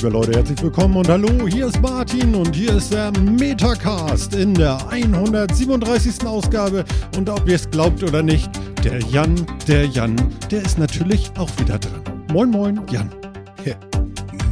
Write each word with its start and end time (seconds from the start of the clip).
Liebe 0.00 0.12
Leute, 0.14 0.32
herzlich 0.32 0.62
willkommen 0.62 0.96
und 0.96 1.08
hallo, 1.10 1.46
hier 1.46 1.66
ist 1.66 1.78
Martin 1.82 2.34
und 2.34 2.56
hier 2.56 2.74
ist 2.76 2.90
der 2.90 3.12
Metacast 3.20 4.34
in 4.34 4.54
der 4.54 4.78
137. 4.88 6.26
Ausgabe. 6.26 6.86
Und 7.18 7.28
ob 7.28 7.46
ihr 7.46 7.56
es 7.56 7.70
glaubt 7.70 8.02
oder 8.02 8.22
nicht, 8.22 8.48
der 8.82 8.98
Jan, 9.00 9.34
der 9.68 9.84
Jan, 9.84 10.16
der 10.50 10.62
ist 10.62 10.78
natürlich 10.78 11.30
auch 11.36 11.50
wieder 11.58 11.78
dran. 11.78 12.00
Moin, 12.32 12.50
moin, 12.50 12.80
Jan. 12.90 13.10
Ja. 13.66 13.74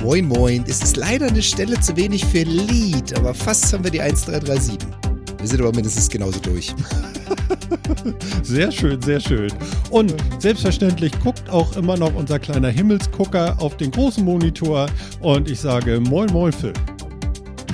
Moin, 0.03 0.29
moin. 0.29 0.65
Es 0.69 0.83
ist 0.83 0.99
leider 0.99 1.29
eine 1.29 1.43
Stelle 1.43 1.81
zu 1.81 1.97
wenig 1.97 2.27
für 2.27 2.43
Lied, 2.43 3.17
aber 3.17 3.33
fast 3.33 3.73
haben 3.73 3.85
wir 3.85 3.91
die 3.91 4.03
1337. 4.03 4.77
Wir 5.39 5.49
sind 5.49 5.63
aber 5.63 5.73
mindestens 5.73 6.11
genauso 6.11 6.41
durch. 6.41 6.75
sehr 8.43 8.71
schön, 8.71 9.01
sehr 9.03 9.21
schön. 9.21 9.53
Und 9.91 10.15
selbstverständlich 10.39 11.13
guckt 11.21 11.49
auch 11.51 11.77
immer 11.77 11.97
noch 11.97 12.15
unser 12.15 12.39
kleiner 12.39 12.69
Himmelsgucker 12.69 13.57
auf 13.59 13.77
den 13.77 13.91
großen 13.91 14.25
Monitor. 14.25 14.87
Und 15.21 15.51
ich 15.51 15.61
sage 15.61 16.01
Moin, 16.01 16.31
Moin, 16.33 16.53
Phil. 16.53 16.73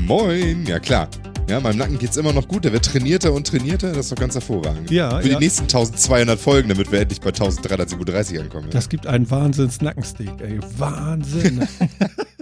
Moin, 0.00 0.64
ja 0.66 0.78
klar. 0.78 1.08
Ja, 1.48 1.60
meinem 1.60 1.76
Nacken 1.76 1.98
geht's 1.98 2.16
immer 2.16 2.32
noch 2.32 2.48
gut. 2.48 2.64
Der 2.64 2.72
wird 2.72 2.86
trainierter 2.86 3.32
und 3.32 3.46
trainierter. 3.46 3.88
Das 3.88 4.06
ist 4.06 4.12
doch 4.12 4.16
ganz 4.16 4.34
hervorragend. 4.34 4.90
Ja. 4.90 5.20
Für 5.20 5.28
ja. 5.28 5.38
die 5.38 5.44
nächsten 5.44 5.64
1200 5.64 6.38
Folgen, 6.38 6.70
damit 6.70 6.90
wir 6.90 7.00
endlich 7.00 7.20
bei 7.20 7.28
1337 7.28 8.40
ankommen. 8.40 8.68
Das 8.70 8.88
gibt 8.88 9.06
einen 9.06 9.30
Wahnsinns-Nackensteak, 9.30 10.40
ey. 10.40 10.58
Wahnsinn. 10.78 11.66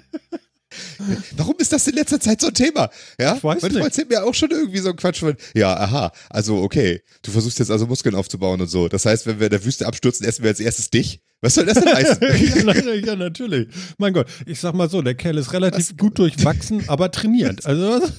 Warum 1.36 1.54
ist 1.58 1.72
das 1.72 1.86
in 1.86 1.94
letzter 1.94 2.20
Zeit 2.20 2.40
so 2.40 2.48
ein 2.48 2.54
Thema? 2.54 2.90
Ja, 3.18 3.36
ich 3.36 3.44
weiß 3.44 3.62
mein 3.62 3.72
nicht. 3.72 3.82
Erzählt 3.82 4.10
mir 4.10 4.24
auch 4.24 4.34
schon 4.34 4.50
irgendwie 4.50 4.78
so 4.78 4.90
ein 4.90 4.96
Quatsch 4.96 5.20
von, 5.20 5.36
ja, 5.54 5.74
aha, 5.76 6.12
also 6.30 6.62
okay, 6.62 7.02
du 7.22 7.30
versuchst 7.30 7.58
jetzt 7.58 7.70
also 7.70 7.86
Muskeln 7.86 8.14
aufzubauen 8.14 8.60
und 8.60 8.68
so. 8.68 8.88
Das 8.88 9.06
heißt, 9.06 9.26
wenn 9.26 9.38
wir 9.40 9.46
in 9.46 9.50
der 9.52 9.64
Wüste 9.64 9.86
abstürzen, 9.86 10.26
essen 10.26 10.42
wir 10.42 10.50
als 10.50 10.60
erstes 10.60 10.90
dich. 10.90 11.20
Was 11.40 11.54
soll 11.56 11.66
das 11.66 11.80
denn 11.80 11.92
heißen? 11.92 12.18
ja, 12.22 12.62
na- 12.64 12.94
ja, 12.94 13.16
natürlich. 13.16 13.66
Mein 13.98 14.12
Gott, 14.12 14.28
ich 14.46 14.60
sag 14.60 14.74
mal 14.74 14.88
so, 14.88 15.02
der 15.02 15.14
Kerl 15.16 15.38
ist 15.38 15.52
relativ 15.52 15.96
gut 15.96 16.16
durchwachsen, 16.18 16.88
aber 16.88 17.10
trainiert. 17.10 17.66
Also 17.66 18.00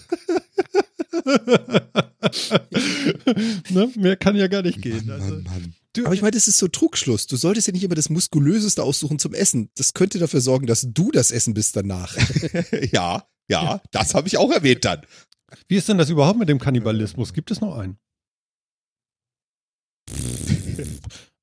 ne? 3.69 3.89
mehr 3.95 4.15
kann 4.17 4.35
ja 4.35 4.47
gar 4.47 4.61
nicht 4.61 4.81
gehen. 4.81 5.05
Mann, 5.07 5.21
Also, 5.21 5.35
Mann, 5.35 5.43
Mann. 5.43 5.73
Du, 5.93 6.05
Aber 6.05 6.13
ich 6.15 6.21
meine, 6.21 6.31
das 6.31 6.47
ist 6.47 6.57
so 6.57 6.67
Trugschluss. 6.67 7.27
Du 7.27 7.35
solltest 7.37 7.67
ja 7.67 7.73
nicht 7.73 7.83
immer 7.83 7.95
das 7.95 8.09
Muskulöseste 8.09 8.83
aussuchen 8.83 9.19
zum 9.19 9.33
Essen. 9.33 9.69
Das 9.75 9.93
könnte 9.93 10.19
dafür 10.19 10.41
sorgen, 10.41 10.67
dass 10.67 10.85
du 10.89 11.11
das 11.11 11.31
Essen 11.31 11.53
bist 11.53 11.75
danach. 11.75 12.15
Ja, 12.91 13.27
ja, 13.49 13.81
das 13.91 14.13
habe 14.13 14.27
ich 14.27 14.37
auch 14.37 14.51
erwähnt 14.51 14.85
dann. 14.85 15.01
wie 15.67 15.75
ist 15.75 15.89
denn 15.89 15.97
das 15.97 16.09
überhaupt 16.09 16.39
mit 16.39 16.49
dem 16.49 16.59
Kannibalismus? 16.59 17.33
Gibt 17.33 17.51
es 17.51 17.61
noch 17.61 17.77
einen? 17.77 17.97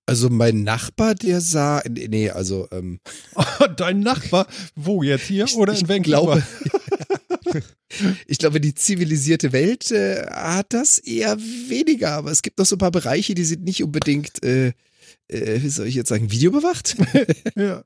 Also 0.06 0.28
mein 0.28 0.64
Nachbar, 0.64 1.14
der 1.14 1.40
sah, 1.40 1.82
nee, 1.88 2.30
also 2.30 2.66
ähm, 2.72 2.98
Dein 3.76 4.00
Nachbar, 4.00 4.46
wo 4.74 5.02
jetzt 5.04 5.26
hier 5.26 5.46
oder 5.56 5.72
in 5.72 5.78
ich 5.82 5.88
Vancouver? 5.88 6.42
glaube, 6.42 6.42
ich 8.26 8.38
glaube, 8.38 8.60
die 8.60 8.74
zivilisierte 8.74 9.52
Welt 9.52 9.90
äh, 9.90 10.26
hat 10.26 10.72
das 10.72 10.98
eher 10.98 11.38
weniger, 11.38 12.12
aber 12.12 12.30
es 12.30 12.42
gibt 12.42 12.58
noch 12.58 12.66
so 12.66 12.76
ein 12.76 12.80
paar 12.80 12.90
Bereiche, 12.90 13.34
die 13.34 13.44
sind 13.44 13.64
nicht 13.64 13.82
unbedingt, 13.82 14.42
äh, 14.44 14.72
äh, 15.28 15.62
wie 15.62 15.68
soll 15.68 15.86
ich 15.86 15.94
jetzt 15.94 16.08
sagen, 16.08 16.30
videobewacht. 16.30 16.96
ja. 17.56 17.84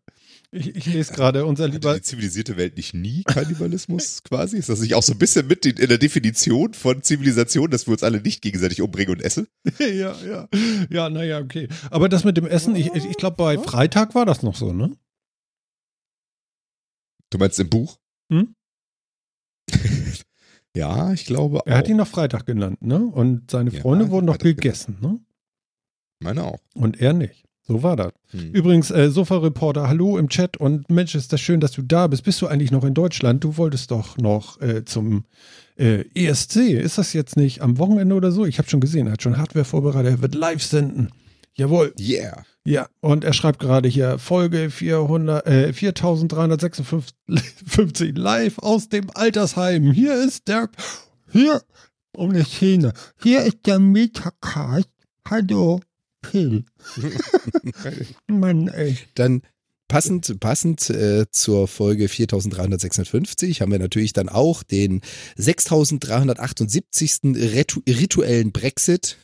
Ich, 0.56 0.76
ich 0.76 0.86
lese 0.86 1.12
gerade, 1.12 1.46
unser 1.46 1.64
Hatte 1.64 1.72
lieber 1.72 1.94
die 1.96 2.02
zivilisierte 2.02 2.56
Welt 2.56 2.76
nicht 2.76 2.94
nie 2.94 3.24
Kannibalismus 3.24 4.22
quasi? 4.24 4.56
Ist 4.56 4.68
das 4.68 4.80
nicht 4.80 4.94
auch 4.94 5.02
so 5.02 5.12
ein 5.12 5.18
bisschen 5.18 5.48
mit 5.48 5.66
in 5.66 5.88
der 5.88 5.98
Definition 5.98 6.74
von 6.74 7.02
Zivilisation, 7.02 7.70
dass 7.70 7.88
wir 7.88 7.92
uns 7.92 8.04
alle 8.04 8.20
nicht 8.20 8.40
gegenseitig 8.40 8.80
umbringen 8.80 9.16
und 9.16 9.20
essen? 9.20 9.48
ja, 9.80 10.14
ja. 10.24 10.48
Ja, 10.90 11.10
naja, 11.10 11.40
okay. 11.40 11.68
Aber 11.90 12.08
das 12.08 12.22
mit 12.22 12.36
dem 12.36 12.46
Essen, 12.46 12.76
ich, 12.76 12.94
ich, 12.94 13.04
ich 13.04 13.16
glaube, 13.16 13.36
bei 13.36 13.58
Freitag 13.58 14.14
war 14.14 14.26
das 14.26 14.44
noch 14.44 14.54
so, 14.54 14.72
ne? 14.72 14.96
Du 17.30 17.38
meinst 17.38 17.58
im 17.58 17.68
Buch? 17.68 17.98
Hm? 18.30 18.54
ja, 20.76 21.12
ich 21.12 21.26
glaube 21.26 21.60
auch. 21.60 21.66
Er 21.66 21.78
hat 21.78 21.88
ihn 21.88 21.96
noch 21.96 22.08
Freitag 22.08 22.46
genannt, 22.46 22.82
ne? 22.82 22.98
Und 22.98 23.50
seine 23.50 23.70
Ja, 23.70 23.80
Freunde 23.80 24.10
wurden 24.10 24.26
noch 24.26 24.38
gegessen, 24.38 24.98
ne? 25.00 25.20
meine 26.20 26.44
auch. 26.44 26.60
Und 26.74 27.00
er 27.00 27.12
nicht. 27.12 27.44
So 27.66 27.82
war 27.82 27.96
das. 27.96 28.12
Hm. 28.30 28.52
Übrigens, 28.52 28.90
äh, 28.90 29.10
Sofa-Reporter, 29.10 29.88
hallo 29.88 30.18
im 30.18 30.28
Chat 30.28 30.58
und 30.58 30.90
Mensch, 30.90 31.14
ist 31.14 31.32
das 31.32 31.40
schön, 31.40 31.60
dass 31.60 31.72
du 31.72 31.82
da 31.82 32.06
bist. 32.08 32.24
Bist 32.24 32.40
du 32.42 32.46
eigentlich 32.46 32.70
noch 32.70 32.84
in 32.84 32.92
Deutschland? 32.92 33.42
Du 33.42 33.56
wolltest 33.56 33.90
doch 33.90 34.18
noch 34.18 34.60
äh, 34.60 34.84
zum 34.84 35.24
äh, 35.76 36.04
ESC. 36.14 36.56
Ist 36.56 36.98
das 36.98 37.14
jetzt 37.14 37.36
nicht 37.36 37.62
am 37.62 37.78
Wochenende 37.78 38.14
oder 38.14 38.32
so? 38.32 38.44
Ich 38.44 38.58
habe 38.58 38.68
schon 38.68 38.80
gesehen, 38.80 39.06
er 39.06 39.14
hat 39.14 39.22
schon 39.22 39.38
Hardware 39.38 39.64
vorbereitet. 39.64 40.12
Er 40.12 40.22
wird 40.22 40.34
live 40.34 40.62
senden. 40.62 41.10
Jawohl. 41.54 41.94
Yeah. 41.98 42.44
Ja, 42.66 42.88
und 43.00 43.24
er 43.24 43.34
schreibt 43.34 43.58
gerade 43.58 43.90
hier 43.90 44.18
Folge 44.18 44.70
400, 44.70 45.46
äh, 45.46 45.74
4356 45.74 47.14
live 48.16 48.58
aus 48.58 48.88
dem 48.88 49.10
Altersheim. 49.12 49.92
Hier 49.92 50.24
ist 50.24 50.48
der, 50.48 50.70
hier, 51.30 51.60
um 52.16 52.30
eine 52.30 52.44
Szene. 52.44 52.94
Hier 53.22 53.42
ist 53.42 53.58
der 53.66 53.78
Metacast. 53.78 54.88
Hallo, 55.28 55.80
Phil. 56.24 56.64
Mann, 58.28 58.68
ey. 58.68 58.96
Dann 59.14 59.42
passend, 59.88 60.40
passend 60.40 60.88
äh, 60.88 61.26
zur 61.30 61.68
Folge 61.68 62.08
4356 62.08 63.60
haben 63.60 63.72
wir 63.72 63.78
natürlich 63.78 64.14
dann 64.14 64.30
auch 64.30 64.62
den 64.62 65.02
6378. 65.36 67.20
Ritu 67.24 67.82
rituellen 67.86 68.52
Brexit. 68.52 69.18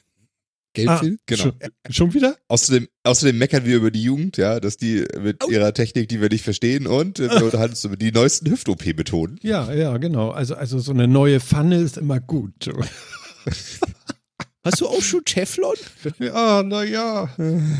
Geldfilm. 0.72 1.18
Genau. 1.26 1.42
Schon, 1.42 1.54
schon 1.90 2.14
wieder? 2.14 2.36
Außerdem, 2.48 2.88
außerdem 3.04 3.36
meckern 3.38 3.64
wir 3.64 3.76
über 3.76 3.90
die 3.90 4.02
Jugend, 4.02 4.36
ja, 4.36 4.60
dass 4.60 4.76
die 4.76 5.04
mit 5.20 5.48
ihrer 5.48 5.74
Technik, 5.74 6.08
die 6.08 6.20
wir 6.20 6.28
nicht 6.28 6.44
verstehen, 6.44 6.86
und 6.86 7.18
äh, 7.18 7.30
wir 7.30 7.44
unterhalten 7.46 7.72
uns 7.72 7.84
über 7.84 7.96
die 7.96 8.12
neuesten 8.12 8.50
Hüft-OP-Methoden. 8.50 9.38
Ja, 9.42 9.72
ja, 9.72 9.96
genau. 9.98 10.30
Also, 10.30 10.54
also 10.54 10.78
so 10.78 10.92
eine 10.92 11.08
neue 11.08 11.40
Pfanne 11.40 11.76
ist 11.76 11.96
immer 11.96 12.20
gut. 12.20 12.70
Hast 14.62 14.80
du 14.80 14.86
auch 14.86 15.00
schon 15.00 15.24
Teflon? 15.24 15.74
Ja, 16.18 16.62
naja, 16.62 17.30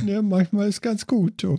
ja, 0.06 0.22
manchmal 0.22 0.68
ist 0.68 0.80
ganz 0.80 1.06
gut. 1.06 1.42
Du. 1.42 1.58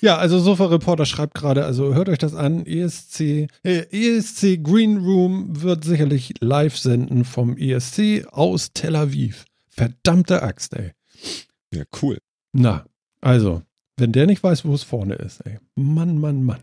Ja, 0.00 0.16
also 0.18 0.38
Sofa-Reporter 0.38 1.06
schreibt 1.06 1.34
gerade, 1.34 1.64
also 1.64 1.94
hört 1.94 2.08
euch 2.08 2.18
das 2.18 2.34
an, 2.34 2.66
ESC, 2.66 3.48
äh, 3.62 3.86
ESC 3.90 4.62
Green 4.62 4.98
Room 4.98 5.62
wird 5.62 5.84
sicherlich 5.84 6.34
live 6.40 6.76
senden 6.76 7.24
vom 7.24 7.56
ESC 7.56 8.26
aus 8.30 8.72
Tel 8.72 8.96
Aviv. 8.96 9.44
Verdammte 9.76 10.42
Axt, 10.42 10.74
ey. 10.74 10.92
Ja, 11.72 11.84
cool. 12.02 12.18
Na, 12.52 12.86
also, 13.20 13.62
wenn 13.96 14.12
der 14.12 14.26
nicht 14.26 14.42
weiß, 14.42 14.64
wo 14.64 14.74
es 14.74 14.82
vorne 14.82 15.14
ist, 15.14 15.40
ey. 15.40 15.58
Mann, 15.74 16.18
Mann, 16.18 16.42
Mann. 16.44 16.60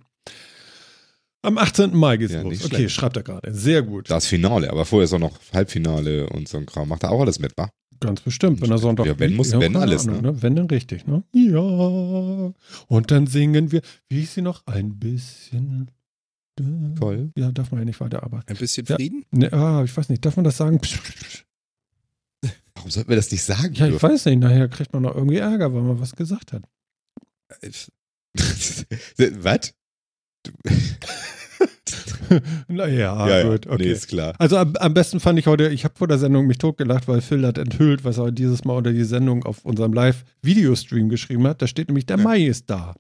Am 1.45 1.57
18. 1.57 1.95
Mai 1.95 2.17
geht's 2.17 2.33
Ja, 2.33 2.41
los. 2.41 2.63
Okay, 2.65 2.75
schlecht. 2.75 2.95
schreibt 2.95 3.17
er 3.17 3.23
gerade. 3.23 3.53
Sehr 3.53 3.81
gut. 3.81 4.09
Das 4.09 4.25
Finale, 4.25 4.69
aber 4.71 4.85
vorher 4.85 5.03
ist 5.05 5.13
auch 5.13 5.19
noch 5.19 5.37
Halbfinale 5.51 6.27
und 6.29 6.47
so 6.47 6.57
ein 6.57 6.65
Kram. 6.65 6.87
Macht 6.87 7.03
er 7.03 7.11
auch 7.11 7.19
alles 7.21 7.37
mit, 7.39 7.51
wa? 7.57 7.69
Ganz 7.99 8.21
bestimmt, 8.21 8.61
wenn 8.61 8.71
er 8.71 8.77
Sonntag. 8.77 9.05
Ja, 9.05 9.19
wenn 9.19 9.33
muss, 9.35 9.51
wenn 9.51 9.73
keine 9.73 9.79
alles, 9.79 10.07
Ahnung, 10.07 10.21
ne? 10.21 10.41
Wenn 10.41 10.55
dann 10.55 10.67
richtig, 10.67 11.05
ne? 11.05 11.23
Ja. 11.33 12.53
Und 12.87 13.11
dann 13.11 13.27
singen 13.27 13.71
wir, 13.71 13.81
wie 14.09 14.19
hieß 14.21 14.35
sie 14.35 14.41
noch? 14.41 14.65
Ein 14.67 14.97
bisschen. 14.99 15.91
Toll. 16.99 17.31
Ja, 17.37 17.51
darf 17.51 17.71
man 17.71 17.81
ja 17.81 17.85
nicht 17.85 17.99
weiterarbeiten. 17.99 18.45
Ein 18.47 18.57
bisschen 18.57 18.85
Ja. 18.87 18.95
Frieden? 18.95 19.25
Ne, 19.31 19.51
ah, 19.51 19.83
ich 19.83 19.95
weiß 19.95 20.09
nicht, 20.09 20.23
darf 20.25 20.35
man 20.37 20.45
das 20.45 20.57
sagen? 20.57 20.79
Psch, 20.79 20.97
psch, 21.01 21.15
psch. 21.15 21.45
Warum 22.83 22.91
sollten 22.91 23.09
wir 23.09 23.15
das 23.15 23.31
nicht 23.31 23.43
sagen? 23.43 23.73
Ja, 23.75 23.85
ich 23.85 23.91
dürfen? 23.91 24.09
weiß 24.09 24.25
nicht, 24.25 24.39
nachher 24.39 24.67
kriegt 24.67 24.91
man 24.91 25.03
noch 25.03 25.15
irgendwie 25.15 25.37
Ärger, 25.37 25.73
weil 25.73 25.83
man 25.83 26.01
was 26.01 26.17
gesagt 26.17 26.51
hat. 26.51 26.63
Was? 29.17 29.73
naja, 32.67 33.27
ja, 33.29 33.43
gut, 33.49 33.67
okay. 33.67 33.83
Nee, 33.83 33.91
ist 33.91 34.09
klar. 34.09 34.33
Also 34.37 34.57
am, 34.57 34.75
am 34.75 34.93
besten 34.93 35.21
fand 35.21 35.39
ich 35.39 35.47
heute, 35.47 35.69
ich 35.69 35.85
habe 35.85 35.93
vor 35.97 36.09
der 36.09 36.17
Sendung 36.17 36.45
mich 36.45 36.57
totgelacht, 36.57 37.07
weil 37.07 37.21
Phil 37.21 37.47
hat 37.47 37.57
enthüllt, 37.57 38.03
was 38.03 38.17
er 38.17 38.33
dieses 38.33 38.65
Mal 38.65 38.75
unter 38.75 38.91
die 38.91 39.05
Sendung 39.05 39.45
auf 39.45 39.63
unserem 39.63 39.93
Live-Videostream 39.93 41.07
geschrieben 41.07 41.47
hat. 41.47 41.61
Da 41.61 41.67
steht 41.67 41.87
nämlich, 41.87 42.05
der 42.05 42.17
Ja. 42.17 42.23
Mai 42.23 42.41
ist 42.41 42.69
da. 42.69 42.95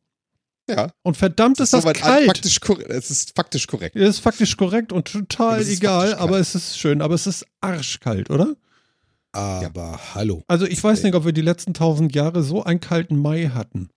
Ja. 0.69 0.91
Und 1.01 1.17
verdammt 1.17 1.59
ist 1.59 1.73
das 1.73 1.81
soweit 1.81 1.97
kalt. 1.97 2.27
Faktisch. 2.27 2.57
Es 2.87 3.11
ist 3.11 3.35
faktisch 3.35 3.67
korrekt. 3.67 3.97
Es 3.97 4.11
ist 4.11 4.19
faktisch 4.19 4.55
korrekt 4.55 4.93
und 4.93 5.11
total 5.11 5.59
ist 5.59 5.69
egal, 5.69 6.13
aber 6.15 6.39
es 6.39 6.55
ist 6.55 6.79
schön, 6.79 7.01
aber 7.01 7.15
es 7.15 7.27
ist 7.27 7.45
arschkalt, 7.59 8.29
oder? 8.29 8.55
Aber 9.33 9.99
hallo. 10.13 10.43
Also 10.47 10.65
ich 10.65 10.83
weiß 10.83 11.03
nicht, 11.03 11.15
ob 11.15 11.25
wir 11.25 11.33
die 11.33 11.41
letzten 11.41 11.73
tausend 11.73 12.13
Jahre 12.15 12.43
so 12.43 12.63
einen 12.63 12.79
kalten 12.79 13.17
Mai 13.17 13.51
hatten. 13.53 13.89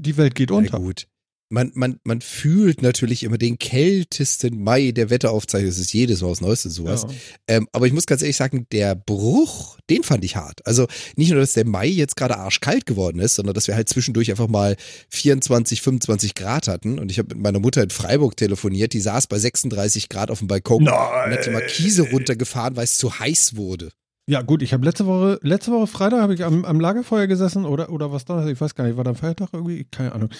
Die 0.00 0.16
Welt 0.16 0.34
geht 0.34 0.50
Na 0.50 0.56
unter. 0.56 0.78
gut. 0.78 1.06
Man, 1.48 1.70
man, 1.74 2.00
man 2.02 2.22
fühlt 2.22 2.82
natürlich 2.82 3.22
immer 3.22 3.38
den 3.38 3.56
kältesten 3.56 4.64
Mai 4.64 4.90
der 4.90 5.10
Wetteraufzeichnung. 5.10 5.70
Das 5.70 5.78
ist 5.78 5.92
jedes 5.92 6.20
Mal 6.20 6.30
was 6.30 6.40
Neues 6.40 6.64
und 6.64 6.72
sowas. 6.72 7.02
Ja. 7.04 7.08
Ähm, 7.46 7.68
aber 7.70 7.86
ich 7.86 7.92
muss 7.92 8.06
ganz 8.06 8.22
ehrlich 8.22 8.36
sagen, 8.36 8.66
der 8.72 8.96
Bruch, 8.96 9.78
den 9.88 10.02
fand 10.02 10.24
ich 10.24 10.34
hart. 10.34 10.66
Also 10.66 10.88
nicht 11.14 11.30
nur, 11.30 11.38
dass 11.38 11.52
der 11.52 11.64
Mai 11.64 11.86
jetzt 11.86 12.16
gerade 12.16 12.36
arschkalt 12.36 12.84
geworden 12.84 13.20
ist, 13.20 13.36
sondern 13.36 13.54
dass 13.54 13.68
wir 13.68 13.76
halt 13.76 13.88
zwischendurch 13.88 14.28
einfach 14.32 14.48
mal 14.48 14.76
24, 15.10 15.82
25 15.82 16.34
Grad 16.34 16.66
hatten. 16.66 16.98
Und 16.98 17.12
ich 17.12 17.18
habe 17.20 17.36
mit 17.36 17.44
meiner 17.44 17.60
Mutter 17.60 17.84
in 17.84 17.90
Freiburg 17.90 18.36
telefoniert, 18.36 18.92
die 18.92 19.00
saß 19.00 19.28
bei 19.28 19.38
36 19.38 20.08
Grad 20.08 20.32
auf 20.32 20.40
dem 20.40 20.48
Balkon 20.48 20.82
und 20.82 20.92
hat 20.92 21.46
die 21.46 21.50
Markise 21.50 22.10
runtergefahren, 22.10 22.74
weil 22.74 22.84
es 22.84 22.98
zu 22.98 23.20
heiß 23.20 23.54
wurde. 23.54 23.92
Ja, 24.28 24.42
gut, 24.42 24.60
ich 24.62 24.72
habe 24.72 24.84
letzte 24.84 25.06
Woche, 25.06 25.38
letzte 25.42 25.70
Woche 25.70 25.86
Freitag 25.86 26.20
habe 26.20 26.34
ich 26.34 26.44
am, 26.44 26.64
am 26.64 26.80
Lagerfeuer 26.80 27.28
gesessen 27.28 27.64
oder, 27.64 27.90
oder 27.90 28.10
was 28.10 28.24
da, 28.24 28.44
ich 28.48 28.60
weiß 28.60 28.74
gar 28.74 28.84
nicht, 28.84 28.96
war 28.96 29.04
da 29.04 29.10
ein 29.10 29.16
Feiertag 29.16 29.50
irgendwie? 29.52 29.84
Keine 29.84 30.12
Ahnung. 30.12 30.30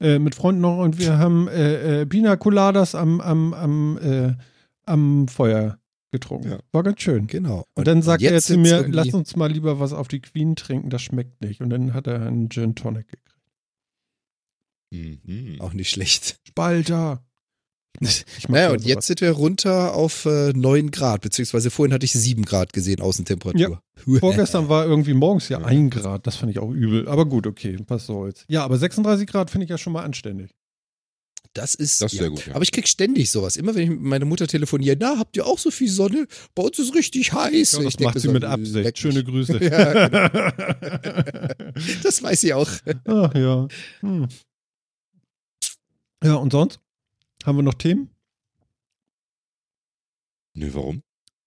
Äh, 0.00 0.18
mit 0.18 0.34
Freunden 0.34 0.62
noch 0.62 0.78
und 0.78 0.98
wir 0.98 1.18
haben 1.18 1.48
äh, 1.48 2.02
äh, 2.02 2.06
Pina 2.06 2.36
Coladas 2.36 2.94
am, 2.94 3.20
am, 3.20 3.52
am, 3.52 3.98
äh, 3.98 4.32
am 4.86 5.28
Feuer 5.28 5.78
getrunken. 6.10 6.52
Ja. 6.52 6.58
War 6.72 6.82
ganz 6.82 7.02
schön. 7.02 7.26
Genau. 7.26 7.66
Und 7.74 7.86
dann 7.86 8.00
sagt 8.00 8.22
er 8.22 8.40
zu 8.40 8.56
mir, 8.56 8.86
lass 8.88 9.12
uns 9.12 9.36
mal 9.36 9.52
lieber 9.52 9.78
was 9.78 9.92
auf 9.92 10.08
die 10.08 10.20
Queen 10.20 10.56
trinken, 10.56 10.88
das 10.88 11.02
schmeckt 11.02 11.42
nicht. 11.42 11.60
Und 11.60 11.68
dann 11.68 11.92
hat 11.92 12.06
er 12.06 12.22
einen 12.22 12.48
Gin 12.48 12.74
Tonic 12.74 13.08
gekriegt. 13.08 13.24
Mhm. 14.90 15.60
Auch 15.60 15.74
nicht 15.74 15.90
schlecht. 15.90 16.40
Spalter. 16.48 17.22
Naja, 18.00 18.66
ja 18.66 18.70
und 18.72 18.80
sowas. 18.80 18.88
jetzt 18.88 19.06
sind 19.06 19.20
wir 19.20 19.30
runter 19.30 19.94
auf 19.94 20.24
äh, 20.26 20.52
9 20.52 20.90
Grad, 20.90 21.20
beziehungsweise 21.20 21.70
vorhin 21.70 21.92
hatte 21.94 22.04
ich 22.04 22.12
7 22.12 22.44
Grad 22.44 22.72
gesehen, 22.72 23.00
Außentemperatur. 23.00 23.80
Vorgestern 24.20 24.68
war 24.68 24.84
irgendwie 24.84 25.14
morgens 25.14 25.48
ja 25.48 25.58
ein 25.58 25.90
Grad, 25.90 26.26
das 26.26 26.36
fand 26.36 26.50
ich 26.50 26.58
auch 26.58 26.70
übel. 26.70 27.08
Aber 27.08 27.26
gut, 27.26 27.46
okay, 27.46 27.78
was 27.86 28.06
soll's. 28.06 28.44
Ja, 28.48 28.64
aber 28.64 28.78
36 28.78 29.26
Grad 29.26 29.50
finde 29.50 29.64
ich 29.64 29.70
ja 29.70 29.78
schon 29.78 29.92
mal 29.92 30.02
anständig. 30.02 30.50
Das 31.54 31.76
ist, 31.76 32.02
Das 32.02 32.12
ist 32.12 32.18
ja. 32.18 32.24
sehr 32.24 32.30
gut, 32.30 32.46
ja. 32.48 32.54
Aber 32.56 32.64
ich 32.64 32.72
krieg 32.72 32.88
ständig 32.88 33.30
sowas. 33.30 33.56
Immer 33.56 33.76
wenn 33.76 33.82
ich 33.84 33.90
mit 33.90 34.00
meiner 34.00 34.24
Mutter 34.24 34.48
telefoniere, 34.48 34.96
na, 34.98 35.18
habt 35.18 35.36
ihr 35.36 35.46
auch 35.46 35.58
so 35.58 35.70
viel 35.70 35.88
Sonne? 35.88 36.26
Bei 36.56 36.64
uns 36.64 36.80
ist 36.80 36.94
richtig 36.96 37.32
heiß. 37.32 37.72
Ja, 37.72 37.82
das 37.84 37.94
ich 37.94 38.00
macht 38.00 38.18
sie 38.18 38.26
so, 38.26 38.32
mit 38.32 38.44
Absicht. 38.44 38.98
Schöne 38.98 39.22
Grüße. 39.22 39.54
Ja, 39.64 40.08
genau. 40.08 40.28
Das 42.02 42.22
weiß 42.22 42.42
ich 42.42 42.54
auch. 42.54 42.68
Ach 43.04 43.34
ja. 43.34 43.68
Hm. 44.00 44.26
Ja, 46.24 46.34
und 46.34 46.50
sonst? 46.52 46.80
Haben 47.44 47.58
wir 47.58 47.62
noch 47.62 47.74
Themen? 47.74 48.08
Nö, 50.54 50.70
warum? 50.72 51.02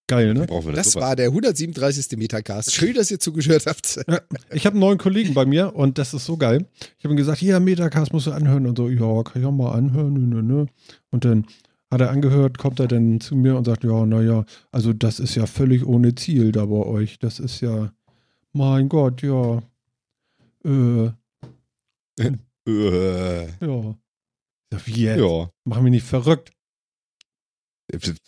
Geil, 0.10 0.34
ne? 0.34 0.46
Das 0.48 0.92
sowas? 0.92 0.96
war 0.96 1.16
der 1.18 1.28
137. 1.28 2.18
Metacast. 2.18 2.72
Schön, 2.72 2.94
dass 2.94 3.12
ihr 3.12 3.20
zugehört 3.20 3.66
habt. 3.66 4.00
Ich 4.54 4.66
habe 4.66 4.76
einen 4.76 4.80
neuen 4.80 4.98
Kollegen 4.98 5.34
bei 5.34 5.46
mir 5.46 5.76
und 5.76 5.98
das 5.98 6.14
ist 6.14 6.26
so 6.26 6.38
geil. 6.38 6.66
Ich 6.98 7.04
habe 7.04 7.14
ihm 7.14 7.18
gesagt, 7.18 7.40
hier, 7.40 7.60
Metacast 7.60 8.14
musst 8.14 8.28
du 8.28 8.32
anhören 8.32 8.66
und 8.68 8.78
so, 8.78 8.88
ja, 8.88 9.24
kann 9.24 9.42
ich 9.42 9.46
auch 9.46 9.52
mal 9.52 9.74
anhören, 9.74 10.14
nö, 10.14 10.22
nö, 10.22 10.42
nö. 10.42 10.66
Und 11.10 11.26
dann 11.26 11.46
hat 11.92 12.00
er 12.00 12.12
angehört, 12.12 12.58
kommt 12.58 12.80
er 12.80 12.88
dann 12.88 13.20
zu 13.20 13.36
mir 13.36 13.58
und 13.58 13.66
sagt, 13.66 13.84
ja, 13.84 14.06
naja, 14.06 14.46
also 14.72 14.94
das 14.94 15.20
ist 15.20 15.36
ja 15.36 15.46
völlig 15.46 15.86
ohne 15.86 16.16
Ziel 16.16 16.52
da 16.52 16.66
bei 16.66 16.86
euch. 16.86 17.20
Das 17.20 17.40
ist 17.40 17.60
ja, 17.62 17.92
mein 18.54 18.88
Gott, 18.88 19.22
ja. 19.22 19.62
Äh, 20.64 21.12
Äh, 22.68 23.48
ja. 24.72 24.80
Ja, 24.80 24.86
Wie 24.86 25.02
jetzt? 25.04 25.20
ja. 25.20 25.52
Mach 25.66 25.82
mich 25.82 25.92
nicht 25.92 26.06
verrückt. 26.06 26.52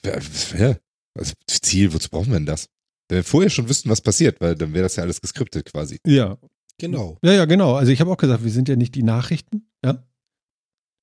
Ja. 0.03 0.77
Also, 1.18 1.33
Ziel, 1.47 1.94
wozu 1.94 2.09
brauchen 2.09 2.27
wir 2.31 2.39
denn 2.39 2.45
das? 2.45 2.69
Wenn 3.09 3.18
wir 3.18 3.24
vorher 3.24 3.50
schon 3.50 3.68
wüssten, 3.68 3.89
was 3.89 4.01
passiert, 4.01 4.39
weil 4.39 4.56
dann 4.56 4.74
wäre 4.74 4.83
das 4.83 4.95
ja 4.95 5.03
alles 5.03 5.19
geskriptet 5.19 5.65
quasi. 5.65 6.00
Ja. 6.06 6.38
Genau. 6.77 7.18
Ja, 7.24 7.33
ja, 7.33 7.45
genau. 7.45 7.75
Also 7.75 7.91
ich 7.91 8.00
habe 8.00 8.12
auch 8.12 8.18
gesagt, 8.18 8.44
wir 8.44 8.51
sind 8.51 8.69
ja 8.69 8.77
nicht 8.77 8.95
die 8.95 9.03
Nachrichten, 9.03 9.69
ja. 9.83 10.06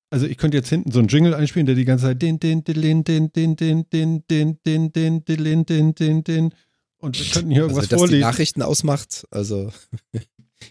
Also 0.09 0.25
ich 0.25 0.37
könnte 0.37 0.57
jetzt 0.57 0.69
hinten 0.69 0.91
so 0.91 0.99
einen 0.99 1.09
Jingle 1.09 1.35
einspielen, 1.35 1.65
der 1.65 1.75
die 1.75 1.85
ganze 1.85 2.05
Zeit 2.05 2.21
den, 2.21 2.39
den, 2.39 2.63
den, 2.63 3.03
den, 3.03 3.31
den, 3.31 3.55
den, 3.57 3.85
den, 3.87 3.87
den, 3.87 4.23
den, 4.63 4.93
den, 4.93 5.23
den, 5.23 5.65
den, 5.65 5.95
den, 5.95 6.23
den 6.23 6.53
und 6.99 7.19
wir 7.19 7.25
könnten 7.31 7.51
hier 7.51 7.61
irgendwas 7.61 7.83
Also, 7.83 7.89
dass 7.89 7.99
die 7.99 8.07
vorlesen. 8.07 8.19
Nachrichten 8.21 8.61
ausmacht, 8.63 9.27
also. 9.29 9.71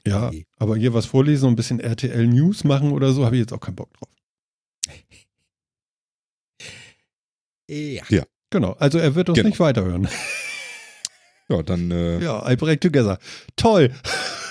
Ja, 0.06 0.32
aber 0.56 0.76
hier 0.76 0.92
was 0.92 1.06
vorlesen 1.06 1.46
und 1.46 1.52
ein 1.52 1.56
bisschen 1.56 1.78
RTL 1.78 2.26
News 2.26 2.64
machen 2.64 2.90
oder 2.92 3.12
so, 3.12 3.24
habe 3.24 3.36
ich 3.36 3.40
jetzt 3.40 3.52
auch 3.52 3.60
keinen 3.60 3.76
Bock 3.76 3.92
drauf. 3.94 4.10
Ja. 7.68 8.24
Genau, 8.50 8.72
also 8.72 8.98
er 8.98 9.14
wird 9.14 9.28
uns 9.28 9.36
Genau. 9.36 9.48
nicht 9.48 9.60
weiterhören. 9.60 10.08
Ja, 11.48 11.62
dann. 11.62 11.92
Äh, 11.92 12.18
Ja, 12.24 12.50
I 12.50 12.56
break 12.56 12.80
together. 12.80 13.18
Toll. 13.54 13.94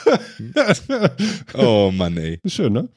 Oh 1.56 1.92
Mann, 1.92 2.16
ey. 2.16 2.40
Schön, 2.46 2.72
ne? 2.74 2.90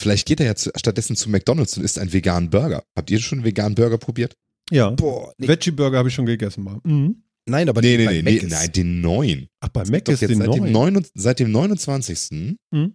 Vielleicht 0.00 0.26
geht 0.26 0.40
er 0.40 0.46
ja 0.46 0.54
zu, 0.54 0.70
stattdessen 0.76 1.16
zu 1.16 1.30
McDonalds 1.30 1.76
und 1.76 1.82
isst 1.84 1.98
einen 1.98 2.12
veganen 2.12 2.50
Burger. 2.50 2.84
Habt 2.94 3.10
ihr 3.10 3.18
schon 3.18 3.38
einen 3.38 3.44
veganen 3.46 3.74
Burger 3.74 3.98
probiert? 3.98 4.36
Ja. 4.70 4.90
Boah, 4.90 5.32
nee, 5.38 5.48
Veggie 5.48 5.70
Burger 5.70 5.98
habe 5.98 6.08
ich 6.10 6.14
schon 6.14 6.26
gegessen 6.26 6.64
mal. 6.64 6.80
Mhm. 6.84 7.22
nein, 7.46 7.68
aber 7.68 7.80
nee, 7.80 7.96
nee, 7.96 8.04
bei 8.04 8.22
nee, 8.22 8.40
nee, 8.42 8.46
nein, 8.46 8.72
den 8.72 9.00
neuen. 9.00 9.48
Ach, 9.60 9.68
bei 9.68 9.84
Mac 9.86 10.06
ist 10.08 10.20
jetzt 10.20 10.30
den 10.30 10.38
seit, 10.38 10.54
dem 10.54 10.70
neuen. 10.70 10.94
9, 10.94 11.06
seit 11.14 11.38
dem 11.40 11.50
29. 11.50 12.58
Mhm. 12.70 12.94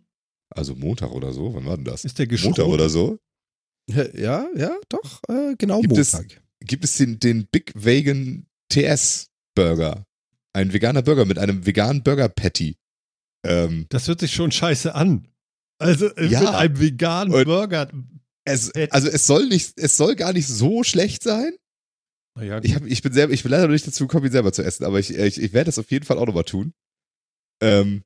Also 0.56 0.76
Montag 0.76 1.12
oder 1.12 1.34
so, 1.34 1.54
wann 1.54 1.66
war 1.66 1.76
denn 1.78 1.86
das? 1.86 2.06
Ist 2.06 2.20
der 2.20 2.26
Montag 2.26 2.30
geschrumpft? 2.32 2.60
oder 2.62 2.90
so. 2.90 3.20
Ja, 3.90 4.48
ja, 4.56 4.76
doch, 4.90 5.22
äh, 5.28 5.56
genau 5.58 5.82
Gibt 5.82 5.98
es- 5.98 6.14
Montag. 6.14 6.42
Gibt 6.64 6.84
es 6.86 6.96
den, 6.98 7.20
den 7.20 7.48
Big 7.48 7.72
Vegan 7.76 8.46
TS 8.70 9.28
Burger. 9.56 10.06
Ein 10.54 10.72
veganer 10.74 11.02
Burger 11.02 11.26
mit 11.26 11.40
einem 11.40 11.66
veganen 11.66 12.04
Burger 12.04 12.30
Patty. 12.30 12.78
Ähm, 13.44 13.88
Das 13.90 14.08
hört 14.08 14.20
sich 14.20 14.32
schon 14.34 14.52
scheiße 14.52 14.94
an. 14.94 15.28
Also 15.80 16.08
äh, 16.16 16.28
Ja. 16.28 16.42
mit 16.42 16.50
einem 16.50 16.80
veganen 16.80 17.32
Burger. 17.34 17.90
es, 18.46 18.72
also 18.92 19.08
es 19.08 19.26
soll 19.26 19.48
nicht, 19.48 19.74
es 19.80 19.98
soll 19.98 20.16
gar 20.16 20.34
nicht 20.34 20.48
so 20.48 20.84
schlecht 20.84 21.24
sein. 21.24 21.54
Naja, 22.38 22.60
Ich, 22.64 22.76
hab, 22.76 22.86
ich 22.86 23.02
bin 23.02 23.12
selber, 23.14 23.34
ich 23.34 23.42
bin 23.44 23.52
leider 23.52 23.64
noch 23.66 23.74
nicht 23.74 23.88
dazu 23.88 24.06
gekommen, 24.08 24.28
ihn 24.28 24.32
selber 24.32 24.54
zu 24.54 24.62
essen, 24.64 24.86
aber 24.86 25.00
ich, 25.00 25.10
ich, 25.16 25.42
ich 25.42 25.54
werde 25.54 25.66
das 25.66 25.80
auf 25.80 25.90
jeden 25.90 26.06
Fall 26.06 26.18
auch 26.20 26.28
nochmal 26.28 26.44
tun. 26.46 26.74
Ähm, 27.62 28.04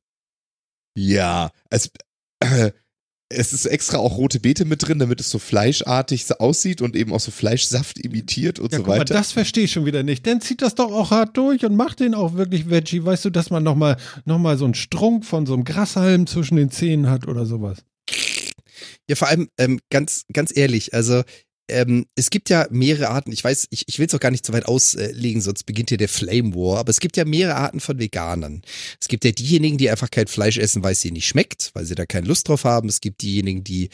ja, 0.98 1.52
es, 1.70 1.92
äh, 2.40 2.72
es 3.30 3.54
ist 3.54 3.66
extra 3.66 3.98
auch 3.98 4.18
rote 4.18 4.40
Beete 4.40 4.66
mit 4.66 4.88
drin, 4.88 5.00
damit 5.00 5.20
es 5.20 5.32
so 5.32 5.40
fleischartig 5.40 6.26
aussieht 6.40 6.82
und 6.82 6.96
eben 6.96 7.12
auch 7.12 7.20
so 7.20 7.32
Fleischsaft 7.32 8.00
imitiert 8.00 8.60
und 8.60 8.72
ja, 8.72 8.78
so 8.78 8.84
guck 8.84 8.94
mal, 8.94 9.00
weiter. 9.00 9.16
das 9.16 9.32
verstehe 9.32 9.64
ich 9.64 9.72
schon 9.72 9.86
wieder 9.86 10.04
nicht. 10.04 10.28
Dann 10.28 10.42
zieht 10.42 10.62
das 10.62 10.76
doch 10.76 10.92
auch 10.92 11.12
hart 11.12 11.36
durch 11.36 11.66
und 11.66 11.76
macht 11.76 12.00
den 12.00 12.14
auch 12.14 12.36
wirklich 12.36 12.70
Veggie. 12.70 13.04
Weißt 13.04 13.26
du, 13.26 13.32
dass 13.32 13.50
man 13.50 13.64
nochmal 13.64 13.98
noch 14.26 14.38
mal 14.38 14.58
so 14.58 14.66
einen 14.66 14.76
Strunk 14.76 15.26
von 15.26 15.46
so 15.46 15.54
einem 15.54 15.64
Grashalm 15.64 16.28
zwischen 16.28 16.56
den 16.56 16.70
Zähnen 16.70 17.10
hat 17.10 17.28
oder 17.28 17.46
sowas. 17.46 17.80
Ja, 19.10 19.16
vor 19.16 19.28
allem, 19.28 19.50
ähm, 19.58 19.80
ganz, 19.90 20.26
ganz 20.32 20.56
ehrlich, 20.56 20.94
also 20.94 21.24
ähm, 21.68 22.06
es 22.16 22.30
gibt 22.30 22.50
ja 22.50 22.68
mehrere 22.70 23.10
Arten, 23.10 23.32
ich 23.32 23.44
weiß, 23.44 23.68
ich, 23.70 23.88
ich 23.88 24.00
will 24.00 24.08
es 24.08 24.14
auch 24.14 24.20
gar 24.20 24.32
nicht 24.32 24.46
so 24.46 24.54
weit 24.54 24.66
auslegen, 24.66 25.42
sonst 25.42 25.66
beginnt 25.66 25.90
hier 25.90 25.98
der 25.98 26.10
Flame 26.10 26.54
War, 26.54 26.80
aber 26.80 26.90
es 26.90 27.00
gibt 27.00 27.18
ja 27.18 27.26
mehrere 27.26 27.56
Arten 27.56 27.80
von 27.80 28.00
Veganern. 28.00 28.62
Es 29.00 29.08
gibt 29.08 29.26
ja 29.26 29.32
diejenigen, 29.32 29.78
die 29.78 29.90
einfach 29.90 30.12
kein 30.12 30.28
Fleisch 30.28 30.58
essen, 30.58 30.84
weil 30.84 30.94
es 30.94 31.04
ihnen 31.06 31.14
nicht 31.14 31.28
schmeckt, 31.28 31.72
weil 31.74 31.86
sie 31.86 31.96
da 31.96 32.06
keine 32.06 32.28
Lust 32.28 32.48
drauf 32.48 32.64
haben. 32.64 32.90
Es 32.90 33.02
gibt 33.02 33.22
diejenigen, 33.22 33.64
die 33.64 33.90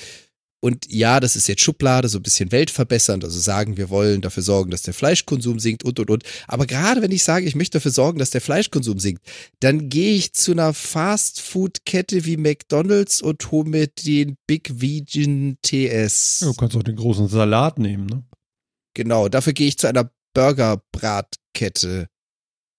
und 0.61 0.85
ja, 0.89 1.19
das 1.19 1.35
ist 1.35 1.47
jetzt 1.47 1.61
Schublade, 1.61 2.07
so 2.07 2.19
ein 2.19 2.23
bisschen 2.23 2.51
weltverbessernd, 2.51 3.23
also 3.23 3.39
sagen, 3.39 3.75
wir 3.77 3.89
wollen 3.89 4.21
dafür 4.21 4.43
sorgen, 4.43 4.71
dass 4.71 4.83
der 4.83 4.93
Fleischkonsum 4.93 5.59
sinkt 5.59 5.83
und, 5.83 5.99
und, 5.99 6.09
und. 6.09 6.23
Aber 6.47 6.65
gerade 6.67 7.01
wenn 7.01 7.11
ich 7.11 7.23
sage, 7.23 7.45
ich 7.47 7.55
möchte 7.55 7.79
dafür 7.79 7.91
sorgen, 7.91 8.19
dass 8.19 8.29
der 8.29 8.41
Fleischkonsum 8.41 8.99
sinkt, 8.99 9.21
dann 9.59 9.89
gehe 9.89 10.13
ich 10.15 10.33
zu 10.33 10.51
einer 10.51 10.73
Fastfood-Kette 10.73 12.25
wie 12.25 12.37
McDonalds 12.37 13.21
und 13.21 13.51
hole 13.51 13.67
mir 13.69 13.87
den 13.87 14.37
Big 14.47 14.71
Vegan 14.81 15.57
TS. 15.63 16.39
Ja, 16.41 16.47
du 16.47 16.53
kannst 16.53 16.75
auch 16.77 16.83
den 16.83 16.95
großen 16.95 17.27
Salat 17.27 17.79
nehmen, 17.79 18.05
ne? 18.05 18.23
Genau, 18.93 19.29
dafür 19.29 19.53
gehe 19.53 19.67
ich 19.67 19.77
zu 19.77 19.87
einer 19.87 20.11
Burger-Bratkette. 20.33 22.07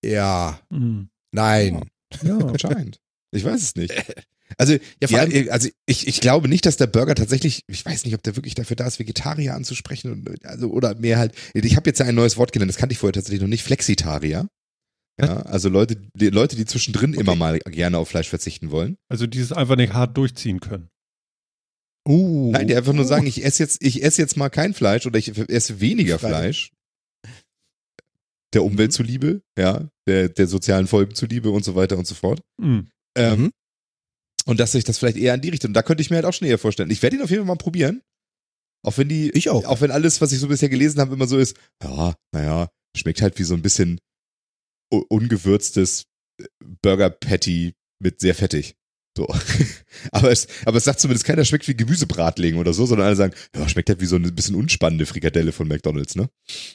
Ja, 0.05 0.61
Mhm. 0.71 1.09
nein. 1.33 1.91
Ja. 2.23 2.39
Anscheinend. 2.39 3.01
Ich 3.31 3.45
weiß 3.45 3.61
es 3.63 3.77
nicht. 3.77 3.93
Also, 4.59 4.75
Ja, 5.01 5.09
vor 5.09 5.19
ja, 5.19 5.25
allem, 5.25 5.49
also 5.51 5.69
ich, 5.87 6.07
ich 6.07 6.21
glaube 6.21 6.49
nicht, 6.49 6.67
dass 6.67 6.77
der 6.77 6.87
Burger 6.87 7.15
tatsächlich, 7.15 7.63
ich 7.67 7.85
weiß 7.85 8.05
nicht, 8.05 8.15
ob 8.15 8.23
der 8.23 8.37
wirklich 8.37 8.55
dafür 8.55 8.77
da 8.77 8.87
ist, 8.87 8.99
Vegetarier 8.99 9.55
anzusprechen 9.55 10.13
und, 10.13 10.45
also, 10.47 10.69
oder 10.71 10.95
mehr 10.95 11.19
halt. 11.19 11.35
Ich 11.55 11.77
habe 11.77 11.89
jetzt 11.89 11.99
ja 11.99 12.07
ein 12.07 12.15
neues 12.15 12.37
Wort 12.37 12.53
gelernt, 12.53 12.71
das 12.71 12.77
kannte 12.79 12.93
ich 12.93 12.99
vorher 12.99 13.13
tatsächlich 13.13 13.41
noch 13.41 13.49
nicht, 13.49 13.63
Flexitarier. 13.63 14.49
Ja, 15.21 15.43
also 15.43 15.69
Leute, 15.69 15.97
die 16.15 16.31
Leute, 16.31 16.57
die 16.57 16.65
zwischendrin 16.65 17.13
immer 17.13 17.37
mal 17.37 17.59
gerne 17.59 17.99
auf 17.99 18.09
Fleisch 18.09 18.29
verzichten 18.29 18.71
wollen. 18.71 18.97
Also 19.11 19.27
dieses 19.27 19.53
einfach 19.53 19.77
nicht 19.77 19.93
hart 19.93 20.17
durchziehen 20.17 20.61
können. 20.61 20.89
Uh. 22.09 22.51
Nein, 22.51 22.67
die 22.67 22.75
einfach 22.75 22.95
nur 22.95 23.05
sagen, 23.05 23.27
ich 23.27 23.45
esse 23.45 23.63
jetzt, 23.63 23.83
ich 23.83 24.03
esse 24.03 24.21
jetzt 24.23 24.37
mal 24.37 24.49
kein 24.49 24.75
Fleisch 24.75 25.07
oder 25.07 25.19
ich 25.19 25.37
esse 25.51 25.81
weniger. 25.81 26.19
Fleisch. 26.19 26.73
Der 28.55 28.65
Umwelt 28.65 28.93
zuliebe, 28.93 29.43
ja, 29.59 29.89
der, 30.07 30.29
der 30.29 30.47
sozialen 30.47 30.87
Folgen 30.87 31.15
zuliebe 31.15 31.51
und 31.51 31.65
so 31.65 31.75
weiter 31.75 31.97
und 31.99 32.07
so 32.07 32.15
fort. 32.15 32.41
Mhm. 32.61 32.91
Ähm, 33.17 33.41
Mhm. 33.41 33.51
Und 34.47 34.59
dass 34.61 34.73
sich 34.73 34.85
das 34.85 34.99
vielleicht 34.99 35.17
eher 35.17 35.35
in 35.35 35.41
die 35.41 35.51
Richtung. 35.51 35.69
Und 35.71 35.75
da 35.75 35.83
könnte 35.83 36.03
ich 36.03 36.11
mir 36.11 36.17
halt 36.17 36.25
auch 36.27 36.33
schon 36.33 36.49
eher 36.49 36.59
vorstellen. 36.59 36.91
Ich 36.91 37.03
werde 37.03 37.17
ihn 37.17 37.23
auf 37.23 37.31
jeden 37.31 37.43
Fall 37.43 37.55
mal 37.55 37.57
probieren. 37.57 38.03
Auch 38.85 38.99
wenn 38.99 39.09
die, 39.09 39.31
Ich 39.31 39.49
auch. 39.49 39.65
auch 39.65 39.81
wenn 39.81 39.93
alles, 39.93 40.21
was 40.21 40.33
ich 40.33 40.41
so 40.41 40.49
bisher 40.49 40.69
gelesen 40.69 41.01
habe, 41.01 41.15
immer 41.15 41.29
so 41.29 41.39
ist, 41.39 41.57
ja, 41.83 42.15
naja, 42.33 42.69
schmeckt 42.97 43.23
halt 43.23 43.39
wie 43.39 43.45
so 43.45 43.55
ein 43.55 43.63
bisschen 43.63 44.01
ungewürztes 44.91 46.05
Burger 46.83 47.11
Patty 47.11 47.75
mit 48.01 48.21
sehr 48.21 48.35
fettig. 48.35 48.75
So. 49.17 49.27
aber, 50.13 50.31
es, 50.31 50.47
aber 50.65 50.79
es 50.79 50.85
sagt 50.85 51.01
zumindest 51.01 51.27
keiner, 51.27 51.45
schmeckt 51.45 51.69
wie 51.69 51.77
Gemüsebratling 51.77 52.57
oder 52.57 52.73
so, 52.73 52.87
sondern 52.87 53.07
alle 53.07 53.17
sagen, 53.17 53.35
ja, 53.55 53.69
schmeckt 53.69 53.91
halt 53.91 54.01
wie 54.01 54.07
so 54.07 54.17
eine 54.17 54.33
bisschen 54.33 54.55
unspannende 54.55 55.05
Frikadelle 55.05 55.53
von 55.53 55.69
McDonalds, 55.69 56.17
ne? 56.17 56.31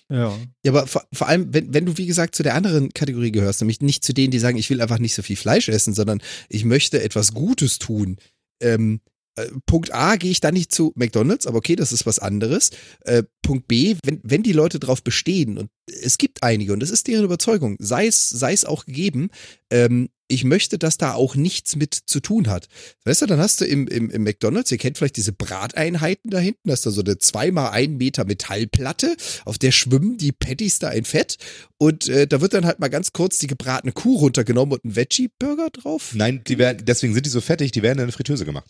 Ja. 0.09 0.37
Ja, 0.63 0.71
aber 0.71 0.85
vor, 0.85 1.03
vor 1.11 1.27
allem, 1.27 1.53
wenn, 1.53 1.73
wenn 1.73 1.85
du, 1.85 1.97
wie 1.97 2.05
gesagt, 2.05 2.35
zu 2.35 2.43
der 2.43 2.55
anderen 2.55 2.93
Kategorie 2.93 3.31
gehörst, 3.31 3.61
nämlich 3.61 3.81
nicht 3.81 4.03
zu 4.03 4.13
denen, 4.13 4.31
die 4.31 4.39
sagen, 4.39 4.57
ich 4.57 4.69
will 4.69 4.81
einfach 4.81 4.99
nicht 4.99 5.15
so 5.15 5.23
viel 5.23 5.35
Fleisch 5.35 5.67
essen, 5.69 5.93
sondern 5.93 6.21
ich 6.49 6.63
möchte 6.63 7.01
etwas 7.01 7.33
Gutes 7.33 7.79
tun, 7.79 8.17
ähm, 8.61 9.01
äh, 9.37 9.47
Punkt 9.65 9.93
A 9.93 10.15
gehe 10.15 10.31
ich 10.31 10.39
dann 10.39 10.53
nicht 10.53 10.71
zu 10.71 10.91
McDonalds, 10.95 11.47
aber 11.47 11.57
okay, 11.57 11.75
das 11.75 11.91
ist 11.91 12.05
was 12.05 12.19
anderes. 12.19 12.71
Äh, 13.01 13.23
Punkt 13.41 13.67
B, 13.67 13.95
wenn, 14.03 14.19
wenn 14.23 14.43
die 14.43 14.53
Leute 14.53 14.79
drauf 14.79 15.03
bestehen, 15.03 15.57
und 15.57 15.69
es 15.85 16.17
gibt 16.17 16.43
einige, 16.43 16.73
und 16.73 16.81
das 16.81 16.89
ist 16.89 17.07
deren 17.07 17.25
Überzeugung, 17.25 17.77
sei 17.79 18.07
es, 18.07 18.29
sei 18.29 18.53
es 18.53 18.65
auch 18.65 18.85
gegeben, 18.85 19.29
ähm, 19.71 20.09
ich 20.29 20.43
möchte, 20.43 20.77
dass 20.77 20.97
da 20.97 21.13
auch 21.13 21.35
nichts 21.35 21.75
mit 21.75 21.93
zu 21.93 22.19
tun 22.19 22.47
hat. 22.47 22.67
Weißt 23.05 23.21
du, 23.21 23.25
dann 23.27 23.39
hast 23.39 23.61
du 23.61 23.65
im, 23.65 23.87
im, 23.87 24.09
im 24.09 24.23
McDonalds, 24.23 24.71
ihr 24.71 24.77
kennt 24.77 24.97
vielleicht 24.97 25.15
diese 25.17 25.31
Brateinheiten 25.31 26.29
da 26.29 26.39
hinten, 26.39 26.67
da 26.67 26.73
ist 26.73 26.85
da 26.85 26.91
so 26.91 27.01
eine 27.01 27.17
zweimal 27.17 27.71
ein 27.71 27.97
Meter 27.97 28.25
Metallplatte, 28.25 29.15
auf 29.45 29.57
der 29.57 29.71
schwimmen 29.71 30.17
die 30.17 30.31
Patties 30.31 30.79
da 30.79 30.89
in 30.89 31.05
Fett 31.05 31.37
und 31.77 32.07
äh, 32.09 32.27
da 32.27 32.41
wird 32.41 32.53
dann 32.53 32.65
halt 32.65 32.79
mal 32.79 32.89
ganz 32.89 33.13
kurz 33.13 33.37
die 33.37 33.47
gebratene 33.47 33.93
Kuh 33.93 34.17
runtergenommen 34.17 34.73
und 34.73 34.83
ein 34.85 34.95
Veggie-Burger 34.95 35.69
drauf. 35.71 36.11
Nein, 36.13 36.41
die 36.45 36.57
werden, 36.57 36.85
deswegen 36.85 37.13
sind 37.13 37.25
die 37.25 37.29
so 37.29 37.41
fettig, 37.41 37.71
die 37.71 37.81
werden 37.83 37.99
in 37.99 38.03
eine 38.03 38.11
Fritteuse 38.11 38.45
gemacht. 38.45 38.65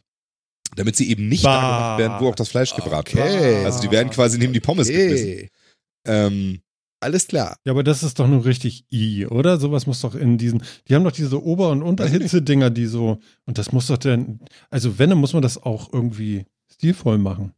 Damit 0.76 0.96
sie 0.98 1.10
eben 1.10 1.28
nicht 1.30 1.44
Bah. 1.44 1.54
da 1.54 1.62
gemacht 1.62 2.00
werden, 2.00 2.26
wo 2.26 2.30
auch 2.30 2.36
das 2.36 2.50
Fleisch 2.50 2.76
gebraten 2.76 3.18
Okay. 3.18 3.40
wird. 3.56 3.66
Also 3.66 3.82
die 3.82 3.90
werden 3.90 4.10
quasi 4.10 4.38
neben 4.38 4.54
die 4.54 4.60
Pommes 4.60 4.88
gebissen. 4.90 5.26
Okay, 5.28 5.50
Ähm, 6.06 6.60
alles 7.00 7.28
klar. 7.28 7.58
Ja, 7.66 7.72
aber 7.74 7.84
das 7.84 8.04
ist 8.04 8.20
doch 8.20 8.28
nur 8.28 8.46
richtig 8.46 8.86
I, 8.92 9.26
oder? 9.28 9.60
Sowas 9.60 9.86
muss 9.88 10.02
doch 10.02 10.16
in 10.16 10.38
diesen. 10.38 10.64
Die 10.88 10.96
haben 10.96 11.04
doch 11.04 11.12
diese 11.12 11.44
Ober- 11.44 11.70
und 11.72 11.82
Unterhitze-Dinger, 11.84 12.70
die 12.70 12.86
so. 12.88 13.20
Und 13.46 13.58
das 13.58 13.72
muss 13.72 13.88
doch 13.88 13.98
dann. 13.98 14.40
Also, 14.70 14.98
wenn, 15.00 15.10
dann 15.12 15.20
muss 15.20 15.34
man 15.34 15.42
das 15.42 15.58
auch 15.62 15.92
irgendwie 15.94 16.46
stilvoll 16.72 17.18
machen. 17.18 17.54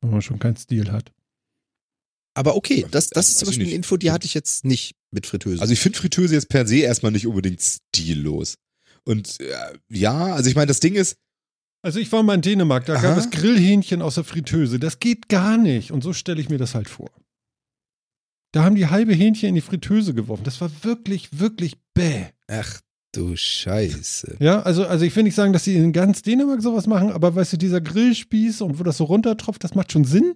Wenn 0.00 0.10
man 0.10 0.22
schon 0.22 0.38
keinen 0.38 0.56
Stil 0.56 0.90
hat. 0.92 1.12
Aber 2.34 2.54
okay, 2.56 2.86
das, 2.90 3.08
das 3.08 3.16
Also, 3.16 3.28
ist 3.30 3.38
zum 3.38 3.46
ich 3.46 3.50
Beispiel 3.50 3.66
eine. 3.66 3.74
Info, 3.76 3.96
die 3.96 4.10
hatte 4.12 4.26
ich 4.26 4.34
jetzt 4.34 4.64
nicht 4.64 4.94
mit 5.10 5.26
Fritteuse. 5.26 5.60
also 5.60 5.72
ich 5.72 5.80
finde 5.80 5.98
Fritteuse 5.98 6.34
jetzt 6.34 6.48
per 6.48 6.66
se 6.66 6.76
erstmal 6.78 7.12
nicht 7.12 7.26
unbedingt 7.26 7.60
stillos. 7.60 8.54
Und 9.04 9.40
äh, 9.40 9.54
ja, 9.88 10.26
also 10.34 10.48
ich 10.48 10.54
meine, 10.56 10.66
das 10.68 10.80
Ding 10.80 10.94
ist, 10.94 11.16
Also, 11.82 11.98
ich 11.98 12.10
war 12.12 12.22
mal 12.22 12.34
in 12.34 12.42
Dänemark, 12.42 12.84
da 12.86 12.94
gab 12.94 13.12
Aha. 13.12 13.18
es 13.18 13.30
Grillhähnchen 13.30 14.00
aus 14.02 14.14
der 14.16 14.24
Fritteuse. 14.24 14.78
Das 14.78 15.00
geht 15.00 15.28
gar 15.28 15.56
nicht. 15.58 15.90
Und 15.92 16.02
so 16.02 16.12
stelle 16.12 16.40
ich 16.40 16.48
mir 16.48 16.58
das 16.58 16.74
halt 16.74 16.88
vor. 16.88 17.10
Da 18.52 18.64
haben 18.64 18.74
die 18.74 18.86
halbe 18.88 19.12
Hähnchen 19.14 19.48
in 19.50 19.54
die 19.54 19.60
Fritteuse 19.60 20.12
geworfen. 20.14 20.42
Das 20.44 20.60
war 20.60 20.70
wirklich, 20.82 21.38
wirklich 21.38 21.76
bäh. 21.94 22.24
Ach 22.48 22.80
du 23.12 23.34
Scheiße. 23.36 24.36
Ja, 24.40 24.60
also, 24.62 24.86
also 24.86 25.04
ich 25.04 25.14
will 25.16 25.22
nicht 25.24 25.34
sagen, 25.34 25.52
dass 25.52 25.64
sie 25.64 25.76
in 25.76 25.92
ganz 25.92 26.22
Dänemark 26.22 26.62
sowas 26.62 26.86
machen, 26.86 27.10
aber 27.12 27.34
weißt 27.34 27.52
du, 27.52 27.56
dieser 27.56 27.80
Grillspieß 27.80 28.60
und 28.62 28.78
wo 28.78 28.82
das 28.84 28.96
so 28.98 29.04
runtertropft, 29.04 29.62
das 29.64 29.74
macht 29.74 29.92
schon 29.92 30.04
Sinn. 30.04 30.34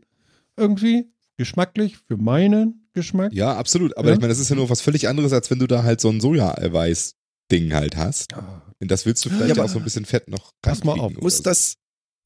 Irgendwie. 0.56 1.06
Geschmacklich, 1.36 1.96
für 2.06 2.16
meinen 2.16 2.88
Geschmack. 2.92 3.32
ja, 3.32 3.56
absolut. 3.56 3.96
Aber 3.96 4.08
Ja. 4.08 4.14
ich 4.14 4.20
meine, 4.20 4.28
das 4.32 4.38
ist 4.38 4.50
ja 4.50 4.54
nur 4.56 4.70
was 4.70 4.80
völlig 4.80 5.08
anderes, 5.08 5.32
als 5.32 5.50
wenn 5.50 5.58
du 5.58 5.66
da 5.66 5.82
halt 5.82 6.00
so 6.00 6.08
ein 6.08 6.20
Soja-Eiweiß-Ding 6.20 7.72
halt 7.74 7.96
hast. 7.96 8.34
Ah. 8.34 8.62
Und 8.80 8.90
das 8.90 9.04
willst 9.06 9.24
du 9.24 9.30
vielleicht 9.30 9.56
Ja, 9.56 9.64
auch 9.64 9.68
so 9.68 9.78
ein 9.78 9.84
bisschen 9.84 10.04
Fett 10.04 10.28
noch 10.28 10.52
Pass 10.62 10.84
mal 10.84 10.98
auf. 11.00 11.12
Muss 11.20 11.38
so. 11.38 11.42
das, 11.42 11.74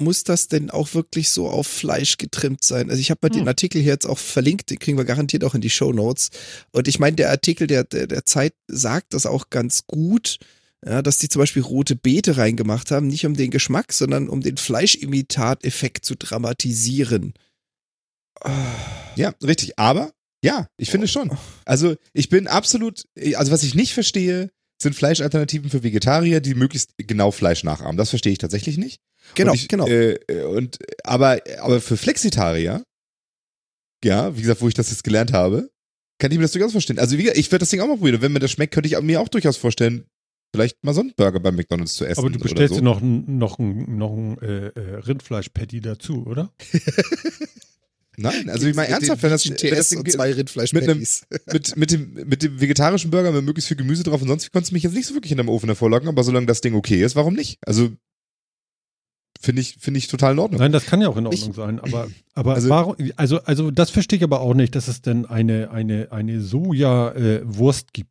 muss 0.00 0.24
das 0.24 0.48
denn 0.48 0.70
auch 0.70 0.94
wirklich 0.94 1.30
so 1.30 1.48
auf 1.48 1.66
Fleisch 1.66 2.16
getrimmt 2.16 2.64
sein? 2.64 2.90
Also 2.90 3.00
ich 3.00 3.10
habe 3.10 3.20
mal 3.22 3.30
Hm. 3.30 3.40
den 3.44 3.48
Artikel 3.48 3.80
hier 3.80 3.92
jetzt 3.92 4.06
auch 4.06 4.18
verlinkt, 4.18 4.70
den 4.70 4.78
kriegen 4.78 4.98
wir 4.98 5.04
garantiert 5.04 5.44
auch 5.44 5.54
in 5.54 5.60
die 5.60 5.70
Show 5.70 5.92
Notes. 5.92 6.30
Und 6.72 6.88
ich 6.88 6.98
meine, 6.98 7.16
der 7.16 7.30
Artikel 7.30 7.66
der, 7.66 7.84
der, 7.84 8.06
der 8.06 8.24
Zeit 8.24 8.54
sagt 8.66 9.14
das 9.14 9.26
auch 9.26 9.50
ganz 9.50 9.86
gut, 9.86 10.38
ja, 10.86 11.02
dass 11.02 11.18
die 11.18 11.28
zum 11.28 11.40
Beispiel 11.40 11.62
rote 11.62 11.96
Beete 11.96 12.36
reingemacht 12.36 12.90
haben, 12.90 13.08
nicht 13.08 13.26
um 13.26 13.34
den 13.34 13.50
Geschmack, 13.50 13.92
sondern 13.92 14.28
um 14.28 14.40
den 14.40 14.56
Fleischimitat-Effekt 14.56 16.04
zu 16.04 16.14
dramatisieren. 16.14 17.34
Ja, 19.16 19.34
richtig. 19.42 19.78
Aber 19.78 20.12
ja, 20.44 20.68
ich 20.76 20.90
finde 20.90 21.08
schon. 21.08 21.36
Also 21.64 21.96
ich 22.12 22.28
bin 22.28 22.46
absolut, 22.46 23.04
also 23.34 23.50
was 23.50 23.64
ich 23.64 23.74
nicht 23.74 23.92
verstehe, 23.94 24.50
sind 24.80 24.94
Fleischalternativen 24.94 25.70
für 25.70 25.82
Vegetarier, 25.82 26.40
die 26.40 26.54
möglichst 26.54 26.92
genau 26.98 27.32
Fleisch 27.32 27.64
nachahmen. 27.64 27.96
Das 27.96 28.10
verstehe 28.10 28.30
ich 28.30 28.38
tatsächlich 28.38 28.78
nicht. 28.78 29.00
Genau, 29.34 29.52
und 29.52 29.56
ich, 29.56 29.68
genau. 29.68 29.86
Äh, 29.86 30.18
und 30.44 30.78
aber 31.04 31.40
aber 31.60 31.80
für 31.80 31.96
Flexitarier, 31.96 32.82
ja, 34.04 34.36
wie 34.36 34.42
gesagt, 34.42 34.60
wo 34.60 34.68
ich 34.68 34.74
das 34.74 34.90
jetzt 34.90 35.04
gelernt 35.04 35.32
habe, 35.32 35.70
kann 36.18 36.30
ich 36.30 36.38
mir 36.38 36.44
das 36.44 36.52
durchaus 36.52 36.72
verstehen. 36.72 36.98
Also 36.98 37.16
wie 37.16 37.22
gesagt, 37.22 37.38
ich 37.38 37.50
werde 37.50 37.60
das 37.60 37.70
Ding 37.70 37.80
auch 37.80 37.86
mal 37.86 37.96
probieren. 37.96 38.16
Und 38.16 38.22
wenn 38.22 38.32
mir 38.32 38.40
das 38.40 38.50
schmeckt, 38.50 38.74
könnte 38.74 38.88
ich 38.88 39.00
mir 39.00 39.20
auch 39.20 39.28
durchaus 39.28 39.56
vorstellen, 39.56 40.04
vielleicht 40.54 40.82
mal 40.82 40.94
so 40.94 41.00
einen 41.00 41.12
Burger 41.16 41.40
bei 41.40 41.52
McDonald's 41.52 41.94
zu 41.94 42.04
essen. 42.04 42.20
Aber 42.20 42.30
du 42.30 42.36
oder 42.36 42.42
bestellst 42.42 42.74
so. 42.74 42.80
dir 42.80 42.84
noch 42.84 43.00
ein, 43.00 43.38
noch 43.38 43.58
ein, 43.58 43.96
noch 43.98 44.12
ein 44.12 44.38
äh, 44.38 44.68
äh, 44.68 44.94
Rindfleisch-Patty 44.96 45.80
dazu, 45.80 46.26
oder? 46.26 46.52
Nein, 48.20 48.50
also 48.50 48.66
ich 48.66 48.74
meine 48.74 48.88
ernsthaft, 48.88 49.22
wenn 49.22 49.30
das, 49.30 49.44
wenn 49.46 49.54
das 49.54 49.90
TS 49.90 49.96
und 49.96 50.04
Ding- 50.06 50.14
zwei 50.14 50.32
Rindfleisch-Patties. 50.32 51.26
mit, 51.52 51.76
mit, 51.76 51.90
dem, 51.92 52.12
mit 52.14 52.42
dem 52.42 52.60
vegetarischen 52.60 53.12
Burger 53.12 53.30
mit 53.30 53.44
möglichst 53.44 53.68
viel 53.68 53.76
Gemüse 53.76 54.02
drauf 54.02 54.20
und 54.20 54.26
sonst 54.26 54.50
konntest 54.50 54.72
du 54.72 54.74
mich 54.74 54.82
jetzt 54.82 54.94
nicht 54.94 55.06
so 55.06 55.14
wirklich 55.14 55.30
in 55.30 55.38
deinem 55.38 55.48
Ofen 55.48 55.68
hervorlocken, 55.68 56.08
aber 56.08 56.24
solange 56.24 56.46
das 56.46 56.60
Ding 56.60 56.74
okay 56.74 57.04
ist, 57.04 57.14
warum 57.14 57.34
nicht? 57.34 57.58
Also 57.64 57.90
finde 59.40 59.62
ich, 59.62 59.76
finde 59.80 59.98
ich 59.98 60.06
total 60.08 60.32
in 60.32 60.38
Ordnung. 60.38 60.60
Nein, 60.60 60.72
das 60.72 60.86
kann 60.86 61.00
ja 61.00 61.08
auch 61.08 61.16
in 61.16 61.26
Ich- 61.26 61.42
Ordnung 61.42 61.54
sein. 61.54 61.80
Aber, 61.80 62.08
aber 62.34 62.54
Also- 62.54 62.68
warum, 62.68 62.96
also, 63.16 63.40
also 63.42 63.70
das 63.70 63.90
verstehe 63.90 64.16
ich 64.18 64.22
aber 64.24 64.40
auch 64.40 64.54
nicht, 64.54 64.74
dass 64.74 64.88
es 64.88 65.00
denn 65.02 65.26
eine, 65.26 65.70
eine, 65.70 66.08
eine 66.12 66.40
Soja-Wurst 66.40 67.92
gibt. 67.92 68.10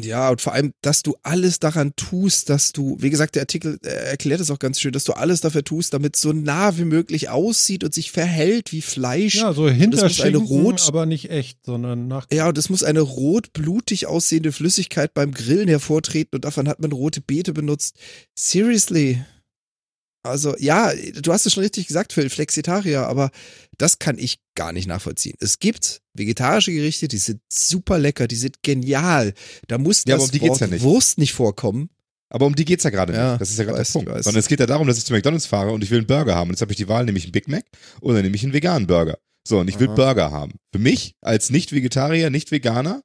Ja, 0.00 0.30
und 0.30 0.40
vor 0.40 0.52
allem, 0.52 0.74
dass 0.80 1.02
du 1.02 1.16
alles 1.24 1.58
daran 1.58 1.92
tust, 1.96 2.50
dass 2.50 2.70
du, 2.70 2.96
wie 3.00 3.10
gesagt, 3.10 3.34
der 3.34 3.42
Artikel 3.42 3.80
äh, 3.82 3.88
erklärt 3.88 4.40
es 4.40 4.48
auch 4.48 4.60
ganz 4.60 4.78
schön, 4.78 4.92
dass 4.92 5.02
du 5.02 5.12
alles 5.14 5.40
dafür 5.40 5.64
tust, 5.64 5.92
damit 5.92 6.14
es 6.14 6.22
so 6.22 6.32
nah 6.32 6.78
wie 6.78 6.84
möglich 6.84 7.30
aussieht 7.30 7.82
und 7.82 7.92
sich 7.92 8.12
verhält 8.12 8.70
wie 8.70 8.80
Fleisch. 8.80 9.34
Ja, 9.34 9.52
so 9.52 9.62
muss 9.62 9.70
eine 9.72 9.80
Hinterschinken, 9.80 10.46
rot- 10.46 10.84
aber 10.86 11.04
nicht 11.04 11.30
echt, 11.30 11.58
sondern 11.66 12.06
nach. 12.06 12.28
Ja, 12.32 12.46
und 12.48 12.56
es 12.56 12.68
muss 12.70 12.84
eine 12.84 13.00
rot-blutig 13.00 14.06
aussehende 14.06 14.52
Flüssigkeit 14.52 15.14
beim 15.14 15.32
Grillen 15.32 15.66
hervortreten 15.66 16.36
und 16.36 16.44
davon 16.44 16.68
hat 16.68 16.78
man 16.78 16.92
rote 16.92 17.20
Beete 17.20 17.52
benutzt. 17.52 17.96
Seriously. 18.36 19.24
Also, 20.28 20.54
ja, 20.58 20.92
du 20.94 21.32
hast 21.32 21.46
es 21.46 21.54
schon 21.54 21.62
richtig 21.62 21.86
gesagt, 21.86 22.12
Phil, 22.12 22.28
Flexitarier, 22.30 23.06
aber 23.06 23.30
das 23.78 23.98
kann 23.98 24.18
ich 24.18 24.40
gar 24.54 24.72
nicht 24.72 24.86
nachvollziehen. 24.86 25.36
Es 25.40 25.58
gibt 25.58 26.02
vegetarische 26.14 26.72
Gerichte, 26.72 27.08
die 27.08 27.18
sind 27.18 27.40
super 27.52 27.98
lecker, 27.98 28.28
die 28.28 28.36
sind 28.36 28.62
genial. 28.62 29.32
Da 29.68 29.78
muss 29.78 30.04
Ja, 30.06 30.16
das 30.16 30.26
um 30.26 30.30
die 30.30 30.40
Wort 30.42 30.60
ja 30.60 30.66
nicht. 30.66 30.82
Wurst 30.82 31.18
nicht 31.18 31.32
vorkommen. 31.32 31.90
Aber 32.30 32.46
um 32.46 32.54
die 32.54 32.64
geht's 32.64 32.84
ja 32.84 32.90
gerade 32.90 33.14
Ja, 33.14 33.32
nicht. 33.32 33.40
Das 33.40 33.50
ist 33.50 33.58
ja 33.58 33.64
gerade 33.64 33.82
der 33.82 33.90
Punkt. 33.90 34.24
Sondern 34.24 34.40
es 34.40 34.48
geht 34.48 34.60
ja 34.60 34.66
darum, 34.66 34.86
dass 34.86 34.98
ich 34.98 35.04
zu 35.04 35.14
McDonalds 35.14 35.46
fahre 35.46 35.72
und 35.72 35.82
ich 35.82 35.90
will 35.90 35.98
einen 35.98 36.06
Burger 36.06 36.34
haben. 36.34 36.50
Und 36.50 36.54
jetzt 36.54 36.60
habe 36.60 36.72
ich 36.72 36.76
die 36.76 36.88
Wahl, 36.88 37.04
nehme 37.04 37.16
ich 37.16 37.24
einen 37.24 37.32
Big 37.32 37.48
Mac 37.48 37.64
oder 38.02 38.20
nehme 38.20 38.36
ich 38.36 38.42
einen 38.42 38.52
veganen 38.52 38.86
Burger. 38.86 39.18
So, 39.46 39.60
und 39.60 39.68
ich 39.68 39.80
will 39.80 39.88
Aha. 39.88 39.94
Burger 39.94 40.30
haben. 40.30 40.52
Für 40.72 40.78
mich 40.78 41.14
als 41.22 41.48
Nicht-Vegetarier, 41.48 42.28
Nicht-Veganer. 42.28 43.02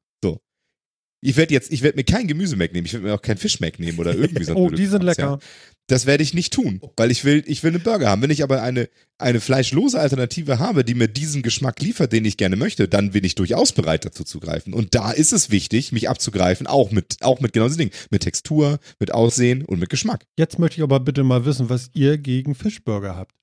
Ich 1.25 1.37
werde 1.37 1.53
jetzt, 1.53 1.71
ich 1.71 1.81
werde 1.81 1.95
mir 1.95 2.03
kein 2.03 2.27
Gemüse 2.27 2.57
Mac 2.57 2.73
nehmen, 2.73 2.85
ich 2.85 2.93
werde 2.93 3.05
mir 3.05 3.13
auch 3.13 3.21
keinen 3.21 3.37
Fisch 3.37 3.61
Mac 3.61 3.79
nehmen 3.79 3.97
oder 3.97 4.13
irgendwie 4.13 4.43
so. 4.43 4.53
Oh, 4.63 4.69
die 4.69 4.85
sind 4.85 5.03
lecker. 5.03 5.39
Das 5.87 6.05
werde 6.05 6.23
ich 6.23 6.33
nicht 6.33 6.53
tun, 6.53 6.81
weil 6.95 7.11
ich 7.11 7.25
will, 7.25 7.43
ich 7.45 7.63
will 7.63 7.73
einen 7.73 7.83
Burger 7.83 8.09
haben. 8.09 8.21
Wenn 8.21 8.29
ich 8.29 8.43
aber 8.43 8.61
eine, 8.61 8.89
eine 9.17 9.39
fleischlose 9.39 9.99
Alternative 9.99 10.59
habe, 10.59 10.83
die 10.83 10.95
mir 10.95 11.07
diesen 11.07 11.41
Geschmack 11.41 11.81
liefert, 11.81 12.13
den 12.13 12.23
ich 12.25 12.37
gerne 12.37 12.55
möchte, 12.55 12.87
dann 12.87 13.11
bin 13.11 13.23
ich 13.23 13.35
durchaus 13.35 13.71
bereit 13.71 14.05
dazu 14.05 14.23
zu 14.23 14.39
greifen. 14.39 14.73
Und 14.73 14.95
da 14.95 15.11
ist 15.11 15.33
es 15.33 15.49
wichtig, 15.49 15.91
mich 15.91 16.09
abzugreifen, 16.09 16.67
auch 16.67 16.91
mit, 16.91 17.17
auch 17.21 17.39
mit 17.39 17.53
genau 17.53 17.67
diesen 17.67 17.79
Dingen. 17.79 17.91
Mit 18.11 18.23
Textur, 18.23 18.79
mit 18.99 19.13
Aussehen 19.13 19.65
und 19.65 19.79
mit 19.79 19.89
Geschmack. 19.89 20.25
Jetzt 20.37 20.59
möchte 20.59 20.77
ich 20.77 20.83
aber 20.83 20.99
bitte 20.99 21.23
mal 21.23 21.45
wissen, 21.45 21.69
was 21.69 21.89
ihr 21.93 22.17
gegen 22.17 22.55
Fischburger 22.55 23.15
habt. 23.15 23.33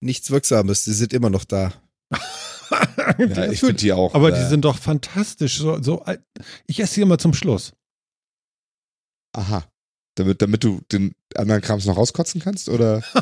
Nichts 0.00 0.30
Wirksames, 0.30 0.84
die 0.84 0.92
sind 0.92 1.12
immer 1.12 1.30
noch 1.30 1.44
da. 1.44 1.72
Ja, 3.18 3.50
ich 3.50 3.60
finde 3.60 3.74
die 3.74 3.92
auch. 3.92 4.14
aber 4.14 4.30
äh, 4.30 4.38
die 4.40 4.48
sind 4.48 4.64
doch 4.64 4.78
fantastisch. 4.78 5.58
So, 5.58 5.82
so, 5.82 6.02
ich 6.66 6.80
esse 6.80 6.94
sie 6.94 7.02
immer 7.02 7.18
zum 7.18 7.34
Schluss. 7.34 7.72
Aha. 9.32 9.64
Damit, 10.16 10.42
damit 10.42 10.64
du 10.64 10.80
den 10.90 11.12
anderen 11.36 11.62
Krams 11.62 11.86
noch 11.86 11.96
rauskotzen 11.96 12.40
kannst? 12.40 12.68
Oder? 12.68 13.02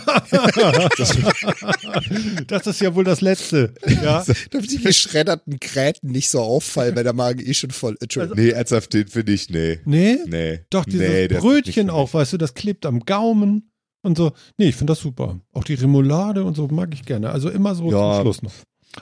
das 2.47 2.67
ist 2.67 2.81
ja 2.81 2.95
wohl 2.95 3.05
das 3.05 3.21
Letzte. 3.21 3.75
Ja. 4.03 4.25
Damit 4.51 4.71
die 4.73 4.79
geschredderten 4.79 5.59
Gräten 5.61 6.11
nicht 6.11 6.31
so 6.31 6.41
auffallen, 6.41 6.97
weil 6.97 7.05
der 7.05 7.13
Magen 7.13 7.41
eh 7.41 7.55
schon 7.55 7.71
voll. 7.71 7.97
Entschuldigung. 8.01 8.39
Nee, 8.39 8.51
ernsthaft, 8.51 8.95
den 8.95 9.07
finde 9.07 9.33
ich, 9.33 9.51
nee. 9.51 9.79
Nee? 9.85 10.19
Nee. 10.27 10.61
Doch, 10.71 10.87
dieses 10.87 11.09
nee, 11.09 11.29
Brötchen 11.29 11.91
auch, 11.91 12.15
weißt 12.15 12.33
du, 12.33 12.39
das 12.39 12.55
klebt 12.55 12.87
am 12.87 13.01
Gaumen 13.01 13.71
und 14.03 14.17
so. 14.17 14.33
Nee, 14.57 14.71
ich 14.71 14.77
finde 14.77 14.93
das 14.93 15.01
super. 15.01 15.39
Auch 15.53 15.65
die 15.65 15.75
Remoulade 15.75 16.43
und 16.43 16.57
so 16.57 16.67
mag 16.69 16.93
ich 16.95 17.05
gerne. 17.05 17.31
Also 17.31 17.51
immer 17.51 17.75
so 17.75 17.91
Ja. 17.91 18.15
zum 18.15 18.23
Schluss 18.23 18.43
noch. 18.43 18.53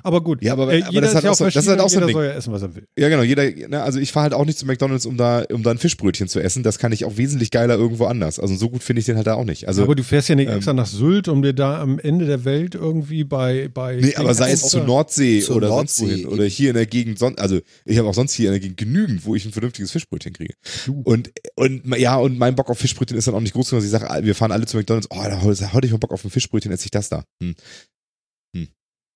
Aber 0.03 0.21
gut, 0.23 0.43
Ja, 0.43 0.53
aber- 0.53 0.73
äh, 0.73 0.83
aber 0.83 0.91
jeder 0.91 1.01
das 1.03 1.11
ist 1.11 1.17
hat 1.17 1.25
ja 1.25 1.31
auch 1.31 1.35
so- 1.35 1.45
das 1.45 1.53
verschieden, 1.55 1.73
hat 1.73 1.81
auch 1.81 1.89
so 1.89 1.97
ein 1.97 2.01
jeder 2.01 2.07
Ding. 2.07 2.15
soll 2.17 2.25
ja 2.27 2.33
essen, 2.33 2.53
was 2.53 2.63
er 2.63 2.75
will. 2.75 2.87
Ja, 2.99 3.09
genau. 3.09 3.23
Jeder, 3.23 3.51
ne, 3.69 3.83
also 3.83 3.99
ich 3.99 4.13
fahre 4.13 4.25
halt 4.25 4.35
auch 4.35 4.45
nicht 4.45 4.59
zu 4.59 4.67
McDonalds, 4.67 5.07
um 5.07 5.17
da, 5.17 5.45
um 5.53 5.63
da 5.63 5.71
ein 5.71 5.79
Fischbrötchen 5.79 6.29
zu 6.29 6.41
essen. 6.41 6.63
Das 6.63 6.79
kann 6.79 6.93
ich 6.93 7.05
auch 7.05 7.17
wesentlich 7.17 7.51
geiler 7.51 7.75
irgendwo 7.77 8.07
anders. 8.07 8.39
Also 8.39 8.55
so 8.57 8.71
gut 8.71 8.83
finde 8.83 9.01
ich 9.01 9.07
den 9.07 9.17
halt 9.17 9.27
da 9.27 9.35
auch 9.35 9.45
nicht. 9.45 9.69
Also, 9.69 9.83
aber 9.83 9.95
du 9.95 10.03
fährst 10.05 10.29
ja 10.29 10.35
nicht 10.35 10.49
ähm, 10.49 10.57
extra 10.57 10.73
nach 10.73 10.87
Sylt, 10.87 11.29
um 11.29 11.43
dir 11.43 11.53
da 11.53 11.81
am 11.81 11.99
Ende 11.99 12.27
der 12.27 12.45
Welt 12.45 12.75
irgendwie 12.75 13.25
bei. 13.25 13.69
bei 13.73 13.97
nee, 13.97 14.15
aber 14.17 14.35
sei 14.35 14.53
es 14.53 14.69
zur 14.69 14.85
Nordsee 14.85 15.41
Zur 15.41 15.57
oder 15.57 15.69
Nordsee. 15.69 16.07
sonst 16.07 16.13
wohin. 16.25 16.27
Oder 16.29 16.45
hier 16.45 16.71
in 16.71 16.77
der 16.77 16.87
Gegend, 16.87 17.19
son 17.19 17.37
also 17.39 17.61
ich 17.85 17.99
habe 17.99 18.09
auch 18.09 18.15
sonst 18.15 18.33
hier 18.35 18.47
in 18.49 18.53
der 18.53 18.61
Gegend 18.61 18.77
genügend, 18.77 19.25
wo 19.25 19.35
ich 19.35 19.45
ein 19.45 19.53
vernünftiges 19.53 19.91
Fischbrötchen 19.91 20.33
kriege. 20.33 20.55
Du. 20.87 21.01
Und, 21.05 21.31
und 21.55 21.83
ja, 21.97 22.17
und 22.17 22.39
mein 22.39 22.55
Bock 22.55 22.71
auf 22.71 22.79
Fischbrötchen 22.79 23.17
ist 23.17 23.27
dann 23.29 23.35
auch 23.35 23.41
nicht 23.41 23.53
groß 23.55 23.71
genug, 23.71 23.81
dass 23.83 23.85
ich 23.85 23.91
sage, 23.91 24.25
wir 24.25 24.35
fahren 24.35 24.53
alle 24.53 24.67
zu 24.67 24.77
McDonalds, 24.77 25.09
oh, 25.11 25.17
da 25.23 25.43
heute 25.73 25.87
ich 25.87 25.93
mal 25.93 25.99
Bock 25.99 26.13
auf 26.13 26.25
ein 26.25 26.31
Fischbrötchen, 26.31 26.73
esse 26.73 26.85
ich 26.85 26.91
das 26.91 27.09
da. 27.09 27.25
Hm. 27.43 27.55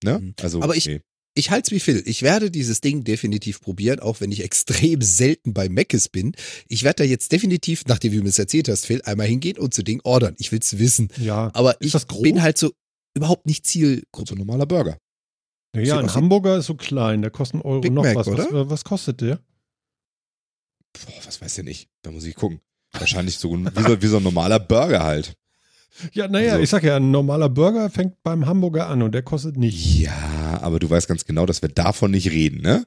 Ne? 0.04 0.16
Hm. 0.18 0.34
Also, 0.40 0.62
Aber 0.62 0.76
ich- 0.76 0.86
nee. 0.86 1.00
ich 1.34 1.50
halte 1.50 1.68
es 1.68 1.70
wie 1.72 1.80
Phil. 1.80 2.02
Ich 2.06 2.22
werde 2.22 2.50
dieses 2.50 2.80
Ding 2.80 3.04
definitiv 3.04 3.60
probieren, 3.60 4.00
auch 4.00 4.20
wenn 4.20 4.32
ich 4.32 4.42
extrem 4.42 5.02
selten 5.02 5.52
bei 5.54 5.68
Meckes 5.68 6.08
bin. 6.08 6.32
Ich 6.68 6.82
werde 6.82 7.02
da 7.02 7.08
jetzt 7.08 7.32
definitiv, 7.32 7.84
nachdem 7.86 8.12
du 8.12 8.18
mir 8.18 8.24
das 8.24 8.38
erzählt 8.38 8.68
hast, 8.68 8.86
Phil, 8.86 9.02
einmal 9.02 9.26
hingehen 9.26 9.58
und 9.58 9.74
zu 9.74 9.82
Ding 9.82 10.00
ordern. 10.04 10.34
Ich 10.38 10.52
will's 10.52 10.78
wissen. 10.78 11.08
Ja. 11.18 11.50
Aber 11.54 11.76
ich 11.80 11.94
bin 12.22 12.42
halt 12.42 12.58
so 12.58 12.72
überhaupt 13.14 13.46
nicht 13.46 13.66
So 13.66 13.72
Zielgruppe. 13.72 14.34
ein 14.34 14.38
normaler 14.38 14.66
Burger. 14.66 14.98
Ja, 15.76 15.98
ein 16.00 16.12
Hamburger 16.12 16.56
ist 16.58 16.66
so 16.66 16.74
klein, 16.74 17.22
der 17.22 17.30
kostet 17.30 17.54
einen 17.56 17.62
Euro 17.62 17.80
Big 17.80 17.92
noch 17.92 18.02
Mac, 18.02 18.16
was. 18.16 18.26
was. 18.26 18.46
oder? 18.48 18.70
Was 18.70 18.82
kostet 18.84 19.20
der? 19.20 19.38
Boah, 20.92 21.12
was 21.24 21.40
weiß 21.40 21.58
ich 21.58 21.64
nicht. 21.64 21.88
Da 22.02 22.10
muss 22.10 22.24
ich 22.24 22.34
gucken. 22.34 22.60
Wahrscheinlich 22.92 23.38
so 23.38 23.54
ein, 23.56 23.70
wie, 23.76 23.82
so, 23.82 24.02
wie 24.02 24.06
so 24.08 24.16
ein 24.16 24.22
normaler 24.24 24.58
Burger 24.58 25.04
halt. 25.04 25.34
Ja, 26.12 26.28
naja, 26.28 26.52
Also- 26.52 26.62
ich 26.62 26.70
sag 26.70 26.82
ja, 26.84 26.96
ein 26.96 27.10
normaler 27.10 27.48
Burger 27.48 27.90
fängt 27.90 28.22
beim 28.22 28.46
Hamburger 28.46 28.88
an 28.88 29.02
und 29.02 29.12
der 29.12 29.22
kostet 29.22 29.56
nicht. 29.56 29.98
Ja, 30.00 30.58
aber 30.62 30.78
du 30.78 30.88
weißt 30.88 31.08
ganz 31.08 31.24
genau, 31.24 31.46
dass 31.46 31.62
wir 31.62 31.68
davon 31.68 32.10
nicht 32.12 32.30
reden, 32.30 32.60
ne? 32.62 32.84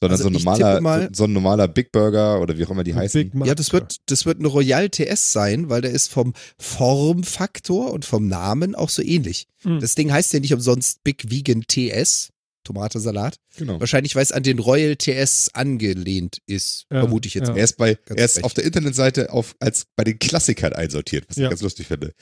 Sondern 0.00 0.18
Also 0.20 0.24
so, 0.24 0.28
ein 0.28 0.32
normaler, 0.34 0.80
mal- 0.80 1.02
so, 1.08 1.08
so 1.14 1.24
ein 1.24 1.32
normaler 1.32 1.68
Big 1.68 1.90
Burger 1.92 2.40
oder 2.40 2.58
wie 2.58 2.64
auch 2.66 2.70
immer 2.70 2.84
die 2.84 2.94
heißen. 2.94 3.32
Ja, 3.44 3.54
das 3.54 3.72
wird, 3.72 3.96
das 4.06 4.26
wird 4.26 4.38
ein 4.40 4.44
Royal 4.44 4.90
TS 4.90 5.32
sein, 5.32 5.70
weil 5.70 5.80
der 5.82 5.92
ist 5.92 6.10
vom 6.10 6.34
Formfaktor 6.58 7.92
und 7.92 8.04
vom 8.04 8.26
Namen 8.28 8.74
auch 8.74 8.88
so 8.90 9.02
ähnlich. 9.02 9.46
Hm. 9.62 9.80
Das 9.80 9.94
Ding 9.94 10.12
heißt 10.12 10.32
ja 10.32 10.40
nicht 10.40 10.52
umsonst 10.52 11.02
Big 11.04 11.30
Vegan 11.30 11.62
TS, 11.66 12.30
Tomatensalat. 12.64 13.36
Genau. 13.56 13.78
Wahrscheinlich, 13.78 14.16
weil 14.16 14.22
es 14.22 14.32
an 14.32 14.42
den 14.42 14.58
Royal 14.58 14.96
TS 14.96 15.50
angelehnt 15.54 16.38
ist, 16.46 16.86
Ja, 16.90 17.00
vermute 17.00 17.28
ich 17.28 17.34
jetzt 17.34 17.48
ja. 17.48 17.52
mal. 17.52 17.58
Er 17.58 17.64
ist, 17.64 17.76
bei, 17.76 17.94
Ganz 17.94 18.18
er 18.18 18.24
ist 18.24 18.44
auf 18.44 18.54
der 18.54 18.64
Internetseite 18.64 19.32
auf, 19.32 19.54
als 19.60 19.86
bei 19.96 20.04
den 20.04 20.18
Klassikern 20.18 20.72
einsortiert, 20.72 21.26
was 21.28 21.36
Ja. 21.36 21.44
ich 21.44 21.50
ganz 21.50 21.62
lustig 21.62 21.86
finde. 21.86 22.12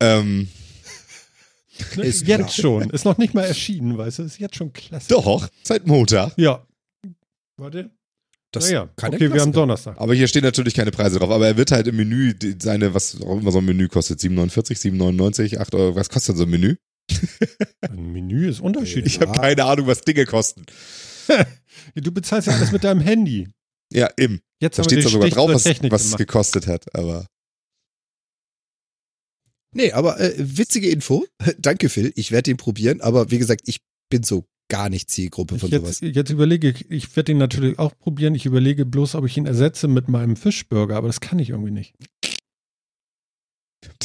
Ähm, 0.00 0.48
Ne, 1.96 2.04
Ist 2.04 2.26
jetzt 2.28 2.38
klar. 2.38 2.48
schon. 2.50 2.90
Ist 2.90 3.04
noch 3.04 3.18
nicht 3.18 3.34
mal 3.34 3.42
erschienen, 3.44 3.98
weißt 3.98 4.20
du? 4.20 4.22
Ist 4.22 4.38
jetzt 4.38 4.54
schon 4.54 4.72
klasse. 4.72 5.08
doch, 5.08 5.48
seit 5.64 5.86
Montag. 5.88 6.32
Ja. 6.36 6.64
Warte. 7.56 7.90
Das 8.52 8.66
naja, 8.66 8.82
okay, 8.82 9.18
wir 9.18 9.26
haben 9.26 9.32
Klassiker. 9.32 9.52
Donnerstag. 9.52 10.00
Aber 10.00 10.14
hier 10.14 10.28
stehen 10.28 10.44
natürlich 10.44 10.74
keine 10.74 10.92
Preise 10.92 11.18
drauf. 11.18 11.30
Aber 11.30 11.48
er 11.48 11.56
wird 11.56 11.72
halt 11.72 11.88
im 11.88 11.96
Menü 11.96 12.32
seine, 12.62 12.94
was 12.94 13.20
auch 13.20 13.40
immer 13.40 13.50
so 13.50 13.58
ein 13.58 13.64
Menü 13.64 13.88
kostet, 13.88 14.20
7,49, 14.20 14.78
7,99, 14.94 15.58
8 15.58 15.74
Euro. 15.74 15.96
Was 15.96 16.08
kostet 16.08 16.36
so 16.36 16.44
ein 16.44 16.50
Menü? 16.50 16.76
Ein 17.80 18.12
Menü 18.12 18.48
ist 18.48 18.60
unterschiedlich. 18.60 19.16
Ich 19.16 19.20
habe 19.20 19.38
keine 19.38 19.64
Ahnung, 19.64 19.86
was 19.86 20.00
Dinge 20.02 20.26
kosten. 20.26 20.64
Du 21.96 22.12
bezahlst 22.12 22.46
ja 22.48 22.54
alles 22.54 22.70
mit 22.70 22.84
deinem 22.84 23.00
Handy. 23.00 23.48
Ja, 23.92 24.08
eben. 24.16 24.40
Jetzt 24.60 24.78
Da 24.78 24.82
haben 24.82 24.88
steht 24.90 25.04
den 25.04 25.10
sogar 25.10 25.28
drauf, 25.28 25.50
was, 25.50 25.64
was 25.64 26.04
es 26.04 26.16
gekostet 26.16 26.66
hat. 26.66 26.94
Aber 26.94 27.26
Nee, 29.74 29.92
aber 29.92 30.20
äh, 30.20 30.34
witzige 30.38 30.88
Info. 30.88 31.26
Danke, 31.58 31.88
Phil. 31.88 32.12
Ich 32.14 32.30
werde 32.30 32.44
den 32.44 32.56
probieren, 32.56 33.00
aber 33.00 33.30
wie 33.30 33.38
gesagt, 33.38 33.62
ich 33.64 33.80
bin 34.08 34.22
so 34.22 34.44
gar 34.68 34.88
nicht 34.88 35.10
Zielgruppe 35.10 35.58
von 35.58 35.68
Ich 35.68 35.74
sowas. 35.74 36.00
jetzt, 36.00 36.16
jetzt 36.16 36.30
überlege 36.30 36.70
ich, 36.70 36.90
ich 36.90 37.16
werde 37.16 37.32
ihn 37.32 37.38
natürlich 37.38 37.78
auch 37.78 37.96
probieren. 37.98 38.34
Ich 38.34 38.46
überlege 38.46 38.86
bloß, 38.86 39.16
ob 39.16 39.26
ich 39.26 39.36
ihn 39.36 39.46
ersetze 39.46 39.88
mit 39.88 40.08
meinem 40.08 40.36
Fischburger, 40.36 40.96
aber 40.96 41.08
das 41.08 41.20
kann 41.20 41.38
ich 41.38 41.50
irgendwie 41.50 41.72
nicht. 41.72 41.94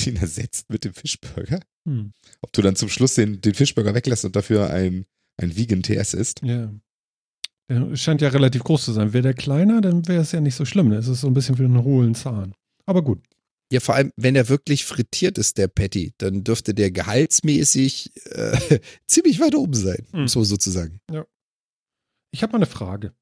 Den 0.06 0.16
ersetzt 0.18 0.70
mit 0.70 0.84
dem 0.86 0.94
Fischburger. 0.94 1.60
Hm. 1.88 2.12
Ob 2.42 2.54
du 2.54 2.62
dann 2.62 2.76
zum 2.76 2.90
Schluss 2.90 3.16
den, 3.16 3.42
den 3.42 3.54
Fischburger 3.54 3.94
weglässt 3.96 4.26
und 4.26 4.36
dafür 4.36 4.70
ein, 4.70 5.06
ein 5.38 5.56
Vegan 5.56 5.84
TS 5.84 6.14
isst. 6.14 6.42
Ja. 6.44 6.74
Der 7.70 7.96
scheint 7.96 8.22
ja 8.22 8.30
relativ 8.30 8.64
groß 8.64 8.86
zu 8.86 8.94
sein. 8.94 9.14
Wäre 9.14 9.22
der 9.24 9.34
kleiner, 9.36 9.80
dann 9.82 10.08
wäre 10.08 10.22
es 10.22 10.32
ja 10.32 10.42
nicht 10.42 10.56
so 10.56 10.66
schlimm. 10.66 10.92
Es 10.92 11.08
ist 11.08 11.22
so 11.22 11.28
ein 11.28 11.34
bisschen 11.34 11.58
wie 11.60 11.64
ein 11.64 11.84
hohlen 11.84 12.16
Zahn. 12.16 12.54
Aber 12.86 13.04
gut. 13.04 13.22
Ja, 13.72 13.80
vor 13.80 13.94
allem, 13.94 14.12
wenn 14.16 14.36
er 14.36 14.50
wirklich 14.50 14.84
frittiert 14.86 15.38
ist, 15.38 15.60
der 15.60 15.68
Patty, 15.68 16.14
dann 16.18 16.44
dürfte 16.44 16.74
der 16.74 16.90
gehaltsmäßig 16.90 18.12
äh, 18.32 18.80
ziemlich 19.08 19.40
weit 19.40 19.54
oben 19.54 19.76
sein, 19.76 20.08
Hm. 20.12 20.28
so 20.28 20.44
sozusagen. 20.44 21.00
Ich 22.32 22.42
habe 22.42 22.52
mal 22.54 22.58
eine 22.58 22.66
Frage. 22.66 23.14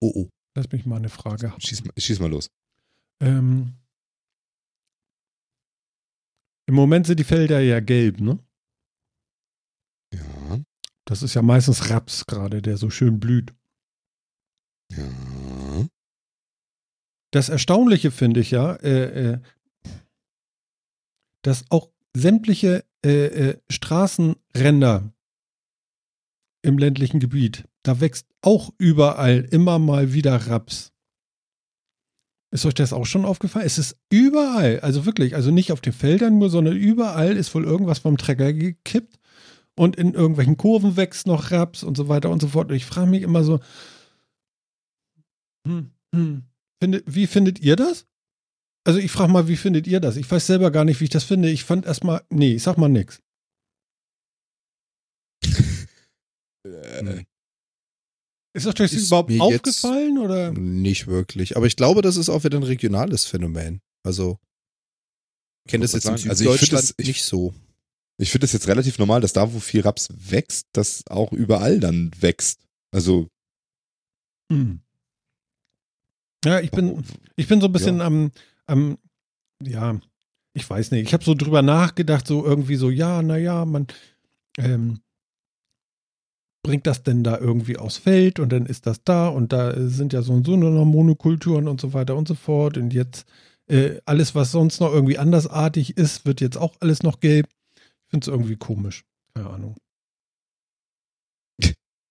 Oh, 0.00 0.12
oh. 0.14 0.28
Lass 0.54 0.70
mich 0.72 0.86
mal 0.86 0.96
eine 0.96 1.10
Frage 1.10 1.50
haben. 1.52 1.60
Schieß, 1.60 1.84
mal- 1.84 1.92
schieß 1.98 2.20
mal 2.20 2.30
los. 2.30 2.48
Ähm, 3.20 3.74
Im 6.68 6.74
Moment 6.74 7.06
sind 7.06 7.18
die 7.18 7.24
Felder 7.24 7.60
ja 7.60 7.80
gelb, 7.80 8.20
ne? 8.20 8.38
Ja, 10.12 10.60
Das 11.06 11.22
ist 11.22 11.32
ja 11.32 11.40
meistens 11.40 11.88
Raps 11.88 12.26
gerade, 12.26 12.60
der 12.60 12.76
so 12.76 12.90
schön 12.90 13.18
blüht. 13.18 13.54
ja. 14.92 15.88
Das 17.30 17.50
Erstaunliche 17.50 18.10
finde 18.10 18.40
ich 18.40 18.50
ja, 18.50 18.74
äh, 18.76 19.32
äh, 19.32 19.40
dass 21.42 21.70
auch 21.70 21.90
sämtliche 22.16 22.84
äh, 23.04 23.26
äh, 23.26 23.60
Straßenränder 23.70 25.12
im 26.62 26.78
ländlichen 26.78 27.20
Gebiet, 27.20 27.68
da 27.82 28.00
wächst 28.00 28.26
auch 28.40 28.72
überall 28.78 29.40
immer 29.50 29.78
mal 29.78 30.14
wieder 30.14 30.36
Raps. 30.48 30.92
Ist 32.50 32.64
euch 32.64 32.74
das 32.74 32.92
auch 32.92 33.04
schon 33.04 33.24
aufgefallen? 33.24 33.66
Es 33.66 33.78
ist 33.78 33.98
überall, 34.10 34.80
also 34.80 35.04
wirklich, 35.04 35.34
also 35.34 35.50
nicht 35.50 35.70
auf 35.70 35.80
den 35.80 35.92
Feldern 35.92 36.38
nur, 36.38 36.48
sondern 36.48 36.76
überall 36.76 37.36
ist 37.36 37.54
wohl 37.54 37.64
irgendwas 37.64 37.98
vom 37.98 38.16
Trecker 38.16 38.52
gekippt 38.52 39.18
und 39.76 39.96
in 39.96 40.14
irgendwelchen 40.14 40.56
Kurven 40.56 40.96
wächst 40.96 41.26
noch 41.26 41.50
Raps 41.50 41.82
und 41.82 41.96
so 41.96 42.08
weiter 42.08 42.30
und 42.30 42.40
so 42.40 42.48
fort. 42.48 42.70
Und 42.70 42.76
ich 42.76 42.86
frage 42.86 43.10
mich 43.10 43.22
immer 43.22 43.44
so, 43.44 43.60
hm, 45.66 45.90
hm, 46.14 46.44
Findet, 46.80 47.04
wie 47.06 47.26
findet 47.26 47.60
ihr 47.60 47.76
das? 47.76 48.06
Also 48.84 49.00
ich 49.00 49.10
frage 49.10 49.32
mal, 49.32 49.48
wie 49.48 49.56
findet 49.56 49.86
ihr 49.86 50.00
das? 50.00 50.16
Ich 50.16 50.30
weiß 50.30 50.46
selber 50.46 50.70
gar 50.70 50.84
nicht, 50.84 51.00
wie 51.00 51.04
ich 51.04 51.10
das 51.10 51.24
finde. 51.24 51.50
Ich 51.50 51.64
fand 51.64 51.86
erstmal, 51.86 52.22
nee, 52.30 52.54
ich 52.54 52.62
sag 52.62 52.78
mal 52.78 52.88
nix. 52.88 53.20
Äh, 56.64 57.24
Ist 58.54 58.66
euch 58.66 58.74
das 58.74 58.92
Ist 58.92 59.06
überhaupt 59.08 59.30
aufgefallen 59.40 60.18
oder? 60.18 60.52
Nicht 60.52 61.06
wirklich. 61.06 61.56
Aber 61.56 61.66
ich 61.66 61.76
glaube, 61.76 62.02
das 62.02 62.16
ist 62.16 62.28
auch 62.28 62.44
wieder 62.44 62.58
ein 62.58 62.62
regionales 62.64 63.24
Phänomen. 63.26 63.80
Also, 64.02 64.38
ich 65.64 65.70
kenne 65.70 65.82
das 65.84 65.92
wollte 65.92 66.08
jetzt 66.08 66.22
in 66.24 66.28
sagen, 66.28 66.30
also 66.30 66.44
ich 66.44 66.50
find 66.50 66.60
Süddeutschland 66.70 66.82
das- 66.84 66.94
ich- 66.98 67.06
nicht 67.08 67.24
so. 67.24 67.54
Ich 68.20 68.30
finde 68.30 68.46
es 68.46 68.52
jetzt 68.52 68.66
relativ 68.66 68.98
normal, 68.98 69.20
dass 69.20 69.32
da, 69.32 69.52
wo 69.52 69.60
viel 69.60 69.82
Raps 69.82 70.08
wächst, 70.10 70.66
das 70.72 71.04
auch 71.08 71.32
überall 71.32 71.78
dann 71.78 72.10
wächst. 72.20 72.60
Also, 72.90 73.28
Hm. 74.50 74.80
Ja, 76.44 76.60
ich 76.60 76.70
bin, 76.70 77.04
ich 77.36 77.48
bin 77.48 77.60
so 77.60 77.66
ein 77.66 77.72
bisschen 77.72 78.00
am, 78.00 78.30
am, 78.66 78.96
ja, 79.62 80.00
ich 80.54 80.68
weiß 80.68 80.90
nicht. 80.92 81.06
Ich 81.06 81.12
habe 81.12 81.24
so 81.24 81.34
drüber 81.34 81.62
nachgedacht, 81.62 82.26
so 82.26 82.44
irgendwie 82.44 82.76
so, 82.76 82.90
ja, 82.90 83.22
naja, 83.22 83.64
man 83.64 83.86
ähm, 84.56 85.00
bringt 86.62 86.86
das 86.86 87.02
denn 87.02 87.22
da 87.24 87.38
irgendwie 87.38 87.76
aufs 87.76 87.96
Feld 87.98 88.40
und 88.40 88.50
dann 88.50 88.66
ist 88.66 88.86
das 88.86 89.02
da 89.04 89.28
und 89.28 89.52
da 89.52 89.74
sind 89.88 90.12
ja 90.12 90.22
so 90.22 90.32
und 90.32 90.46
so 90.46 90.56
nur 90.56 90.70
noch 90.70 90.84
Monokulturen 90.84 91.68
und 91.68 91.80
so 91.80 91.92
weiter 91.92 92.16
und 92.16 92.28
so 92.28 92.34
fort 92.34 92.76
und 92.76 92.92
jetzt 92.92 93.26
äh, 93.68 94.00
alles, 94.06 94.34
was 94.34 94.50
sonst 94.50 94.80
noch 94.80 94.92
irgendwie 94.92 95.18
andersartig 95.18 95.96
ist, 95.96 96.24
wird 96.26 96.40
jetzt 96.40 96.56
auch 96.56 96.74
alles 96.80 97.02
noch 97.02 97.20
gelb. 97.20 97.48
Ich 97.76 98.10
finde 98.10 98.24
es 98.24 98.28
irgendwie 98.28 98.56
komisch. 98.56 99.04
Keine 99.34 99.50
Ahnung. 99.50 99.76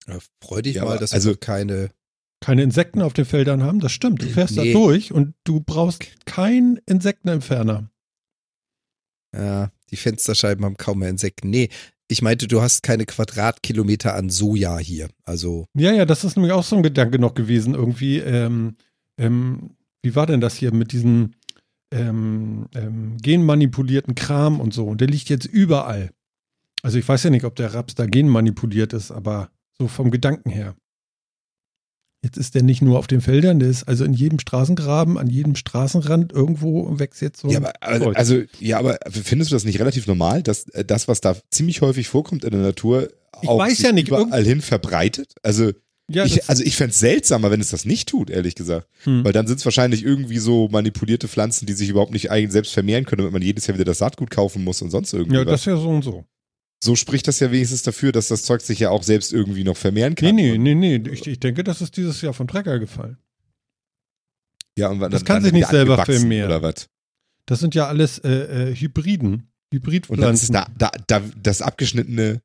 Ja, 0.07 0.19
freu 0.41 0.61
dich 0.61 0.75
Ja, 0.75 0.83
mal, 0.85 0.91
aber 0.91 0.99
dass 0.99 1.13
also- 1.13 1.29
wir 1.31 1.37
keine. 1.37 1.89
keine 2.39 2.63
Insekten 2.63 3.01
auf 3.01 3.13
den 3.13 3.25
Feldern 3.25 3.63
haben. 3.63 3.79
Das 3.79 3.91
stimmt. 3.91 4.21
Du 4.21 4.27
fährst 4.29 4.55
Nee. 4.55 4.71
da 4.71 4.79
durch 4.79 5.11
und 5.11 5.33
du 5.43 5.59
brauchst 5.59 6.05
keinen 6.25 6.77
Insektenentferner. 6.85 7.89
Ja, 9.35 9.71
die 9.91 9.97
Fensterscheiben 9.97 10.63
haben 10.63 10.77
kaum 10.77 10.99
mehr 10.99 11.09
Insekten. 11.09 11.49
Nee, 11.49 11.69
ich 12.07 12.21
meinte, 12.21 12.47
du 12.47 12.61
hast 12.61 12.83
keine 12.83 13.05
Quadratkilometer 13.05 14.15
an 14.15 14.29
Soja 14.29 14.77
hier. 14.77 15.09
Also, 15.25 15.65
Ja, 15.73 15.91
ja, 15.91 16.05
das 16.05 16.23
ist 16.23 16.35
nämlich 16.35 16.53
auch 16.53 16.63
so 16.63 16.75
ein 16.75 16.83
Gedanke 16.83 17.19
noch 17.19 17.33
gewesen. 17.33 17.73
Irgendwie, 17.73 18.19
ähm, 18.19 18.75
ähm, 19.17 19.71
wie 20.01 20.15
war 20.15 20.25
denn 20.25 20.41
das 20.41 20.55
hier 20.55 20.73
mit 20.73 20.91
diesem 20.91 21.33
ähm, 21.91 22.67
ähm, 22.75 23.17
genmanipulierten 23.21 24.15
Kram 24.15 24.59
und 24.59 24.73
so? 24.73 24.85
Und 24.85 25.01
der 25.01 25.07
liegt 25.07 25.29
jetzt 25.29 25.45
überall. 25.45 26.11
Also 26.81 26.97
ich 26.97 27.07
weiß 27.07 27.23
ja 27.23 27.29
nicht, 27.29 27.43
ob 27.43 27.55
der 27.55 27.73
Raps 27.73 27.95
da 27.95 28.05
genmanipuliert 28.05 28.93
ist, 28.93 29.11
aber 29.11 29.49
so 29.77 29.87
vom 29.87 30.11
Gedanken 30.11 30.49
her. 30.49 30.75
Jetzt 32.27 32.37
ist 32.37 32.55
der 32.55 32.61
nicht 32.63 32.81
nur 32.81 32.99
auf 32.99 33.07
den 33.07 33.21
Feldern, 33.21 33.59
der 33.59 33.69
ist 33.69 33.87
also 33.87 34.03
in 34.03 34.11
jedem 34.11 34.37
Straßengraben, 34.37 35.17
an 35.17 35.27
jedem 35.27 35.55
Straßenrand 35.55 36.33
irgendwo 36.33 36.99
wächst 36.99 37.21
jetzt 37.21 37.39
so. 37.39 37.47
ja, 37.47 37.59
aber, 37.59 37.71
also, 37.79 38.09
also, 38.09 38.41
ja, 38.59 38.79
aber 38.79 38.99
findest 39.09 39.49
du 39.49 39.55
das 39.55 39.63
nicht 39.63 39.79
relativ 39.79 40.07
normal, 40.07 40.43
dass 40.43 40.67
äh, 40.69 40.83
das, 40.83 41.07
was 41.07 41.21
da 41.21 41.37
ziemlich 41.51 41.79
häufig 41.79 42.09
vorkommt 42.09 42.43
in 42.43 42.51
der 42.51 42.59
Natur, 42.59 43.07
Ich 43.41 43.47
auch 43.47 43.65
ja 43.65 43.93
nicht, 43.93 44.09
überall 44.09 44.43
hin 44.43 44.59
verbreitet? 44.59 45.35
Also, 45.41 45.71
ja, 46.09 46.25
ich, 46.25 46.49
also 46.49 46.63
ich 46.63 46.75
fände 46.75 46.91
es 46.91 46.99
seltsamer, 46.99 47.49
wenn 47.49 47.61
es 47.61 47.69
das 47.69 47.85
nicht 47.85 48.09
tut, 48.09 48.29
ehrlich 48.29 48.55
gesagt. 48.55 48.89
hm. 49.03 49.23
Weil 49.23 49.31
dann 49.31 49.47
sind 49.47 49.59
es 49.59 49.65
wahrscheinlich 49.65 50.03
irgendwie 50.03 50.39
so 50.39 50.67
manipulierte 50.67 51.29
Pflanzen, 51.29 51.65
die 51.65 51.73
sich 51.73 51.87
überhaupt 51.87 52.11
nicht 52.11 52.29
eigen 52.29 52.51
selbst 52.51 52.73
vermehren 52.73 53.05
können, 53.05 53.19
damit 53.19 53.31
man 53.31 53.41
jedes 53.41 53.67
Jahr 53.67 53.75
wieder 53.75 53.85
das 53.85 53.99
Saatgut 53.99 54.31
kaufen 54.31 54.65
muss 54.65 54.81
und 54.81 54.89
sonst 54.89 55.13
irgendwie 55.13 55.37
ja, 55.37 55.45
das 55.45 55.61
ist 55.61 55.67
ja 55.67 55.77
so 55.77 55.87
und 55.87 56.03
so. 56.03 56.25
So 56.83 56.95
spricht 56.95 57.27
das 57.27 57.39
ja 57.39 57.51
wenigstens 57.51 57.81
dafür, 57.83 58.11
dass 58.11 58.27
das 58.27 58.43
Zeug 58.43 58.61
sich 58.61 58.79
ja 58.79 58.89
auch 58.91 59.01
selbst 59.03 59.33
irgendwie 59.33 59.63
noch 59.63 59.77
vermehren 59.77 60.13
Nee, 60.19 60.27
kann. 60.27 60.35
nee, 60.35 60.51
Und- 60.53 60.63
nee, 60.63 60.75
nee. 60.75 60.95
Ich, 61.11 61.25
ich 61.25 61.39
denke, 61.39 61.63
das 61.63 61.81
ist 61.81 61.97
dieses 61.97 62.21
Jahr 62.21 62.33
vom 62.33 62.47
Trecker 62.47 62.77
gefallen. 62.79 63.17
Ja, 64.77 64.89
und 64.89 64.99
Das 65.11 65.25
kann 65.25 65.41
sich 65.43 65.53
nicht 65.53 65.67
selber 65.69 66.03
vermehren. 66.05 66.49
Oder 66.51 66.61
was? 66.61 66.87
Das 67.47 67.59
sind 67.59 67.73
ja 67.73 67.87
alles 67.87 68.19
äh, 68.19 68.69
äh, 68.71 68.75
Hybriden. 68.75 69.33
Und 69.33 70.21
dann 70.21 70.33
ist 70.35 70.49
Hybridpflanzen. 70.49 70.53
da, 70.53 70.67
da, 70.77 70.91
da, 71.07 71.21
das 71.41 71.61
abgeschnittene 71.61 72.41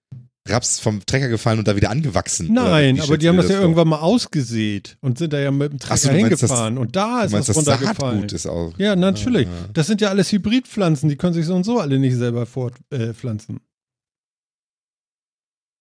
Raps 0.48 0.80
vom 0.80 1.04
Trecker 1.06 1.28
gefallen 1.28 1.60
und 1.60 1.68
da 1.68 1.76
wieder 1.76 1.90
angewachsen. 1.90 2.52
Nein, 2.52 3.00
aber 3.00 3.16
die 3.18 3.28
haben 3.28 3.36
das 3.36 3.48
ja 3.48 3.56
vor? 3.56 3.62
irgendwann 3.62 3.86
mal 3.88 4.00
ausgesät 4.00 4.96
und 5.00 5.18
sind 5.18 5.32
da 5.32 5.38
ja 5.38 5.52
mit 5.52 5.70
dem 5.72 5.78
so, 5.78 5.86
Trecker 5.86 6.00
du 6.14 6.20
meinst, 6.20 6.32
das- 6.32 6.40
hingefahren 6.40 6.78
und 6.78 6.96
da 6.96 7.22
ist 7.22 7.30
meinst, 7.32 7.48
das 7.48 7.56
das 7.56 7.68
runtergefallen. 7.68 8.24
Ist 8.24 8.46
auch. 8.46 8.76
Ja, 8.78 8.96
natürlich. 8.96 9.46
Ah, 9.46 9.66
ah. 9.66 9.70
Das 9.72 9.86
sind 9.86 10.00
ja 10.00 10.08
alles 10.08 10.32
Hybridpflanzen, 10.32 11.08
die 11.08 11.16
können 11.16 11.34
sich 11.34 11.46
so 11.46 11.54
und 11.54 11.62
so 11.64 11.78
alle 11.78 11.98
nicht 12.00 12.16
selber 12.16 12.46
fortpflanzen. 12.46 13.60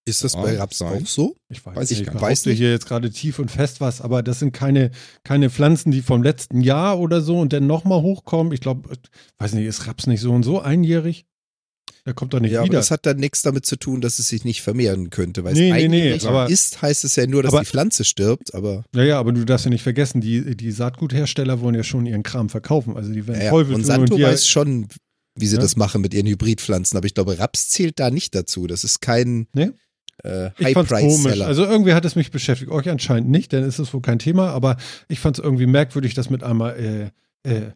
Ist 0.05 0.23
das 0.23 0.33
Ja, 0.33 0.41
bei 0.41 0.57
Raps 0.57 0.81
auch 0.81 1.05
so? 1.05 1.35
Ich 1.49 1.63
weiß, 1.65 1.75
Weiß 1.75 1.89
nicht, 1.91 2.01
ich 2.01 2.07
ich 2.07 2.13
gar- 2.13 2.21
weiß 2.21 2.45
nicht. 2.47 2.57
hier 2.57 2.71
jetzt 2.71 2.87
gerade 2.87 3.11
tief 3.11 3.37
und 3.37 3.51
fest 3.51 3.81
was, 3.81 4.01
aber 4.01 4.23
das 4.23 4.39
sind 4.39 4.51
keine, 4.51 4.89
keine 5.23 5.49
Pflanzen, 5.51 5.91
die 5.91 6.01
vom 6.01 6.23
letzten 6.23 6.61
Jahr 6.61 6.99
oder 6.99 7.21
so 7.21 7.39
und 7.39 7.53
dann 7.53 7.67
nochmal 7.67 8.01
hochkommen. 8.01 8.51
Ich 8.51 8.61
glaube, 8.61 8.89
weiß 9.37 9.53
nicht, 9.53 9.65
ist 9.67 9.85
Raps 9.87 10.07
nicht 10.07 10.21
so 10.21 10.31
und 10.31 10.41
so 10.43 10.59
einjährig? 10.59 11.25
Der 12.07 12.15
kommt 12.15 12.33
doch 12.33 12.39
nicht 12.39 12.53
ja, 12.53 12.61
aber 12.61 12.69
wieder. 12.69 12.79
das 12.79 12.89
hat 12.89 13.05
dann 13.05 13.17
nichts 13.17 13.43
damit 13.43 13.63
zu 13.67 13.75
tun, 13.75 14.01
dass 14.01 14.17
es 14.17 14.27
sich 14.27 14.43
nicht 14.43 14.63
vermehren 14.63 15.11
könnte. 15.11 15.43
Weil 15.43 15.53
Nee, 15.53 15.69
es 15.69 15.75
nee, 15.75 15.87
nee, 16.17 16.25
aber- 16.25 16.49
ist, 16.49 16.81
heißt 16.81 17.03
es 17.03 17.15
ja 17.15 17.27
nur, 17.27 17.43
dass 17.43 17.53
aber- 17.53 17.61
die 17.61 17.67
Pflanze 17.69 18.03
stirbt, 18.03 18.55
aber 18.55 18.83
ja, 18.95 19.03
ja, 19.03 19.19
aber 19.19 19.33
du 19.33 19.45
darfst 19.45 19.65
ja 19.65 19.69
nicht 19.69 19.83
vergessen, 19.83 20.19
die, 20.19 20.57
die 20.57 20.71
Saatguthersteller 20.71 21.61
wollen 21.61 21.75
ja 21.75 21.83
schon 21.83 22.07
ihren 22.07 22.23
Kram 22.23 22.49
verkaufen. 22.49 22.97
Also 22.97 23.13
die 23.13 23.27
werden 23.27 23.39
ja. 23.41 23.51
Teufel 23.51 23.73
tun 23.73 23.81
Monsanto 23.81 24.13
und 24.15 24.19
die, 24.19 24.23
weiß 24.23 24.47
schon, 24.47 24.87
wie 25.35 25.45
sie 25.45 25.57
Ja. 25.57 25.61
das 25.61 25.75
machen 25.75 26.01
mit 26.01 26.15
ihren 26.15 26.25
Hybridpflanzen, 26.25 26.97
aber 26.97 27.05
ich 27.05 27.13
glaube, 27.13 27.37
Raps 27.37 27.69
zählt 27.69 27.99
da 27.99 28.09
nicht 28.09 28.33
dazu. 28.33 28.65
Das 28.65 28.83
ist 28.83 29.01
kein 29.01 29.45
Nee? 29.53 29.69
Äh, 30.23 30.51
Ich 30.57 30.73
fand's 30.73 30.91
komisch. 30.91 31.41
Also 31.41 31.65
irgendwie 31.65 31.93
hat 31.93 32.05
es 32.05 32.15
mich 32.15 32.31
beschäftigt. 32.31 32.71
Euch 32.71 32.89
anscheinend 32.89 33.29
nicht, 33.29 33.51
denn 33.51 33.63
es 33.63 33.79
ist 33.79 33.93
wohl 33.93 34.01
kein 34.01 34.19
Thema. 34.19 34.49
Aber 34.51 34.77
ich 35.07 35.19
fand 35.19 35.37
es 35.37 35.43
irgendwie 35.43 35.65
merkwürdig, 35.65 36.13
dass 36.13 36.29
mit 36.29 36.43
einmal 36.43 37.11
äh, 37.43 37.49
äh, 37.49 37.71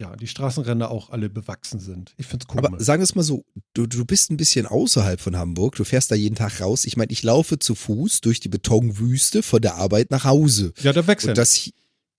ja, 0.00 0.16
die 0.16 0.26
Straßenränder 0.26 0.90
auch 0.90 1.10
alle 1.10 1.28
bewachsen 1.28 1.78
sind. 1.78 2.14
Ich 2.16 2.26
finde 2.26 2.44
es 2.44 2.48
komisch. 2.48 2.64
Aber 2.66 2.82
sagen 2.82 3.00
wir 3.00 3.04
es 3.04 3.14
mal 3.14 3.22
so, 3.22 3.44
du, 3.74 3.86
du 3.86 4.04
bist 4.06 4.30
ein 4.30 4.38
bisschen 4.38 4.66
außerhalb 4.66 5.20
von 5.20 5.36
Hamburg, 5.36 5.76
du 5.76 5.84
fährst 5.84 6.10
da 6.10 6.14
jeden 6.14 6.36
Tag 6.36 6.60
raus. 6.60 6.86
Ich 6.86 6.96
meine, 6.96 7.12
ich 7.12 7.22
laufe 7.22 7.58
zu 7.58 7.74
Fuß 7.74 8.22
durch 8.22 8.40
die 8.40 8.48
Betonwüste 8.48 9.42
von 9.42 9.60
der 9.60 9.74
Arbeit 9.74 10.10
nach 10.10 10.24
Hause. 10.24 10.72
ja, 10.80 10.94
da 10.94 11.06
wechseln. 11.06 11.30
Und 11.30 11.38
das 11.38 11.70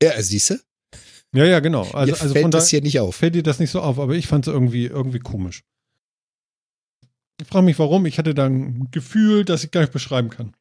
ja, 0.02 0.22
siehst 0.22 0.52
du? 0.52 0.56
ja, 1.34 1.46
ja, 1.46 1.60
genau. 1.60 1.82
Also, 1.92 2.12
Mir 2.14 2.22
also 2.22 2.34
fällt 2.34 2.44
von 2.44 2.52
das 2.52 2.66
da 2.66 2.70
hier 2.70 2.82
nicht 2.82 3.00
auf. 3.00 3.16
fällt 3.16 3.34
dir 3.36 3.44
das 3.44 3.60
nicht 3.60 3.72
so 3.72 3.82
auf, 3.82 3.98
aber 3.98 4.14
ich 4.14 4.28
fand 4.28 4.48
es 4.48 4.54
irgendwie, 4.54 4.86
irgendwie 4.86 5.20
komisch. 5.20 5.64
Ich 7.42 7.48
frage 7.48 7.66
mich, 7.66 7.80
warum. 7.80 8.06
Ich 8.06 8.18
hatte 8.20 8.34
da 8.36 8.46
ein 8.46 8.90
Gefühl, 8.92 9.44
das 9.46 9.64
ich 9.64 9.72
gar 9.72 9.82
nicht 9.82 9.94
beschreiben 9.94 10.30
kann. 10.30 10.54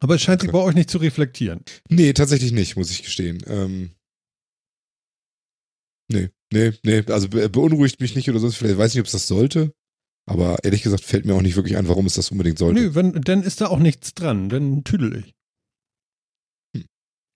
Aber 0.00 0.14
es 0.14 0.22
scheint 0.22 0.40
sich 0.40 0.48
Okay. 0.50 0.58
bei 0.58 0.64
euch 0.64 0.74
nicht 0.74 0.90
zu 0.90 0.98
reflektieren. 0.98 1.60
Nee, 1.88 2.12
tatsächlich 2.12 2.52
nicht, 2.52 2.76
muss 2.76 2.90
ich 2.90 3.02
gestehen. 3.02 3.42
Ähm, 3.46 3.90
nee, 6.10 6.30
nee, 6.52 6.72
nee. 6.82 7.02
Also 7.08 7.28
be 7.28 7.48
beunruhigt 7.48 8.00
mich 8.00 8.14
nicht 8.16 8.28
oder 8.30 8.38
sonst. 8.38 8.56
Vielleicht 8.56 8.78
weiß 8.78 8.90
ich 8.90 8.94
nicht, 8.96 9.02
ob 9.02 9.06
es 9.06 9.12
das 9.12 9.26
sollte. 9.26 9.72
Aber 10.28 10.64
ehrlich 10.64 10.82
gesagt 10.82 11.04
fällt 11.04 11.24
mir 11.24 11.34
auch 11.34 11.42
nicht 11.42 11.56
wirklich 11.56 11.76
ein, 11.76 11.88
warum 11.88 12.06
es 12.06 12.14
das 12.14 12.30
unbedingt 12.30 12.58
sollte. 12.58 12.80
Nö, 12.80 12.94
wenn, 12.94 13.12
dann 13.22 13.42
ist 13.42 13.60
da 13.60 13.68
auch 13.68 13.78
nichts 13.78 14.12
dran. 14.14 14.48
Dann 14.48 14.82
tüdel 14.82 15.16
ich. 15.18 15.34
Hm. 16.74 16.84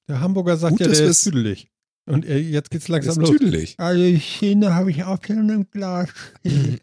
Der 0.08 0.20
Hamburger 0.20 0.56
sagt 0.56 0.78
Gut, 0.78 0.80
ja, 0.80 0.92
der 0.92 1.06
ist 1.06 1.22
tüdelig. 1.22 1.69
Und 2.10 2.24
er, 2.24 2.40
jetzt 2.40 2.70
geht's 2.70 2.88
langsam 2.88 3.12
ist 3.12 3.18
los. 3.18 3.30
tüdelig. 3.30 3.74
Also 3.78 4.18
Szene 4.18 4.74
habe 4.74 4.90
ich 4.90 5.04
auch 5.04 5.18
schon 5.24 5.48
im 5.48 5.70
Glas. 5.70 6.08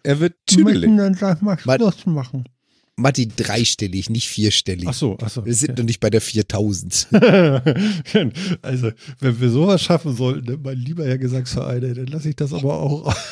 Er 0.03 0.19
wird 0.19 0.33
Wir 0.49 0.57
tüdelig. 0.57 0.81
müssen 0.89 0.97
dann 0.97 1.13
gleich 1.15 1.41
mal. 1.41 1.57
Schluss 1.59 2.05
machen. 2.05 2.45
Matti, 2.99 3.27
dreistellig, 3.27 4.09
nicht 4.09 4.27
vierstellig. 4.27 4.87
Ach 4.87 4.93
so, 4.93 5.17
ach 5.21 5.29
so. 5.29 5.45
Wir 5.45 5.53
sind 5.53 5.77
noch 5.77 5.85
nicht 5.85 5.99
bei 5.99 6.09
der 6.09 6.19
4000. 6.21 7.09
also, 8.63 8.91
wenn 9.19 9.39
wir 9.39 9.49
sowas 9.51 9.83
schaffen 9.83 10.15
sollten, 10.15 10.59
mein 10.63 10.77
lieber 10.77 11.05
Herr 11.05 11.19
Gesangsverein, 11.19 11.81
dann 11.81 12.07
lasse 12.07 12.29
ich 12.29 12.35
das 12.35 12.53
aber 12.53 12.79
auch. 12.81 13.15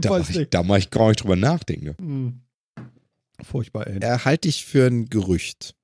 Da 0.00 0.10
weiß 0.10 0.28
mach 0.28 0.36
ich, 0.36 0.48
da 0.50 0.62
mach 0.62 0.76
ich 0.76 0.90
gar 0.90 1.08
nicht 1.08 1.22
drüber 1.22 1.34
nachdenken. 1.34 1.86
ne? 1.86 1.94
Hm. 1.98 2.40
Furchtbar, 3.42 3.86
ey. 3.86 3.98
Erhalte 4.00 4.48
ich 4.48 4.66
für 4.66 4.86
ein 4.86 5.06
Gerücht. 5.08 5.74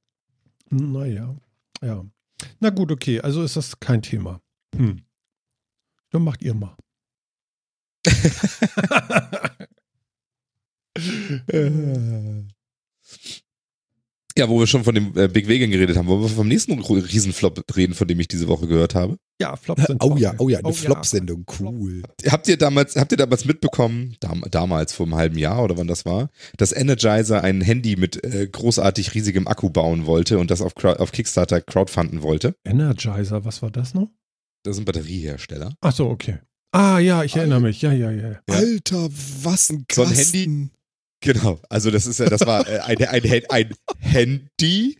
Naja, 0.68 1.34
ja. 1.82 2.04
Na 2.60 2.68
gut, 2.68 2.92
okay, 2.92 3.20
also 3.22 3.42
ist 3.42 3.56
das 3.56 3.80
kein 3.80 4.02
Thema. 4.02 4.42
Hm. 4.76 5.00
Dann 6.12 6.22
macht 6.24 6.42
ihr 6.42 6.54
mal. 6.54 6.76
Ja, 14.38 14.48
wo 14.48 14.58
wir 14.58 14.66
schon 14.66 14.82
von 14.82 14.94
dem 14.94 15.14
äh, 15.14 15.28
Big 15.28 15.46
Vegan 15.46 15.70
geredet 15.70 15.94
haben, 15.98 16.06
wollen 16.08 16.22
wir 16.22 16.28
vom 16.30 16.48
nächsten 16.48 16.78
Riesenflop 16.80 17.62
reden, 17.76 17.92
von 17.92 18.08
dem 18.08 18.18
ich 18.18 18.28
diese 18.28 18.48
Woche 18.48 18.66
gehört 18.66 18.94
habe. 18.94 19.18
ja, 19.38 19.54
Flops 19.56 19.84
sind 19.84 20.02
Oh 20.02 20.16
ja, 20.16 20.32
oh 20.38 20.48
ja, 20.48 20.58
eine 20.60 20.68
Oh 20.68 20.72
Flop-Sendung, 20.72 21.44
cool. 21.60 22.02
Habt 22.26 22.48
ihr 22.48 22.56
damals, 22.56 22.96
habt 22.96 23.12
ihr 23.12 23.18
damals 23.18 23.44
mitbekommen, 23.44 24.16
dam 24.20 24.42
damals 24.50 24.94
vor 24.94 25.04
einem 25.04 25.16
halben 25.16 25.36
Jahr 25.36 25.62
oder 25.62 25.76
wann 25.76 25.86
das 25.86 26.06
war, 26.06 26.30
dass 26.56 26.72
Energizer 26.72 27.44
ein 27.44 27.60
Handy 27.60 27.96
mit 27.96 28.24
äh, 28.24 28.46
großartig 28.50 29.12
riesigem 29.14 29.46
Akku 29.48 29.68
bauen 29.68 30.06
wollte 30.06 30.38
und 30.38 30.50
das 30.50 30.62
auf, 30.62 30.74
Crowd- 30.74 30.98
auf 30.98 31.12
Kickstarter 31.12 31.60
crowdfunden 31.60 32.22
wollte? 32.22 32.54
Energizer, 32.64 33.44
was 33.44 33.60
war 33.60 33.70
das 33.70 33.92
noch? 33.92 34.08
Das 34.64 34.76
sind 34.76 34.84
Batteriehersteller. 34.84 35.74
Ach 35.80 35.92
so, 35.94 36.08
okay. 36.08 36.38
Ah 36.72 36.98
ja, 36.98 37.22
ich 37.24 37.36
erinnere 37.36 37.60
mich. 37.60 37.82
Ja, 37.82 37.92
ja, 37.92 38.10
ja. 38.10 38.40
Alter, 38.48 39.08
was 39.42 39.70
ein 39.70 39.84
So 39.92 40.02
ein 40.02 40.08
Kasten. 40.08 40.38
Handy? 40.38 40.70
Genau, 41.20 41.60
also 41.68 41.90
das 41.90 42.06
ist 42.06 42.18
ja, 42.18 42.28
das 42.28 42.40
war 42.46 42.66
äh, 42.68 42.78
ein, 42.80 42.96
ein, 43.06 43.22
ein, 43.30 43.42
ein 43.48 43.74
Handy. 43.98 44.98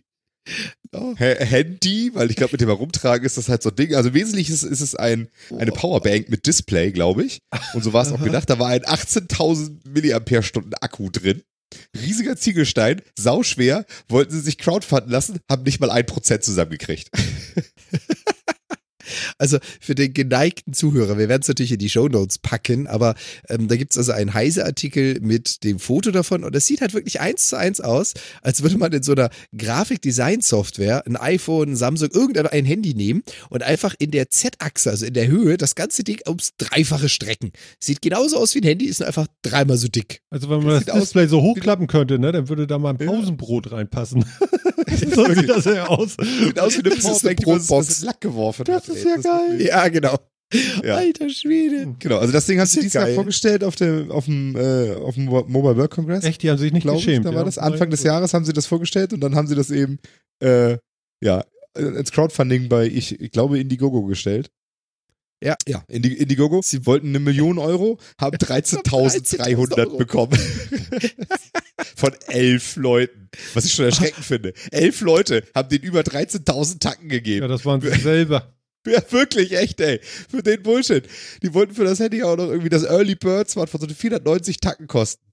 Oh. 0.93 1.15
Ha- 1.19 1.43
Handy, 1.43 2.11
weil 2.13 2.29
ich 2.29 2.35
glaube, 2.35 2.51
mit 2.53 2.61
dem 2.61 2.67
Herumtragen 2.69 3.25
ist 3.25 3.37
das 3.37 3.49
halt 3.49 3.63
so 3.63 3.69
ein 3.69 3.75
Ding. 3.75 3.95
Also 3.95 4.13
wesentlich 4.13 4.49
ist, 4.49 4.63
ist 4.63 4.81
es 4.81 4.95
ein, 4.95 5.29
eine 5.57 5.71
Powerbank 5.71 6.29
mit 6.29 6.45
Display, 6.45 6.91
glaube 6.91 7.23
ich. 7.23 7.39
Und 7.73 7.83
so 7.83 7.91
war 7.93 8.03
es 8.05 8.11
auch 8.11 8.23
gedacht. 8.23 8.49
Da 8.49 8.59
war 8.59 8.67
ein 8.69 8.81
18.000 8.83 9.87
Milliampere-Stunden 9.89 10.73
Akku 10.75 11.09
drin. 11.09 11.41
Riesiger 11.99 12.37
Ziegelstein, 12.37 13.01
sauschwer, 13.17 13.85
wollten 14.07 14.31
sie 14.31 14.41
sich 14.41 14.59
crowdfunden 14.59 15.09
lassen, 15.09 15.39
haben 15.49 15.63
nicht 15.63 15.79
mal 15.79 15.89
ein 15.89 16.05
Prozent 16.05 16.43
zusammengekriegt. 16.43 17.09
Also 19.37 19.57
für 19.79 19.95
den 19.95 20.13
geneigten 20.13 20.73
Zuhörer, 20.73 21.17
wir 21.17 21.29
werden 21.29 21.41
es 21.41 21.47
natürlich 21.47 21.71
in 21.71 21.79
die 21.79 21.89
Shownotes 21.89 22.37
packen, 22.39 22.87
aber 22.87 23.15
ähm, 23.49 23.67
da 23.67 23.75
gibt 23.75 23.93
es 23.93 23.97
also 23.97 24.11
einen 24.13 24.33
Heise-Artikel 24.33 25.19
mit 25.21 25.63
dem 25.63 25.79
Foto 25.79 26.11
davon 26.11 26.43
und 26.43 26.55
es 26.55 26.65
sieht 26.67 26.81
halt 26.81 26.93
wirklich 26.93 27.19
eins 27.21 27.49
zu 27.49 27.57
eins 27.57 27.81
aus, 27.81 28.13
als 28.41 28.61
würde 28.63 28.77
man 28.77 28.91
in 28.93 29.03
so 29.03 29.11
einer 29.13 29.29
Grafikdesign-Software 30.03 31.05
ein 31.05 31.15
iPhone, 31.15 31.71
ein 31.71 31.75
Samsung, 31.75 32.09
irgendein 32.13 32.47
ein 32.47 32.65
Handy 32.65 32.93
nehmen 32.93 33.23
und 33.49 33.63
einfach 33.63 33.95
in 33.99 34.11
der 34.11 34.29
Z-Achse, 34.29 34.89
also 34.91 35.05
in 35.05 35.13
der 35.13 35.27
Höhe, 35.27 35.57
das 35.57 35.75
ganze 35.75 36.03
Ding 36.03 36.19
ums 36.27 36.51
Dreifache 36.57 37.09
strecken. 37.09 37.51
Sieht 37.79 38.01
genauso 38.01 38.37
aus 38.37 38.53
wie 38.55 38.59
ein 38.59 38.63
Handy, 38.67 38.85
ist 38.85 39.01
einfach 39.01 39.27
dreimal 39.41 39.77
so 39.77 39.87
dick. 39.87 40.21
Also 40.29 40.49
wenn 40.49 40.57
man 40.63 40.67
Das 40.67 40.85
das, 40.85 40.85
sieht 40.85 40.93
aus 40.93 41.01
Display 41.03 41.27
so 41.27 41.41
hochklappen 41.41 41.87
könnte, 41.87 42.19
ne, 42.19 42.31
dann 42.31 42.49
würde 42.49 42.67
da 42.67 42.77
mal 42.79 42.91
ein. 42.91 42.97
Pausenbrot 42.97 43.71
reinpassen. 43.71 44.25
so 45.15 45.25
sieht 45.33 45.49
das 45.49 45.65
ja 45.65 45.87
aus. 45.87 46.17
Aus 46.19 46.77
wie 46.77 46.83
eine 46.83 46.89
Das 46.89 46.97
ist 47.05 47.25
eine 47.25 47.35
Powerbank, 47.35 47.37
die 47.37 47.45
man 47.45 47.57
ins- 47.57 47.67
Brotbox. 47.67 47.87
ins 47.89 48.01
Lack 48.03 48.21
geworfen 48.21 48.63
Das 48.65 48.87
hat. 48.87 48.95
ist 48.95 49.02
ey. 49.05 49.11
ja 49.11 49.17
geil. 49.21 49.49
wirklich- 49.51 49.67
Ja, 49.67 49.87
genau. 49.89 50.19
Ja. 50.83 50.97
Alter 50.97 51.29
Schwede. 51.31 51.95
Genau, 51.97 52.19
also 52.19 52.31
das 52.31 52.45
Ding 52.45 52.57
sie 52.59 52.63
ist 52.63 52.75
dieses 52.75 52.93
ja 52.93 53.07
Jahr 53.07 53.15
vorgestellt 53.15 53.63
auf 53.63 53.75
dem, 53.75 54.11
auf 54.11 54.25
dem, 54.25 54.55
äh, 54.55 54.91
auf 54.93 55.15
dem 55.15 55.25
Mo- 55.25 55.45
Mobile 55.47 55.75
World 55.77 55.89
Congress. 55.89 56.23
Echt, 56.23 56.43
die 56.43 56.49
haben 56.51 56.59
sich 56.59 56.71
nicht 56.71 56.83
glaube 56.83 56.99
ich, 56.99 57.05
geschämt. 57.05 57.25
da 57.25 57.29
war 57.31 57.37
ja. 57.39 57.43
das 57.45 57.57
Anfang 57.57 57.89
des 57.89 58.03
Jahres 58.03 58.35
haben 58.35 58.45
sie 58.45 58.53
das 58.53 58.67
vorgestellt 58.67 59.13
und 59.13 59.21
dann 59.21 59.33
haben 59.33 59.47
sie 59.47 59.55
das 59.55 59.71
eben 59.71 59.97
äh, 60.43 60.77
ja 61.23 61.43
ins 61.75 62.11
Crowdfunding 62.11 62.69
bei 62.69 62.85
ich, 62.85 63.19
ich 63.19 63.31
glaube 63.31 63.57
Indiegogo 63.59 64.03
gestellt. 64.03 64.51
Ja. 65.43 65.55
Ja, 65.67 65.83
Indi 65.87 66.13
Indiegogo, 66.13 66.61
sie 66.63 66.85
wollten 66.85 67.07
eine 67.07 67.19
Million 67.19 67.57
Euro, 67.57 67.97
haben 68.21 68.37
13.300 68.37 68.83
13.000 69.73 69.97
bekommen. 69.97 70.37
Von 71.95 72.11
elf 72.27 72.75
Leuten. 72.75 73.29
Was 73.55 73.65
ich 73.65 73.73
schon 73.73 73.85
erschreckend 73.85 74.23
finde. 74.23 74.53
Elf 74.71 75.01
Leute 75.01 75.43
haben 75.55 75.67
denen 75.69 75.83
über 75.83 76.01
13.000 76.01 76.79
Tacken 76.79 77.09
Ja, 77.09 77.15
gegeben. 77.17 77.49
das 77.49 77.65
waren 77.65 77.81
sie 77.81 77.89
selber. 77.89 78.53
Ja, 78.87 79.01
wirklich, 79.11 79.53
echt, 79.53 79.79
ey. 79.79 79.99
Für 80.29 80.43
den 80.43 80.61
Bullshit. 80.61 81.07
Die 81.41 81.53
wollten 81.53 81.73
für 81.73 81.85
das 81.85 81.99
Handy 81.99 82.21
auch 82.23 82.35
noch 82.35 82.49
irgendwie 82.49 82.69
das 82.69 82.83
Early 82.83 83.15
Bird 83.15 83.49
Smartphone 83.49 83.81
so 83.81 83.87
490 83.87 84.59
Tacken 84.59 84.87
kosten. 84.87 85.23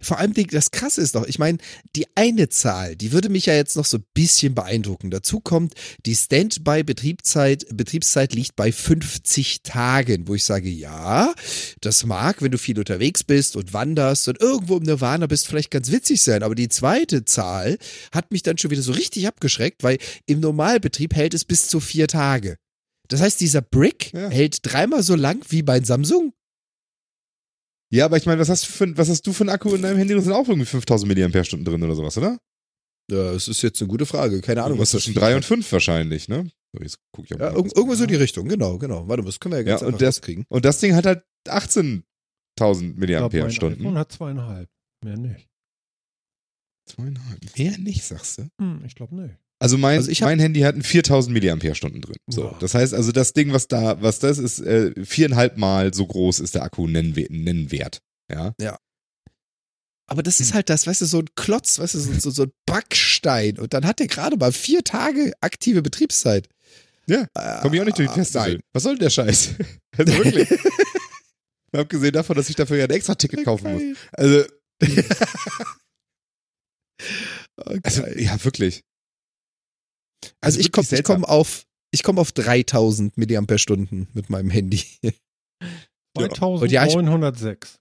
Vor 0.00 0.18
allem, 0.18 0.32
das 0.50 0.70
Krasse 0.70 1.00
ist 1.00 1.14
doch, 1.14 1.26
ich 1.26 1.38
meine, 1.38 1.58
die 1.96 2.06
eine 2.14 2.48
Zahl, 2.48 2.96
die 2.96 3.12
würde 3.12 3.28
mich 3.28 3.46
ja 3.46 3.54
jetzt 3.54 3.76
noch 3.76 3.84
so 3.84 3.98
ein 3.98 4.04
bisschen 4.14 4.54
beeindrucken. 4.54 5.10
Dazu 5.10 5.40
kommt, 5.40 5.74
die 6.06 6.14
Standby-Betriebszeit 6.14 7.66
Betriebszeit 7.72 8.34
liegt 8.34 8.56
bei 8.56 8.72
50 8.72 9.62
Tagen, 9.62 10.28
wo 10.28 10.34
ich 10.34 10.44
sage, 10.44 10.68
ja, 10.68 11.34
das 11.80 12.04
mag, 12.04 12.42
wenn 12.42 12.50
du 12.50 12.58
viel 12.58 12.78
unterwegs 12.78 13.24
bist 13.24 13.56
und 13.56 13.72
wanderst 13.72 14.28
und 14.28 14.40
irgendwo 14.40 14.76
im 14.76 14.82
Nirvana 14.82 15.26
bist, 15.26 15.46
vielleicht 15.46 15.70
ganz 15.70 15.90
witzig 15.90 16.22
sein. 16.22 16.42
Aber 16.42 16.54
die 16.54 16.68
zweite 16.68 17.24
Zahl 17.24 17.78
hat 18.12 18.30
mich 18.30 18.42
dann 18.42 18.58
schon 18.58 18.70
wieder 18.70 18.82
so 18.82 18.92
richtig 18.92 19.26
abgeschreckt, 19.26 19.82
weil 19.82 19.98
im 20.26 20.40
Normalbetrieb 20.40 21.14
hält 21.14 21.34
es 21.34 21.44
bis 21.44 21.68
zu 21.68 21.80
vier 21.80 22.08
Tage. 22.08 22.56
Das 23.08 23.20
heißt, 23.20 23.40
dieser 23.40 23.62
Brick 23.62 24.12
Ja. 24.12 24.28
hält 24.28 24.58
dreimal 24.62 25.02
so 25.02 25.14
lang 25.14 25.42
wie 25.48 25.62
bei 25.62 25.80
Samsung. 25.80 26.32
Ja, 27.90 28.04
aber 28.04 28.16
ich 28.18 28.26
meine, 28.26 28.40
was 28.40 28.48
hast 28.48 28.66
du 28.66 28.70
für, 28.70 28.84
ein- 28.84 28.98
was 28.98 29.08
hast 29.08 29.26
du 29.26 29.32
für 29.32 29.42
einen 29.44 29.50
Akku 29.50 29.74
in 29.74 29.82
deinem 29.82 29.96
Handy? 29.96 30.14
Da 30.14 30.20
sind 30.20 30.32
auch 30.32 30.46
irgendwie 30.48 30.66
5000 30.66 31.08
mAh 31.16 31.40
drin 31.64 31.82
oder 31.82 31.94
sowas, 31.94 32.16
oder? 32.18 32.38
Ja, 33.10 33.32
das 33.32 33.48
ist 33.48 33.62
jetzt 33.62 33.80
eine 33.80 33.88
gute 33.88 34.04
Frage. 34.04 34.42
Keine 34.42 34.62
Ahnung, 34.62 34.78
was 34.78 34.90
das 34.90 35.02
zwischen 35.04 35.14
Vieh 35.14 35.20
3 35.20 35.30
hat. 35.30 35.36
und 35.36 35.44
5 35.44 35.72
wahrscheinlich, 35.72 36.28
ne? 36.28 36.50
So, 36.74 36.82
jetzt 36.82 36.98
guck 37.12 37.24
ich 37.24 37.34
auch 37.34 37.40
Ja, 37.40 37.52
irgendwo 37.54 37.94
so 37.94 38.04
die 38.04 38.16
Richtung, 38.16 38.46
genau, 38.48 38.76
genau. 38.76 39.08
Warte 39.08 39.22
mal, 39.22 39.28
das 39.30 39.40
können 39.40 39.52
wir 39.54 39.58
ja 39.60 39.64
ganz 39.64 39.80
Ja, 39.80 39.86
und 39.86 39.94
einfach 39.94 40.06
das- 40.06 40.16
rauskriegen. 40.18 40.44
Und 40.50 40.64
das 40.66 40.80
Ding 40.80 40.94
hat 40.94 41.06
halt 41.06 41.22
18.000 41.48 42.98
Ich 43.50 43.58
glaub, 43.58 43.72
mein 43.72 43.78
mAh. 43.78 43.90
iPhone 43.90 43.98
hat 43.98 44.12
zweieinhalb. 44.12 44.68
Mehr 45.02 45.16
nicht. 45.16 45.48
Zweieinhalb. 46.86 47.58
Mehr 47.58 47.78
nicht, 47.78 48.04
sagst 48.04 48.38
du? 48.38 48.48
Hm, 48.60 48.82
ich 48.84 48.94
glaube 48.94 49.14
nicht. 49.16 49.34
Also 49.60 49.76
mein, 49.76 49.98
Also 49.98 50.12
mein 50.24 50.38
Handy 50.38 50.60
hat 50.60 50.76
ein 50.76 50.82
4000 50.82 51.32
Milliampere-Stunden 51.34 52.00
drin. 52.00 52.16
So, 52.28 52.44
Ja. 52.44 52.56
das 52.60 52.74
heißt 52.74 52.94
also 52.94 53.10
das 53.12 53.32
Ding, 53.32 53.52
was 53.52 53.66
da, 53.66 54.00
was 54.00 54.20
das 54.20 54.38
ist, 54.38 54.60
äh, 54.60 54.92
viereinhalb 55.04 55.56
Mal 55.56 55.92
so 55.92 56.06
groß 56.06 56.38
ist 56.40 56.54
der 56.54 56.62
Akku 56.62 56.86
nennwe- 56.86 57.26
nennwert. 57.30 58.00
Ja. 58.30 58.54
Aber 60.10 60.22
das 60.22 60.40
ist 60.40 60.54
halt 60.54 60.70
das, 60.70 60.86
weißt 60.86 61.00
du, 61.02 61.06
so 61.06 61.18
ein 61.18 61.26
Klotz, 61.34 61.78
weißt 61.78 61.94
du, 61.94 61.98
so, 61.98 62.12
so, 62.14 62.30
so 62.30 62.42
ein 62.44 62.52
Backstein. 62.66 63.58
Und 63.58 63.74
dann 63.74 63.84
hat 63.84 63.98
der 63.98 64.06
gerade 64.06 64.36
mal 64.36 64.52
vier 64.52 64.82
Tage 64.84 65.32
aktive 65.40 65.82
Betriebszeit. 65.82 66.48
Ja, 67.06 67.26
Äh, 67.34 67.58
Komm 67.62 67.74
ich 67.74 67.80
auch 67.80 67.84
nicht 67.84 67.98
durch 67.98 68.08
die 68.10 68.14
Teste. 68.14 68.60
Was 68.72 68.82
soll 68.84 68.94
denn 68.94 69.00
der 69.04 69.10
Scheiß? 69.10 69.50
Also 69.98 70.12
wirklich. 70.16 70.48
Abgesehen 71.72 72.12
davon, 72.12 72.36
dass 72.36 72.48
ich 72.48 72.54
dafür 72.56 72.76
ja 72.78 72.84
ein 72.84 72.90
extra 72.90 73.14
Ticket 73.16 73.44
kaufen 73.44 73.72
muss. 73.72 73.82
Also, 74.12 74.44
also 77.82 78.02
Okay. 78.04 78.24
ja, 78.24 78.44
wirklich. 78.44 78.82
Also 80.40 80.60
ich 80.60 80.72
komme 80.72 80.82
ich 80.84 80.88
seltsam. 80.90 81.22
komm 81.22 81.24
auf, 81.24 81.64
ich 81.92 82.02
komm 82.02 82.18
auf 82.18 82.32
3000 82.32 83.16
Milliampere-Stunden 83.16 84.08
mit 84.14 84.30
meinem 84.30 84.50
Handy. 84.50 84.82
Ja. 86.18 86.28
2906. 86.30 87.76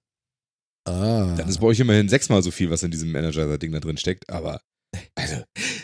Ah. 0.88 1.34
Dann 1.36 1.50
ist 1.50 1.60
bei 1.60 1.68
euch 1.68 1.80
immerhin 1.80 2.08
sechsmal 2.08 2.44
so 2.44 2.52
viel, 2.52 2.70
was 2.70 2.84
in 2.84 2.92
diesem 2.92 3.16
Energizer-Ding 3.16 3.72
da 3.72 3.80
drin 3.80 3.98
steckt, 3.98 4.30
aber 4.30 4.62
also, 5.16 5.36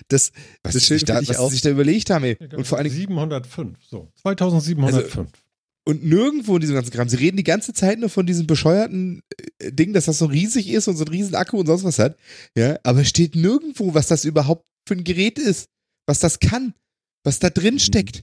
Das, 0.07 0.31
was, 0.63 0.73
Das 0.73 0.85
sich 0.85 1.03
da, 1.03 1.15
was 1.27 1.37
auch- 1.37 1.51
sich 1.51 1.61
da 1.61 1.69
überlegt 1.69 2.09
haben, 2.09 2.23
ey. 2.25 2.37
Ja, 2.39 2.57
Und 2.57 2.67
vor 2.67 2.77
allen 2.77 2.85
Dingen, 2.85 2.95
705. 2.95 3.77
So, 3.89 4.11
2705. 4.21 5.27
und 5.87 6.03
nirgendwo 6.05 6.55
in 6.55 6.61
diesem 6.61 6.75
ganzen 6.75 6.91
Kram, 6.91 7.09
sie 7.09 7.17
reden 7.17 7.37
die 7.37 7.43
ganze 7.43 7.73
Zeit 7.73 7.99
nur 7.99 8.09
von 8.09 8.25
diesem 8.25 8.47
bescheuerten 8.47 9.21
äh, 9.59 9.71
Ding, 9.71 9.93
dass 9.93 10.05
das 10.05 10.19
so 10.19 10.25
riesig 10.25 10.69
ist 10.69 10.87
und 10.87 10.95
so 10.95 11.03
einen 11.05 11.13
riesen 11.13 11.35
Akku 11.35 11.59
und 11.59 11.65
sonst 11.65 11.83
was 11.83 11.99
hat. 11.99 12.17
Ja, 12.57 12.77
aber 12.83 13.01
es 13.01 13.09
steht 13.09 13.35
nirgendwo, 13.35 13.93
was 13.93 14.07
das 14.07 14.25
überhaupt 14.25 14.63
für 14.87 14.95
ein 14.95 15.03
Gerät 15.03 15.39
ist, 15.39 15.65
was 16.07 16.19
das 16.19 16.39
kann, 16.39 16.73
was 17.25 17.39
da 17.39 17.49
drin 17.49 17.79
steckt. 17.79 18.21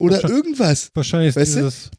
Oder 0.00 0.14
Wahrscheinlich- 0.14 0.36
irgendwas. 0.38 0.90
Wahrscheinlich 0.94 1.28
ist 1.30 1.36
Weißt 1.36 1.54
du, 1.56 1.58
dieses 1.60 1.90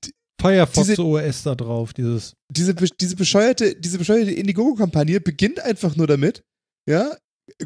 Firefox 0.42 0.88
diese- 0.88 1.06
OS 1.06 1.44
da 1.44 1.56
drauf, 1.56 1.94
dieses 1.94 2.34
diese, 2.52 2.74
diese 2.74 3.16
bescheuerte, 3.16 3.76
diese 3.76 3.98
bescheuerte 4.00 4.32
Indiegogo-Kampagne 4.32 5.22
beginnt 5.22 5.60
einfach 5.60 5.96
nur 5.96 6.08
damit, 6.08 6.42
ja, 6.90 7.16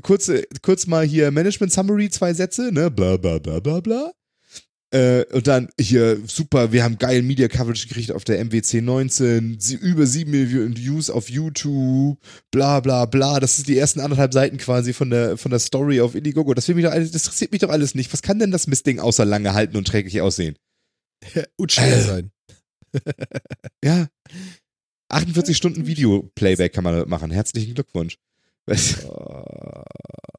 kurze, 0.01 0.43
kurz 0.61 0.85
mal 0.87 1.05
hier 1.05 1.31
Management 1.31 1.71
Summary, 1.71 2.09
zwei 2.09 2.33
Sätze, 2.33 2.71
ne, 2.71 2.91
bla 2.91 3.17
bla 3.17 3.39
bla 3.39 3.59
bla 3.59 3.79
bla. 3.79 4.11
Äh, 4.95 5.25
und 5.33 5.45
dann 5.47 5.67
hier, 5.77 6.17
super, 6.25 6.71
wir 6.71 6.83
haben 6.85 6.97
geilen 6.97 7.27
Media 7.27 7.49
Coverage 7.49 7.87
gekriegt 7.87 8.13
auf 8.13 8.23
der 8.23 8.39
MWC 8.39 8.81
19, 8.81 9.59
sie, 9.59 9.75
über 9.75 10.05
sieben 10.07 10.31
Millionen 10.31 10.77
Views 10.77 11.09
auf 11.09 11.29
YouTube, 11.29 12.17
bla 12.49 12.79
bla 12.79 13.05
bla. 13.05 13.41
Das 13.41 13.57
ist 13.57 13.67
die 13.67 13.77
ersten 13.77 13.99
anderthalb 13.99 14.31
Seiten 14.33 14.57
quasi 14.57 14.93
von 14.93 15.09
der, 15.09 15.37
von 15.37 15.49
der 15.51 15.59
Story 15.59 15.99
auf 15.99 16.15
Indiegogo. 16.15 16.53
Das, 16.53 16.67
will 16.69 16.75
mich 16.75 16.85
doch 16.85 16.91
alles, 16.91 17.11
das 17.11 17.23
interessiert 17.23 17.51
mich 17.51 17.59
doch 17.61 17.69
alles 17.69 17.93
nicht. 17.93 18.13
Was 18.13 18.21
kann 18.21 18.39
denn 18.39 18.51
das 18.51 18.67
Mistding 18.67 18.99
außer 18.99 19.25
lange 19.25 19.53
halten 19.53 19.75
und 19.75 19.85
träglich 19.85 20.21
aussehen? 20.21 20.55
und 21.57 21.71
schwer 21.71 21.97
Äh. 21.97 22.01
sein. 22.01 22.31
Ja. 23.83 24.07
48 25.09 25.57
Stunden 25.57 25.85
Video-Playback 25.87 26.71
kann 26.73 26.83
man 26.85 26.93
damit 26.93 27.09
machen. 27.09 27.31
Herzlichen 27.31 27.73
Glückwunsch. 27.73 28.15
Weißt- 28.69 29.05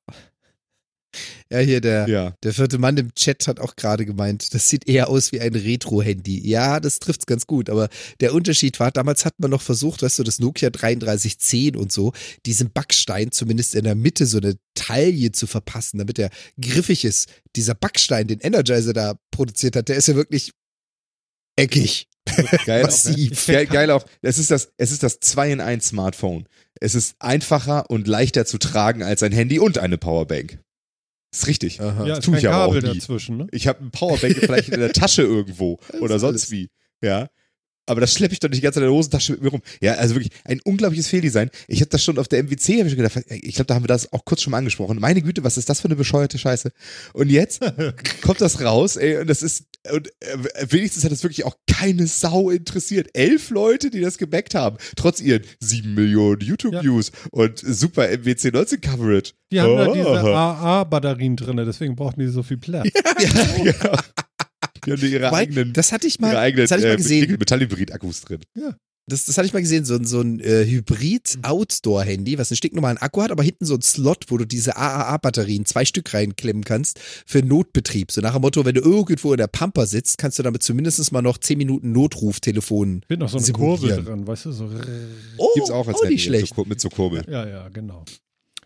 Ja, 1.50 1.58
hier 1.58 1.80
der, 1.80 2.08
Ja. 2.08 2.34
der 2.42 2.52
vierte 2.52 2.78
Mann 2.78 2.96
im 2.96 3.14
Chat 3.14 3.46
hat 3.48 3.60
auch 3.60 3.76
gerade 3.76 4.04
gemeint, 4.06 4.52
das 4.54 4.68
sieht 4.68 4.88
eher 4.88 5.08
aus 5.08 5.32
wie 5.32 5.40
ein 5.40 5.54
Retro-Handy. 5.54 6.48
Ja, 6.48 6.80
das 6.80 6.98
trifft's 6.98 7.26
ganz 7.26 7.46
gut, 7.46 7.70
aber 7.70 7.88
der 8.20 8.34
Unterschied 8.34 8.80
war, 8.80 8.90
damals 8.90 9.24
hat 9.24 9.34
man 9.38 9.50
noch 9.50 9.62
versucht, 9.62 10.02
weißt 10.02 10.18
du, 10.18 10.22
das 10.22 10.38
Nokia 10.38 10.70
3310 10.70 11.76
und 11.76 11.92
so, 11.92 12.12
diesen 12.46 12.70
Backstein 12.72 13.32
zumindest 13.32 13.74
in 13.74 13.84
der 13.84 13.94
Mitte 13.94 14.26
so 14.26 14.38
eine 14.38 14.56
Taille 14.74 15.32
zu 15.32 15.46
verpassen, 15.46 15.98
damit 15.98 16.18
er 16.18 16.30
griffig 16.60 17.04
ist. 17.04 17.28
Dieser 17.56 17.74
Backstein, 17.74 18.26
den 18.26 18.40
Energizer 18.40 18.92
da 18.92 19.14
produziert 19.30 19.76
hat, 19.76 19.88
der 19.88 19.96
ist 19.96 20.08
ja 20.08 20.14
wirklich 20.16 20.52
eckig. 21.56 22.08
Geil 22.26 22.46
auch, 22.56 22.66
ne? 22.66 22.82
Massiv. 22.82 23.46
Geil, 23.46 23.66
geil 23.66 23.90
auch. 23.90 24.04
Es 24.20 24.38
ist 24.38 24.50
das, 24.50 24.70
es 24.76 24.90
ist 24.90 25.02
das 25.02 25.20
2 25.20 25.52
in 25.52 25.60
1 25.60 25.86
Smartphone. 25.88 26.48
Es 26.80 26.94
ist 26.94 27.14
einfacher 27.20 27.88
und 27.90 28.06
leichter 28.08 28.44
zu 28.44 28.58
tragen 28.58 29.02
als 29.02 29.22
ein 29.22 29.32
Handy 29.32 29.58
und 29.58 29.78
eine 29.78 29.96
Powerbank. 29.96 30.58
Ist 31.38 31.46
richtig. 31.46 31.80
Aha. 31.80 32.06
ja, 32.06 32.14
das 32.16 32.24
tue 32.24 32.38
ich 32.38 32.48
aber 32.48 32.64
auch 32.66 32.74
nie. 32.74 32.80
dazwischen, 32.80 33.36
ne? 33.38 33.46
Ich 33.52 33.66
habe 33.66 33.84
ein 33.84 33.90
Powerbank 33.90 34.36
vielleicht 34.36 34.68
in 34.70 34.80
der 34.80 34.92
Tasche 34.92 35.22
irgendwo 35.22 35.78
Das 35.92 36.00
oder 36.00 36.18
sonst 36.18 36.32
alles. 36.44 36.50
wie. 36.50 36.68
Ja. 37.02 37.28
Aber 37.86 38.00
das 38.00 38.12
schleppe 38.12 38.32
ich 38.34 38.40
doch 38.40 38.48
nicht 38.48 38.58
die 38.58 38.62
ganze 38.62 38.80
Zeit 38.80 38.84
in 38.84 38.90
der 38.90 38.96
Hosentasche 38.96 39.32
mit 39.32 39.42
mir 39.42 39.50
rum. 39.50 39.62
Ja, 39.80 39.94
also 39.94 40.14
wirklich 40.14 40.32
ein 40.44 40.60
unglaubliches 40.64 41.06
Fehldesign. 41.08 41.50
Ich 41.68 41.80
habe 41.80 41.88
das 41.90 42.02
schon 42.02 42.18
auf 42.18 42.28
der 42.28 42.42
MWC, 42.42 42.78
habe 42.80 42.88
ich 42.88 42.96
gedacht, 42.96 43.16
ich 43.30 43.54
glaube, 43.54 43.66
da 43.66 43.74
haben 43.74 43.84
wir 43.84 43.88
das 43.88 44.12
auch 44.12 44.24
kurz 44.24 44.42
schon 44.42 44.50
mal 44.50 44.58
angesprochen. 44.58 44.98
Meine 45.00 45.22
Güte, 45.22 45.44
was 45.44 45.56
ist 45.56 45.68
das 45.68 45.80
für 45.80 45.86
eine 45.88 45.96
bescheuerte 45.96 46.38
Scheiße? 46.38 46.72
Und 47.12 47.30
jetzt 47.30 47.60
kommt 48.22 48.40
das 48.40 48.60
raus, 48.60 48.96
ey, 48.96 49.18
und 49.18 49.28
das 49.30 49.42
ist, 49.42 49.64
und 49.92 50.08
äh, 50.20 50.36
wenigstens 50.68 51.04
hat 51.04 51.12
es 51.12 51.22
wirklich 51.22 51.44
auch 51.44 51.56
keine 51.70 52.06
Sau 52.08 52.50
interessiert. 52.50 53.08
Elf 53.12 53.50
Leute, 53.50 53.90
die 53.90 54.00
das 54.00 54.18
gebackt 54.18 54.54
haben, 54.54 54.78
trotz 54.96 55.20
ihren 55.20 55.42
sieben 55.60 55.94
Millionen 55.94 56.40
YouTube-Views 56.40 57.12
und 57.30 57.58
super 57.58 58.08
MWC 58.08 58.50
19 58.52 58.80
Coverage. 58.80 59.32
Die 59.52 59.60
haben 59.60 59.76
da 59.76 59.86
Oh. 59.86 59.94
diese 59.94 60.08
AA-Batterien 60.08 61.36
drin, 61.36 61.56
deswegen 61.58 61.94
brauchen 61.94 62.18
die 62.18 62.26
so 62.28 62.42
viel 62.42 62.56
Platz. 62.56 62.88
ja, 63.20 63.64
ja. 63.64 63.98
Die 64.84 64.92
haben 64.92 65.02
ihre 65.02 65.26
Wobei, 65.26 65.38
eigenen, 65.38 65.72
das 65.72 65.92
hatte 65.92 66.06
ich 66.06 66.18
mal, 66.20 66.32
ihre 66.32 66.40
eigenen 66.40 66.64
das 66.64 66.70
hatte 66.72 66.80
ich 66.82 66.86
mal 66.88 66.94
äh, 66.94 66.96
gesehen. 66.96 67.20
Nickel-Metallhybrid-Akkus 67.22 68.20
drin. 68.22 68.40
Das, 69.08 69.24
das 69.24 69.38
hatte 69.38 69.46
ich 69.46 69.52
mal 69.52 69.60
gesehen, 69.62 69.84
so, 69.84 69.94
ein- 69.94 70.04
so 70.04 70.20
ein 70.20 70.40
äh, 70.40 70.64
Hybrid-Outdoor-Handy, 70.66 72.38
was 72.38 72.50
einen 72.50 72.56
stinknormalen 72.56 72.98
Akku 72.98 73.22
hat, 73.22 73.30
aber 73.30 73.42
hinten 73.44 73.64
so 73.64 73.74
ein 73.74 73.82
Slot, 73.82 74.24
wo 74.28 74.36
du 74.36 74.44
diese 74.44 74.76
AAA-Batterien, 74.76 75.64
zwei 75.64 75.84
Stück 75.84 76.12
reinklemmen 76.12 76.64
kannst 76.64 76.98
für 77.24 77.40
Notbetrieb. 77.42 78.10
So 78.10 78.20
nach 78.20 78.32
dem 78.32 78.42
Motto, 78.42 78.64
wenn 78.64 78.74
du 78.74 78.80
irgendwo 78.80 79.32
in 79.32 79.38
der 79.38 79.46
Pampa 79.46 79.86
sitzt, 79.86 80.18
kannst 80.18 80.38
du 80.38 80.42
damit 80.42 80.62
zumindest 80.64 81.12
mal 81.12 81.22
noch 81.22 81.38
10 81.38 81.56
Minuten 81.58 81.92
Notruftelefon. 81.92 83.02
Wird 83.08 83.20
noch 83.20 83.28
so 83.28 83.36
eine 83.38 83.46
Simulieren. 83.46 83.78
Kurve 83.78 84.02
dran, 84.02 84.26
weißt 84.26 84.46
du? 84.46 84.52
So. 84.52 84.70
Oh, 85.38 85.50
Gibt's 85.54 85.70
auch 85.70 85.86
als 85.86 85.98
auch 85.98 86.02
nicht 86.02 86.10
Handy, 86.10 86.18
schlecht. 86.40 86.54
So, 86.56 86.64
mit 86.64 86.80
so 86.80 86.88
Kurbel. 86.88 87.24
Ja, 87.28 87.46
ja, 87.46 87.68
genau. 87.68 88.04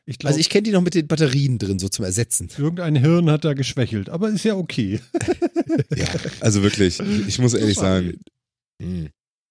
Ich 0.06 0.18
glaube, 0.18 0.30
Also 0.30 0.40
ich 0.40 0.48
kenne 0.50 0.62
die 0.64 0.72
noch 0.72 0.82
mit 0.82 0.94
den 0.94 1.06
Batterien 1.06 1.58
drin, 1.58 1.78
so 1.78 1.88
zum 1.88 2.04
Ersetzen. 2.04 2.48
irgendein 2.58 2.96
Hirn 2.96 3.30
hat 3.30 3.44
da 3.44 3.52
geschwächelt, 3.54 4.08
aber 4.08 4.28
ist 4.30 4.44
ja 4.44 4.54
okay. 4.56 5.00
Ja, 5.96 6.06
also 6.40 6.62
wirklich, 6.64 6.98
ich 7.00 7.38
muss 7.38 7.54
ehrlich 7.54 7.76
sagen, 7.78 8.18
mh, 8.82 9.10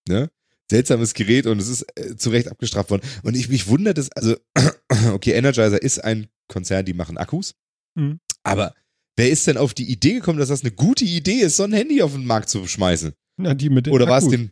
ne? 0.09 0.29
Seltsames 0.69 1.13
Gerät 1.13 1.45
und 1.47 1.59
es 1.59 1.67
ist 1.69 1.85
äh, 1.95 2.15
zu 2.17 2.29
Recht 2.29 2.47
abgestraft 2.49 2.89
worden. 2.91 3.01
Und 3.23 3.35
ich 3.37 3.47
mich 3.49 3.67
wundert 3.67 3.97
es, 3.97 4.11
also, 4.11 4.35
okay, 5.13 5.31
Energizer 5.31 5.81
ist 5.81 5.99
ein 6.03 6.27
Konzern, 6.47 6.85
die 6.85 6.93
machen 6.93 7.17
Akkus. 7.17 7.55
Mhm. 7.95 8.19
Aber 8.43 8.73
wer 9.15 9.29
ist 9.29 9.47
denn 9.47 9.57
auf 9.57 9.73
die 9.73 9.89
Idee 9.89 10.13
gekommen, 10.15 10.39
dass 10.39 10.49
das 10.49 10.61
eine 10.61 10.71
gute 10.71 11.05
Idee 11.05 11.39
ist, 11.39 11.55
so 11.55 11.63
ein 11.63 11.73
Handy 11.73 12.01
auf 12.01 12.11
den 12.13 12.25
Markt 12.25 12.49
zu 12.49 12.67
schmeißen? 12.67 13.13
Na, 13.37 13.53
die 13.53 13.69
mit 13.69 13.85
den 13.85 13.93
Oder 13.93 14.07
war 14.07 14.17
es 14.19 14.27
dem, 14.27 14.51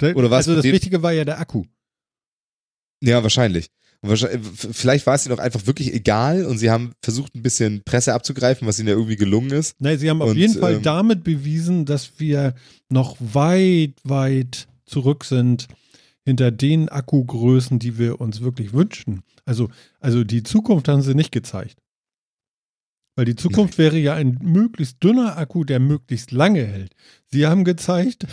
Der- 0.00 0.16
oder 0.16 0.30
war's 0.30 0.46
also 0.48 0.62
das 0.62 0.72
Wichtige 0.72 1.02
war 1.02 1.12
ja 1.12 1.24
der 1.24 1.40
Akku. 1.40 1.64
ja, 3.02 3.22
wahrscheinlich. 3.22 3.68
F- 4.02 4.68
vielleicht 4.72 5.06
war 5.06 5.14
es 5.14 5.26
ihnen 5.26 5.34
auch 5.34 5.42
einfach 5.42 5.66
wirklich 5.66 5.92
egal 5.92 6.44
und 6.44 6.58
sie 6.58 6.70
haben 6.70 6.92
versucht, 7.02 7.34
ein 7.34 7.42
bisschen 7.42 7.82
Presse 7.84 8.14
abzugreifen, 8.14 8.66
was 8.66 8.78
ihnen 8.78 8.88
ja 8.88 8.94
irgendwie 8.94 9.16
gelungen 9.16 9.50
ist. 9.50 9.74
Nein, 9.80 9.98
sie 9.98 10.08
haben 10.08 10.22
auf 10.22 10.30
Und, 10.30 10.36
jeden 10.36 10.58
Fall 10.58 10.74
ähm, 10.74 10.82
damit 10.82 11.24
bewiesen, 11.24 11.84
dass 11.84 12.12
wir 12.18 12.54
noch 12.88 13.16
weit, 13.18 13.94
weit 14.04 14.68
zurück 14.86 15.24
sind 15.24 15.66
hinter 16.24 16.50
den 16.50 16.88
Akkugrößen, 16.88 17.78
die 17.78 17.98
wir 17.98 18.20
uns 18.20 18.40
wirklich 18.40 18.72
wünschen. 18.72 19.22
Also, 19.44 19.68
also 19.98 20.24
die 20.24 20.42
Zukunft 20.42 20.86
haben 20.88 21.02
sie 21.02 21.14
nicht 21.14 21.32
gezeigt. 21.32 21.78
Weil 23.16 23.24
die 23.24 23.34
Zukunft 23.34 23.78
wäre 23.78 23.98
ja 23.98 24.14
ein 24.14 24.38
möglichst 24.42 25.02
dünner 25.02 25.36
Akku, 25.36 25.64
der 25.64 25.80
möglichst 25.80 26.30
lange 26.30 26.64
hält. 26.64 26.94
Sie 27.26 27.46
haben 27.46 27.64
gezeigt, 27.64 28.26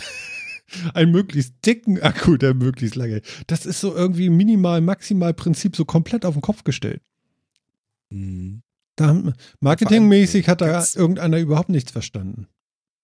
einen 0.94 1.12
möglichst 1.12 1.54
dicken 1.64 2.00
Akku, 2.00 2.36
der 2.36 2.54
möglichst 2.54 2.96
lange. 2.96 3.22
Das 3.46 3.66
ist 3.66 3.80
so 3.80 3.94
irgendwie 3.94 4.30
minimal, 4.30 4.80
maximal 4.80 5.34
Prinzip 5.34 5.76
so 5.76 5.84
komplett 5.84 6.24
auf 6.24 6.34
den 6.34 6.42
Kopf 6.42 6.64
gestellt. 6.64 7.02
Mhm. 8.10 8.62
Marketingmäßig 9.60 10.48
hat 10.48 10.60
da 10.60 10.68
ganz- 10.68 10.94
irgendeiner 10.94 11.38
überhaupt 11.38 11.68
nichts 11.68 11.92
verstanden. 11.92 12.46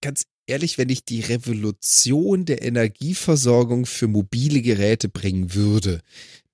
Ganz 0.01 0.25
ehrlich, 0.47 0.79
wenn 0.79 0.89
ich 0.89 1.05
die 1.05 1.21
Revolution 1.21 2.45
der 2.45 2.63
Energieversorgung 2.63 3.87
für 3.87 4.09
mobile 4.09 4.63
Geräte 4.63 5.09
bringen 5.09 5.55
würde, 5.55 6.01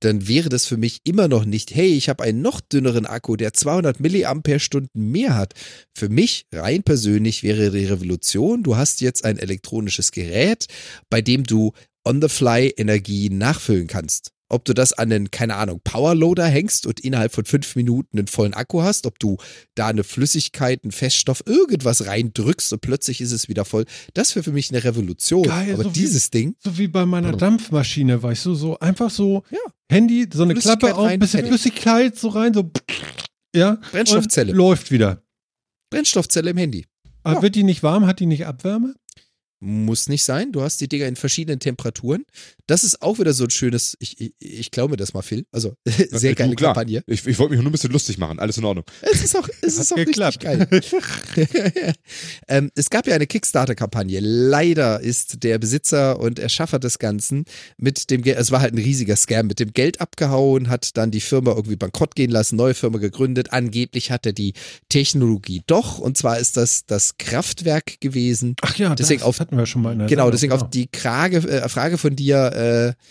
dann 0.00 0.28
wäre 0.28 0.48
das 0.48 0.66
für 0.66 0.76
mich 0.76 1.00
immer 1.04 1.28
noch 1.28 1.44
nicht, 1.44 1.74
hey, 1.74 1.88
ich 1.88 2.08
habe 2.08 2.22
einen 2.24 2.42
noch 2.42 2.60
dünneren 2.60 3.06
Akku, 3.06 3.36
der 3.36 3.52
200 3.52 4.00
Milliampere-Stunden 4.00 5.10
mehr 5.10 5.34
hat. 5.34 5.54
Für 5.94 6.08
mich 6.08 6.46
rein 6.52 6.82
persönlich 6.82 7.42
wäre 7.42 7.70
die 7.70 7.86
Revolution, 7.86 8.62
du 8.62 8.76
hast 8.76 9.00
jetzt 9.00 9.24
ein 9.24 9.38
elektronisches 9.38 10.12
Gerät, 10.12 10.66
bei 11.10 11.20
dem 11.20 11.44
du 11.44 11.72
on 12.04 12.22
the 12.22 12.28
fly 12.28 12.72
Energie 12.76 13.28
nachfüllen 13.30 13.86
kannst. 13.86 14.32
Ob 14.50 14.64
du 14.64 14.72
das 14.72 14.94
an 14.94 15.12
einen, 15.12 15.30
keine 15.30 15.56
Ahnung, 15.56 15.80
Powerloader 15.84 16.46
hängst 16.46 16.86
und 16.86 17.00
innerhalb 17.00 17.34
von 17.34 17.44
fünf 17.44 17.76
Minuten 17.76 18.18
einen 18.18 18.28
vollen 18.28 18.54
Akku 18.54 18.80
hast, 18.82 19.04
ob 19.06 19.18
du 19.18 19.36
da 19.74 19.88
eine 19.88 20.04
Flüssigkeit, 20.04 20.84
einen 20.84 20.90
Feststoff, 20.92 21.42
irgendwas 21.46 22.06
reindrückst 22.06 22.72
und 22.72 22.80
plötzlich 22.80 23.20
ist 23.20 23.32
es 23.32 23.48
wieder 23.48 23.66
voll. 23.66 23.84
Das 24.14 24.34
wäre 24.34 24.42
für 24.42 24.52
mich 24.52 24.70
eine 24.70 24.82
Revolution. 24.84 25.42
Geil, 25.42 25.74
Aber 25.74 25.82
so 25.84 25.90
wie- 25.90 25.98
dieses 25.98 26.30
Ding, 26.30 26.54
So 26.64 26.78
wie 26.78 26.88
bei 26.88 27.04
meiner 27.04 27.30
Ja. 27.30 27.36
Dampfmaschine, 27.36 28.22
weißt 28.22 28.46
du, 28.46 28.54
so 28.54 28.78
einfach 28.78 29.10
so 29.10 29.42
Ja. 29.50 29.58
Handy, 29.90 30.26
so 30.32 30.42
eine 30.44 30.54
Klappe 30.54 30.94
auf, 30.94 31.04
rein, 31.06 31.18
bisschen. 31.20 31.46
Flüssigkeit 31.46 32.18
so 32.18 32.28
rein, 32.28 32.54
so 32.54 32.70
Ja. 33.54 33.78
Brennstoffzelle. 33.92 34.52
Läuft 34.52 34.90
wieder. 34.90 35.22
Brennstoffzelle 35.90 36.50
im 36.50 36.56
Handy. 36.56 36.86
Aber 37.22 37.42
wird 37.42 37.54
die 37.54 37.64
nicht 37.64 37.82
warm? 37.82 38.06
Hat 38.06 38.20
die 38.20 38.26
nicht 38.26 38.46
Abwärme? 38.46 38.94
Muss 39.60 40.08
nicht 40.08 40.24
sein. 40.24 40.52
Du 40.52 40.62
hast 40.62 40.80
die 40.80 40.88
Dinger 40.88 41.06
in 41.06 41.16
verschiedenen 41.16 41.58
Temperaturen. 41.58 42.24
Das 42.66 42.84
ist 42.84 43.02
auch 43.02 43.18
wieder 43.18 43.32
so 43.32 43.44
ein 43.44 43.50
schönes, 43.50 43.96
ich, 43.98 44.20
ich, 44.20 44.32
ich 44.38 44.70
glaube 44.70 44.92
mir 44.92 44.96
das 44.96 45.14
mal, 45.14 45.22
Phil. 45.22 45.46
Also, 45.50 45.74
sehr 45.86 46.30
du, 46.32 46.36
geile 46.36 46.54
klar. 46.54 46.74
Kampagne. 46.74 47.02
Ich, 47.06 47.26
ich 47.26 47.38
wollte 47.38 47.54
mich 47.54 47.60
nur 47.62 47.70
ein 47.70 47.72
bisschen 47.72 47.90
lustig 47.90 48.18
machen. 48.18 48.38
Alles 48.38 48.56
in 48.58 48.64
Ordnung. 48.64 48.84
Es 49.02 49.24
ist 49.24 49.36
auch, 49.36 49.48
es 49.62 49.78
ist 49.78 49.92
auch 49.92 49.96
richtig 49.96 50.38
geil. 50.38 50.68
ähm, 52.48 52.70
es 52.74 52.90
gab 52.90 53.06
ja 53.06 53.14
eine 53.14 53.26
Kickstarter-Kampagne. 53.26 54.20
Leider 54.20 55.00
ist 55.00 55.42
der 55.42 55.58
Besitzer 55.58 56.20
und 56.20 56.38
Erschaffer 56.38 56.78
des 56.78 56.98
Ganzen 56.98 57.44
mit 57.76 58.10
dem 58.10 58.22
Geld, 58.22 58.38
es 58.38 58.50
war 58.50 58.60
halt 58.60 58.74
ein 58.74 58.78
riesiger 58.78 59.16
Scam, 59.16 59.46
mit 59.46 59.60
dem 59.60 59.72
Geld 59.72 60.00
abgehauen, 60.00 60.68
hat 60.68 60.96
dann 60.96 61.10
die 61.10 61.20
Firma 61.20 61.52
irgendwie 61.52 61.76
bankrott 61.76 62.14
gehen 62.14 62.30
lassen, 62.30 62.56
neue 62.56 62.74
Firma 62.74 62.98
gegründet. 62.98 63.52
Angeblich 63.52 64.10
hat 64.10 64.26
er 64.26 64.32
die 64.32 64.52
Technologie 64.88 65.62
doch, 65.66 65.98
und 65.98 66.16
zwar 66.16 66.38
ist 66.38 66.56
das 66.56 66.86
das 66.86 67.18
Kraftwerk 67.18 68.00
gewesen. 68.00 68.54
Ach 68.62 68.76
ja, 68.76 68.94
Deswegen 68.94 69.20
das 69.20 69.28
auf- 69.28 69.36
hatten 69.48 69.58
wir 69.58 69.66
schon 69.66 69.82
mal 69.82 69.92
in 69.92 70.00
der 70.00 70.08
Genau, 70.08 70.24
Sendung, 70.24 70.32
deswegen 70.32 70.52
auf 70.52 70.70
die 70.70 70.88
Krage, 70.88 71.38
äh, 71.38 71.68
Frage 71.70 71.96
von 71.96 72.14
dir, 72.14 72.94
äh, 72.96 73.02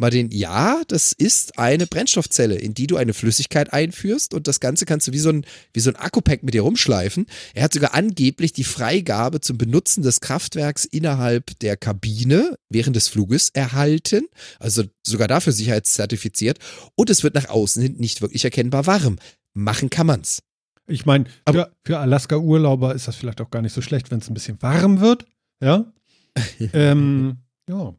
Martin, 0.00 0.30
ja, 0.30 0.82
das 0.86 1.12
ist 1.12 1.58
eine 1.58 1.86
Brennstoffzelle, 1.86 2.54
in 2.54 2.72
die 2.72 2.86
du 2.86 2.96
eine 2.96 3.14
Flüssigkeit 3.14 3.72
einführst 3.72 4.32
und 4.32 4.46
das 4.46 4.60
Ganze 4.60 4.84
kannst 4.84 5.08
du 5.08 5.12
wie 5.12 5.18
so 5.18 5.30
ein, 5.30 5.44
wie 5.72 5.80
so 5.80 5.90
ein 5.90 5.96
Akkupack 5.96 6.44
mit 6.44 6.54
dir 6.54 6.62
rumschleifen. 6.62 7.26
Er 7.54 7.64
hat 7.64 7.72
sogar 7.72 7.94
angeblich 7.94 8.52
die 8.52 8.64
Freigabe 8.64 9.40
zum 9.40 9.58
Benutzen 9.58 10.02
des 10.02 10.20
Kraftwerks 10.20 10.84
innerhalb 10.84 11.58
der 11.60 11.76
Kabine 11.76 12.56
während 12.68 12.94
des 12.94 13.08
Fluges 13.08 13.48
erhalten, 13.48 14.28
also 14.60 14.84
sogar 15.04 15.26
dafür 15.26 15.52
sicherheitszertifiziert 15.52 16.58
und 16.94 17.10
es 17.10 17.24
wird 17.24 17.34
nach 17.34 17.48
außen 17.48 17.82
hin 17.82 17.96
nicht 17.96 18.20
wirklich 18.20 18.44
erkennbar 18.44 18.86
warm. 18.86 19.16
Machen 19.54 19.90
kann 19.90 20.06
man's. 20.06 20.40
Ich 20.86 21.06
meine, 21.06 21.24
für, 21.50 21.72
für 21.84 21.98
Alaska-Urlauber 21.98 22.94
ist 22.94 23.08
das 23.08 23.16
vielleicht 23.16 23.40
auch 23.40 23.50
gar 23.50 23.62
nicht 23.62 23.72
so 23.72 23.82
schlecht, 23.82 24.10
wenn 24.10 24.20
es 24.20 24.30
ein 24.30 24.34
bisschen 24.34 24.62
warm 24.62 25.00
wird. 25.00 25.26
Ja. 25.62 25.92
ähm, 26.72 27.38
ja. 27.68 27.94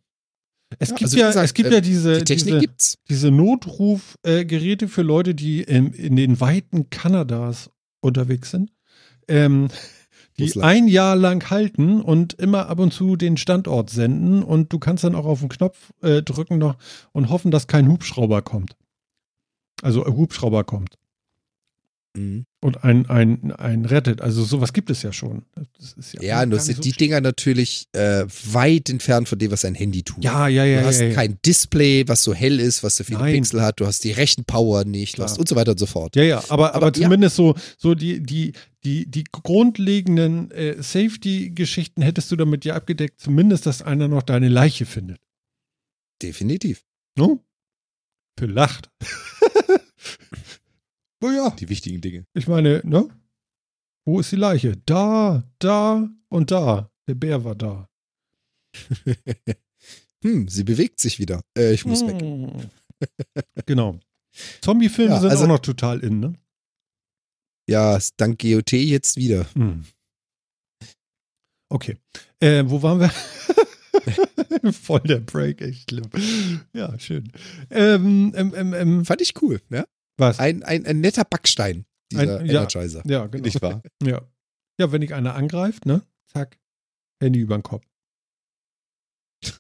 Es 0.78 0.90
Ja, 0.90 0.96
gibt 0.96 1.04
also 1.06 1.18
ja, 1.18 1.28
gesagt, 1.28 1.46
es 1.46 1.54
gibt 1.54 1.70
äh, 1.70 1.74
ja 1.76 1.82
diese, 1.82 2.18
Die 2.20 2.24
Technik 2.26 2.70
diese, 2.78 2.98
diese 3.10 3.32
Notrufgeräte 3.32 4.88
für 4.88 5.02
Leute, 5.02 5.34
die 5.34 5.64
in, 5.64 5.94
in 5.94 6.16
den 6.16 6.40
Weiten 6.40 6.90
Kanadas 6.90 7.72
unterwegs 8.02 8.52
sind, 8.52 8.72
ähm, 9.28 9.70
die 10.38 10.44
Russland. 10.44 10.66
ein 10.66 10.88
Jahr 10.88 11.16
lang 11.16 11.50
halten 11.50 12.02
und 12.02 12.34
immer 12.36 12.68
ab 12.68 12.80
und 12.80 12.94
zu 12.94 13.16
den 13.16 13.36
Standort 13.38 13.90
senden 13.90 14.44
und 14.44 14.72
du 14.72 14.80
kannst 14.80 15.04
dann 15.04 15.16
auch 15.16 15.26
auf 15.26 15.40
den 15.40 15.50
Knopf 15.50 15.92
äh, 16.02 16.22
drücken 16.22 16.60
noch 16.60 16.78
und 17.14 17.30
hoffen, 17.30 17.52
dass 17.52 17.68
kein 17.68 17.88
Hubschrauber 17.90 18.42
kommt. 18.44 18.76
Also 19.82 20.06
ein 20.06 20.16
Hubschrauber 20.16 20.64
kommt 20.64 20.99
Mhm. 22.18 22.46
und 22.62 22.84
ein, 22.84 23.08
ein, 23.08 23.52
ein 23.52 23.86
rettet. 23.86 24.22
Also 24.22 24.44
sowas 24.44 24.74
gibt 24.74 24.90
es 24.90 25.04
ja 25.04 25.14
schon. 25.14 25.44
Ja 26.14 26.22
Ja, 26.22 26.46
nur 26.46 26.60
sind 26.60 26.78
so 26.78 26.82
die 26.82 26.92
Dinger 26.92 27.22
natürlich 27.22 27.88
äh, 27.94 28.26
weit 28.52 28.90
entfernt 28.90 29.30
von 29.30 29.38
dem, 29.38 29.52
was 29.52 29.64
ein 29.64 29.76
Handy 29.76 30.02
tut. 30.02 30.24
Ja, 30.24 30.48
ja, 30.48 30.66
ja. 30.66 30.82
Du 30.82 30.88
hast 30.88 31.00
ja, 31.00 31.08
ja. 31.08 31.14
kein 31.14 31.38
Display, 31.46 32.08
was 32.08 32.24
so 32.24 32.34
hell 32.34 32.60
ist, 32.60 32.84
was 32.84 32.96
so 32.96 33.04
viele 33.04 33.20
Nein. 33.20 33.36
Pixel 33.36 33.62
hat, 33.62 33.80
du 33.80 33.86
hast 33.86 34.04
die 34.04 34.12
Rechenpower 34.12 34.86
nicht, 34.86 35.20
du 35.20 35.24
hast 35.24 35.38
und 35.38 35.48
so 35.48 35.56
weiter 35.56 35.72
und 35.72 35.80
so 35.80 35.86
fort. 35.86 36.16
Ja, 36.16 36.24
ja, 36.24 36.44
aber, 36.50 36.74
aber, 36.74 36.88
Aber 36.88 36.94
zumindest 36.94 37.36
so, 37.36 37.56
so 37.78 37.94
die, 37.94 38.24
die, 38.24 38.54
die, 38.84 39.10
die 39.10 39.26
grundlegenden 39.32 40.50
äh, 40.50 40.82
Safety-Geschichten 40.82 42.02
hättest 42.02 42.32
du 42.32 42.36
damit 42.36 42.66
ja 42.66 42.76
abgedeckt, 42.76 43.20
zumindest, 43.22 43.68
dass 43.68 43.84
einer 43.84 44.08
noch 44.08 44.24
deine 44.24 44.50
Leiche 44.50 44.88
findet. 44.88 45.20
Definitiv. 46.24 46.84
No? 47.16 47.46
Für 48.38 48.48
lacht. 48.48 48.90
oh 51.22 51.30
ja, 51.30 51.50
Die 51.52 51.70
wichtigen 51.70 52.02
Dinge. 52.02 52.26
ich 52.34 52.48
meine, 52.48 52.82
ne? 52.84 53.08
Wo 54.06 54.20
ist 54.20 54.32
die 54.32 54.38
Leiche? 54.38 54.78
Da, 54.86 55.44
da 55.60 56.10
und 56.30 56.52
da. 56.52 56.92
Der 57.08 57.16
Bär 57.16 57.44
war 57.44 57.56
da. 57.56 57.90
Hm, 60.22 60.50
sie 60.50 60.66
bewegt 60.66 61.00
sich 61.00 61.18
wieder. 61.18 61.42
Äh, 61.58 61.74
ich 61.74 61.86
muss 61.86 62.06
weg. 62.06 62.22
Mm. 62.22 62.68
genau. 63.66 63.98
Zombie-Filme 64.62 65.14
Ja, 65.14 65.20
sind 65.22 65.30
also- 65.32 65.46
auch 65.46 65.48
noch 65.48 65.60
total 65.60 66.02
in, 66.02 66.20
ne? 66.20 66.34
Ja, 67.70 67.98
dank 68.18 68.42
GOT 68.42 68.74
jetzt 68.74 69.16
wieder. 69.16 69.46
Hm. 69.54 69.86
Okay. 71.70 71.98
Äh, 72.42 72.64
wo 72.68 72.82
waren 72.82 73.00
wir? 73.00 73.10
Voll 74.74 75.00
der 75.02 75.20
Break, 75.20 75.62
echt 75.62 75.90
schlimm. 75.90 76.10
Ja, 76.74 77.00
schön. 77.00 77.32
Ähm, 77.70 78.34
ähm, 78.36 78.54
ähm, 78.58 78.74
ähm, 78.74 79.06
Fand 79.06 79.22
ich 79.22 79.42
cool, 79.42 79.62
ja? 79.70 79.86
Was? 80.20 80.40
Ein, 80.40 80.64
ein, 80.64 80.86
ein 80.86 81.00
netter 81.02 81.24
Backstein, 81.26 81.86
dieser 82.12 82.40
Ein- 82.40 82.46
ja. 82.46 82.62
Energizer. 82.62 83.02
ja, 83.06 83.28
genau. 83.28 83.44
Nicht 83.46 83.62
wahr? 83.62 83.82
Ja. 84.04 84.22
ja, 84.80 84.92
wenn 84.92 85.02
dich 85.02 85.14
einer 85.14 85.36
angreift, 85.36 85.86
ne? 85.86 86.02
Zack. 86.28 86.60
Handy 87.22 87.40
über 87.40 87.58
den 87.58 87.64
Kopf. 87.64 87.86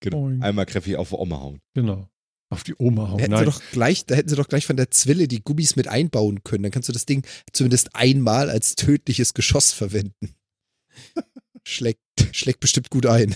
Genau. 0.00 0.20
Boing. 0.22 0.42
Einmal 0.42 0.66
kräftig 0.66 0.96
auf 0.96 1.08
die 1.10 1.14
Oma 1.16 1.40
hauen. 1.40 1.60
Genau. 1.74 2.08
Auf 2.50 2.62
die 2.62 2.74
Oma 2.78 3.04
Da 3.04 3.10
hauen. 3.12 3.18
hätten, 3.20 3.32
sie 3.32 3.36
Nein. 3.36 3.44
doch 3.46 3.62
gleich, 3.72 4.04
da 4.04 4.14
hätten 4.14 4.28
sie 4.28 4.36
doch 4.36 4.48
gleich 4.48 4.66
von 4.66 4.76
der 4.76 4.90
Zwille 4.90 5.28
die 5.28 5.42
Gummis 5.42 5.76
mit 5.76 5.88
einbauen 5.88 6.44
können. 6.44 6.62
Dann 6.62 6.72
kannst 6.72 6.88
du 6.90 6.92
das 6.92 7.06
Ding 7.06 7.26
zumindest 7.52 7.94
einmal 7.96 8.50
als 8.50 8.74
tödliches 8.74 9.32
Geschoss 9.34 9.72
verwenden. 9.72 10.34
schlägt, 11.66 12.00
schlägt 12.32 12.60
bestimmt 12.60 12.90
gut 12.90 13.06
ein. 13.06 13.34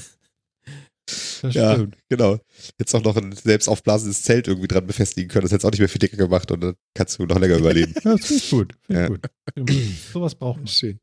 Das 1.43 1.55
Ja, 1.55 1.75
stimmt. 1.75 1.97
genau. 2.09 2.39
Jetzt 2.79 2.95
auch 2.95 3.03
noch 3.03 3.17
ein 3.17 3.33
selbst 3.33 3.69
aufblasendes 3.69 4.23
Zelt 4.23 4.47
irgendwie 4.49 4.69
dran 4.69 4.87
befestigen 4.87 5.29
können. 5.31 5.43
Das 5.43 5.53
hätte 5.53 5.67
auch 5.67 5.71
nicht 5.71 5.81
mehr 5.81 5.89
viel 5.89 5.99
dicker 6.01 6.17
gemacht 6.17 6.51
und 6.51 6.61
dann 6.61 6.75
kannst 6.95 7.19
du 7.19 7.25
noch 7.27 7.39
länger 7.39 7.57
überleben. 7.59 7.95
Ja, 8.05 8.17
das 8.17 8.27
finde 8.27 8.43
ich 8.43 8.51
gut. 8.51 8.75
Finde 8.87 9.03
ich 9.03 9.09
Ja. 9.09 9.09
gut. 9.09 9.99
Sowas 10.13 10.35
braucht 10.35 10.59
man. 10.59 10.67
Schön. 10.67 11.01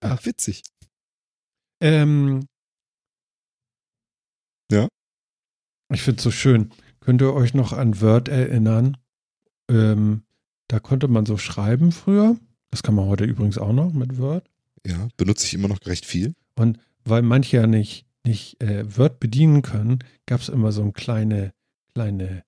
Ah, 0.00 0.18
witzig. 0.22 0.62
Ähm, 1.80 2.46
Ja. 4.70 4.88
Ich 5.92 6.02
finde 6.02 6.18
es 6.18 6.24
so 6.24 6.30
schön. 6.30 6.70
Könnt 7.00 7.20
ihr 7.20 7.34
euch 7.34 7.52
noch 7.54 7.72
an 7.72 8.00
Word 8.00 8.28
erinnern? 8.28 8.96
Ähm, 9.68 10.22
da 10.68 10.80
konnte 10.80 11.08
man 11.08 11.26
so 11.26 11.36
schreiben 11.36 11.92
früher. 11.92 12.36
Das 12.70 12.82
kann 12.82 12.94
man 12.94 13.06
heute 13.06 13.24
übrigens 13.24 13.58
auch 13.58 13.72
noch 13.72 13.92
mit 13.92 14.18
Word. 14.18 14.48
Ja, 14.86 15.08
benutze 15.18 15.44
ich 15.46 15.52
immer 15.54 15.68
noch 15.68 15.78
recht 15.84 16.06
viel. 16.06 16.34
Und 16.56 16.78
weil 17.04 17.22
manche 17.22 17.58
ja 17.58 17.66
nicht, 17.66 18.06
nicht 18.26 18.60
äh, 18.62 18.84
Word 18.96 19.20
bedienen 19.20 19.62
können, 19.62 19.98
gab 20.26 20.40
es 20.40 20.48
immer 20.48 20.72
so 20.72 20.82
eine 20.82 20.92
kleine, 20.92 21.52
kleine, 21.94 22.44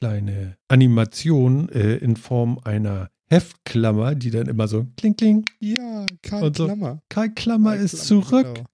kleine 0.00 0.56
Animation 0.68 1.68
äh, 1.70 1.96
in 1.96 2.16
Form 2.16 2.58
einer 2.64 3.10
Heftklammer, 3.30 4.14
die 4.14 4.30
dann 4.30 4.48
immer 4.48 4.68
so 4.68 4.86
kling, 4.96 5.16
kling, 5.16 5.44
Ja, 5.60 6.06
kein 6.22 6.42
Und 6.42 6.56
so- 6.56 6.64
Klammer. 6.66 7.02
Kai 7.08 7.28
Klammer 7.28 7.76
ist 7.76 8.06
zurück. 8.06 8.54
Genau. 8.54 8.66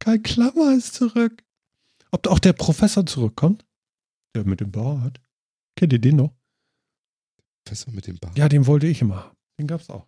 Kai 0.00 0.18
Klammer 0.18 0.74
ist 0.74 0.94
zurück. 0.94 1.44
Ob 2.10 2.26
auch 2.26 2.38
der 2.40 2.52
Professor 2.54 3.06
zurückkommt? 3.06 3.64
Der 4.34 4.44
mit 4.44 4.60
dem 4.60 4.72
Bart. 4.72 5.20
Kennt 5.76 5.92
ihr 5.92 5.98
den 6.00 6.16
noch? 6.16 6.34
Professor 7.64 7.92
mit 7.92 8.06
dem 8.06 8.18
Bart. 8.18 8.36
Ja, 8.36 8.48
den 8.48 8.66
wollte 8.66 8.86
ich 8.86 9.00
immer 9.02 9.24
haben. 9.24 9.36
Den 9.58 9.66
gab's 9.66 9.88
auch. 9.90 10.06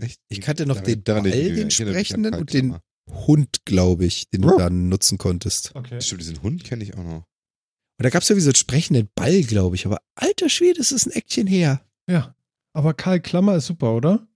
Echt? 0.00 0.20
Ich 0.28 0.40
kannte 0.40 0.64
noch 0.66 0.80
den 0.80 1.02
Ball, 1.02 1.22
den 1.22 1.70
sprechenden 1.70 2.34
und 2.34 2.52
den 2.52 2.68
Klammer. 2.68 2.82
Hund, 3.10 3.64
glaube 3.64 4.04
ich, 4.06 4.30
den 4.30 4.42
du 4.42 4.56
dann 4.56 4.88
nutzen 4.88 5.18
konntest. 5.18 5.72
Okay. 5.74 6.00
Stimmt, 6.00 6.22
diesen 6.22 6.42
Hund 6.42 6.64
kenne 6.64 6.82
ich 6.84 6.94
auch 6.94 7.04
noch. 7.04 7.24
Und 7.96 8.02
da 8.02 8.10
gab 8.10 8.22
es 8.22 8.28
ja 8.28 8.36
wie 8.36 8.40
so 8.40 8.48
einen 8.48 8.54
sprechenden 8.56 9.08
Ball, 9.14 9.42
glaube 9.42 9.76
ich. 9.76 9.86
Aber 9.86 9.98
alter 10.16 10.48
Schwede, 10.48 10.78
das 10.78 10.90
ist 10.92 11.06
ein 11.06 11.12
Eckchen 11.12 11.46
her. 11.46 11.80
Ja. 12.10 12.34
Aber 12.72 12.92
Kai 12.94 13.18
Klammer 13.20 13.54
ist 13.56 13.66
super, 13.66 13.94
oder? 13.94 14.26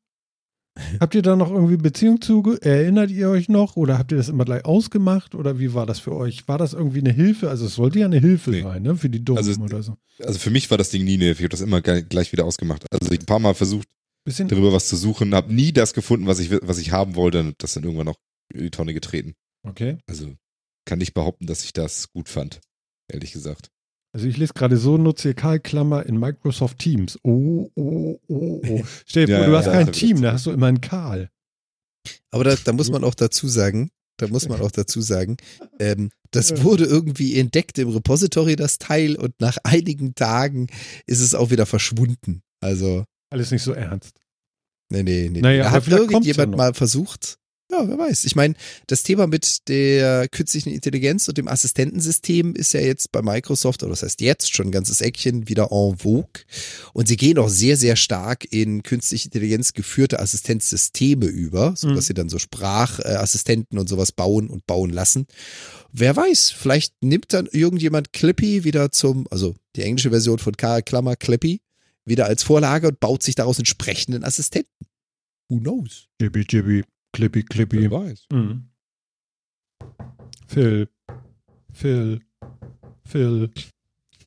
Habt 1.00 1.16
ihr 1.16 1.22
da 1.22 1.34
noch 1.34 1.50
irgendwie 1.50 1.76
Beziehung 1.76 2.20
zu? 2.20 2.56
Erinnert 2.60 3.10
ihr 3.10 3.28
euch 3.30 3.48
noch? 3.48 3.74
Oder 3.74 3.98
habt 3.98 4.12
ihr 4.12 4.18
das 4.18 4.28
immer 4.28 4.44
gleich 4.44 4.64
ausgemacht? 4.64 5.34
Oder 5.34 5.58
wie 5.58 5.74
war 5.74 5.86
das 5.86 5.98
für 5.98 6.14
euch? 6.14 6.46
War 6.46 6.56
das 6.56 6.72
irgendwie 6.72 7.00
eine 7.00 7.10
Hilfe? 7.12 7.50
Also 7.50 7.66
es 7.66 7.74
sollte 7.74 7.98
ja 7.98 8.06
eine 8.06 8.20
Hilfe 8.20 8.50
Nee. 8.50 8.62
sein, 8.62 8.82
ne? 8.82 8.94
Für 8.96 9.10
die 9.10 9.24
Dummen 9.24 9.38
Also- 9.38 9.60
oder 9.60 9.82
so. 9.82 9.96
Also 10.22 10.38
für 10.38 10.50
mich 10.50 10.70
war 10.70 10.78
das 10.78 10.90
Ding 10.90 11.02
nie 11.04 11.14
eine 11.14 11.24
Hilfe. 11.24 11.40
Ich 11.40 11.44
habe 11.46 11.50
das 11.50 11.62
immer 11.62 11.80
gleich 11.80 12.30
wieder 12.30 12.44
ausgemacht. 12.44 12.84
Also 12.92 13.06
ich 13.06 13.16
habe 13.18 13.22
ein 13.24 13.26
paar 13.26 13.40
Mal 13.40 13.54
versucht, 13.54 13.88
Bisschen. 14.24 14.46
darüber 14.46 14.72
was 14.72 14.86
zu 14.86 14.94
suchen, 14.94 15.34
habe 15.34 15.52
nie 15.52 15.72
das 15.72 15.94
gefunden, 15.94 16.28
was 16.28 16.38
ich, 16.38 16.52
was 16.62 16.78
ich 16.78 16.92
haben 16.92 17.16
wollte 17.16 17.40
und 17.40 17.60
das 17.60 17.74
dann 17.74 17.82
irgendwann 17.82 18.06
noch 18.06 18.18
in 18.52 18.60
die 18.62 18.70
Tonne 18.70 18.94
getreten. 18.94 19.34
Okay. 19.66 19.98
Also 20.08 20.34
kann 20.86 20.98
nicht 20.98 21.14
behaupten, 21.14 21.46
dass 21.46 21.64
ich 21.64 21.72
das 21.72 22.10
gut 22.10 22.28
fand, 22.28 22.60
ehrlich 23.12 23.32
gesagt. 23.32 23.70
Also 24.14 24.26
ich 24.26 24.38
lese 24.38 24.54
gerade 24.54 24.78
so, 24.78 24.96
nutze 24.96 25.34
Kai 25.34 25.58
Klammer 25.58 26.06
in 26.06 26.18
Microsoft 26.18 26.78
Teams. 26.78 27.18
Oh, 27.24 27.70
oh, 27.74 28.18
oh, 28.26 28.62
oh. 28.66 28.82
Stell 29.06 29.26
dir 29.26 29.32
Ja, 29.32 29.38
vor, 29.38 29.46
du 29.46 29.52
ja, 29.52 29.58
hast 29.58 29.66
ja, 29.66 29.72
kein 29.72 29.92
Team, 29.92 30.22
da 30.22 30.32
hast 30.32 30.46
du 30.46 30.50
immer 30.50 30.66
einen 30.66 30.80
Karl. 30.80 31.28
Aber 32.30 32.44
da, 32.44 32.54
da 32.56 32.72
muss 32.72 32.90
man 32.90 33.04
auch 33.04 33.14
dazu 33.14 33.48
sagen, 33.48 33.90
da 34.18 34.26
muss 34.28 34.48
man 34.48 34.60
auch 34.62 34.70
dazu 34.70 35.00
sagen, 35.02 35.36
ähm, 35.78 36.10
das 36.30 36.50
Ja. 36.50 36.62
wurde 36.64 36.84
irgendwie 36.84 37.38
entdeckt 37.38 37.78
im 37.78 37.88
Repository, 37.90 38.56
das 38.56 38.78
Teil, 38.78 39.16
und 39.16 39.38
nach 39.40 39.58
einigen 39.62 40.14
Tagen 40.14 40.68
ist 41.06 41.20
es 41.20 41.34
auch 41.34 41.50
wieder 41.50 41.66
verschwunden. 41.66 42.40
Also, 42.60 43.04
Alles 43.30 43.50
nicht 43.50 43.62
so 43.62 43.72
ernst. 43.72 44.18
nee, 44.90 45.02
nee, 45.02 45.28
nee. 45.30 45.40
Naja, 45.42 45.70
hat 45.70 45.86
ja 45.86 45.98
irgendjemand 45.98 46.52
noch. 46.52 46.56
mal 46.58 46.74
versucht, 46.74 47.38
Ja, 47.70 47.86
wer 47.86 47.98
weiß. 47.98 48.24
Ich 48.24 48.34
meine, 48.34 48.54
das 48.86 49.02
Thema 49.02 49.26
mit 49.26 49.68
der 49.68 50.26
künstlichen 50.28 50.70
Intelligenz 50.70 51.28
und 51.28 51.36
dem 51.36 51.48
Assistentensystem 51.48 52.54
ist 52.54 52.72
ja 52.72 52.80
jetzt 52.80 53.12
bei 53.12 53.20
Microsoft, 53.20 53.82
oder 53.82 53.90
das 53.90 54.02
heißt 54.02 54.22
jetzt 54.22 54.54
schon 54.54 54.68
ein 54.68 54.72
ganzes 54.72 55.02
Eckchen 55.02 55.48
wieder 55.48 55.68
en 55.70 55.98
vogue. 55.98 56.44
Und 56.94 57.08
sie 57.08 57.16
gehen 57.18 57.36
auch 57.36 57.50
sehr, 57.50 57.76
sehr 57.76 57.96
stark 57.96 58.50
in 58.50 58.82
künstliche 58.82 59.26
Intelligenz 59.26 59.74
geführte 59.74 60.18
Assistenzsysteme 60.18 61.26
über, 61.26 61.74
sodass 61.76 62.04
Mhm. 62.04 62.06
sie 62.08 62.14
dann 62.14 62.28
so 62.30 62.38
Sprachassistenten 62.38 63.78
und 63.78 63.86
sowas 63.88 64.12
bauen 64.12 64.48
und 64.48 64.66
bauen 64.66 64.88
lassen. 64.90 65.26
Wer 65.92 66.16
weiß, 66.16 66.50
vielleicht 66.50 66.94
nimmt 67.02 67.34
dann 67.34 67.46
irgendjemand 67.52 68.14
Clippy 68.14 68.64
wieder 68.64 68.92
zum, 68.92 69.26
also 69.30 69.54
die 69.76 69.82
englische 69.82 70.10
Version 70.10 70.38
von 70.38 70.56
K, 70.56 70.80
Klammer 70.80 71.16
Clippy, 71.16 71.60
wieder 72.06 72.24
als 72.24 72.42
Vorlage 72.44 72.88
und 72.88 72.98
baut 73.00 73.22
sich 73.22 73.34
daraus 73.34 73.58
entsprechenden 73.58 74.24
Assistenten. 74.24 74.86
Who 75.50 75.58
knows? 75.60 76.06
Jibby, 76.20 76.46
jibby, 76.48 76.84
clippy, 77.12 77.42
clippy. 77.42 77.82
Wer 77.82 77.90
weiß. 77.90 78.26
Mhm. 78.32 78.70
Phil. 80.46 80.88
Phil. 81.72 82.20
Phil. 83.04 83.50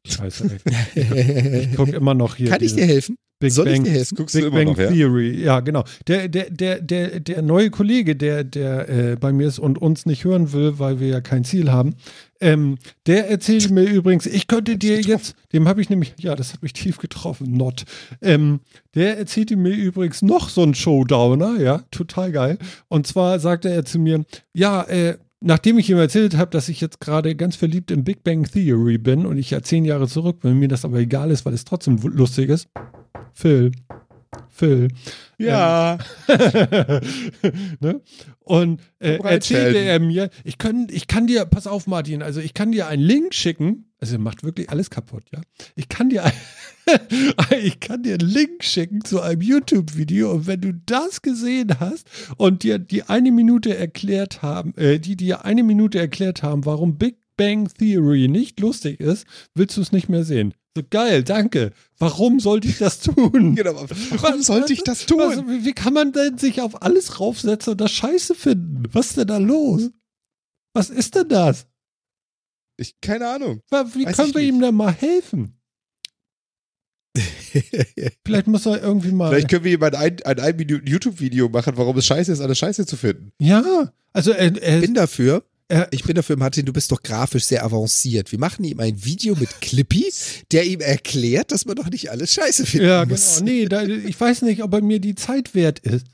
Scheiße, 0.06 0.60
ey. 0.66 1.62
Ich 1.70 1.76
guck 1.76 1.90
immer 1.90 2.14
noch 2.14 2.36
hier. 2.36 2.50
Kann 2.50 2.64
ich 2.64 2.76
dir 2.76 2.86
helfen? 2.86 3.18
Big 3.42 3.52
Soll 3.52 3.68
ich 3.68 3.82
Bang 3.82 3.86
helfen? 3.92 4.16
Guckst 4.16 4.36
Big 4.36 4.46
du 4.46 4.52
Bang 4.52 4.68
noch, 4.68 4.78
ja? 4.78 4.92
Theory, 4.92 5.44
ja, 5.44 5.60
genau. 5.60 5.84
Der, 6.08 6.30
der, 6.30 6.52
der, 6.52 6.80
der, 6.80 7.20
der 7.20 7.42
neue 7.42 7.72
Kollege, 7.72 8.16
der, 8.16 8.44
der 8.44 8.88
äh, 8.88 9.16
bei 9.20 9.34
mir 9.34 9.48
ist 9.48 9.58
und 9.58 9.82
uns 9.82 10.06
nicht 10.06 10.24
hören 10.24 10.54
will, 10.54 10.78
weil 10.78 11.00
wir 11.00 11.08
ja 11.08 11.22
kein 11.22 11.44
Ziel 11.44 11.72
haben, 11.72 11.96
ähm, 12.40 12.78
der 13.08 13.30
erzählte 13.30 13.74
mir 13.74 13.84
übrigens, 13.84 14.28
ich 14.28 14.48
könnte 14.48 14.78
dir 14.78 15.02
jetzt, 15.02 15.36
dem 15.54 15.68
habe 15.68 15.82
ich 15.82 15.90
nämlich, 15.90 16.14
ja, 16.20 16.36
das 16.36 16.54
hat 16.54 16.62
mich 16.62 16.74
tief 16.74 17.00
getroffen, 17.00 17.52
not. 17.52 17.84
Ähm, 18.22 18.60
der 18.94 19.18
erzählte 19.18 19.58
mir 19.58 19.74
übrigens 19.74 20.22
noch 20.22 20.48
so 20.50 20.62
einen 20.62 20.76
Showdowner, 20.76 21.60
ja, 21.60 21.84
total 21.90 22.32
geil. 22.32 22.60
Und 22.90 23.08
zwar 23.08 23.40
sagte 23.40 23.70
er 23.70 23.86
zu 23.86 24.00
mir, 24.00 24.24
ja, 24.54 24.84
äh, 24.84 25.18
Nachdem 25.44 25.80
ich 25.80 25.90
ihm 25.90 25.98
erzählt 25.98 26.38
habe, 26.38 26.52
dass 26.52 26.70
ich 26.70 26.82
jetzt 26.82 27.00
gerade 27.00 27.36
ganz 27.36 27.56
verliebt 27.56 27.90
in 27.90 28.04
Big 28.04 28.24
Bang 28.24 28.44
Theory 28.44 29.00
bin 29.00 29.26
und 29.26 29.40
ich 29.40 29.50
ja 29.50 29.64
zehn 29.64 29.86
Jahre 29.86 30.08
zurück 30.08 30.42
bin, 30.42 30.60
mir 30.60 30.68
das 30.68 30.86
aber 30.86 31.00
egal 31.00 31.32
ist, 31.32 31.48
weil 31.48 31.56
es 31.56 31.66
trotzdem 31.66 31.98
lustig 31.98 32.48
ist. 32.48 32.68
Phil, 33.34 33.72
Phil. 34.50 34.90
Ja. 35.38 35.98
ne? 37.80 38.02
Und 38.40 38.82
äh, 39.00 39.18
erzählte 39.18 39.80
er 39.80 40.00
mir, 40.00 40.30
ich, 40.44 40.58
können, 40.58 40.88
ich 40.92 41.08
kann 41.08 41.28
dir, 41.28 41.46
pass 41.46 41.68
auf, 41.68 41.88
Martin, 41.88 42.22
also 42.22 42.40
ich 42.40 42.54
kann 42.54 42.72
dir 42.72 42.88
einen 42.88 43.04
Link 43.04 43.34
schicken. 43.34 43.92
Also 44.00 44.16
er 44.16 44.20
macht 44.20 44.44
wirklich 44.44 44.70
alles 44.70 44.90
kaputt, 44.90 45.24
ja. 45.34 45.42
Ich 45.76 45.90
kann 45.90 46.10
dir, 46.10 46.24
ein, 46.24 46.34
ich 47.64 47.80
kann 47.80 48.04
dir 48.04 48.16
einen 48.20 48.30
Link 48.30 48.64
schicken 48.64 49.04
zu 49.04 49.22
einem 49.22 49.42
YouTube-Video 49.42 50.32
und 50.32 50.48
wenn 50.48 50.62
du 50.62 50.74
das 50.74 51.22
gesehen 51.22 51.80
hast 51.80 52.08
und 52.38 52.64
dir 52.64 52.80
die 52.80 53.04
eine 53.04 53.32
Minute 53.32 53.76
erklärt 53.76 54.42
haben, 54.42 54.76
äh, 54.76 55.00
die 55.00 55.16
dir 55.16 55.46
eine 55.46 55.64
Minute 55.64 56.00
erklärt 56.00 56.44
haben, 56.44 56.66
warum 56.66 56.98
Big 56.98 57.18
Bang 57.38 57.68
Theory 57.68 58.28
nicht 58.28 58.60
lustig 58.60 59.00
ist, 59.00 59.26
willst 59.56 59.78
du 59.78 59.82
es 59.82 59.92
nicht 59.92 60.10
mehr 60.10 60.24
sehen. 60.24 60.54
So 60.76 60.84
geil, 60.90 61.24
danke. 61.24 61.72
Warum 62.00 62.40
sollte 62.40 62.68
ich 62.68 62.78
das 62.78 63.00
tun? 63.00 63.56
Genau. 63.56 63.86
Warum 64.12 64.42
sollte 64.42 64.72
ich 64.72 64.84
das 64.84 65.06
tun? 65.06 65.20
Was, 65.20 65.66
wie 65.66 65.74
kann 65.74 65.94
man 65.94 66.14
denn 66.14 66.38
sich 66.38 66.62
auf 66.62 66.82
alles 66.82 67.20
raufsetzen 67.20 67.72
und 67.72 67.82
das 67.82 67.92
Scheiße 67.92 68.36
finden? 68.36 68.84
Was 68.92 69.08
ist 69.08 69.18
denn 69.18 69.28
da 69.28 69.38
los? 69.38 69.90
Was 70.74 70.90
ist 70.90 71.16
denn 71.16 71.28
das? 71.28 71.68
Ich, 72.78 73.00
keine 73.02 73.28
Ahnung. 73.28 73.62
Wie 73.94 74.06
Weiß 74.06 74.16
können 74.16 74.34
wir 74.34 74.42
ihm 74.42 74.56
nicht. 74.60 74.68
denn 74.68 74.76
mal 74.76 74.94
helfen? 74.94 75.58
Vielleicht 78.26 78.48
muss 78.48 78.66
er 78.66 78.82
irgendwie 78.82 79.12
mal. 79.12 79.30
Vielleicht 79.30 79.50
können 79.50 79.66
wir 79.66 79.74
ihm 79.74 79.84
ein, 79.84 79.94
ein, 80.24 80.40
ein, 80.40 80.82
YouTube-Video 80.86 81.50
machen, 81.50 81.76
warum 81.76 81.98
es 81.98 82.06
scheiße 82.06 82.32
ist, 82.32 82.40
alles 82.40 82.58
scheiße 82.58 82.86
zu 82.86 82.96
finden. 82.96 83.34
ja, 83.40 83.92
also 84.14 84.32
er, 84.32 84.56
Ich 84.56 84.62
er, 84.62 84.80
bin 84.80 84.94
dafür. 84.94 85.44
Er, 85.72 85.88
Ich 85.92 86.04
bin 86.04 86.16
dafür, 86.16 86.38
Martin, 86.38 86.66
du 86.66 86.74
bist 86.74 86.92
doch 86.92 87.02
grafisch 87.02 87.46
sehr 87.46 87.64
avanciert. 87.64 88.32
Wir 88.32 88.40
machen 88.40 88.64
ihm 88.64 88.80
ein 88.80 89.04
Video 89.04 89.36
mit 89.36 89.62
Clippy, 89.62 90.12
der 90.52 90.66
ihm 90.66 90.82
erklärt, 90.82 91.52
dass 91.52 91.66
man 91.66 91.76
doch 91.76 91.90
nicht 91.90 92.12
alles 92.12 92.34
scheiße 92.34 92.66
finden 92.66 92.88
ja, 92.88 93.04
genau. 93.04 93.14
muss. 93.14 93.42
Nee, 93.42 93.66
da, 93.66 93.84
ich 93.84 94.20
weiß 94.20 94.44
nicht, 94.44 94.62
ob 94.62 94.74
er 94.74 94.82
mir 94.82 95.00
die 95.00 95.16
Zeit 95.16 95.56
wert 95.56 95.80
ist. 95.80 96.06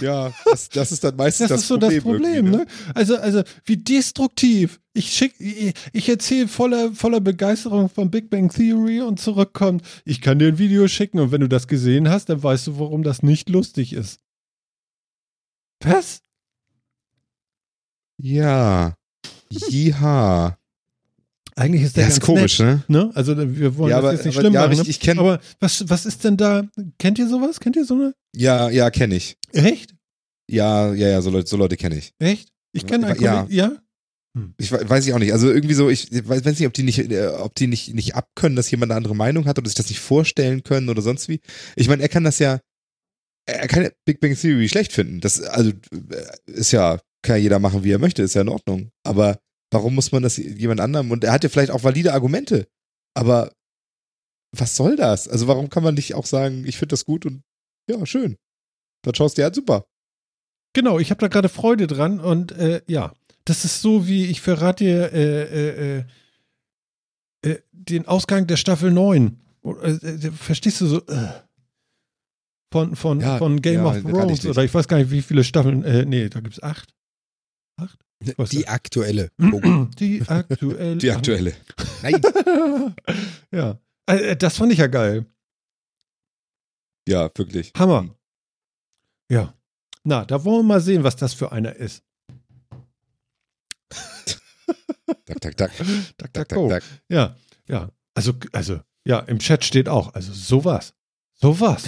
Ja, 0.00 0.32
das, 0.44 0.68
das 0.70 0.92
ist 0.92 1.04
dann 1.04 1.16
meistens 1.16 1.48
Das, 1.48 1.56
das, 1.56 1.62
ist 1.62 1.68
so 1.68 1.74
Problem. 1.78 1.94
das 1.94 2.02
Problem, 2.02 2.34
irgendwie, 2.46 2.56
ne? 2.58 2.66
Also, 2.94 3.16
also 3.16 3.42
wie 3.64 3.76
destruktiv. 3.76 4.80
Ich 4.92 5.12
schick, 5.12 5.34
ich, 5.38 5.74
ich 5.92 6.08
erzähle 6.08 6.48
voller, 6.48 6.92
voller 6.92 7.20
Begeisterung 7.20 7.88
von 7.88 8.10
Big 8.10 8.30
Bang 8.30 8.50
Theory 8.50 9.02
und 9.02 9.20
zurückkommt. 9.20 9.82
Ich 10.04 10.20
kann 10.20 10.38
dir 10.38 10.48
ein 10.48 10.58
Video 10.58 10.88
schicken 10.88 11.20
und 11.20 11.32
wenn 11.32 11.42
du 11.42 11.48
das 11.48 11.68
gesehen 11.68 12.08
hast, 12.08 12.28
dann 12.28 12.42
weißt 12.42 12.68
du, 12.68 12.78
warum 12.78 13.02
das 13.02 13.22
nicht 13.22 13.50
lustig 13.50 13.92
ist. 13.92 14.20
Was? 15.80 16.22
Ja. 18.18 18.94
Ja. 19.50 20.56
Eigentlich 21.58 21.82
ist 21.84 21.96
der 21.96 22.02
Ja, 22.02 22.08
ganz 22.08 22.18
ist 22.18 22.24
komisch, 22.24 22.58
nett, 22.58 22.88
ne? 22.90 23.04
ne? 23.06 23.10
Also 23.14 23.34
wir 23.36 23.76
wollen 23.76 23.90
Ja, 23.90 23.96
das 23.96 24.04
aber, 24.04 24.12
jetzt 24.14 24.26
nicht 24.26 24.34
aber, 24.36 24.42
schlimm 24.42 24.52
ja, 24.54 24.60
aber 24.64 24.68
machen. 24.70 24.80
ich, 24.82 24.86
ne? 24.86 24.90
ich 24.90 25.00
kenne. 25.00 25.20
aber 25.20 25.40
was, 25.58 25.88
was 25.88 26.04
ist 26.04 26.22
denn 26.24 26.36
da? 26.36 26.64
Kennt 26.98 27.18
ihr 27.18 27.28
sowas? 27.28 27.60
Kennt 27.60 27.76
ihr 27.76 27.86
so 27.86 27.94
eine? 27.94 28.14
Ja, 28.34 28.68
ja, 28.68 28.90
kenne 28.90 29.14
ich. 29.16 29.36
Echt? 29.52 29.94
Ja, 30.50 30.92
ja, 30.92 31.08
ja, 31.08 31.22
so 31.22 31.30
Leute, 31.30 31.46
so 31.48 31.56
Leute 31.56 31.76
kenne 31.78 31.96
ich. 31.96 32.12
Echt? 32.18 32.50
Ich 32.72 32.86
kenne 32.86 33.06
einen 33.06 33.20
Ja. 33.22 33.42
Kollegen. 33.44 33.54
Ja? 33.56 33.72
Ich 34.58 34.70
we- 34.70 34.86
weiß 34.86 35.06
ich 35.06 35.14
auch 35.14 35.18
nicht. 35.18 35.32
Also 35.32 35.50
irgendwie 35.50 35.72
so, 35.74 35.88
ich 35.88 36.08
weiß, 36.12 36.44
weiß 36.44 36.58
nicht, 36.58 36.66
ob 36.66 36.74
die 36.74 36.82
nicht, 36.82 36.98
äh, 37.10 37.28
ob 37.28 37.54
die 37.54 37.68
nicht, 37.68 37.94
nicht 37.94 38.14
abkönnen, 38.14 38.54
dass 38.54 38.70
jemand 38.70 38.92
eine 38.92 38.98
andere 38.98 39.16
Meinung 39.16 39.46
hat 39.46 39.58
oder 39.58 39.66
sich 39.66 39.76
das 39.76 39.88
nicht 39.88 40.00
vorstellen 40.00 40.62
können 40.62 40.90
oder 40.90 41.00
sonst 41.00 41.30
wie. 41.30 41.40
Ich 41.74 41.88
meine, 41.88 42.02
er 42.02 42.10
kann 42.10 42.24
das 42.24 42.38
ja, 42.38 42.60
er 43.46 43.66
kann 43.66 43.88
Big 44.04 44.20
Bang 44.20 44.36
Theory 44.36 44.68
schlecht 44.68 44.92
finden. 44.92 45.20
Das, 45.22 45.40
also, 45.40 45.70
äh, 45.70 46.50
ist 46.52 46.72
ja, 46.72 46.98
kann 47.22 47.36
ja 47.36 47.42
jeder 47.42 47.58
machen, 47.58 47.84
wie 47.84 47.92
er 47.92 47.98
möchte, 47.98 48.22
ist 48.22 48.34
ja 48.34 48.42
in 48.42 48.48
Ordnung. 48.48 48.90
Aber 49.04 49.38
warum 49.70 49.94
muss 49.94 50.12
man 50.12 50.22
das 50.22 50.36
jemand 50.36 50.80
anderem, 50.80 51.10
und 51.10 51.24
er 51.24 51.32
hat 51.32 51.44
ja 51.44 51.50
vielleicht 51.50 51.70
auch 51.70 51.84
valide 51.84 52.12
Argumente, 52.12 52.66
aber 53.14 53.52
was 54.56 54.76
soll 54.76 54.96
das? 54.96 55.28
Also 55.28 55.48
warum 55.48 55.70
kann 55.70 55.82
man 55.82 55.94
nicht 55.94 56.14
auch 56.14 56.26
sagen, 56.26 56.64
ich 56.66 56.78
finde 56.78 56.92
das 56.92 57.04
gut 57.04 57.26
und 57.26 57.42
ja, 57.90 58.04
schön. 58.06 58.36
Dann 59.02 59.14
schaust 59.14 59.36
du 59.36 59.42
dir 59.42 59.46
an, 59.46 59.54
super. 59.54 59.86
Genau, 60.74 60.98
ich 60.98 61.10
habe 61.10 61.20
da 61.20 61.28
gerade 61.28 61.48
Freude 61.48 61.86
dran 61.86 62.20
und 62.20 62.52
äh, 62.52 62.82
ja, 62.86 63.14
das 63.44 63.64
ist 63.64 63.80
so 63.80 64.06
wie 64.06 64.26
ich 64.26 64.40
verrate 64.40 64.84
dir 64.84 65.12
äh, 65.12 65.42
äh, 65.42 65.98
äh, 65.98 66.04
äh, 67.50 67.58
den 67.72 68.06
Ausgang 68.06 68.46
der 68.46 68.56
Staffel 68.56 68.90
9. 68.90 69.40
Äh, 69.82 70.30
verstehst 70.32 70.80
du 70.80 70.86
so? 70.86 71.02
Von, 72.72 72.96
von, 72.96 73.20
Ja, 73.20 73.38
von 73.38 73.62
Game 73.62 73.84
ja, 73.84 73.86
of 73.86 74.02
Thrones 74.02 74.44
oder 74.44 74.64
ich 74.64 74.74
weiß 74.74 74.88
gar 74.88 74.98
nicht, 74.98 75.10
wie 75.10 75.22
viele 75.22 75.44
Staffeln. 75.44 75.84
Äh, 75.84 76.04
nee, 76.04 76.28
da 76.28 76.40
gibt 76.40 76.54
es 76.54 76.62
acht. 76.62 76.92
Was 78.36 78.50
Die 78.50 78.66
aktuelle. 78.68 79.30
das? 79.38 79.50
Punkt. 79.50 80.00
Die 80.00 80.22
aktuelle. 80.26 80.96
Die 80.96 81.10
aktuelle. 81.10 81.54
Nein, 82.02 82.20
ja. 83.50 83.78
Äh, 84.06 84.36
das 84.36 84.56
fand 84.56 84.72
ich 84.72 84.78
ja 84.78 84.86
geil. 84.86 85.26
Ja, 87.08 87.30
wirklich. 87.34 87.72
Hammer. 87.76 88.14
Ja. 89.30 89.54
Na, 90.04 90.24
da 90.24 90.44
wollen 90.44 90.58
wir 90.58 90.74
mal 90.74 90.80
sehen, 90.80 91.02
was 91.04 91.16
das 91.16 91.34
für 91.34 91.52
einer 91.52 91.74
ist. 91.76 92.02
Tak, 95.26 95.40
tak, 95.40 95.56
tak. 95.56 95.72
Tak, 96.16 96.32
Tak, 96.32 96.48
go. 96.48 96.68
tak. 96.68 96.82
Ja, 97.08 97.36
ja. 97.68 97.90
Also, 98.14 98.32
also, 98.52 98.80
ja, 99.06 99.20
im 99.20 99.38
Chat 99.38 99.64
steht 99.64 99.88
auch, 99.88 100.14
also 100.14 100.32
sowas. 100.32 100.94
Sowas. 101.34 101.84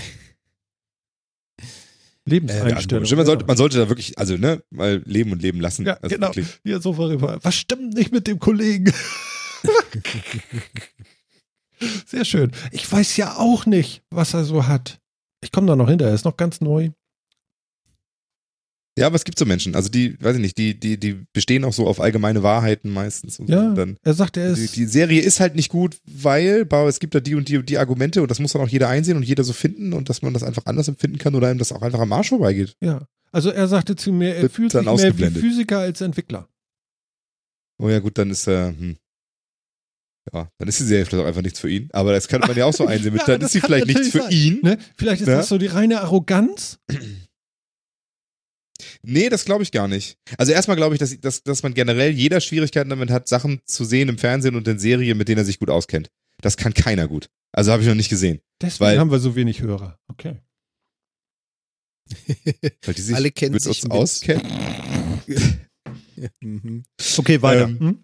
Lebenseinstellung. 2.28 3.04
Stimmt, 3.04 3.18
man, 3.18 3.26
sollte, 3.26 3.46
man 3.46 3.56
sollte 3.56 3.78
da 3.78 3.88
wirklich, 3.88 4.18
also, 4.18 4.36
ne, 4.36 4.62
mal 4.70 5.02
leben 5.04 5.32
und 5.32 5.42
leben 5.42 5.60
lassen. 5.60 5.86
ja, 5.86 5.94
also 5.94 6.14
genau. 6.14 6.28
wirklich. 6.28 6.60
Hier 6.64 6.80
so 6.80 6.92
vorüber. 6.92 7.38
Was 7.42 7.54
stimmt 7.54 7.94
nicht 7.94 8.12
mit 8.12 8.26
dem 8.26 8.38
Kollegen? 8.38 8.92
Sehr 12.06 12.24
schön. 12.24 12.52
Ich 12.72 12.90
weiß 12.90 13.16
ja 13.16 13.36
auch 13.36 13.66
nicht, 13.66 14.02
was 14.10 14.34
er 14.34 14.44
so 14.44 14.66
hat. 14.66 14.98
Ich 15.42 15.52
komme 15.52 15.66
da 15.66 15.76
noch 15.76 15.88
hinter, 15.88 16.06
er 16.06 16.14
ist 16.14 16.24
noch 16.24 16.36
ganz 16.36 16.60
neu. 16.60 16.90
Ja, 18.98 19.06
aber 19.06 19.16
es 19.16 19.24
gibt 19.24 19.38
so 19.38 19.44
Menschen, 19.46 19.74
also 19.74 19.88
die, 19.88 20.20
weiß 20.22 20.36
ich 20.36 20.42
nicht, 20.42 20.58
die, 20.58 20.78
die, 20.78 20.98
die 20.98 21.24
bestehen 21.32 21.64
auch 21.64 21.72
so 21.72 21.86
auf 21.86 22.00
allgemeine 22.00 22.42
Wahrheiten 22.42 22.90
meistens. 22.90 23.38
Ja, 23.46 23.72
dann, 23.74 23.96
er 24.02 24.14
sagt, 24.14 24.36
er 24.36 24.54
die, 24.54 24.64
ist. 24.64 24.76
die 24.76 24.86
Serie 24.86 25.20
ist 25.20 25.40
halt 25.40 25.54
nicht 25.54 25.68
gut, 25.70 25.98
weil 26.04 26.66
es 26.88 27.00
gibt 27.00 27.14
da 27.14 27.20
die 27.20 27.34
und 27.34 27.48
die 27.48 27.58
und 27.58 27.68
die 27.68 27.78
Argumente 27.78 28.22
und 28.22 28.30
das 28.30 28.38
muss 28.40 28.52
dann 28.52 28.62
auch 28.62 28.68
jeder 28.68 28.88
einsehen 28.88 29.16
und 29.16 29.22
jeder 29.22 29.44
so 29.44 29.52
finden 29.52 29.92
und 29.92 30.08
dass 30.08 30.22
man 30.22 30.34
das 30.34 30.42
einfach 30.42 30.66
anders 30.66 30.88
empfinden 30.88 31.18
kann 31.18 31.34
oder 31.34 31.48
einem 31.48 31.58
das 31.58 31.72
auch 31.72 31.82
einfach 31.82 32.00
am 32.00 32.12
Arsch 32.12 32.28
vorbeigeht. 32.30 32.76
Ja. 32.80 33.06
Also 33.32 33.50
er 33.50 33.68
sagte 33.68 33.94
zu 33.96 34.12
mir, 34.12 34.34
er 34.34 34.42
Wird 34.42 34.52
fühlt 34.52 34.74
dann 34.74 34.96
sich 34.96 35.14
mehr 35.18 35.34
wie. 35.34 35.40
Physiker 35.40 35.78
als 35.80 36.00
Entwickler. 36.00 36.48
Oh 37.80 37.88
ja, 37.88 37.98
gut, 38.00 38.18
dann 38.18 38.30
ist 38.30 38.46
äh, 38.46 38.68
hm. 38.68 38.96
Ja, 40.32 40.50
dann 40.58 40.68
ist 40.68 40.78
die 40.78 40.84
Serie 40.84 41.06
vielleicht 41.06 41.22
auch 41.24 41.26
einfach 41.28 41.42
nichts 41.42 41.58
für 41.60 41.70
ihn. 41.70 41.88
Aber 41.92 42.12
das 42.12 42.28
kann 42.28 42.40
man 42.40 42.54
ja 42.56 42.66
auch 42.66 42.72
so 42.74 42.86
einsehen. 42.86 43.14
Ja, 43.18 43.24
dann 43.24 43.40
ist 43.40 43.52
sie 43.52 43.60
vielleicht 43.60 43.86
nichts 43.86 44.08
für 44.08 44.28
ihn. 44.30 44.60
Ne? 44.62 44.78
Vielleicht 44.96 45.22
ist 45.22 45.28
Ja. 45.28 45.36
das 45.36 45.48
so 45.48 45.56
die 45.58 45.66
reine 45.66 46.00
Arroganz. 46.00 46.78
Nee, 49.02 49.28
das 49.28 49.44
glaube 49.44 49.62
ich 49.64 49.72
gar 49.72 49.88
nicht. 49.88 50.16
Also 50.36 50.52
erstmal 50.52 50.76
glaube 50.76 50.94
ich, 50.94 50.98
dass, 50.98 51.18
dass, 51.20 51.42
dass 51.42 51.62
man 51.62 51.74
generell 51.74 52.10
jeder 52.12 52.40
Schwierigkeiten 52.40 52.90
damit 52.90 53.10
hat, 53.10 53.28
Sachen 53.28 53.60
zu 53.64 53.84
sehen 53.84 54.08
im 54.08 54.18
Fernsehen 54.18 54.54
und 54.54 54.68
in 54.68 54.78
Serien, 54.78 55.18
mit 55.18 55.28
denen 55.28 55.38
er 55.38 55.44
sich 55.44 55.58
gut 55.58 55.70
auskennt. 55.70 56.10
Das 56.40 56.56
kann 56.56 56.72
keiner 56.74 57.08
gut. 57.08 57.28
Also 57.52 57.72
habe 57.72 57.82
ich 57.82 57.88
noch 57.88 57.94
nicht 57.96 58.08
gesehen. 58.10 58.40
Deswegen 58.62 58.80
Weil- 58.90 58.98
haben 58.98 59.10
wir 59.10 59.18
so 59.18 59.34
wenig 59.34 59.60
Hörer. 59.62 59.98
Okay. 60.08 60.36
Weil 62.84 62.94
die 62.94 63.02
sich 63.02 63.14
Alle 63.14 63.30
kennen 63.30 63.52
mit 63.54 63.62
sich 63.62 63.82
uns 63.82 63.84
mit- 63.84 63.92
auskennen. 63.92 64.46
Mhm. 66.40 66.82
Okay, 67.16 67.40
weiter. 67.42 67.68
Ähm, 67.68 67.78
Hm? 67.78 67.98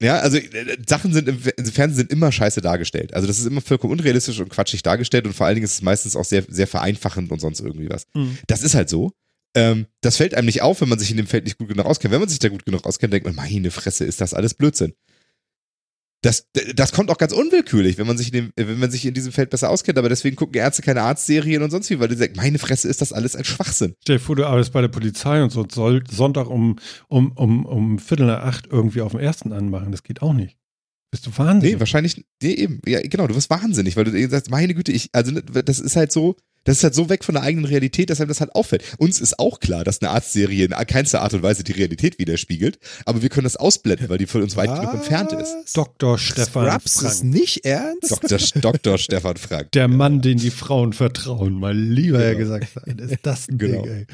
Ja, 0.00 0.18
also 0.20 0.36
äh, 0.36 0.76
Sachen 0.88 1.12
sind 1.12 1.28
im 1.28 1.38
im 1.56 1.64
Fernsehen 1.66 1.96
sind 2.08 2.12
immer 2.12 2.30
scheiße 2.30 2.60
dargestellt. 2.60 3.14
Also 3.14 3.26
das 3.26 3.38
ist 3.40 3.46
immer 3.46 3.60
vollkommen 3.60 3.92
unrealistisch 3.92 4.38
und 4.38 4.48
quatschig 4.48 4.82
dargestellt 4.82 5.26
und 5.26 5.32
vor 5.32 5.46
allen 5.46 5.56
Dingen 5.56 5.64
ist 5.64 5.74
es 5.74 5.82
meistens 5.82 6.14
auch 6.14 6.24
sehr, 6.24 6.44
sehr 6.48 6.66
vereinfachend 6.68 7.32
und 7.32 7.40
sonst 7.40 7.58
irgendwie 7.60 7.88
was. 7.90 8.06
Hm. 8.14 8.38
Das 8.46 8.62
ist 8.62 8.74
halt 8.76 8.88
so. 8.88 9.12
Ähm, 9.54 9.86
das 10.00 10.16
fällt 10.16 10.34
einem 10.34 10.46
nicht 10.46 10.62
auf, 10.62 10.80
wenn 10.80 10.88
man 10.88 10.98
sich 10.98 11.10
in 11.10 11.16
dem 11.16 11.26
Feld 11.26 11.44
nicht 11.44 11.58
gut 11.58 11.68
genug 11.68 11.86
auskennt. 11.86 12.12
Wenn 12.12 12.20
man 12.20 12.28
sich 12.28 12.38
da 12.38 12.48
gut 12.48 12.64
genug 12.64 12.84
auskennt, 12.86 13.12
denkt 13.12 13.26
man, 13.26 13.34
meine 13.34 13.70
Fresse, 13.70 14.04
ist 14.04 14.20
das 14.20 14.34
alles 14.34 14.54
Blödsinn. 14.54 14.94
Das, 16.24 16.48
das 16.74 16.92
kommt 16.92 17.10
auch 17.10 17.18
ganz 17.18 17.32
unwillkürlich, 17.32 17.98
wenn 17.98 18.06
man 18.06 18.16
sich 18.16 18.32
in 18.32 18.32
dem, 18.32 18.52
wenn 18.54 18.78
man 18.78 18.92
sich 18.92 19.04
in 19.04 19.12
diesem 19.12 19.32
Feld 19.32 19.50
besser 19.50 19.70
auskennt. 19.70 19.98
Aber 19.98 20.08
deswegen 20.08 20.36
gucken 20.36 20.54
Ärzte 20.54 20.80
keine 20.80 21.02
Arztserien 21.02 21.62
und 21.64 21.70
sonst 21.70 21.90
wie, 21.90 21.98
weil 21.98 22.08
die 22.08 22.14
sagen, 22.14 22.34
meine 22.36 22.60
Fresse, 22.60 22.88
ist 22.88 23.00
das 23.00 23.12
alles 23.12 23.34
ein 23.34 23.44
Schwachsinn. 23.44 23.96
Stell 24.02 24.18
dir 24.18 24.22
vor, 24.22 24.36
du 24.36 24.46
arbeitest 24.46 24.72
bei 24.72 24.80
der 24.80 24.88
Polizei 24.88 25.42
und 25.42 25.50
so 25.50 25.66
soll 25.68 26.04
Sonntag 26.08 26.48
um, 26.48 26.78
um, 27.08 27.32
um, 27.32 27.66
um 27.66 27.98
Viertel 27.98 28.26
nach 28.26 28.44
acht 28.44 28.68
irgendwie 28.70 29.00
auf 29.00 29.12
dem 29.12 29.20
ersten 29.20 29.52
anmachen. 29.52 29.90
Das 29.90 30.04
geht 30.04 30.22
auch 30.22 30.32
nicht. 30.32 30.56
Bist 31.10 31.26
du 31.26 31.36
wahnsinnig? 31.36 31.74
Nee, 31.74 31.80
wahrscheinlich, 31.80 32.24
nee, 32.40 32.52
eben, 32.52 32.80
ja, 32.86 33.00
genau, 33.02 33.26
du 33.26 33.34
wirst 33.34 33.50
wahnsinnig, 33.50 33.96
weil 33.96 34.04
du 34.04 34.28
sagst, 34.28 34.50
meine 34.50 34.74
Güte, 34.74 34.92
ich, 34.92 35.10
also, 35.12 35.32
ne, 35.32 35.42
das 35.42 35.78
ist 35.78 35.96
halt 35.96 36.10
so, 36.10 36.36
das 36.64 36.78
ist 36.78 36.84
halt 36.84 36.94
so 36.94 37.08
weg 37.08 37.24
von 37.24 37.34
der 37.34 37.42
eigenen 37.42 37.64
Realität, 37.64 38.10
dass 38.10 38.20
einem 38.20 38.28
das 38.28 38.40
halt 38.40 38.54
auffällt. 38.54 38.84
Uns 38.98 39.20
ist 39.20 39.38
auch 39.38 39.60
klar, 39.60 39.84
dass 39.84 40.00
eine 40.00 40.10
Arztserie 40.10 40.64
in 40.66 40.70
keinster 40.86 41.22
Art 41.22 41.34
und 41.34 41.42
Weise 41.42 41.64
die 41.64 41.72
Realität 41.72 42.18
widerspiegelt, 42.18 42.78
aber 43.04 43.22
wir 43.22 43.28
können 43.28 43.44
das 43.44 43.56
ausblenden, 43.56 44.08
weil 44.08 44.18
die 44.18 44.26
von 44.26 44.42
uns 44.42 44.56
weit 44.56 44.74
genug 44.74 44.94
entfernt 44.94 45.32
ist. 45.32 45.54
Was? 45.64 45.72
Dr. 45.72 46.18
Stefan 46.18 46.68
Scrubs 46.68 47.02
ist 47.02 47.18
Frank. 47.20 47.34
nicht 47.34 47.64
ernst? 47.64 48.10
Dr. 48.10 48.38
Dr. 48.60 48.98
Stefan 48.98 49.36
Frank. 49.36 49.72
Der 49.72 49.88
Mann, 49.88 50.20
den 50.20 50.38
die 50.38 50.50
Frauen 50.50 50.92
vertrauen, 50.92 51.54
mal 51.54 51.76
lieber 51.76 52.18
Genau. 52.18 52.30
ja 52.32 52.34
gesagt 52.38 52.68
sein. 52.74 52.98
Ist 52.98 53.18
das 53.22 53.48
ein 53.48 53.58
Genau. 53.58 53.82
Ding, 53.82 53.92
ey. 53.92 54.06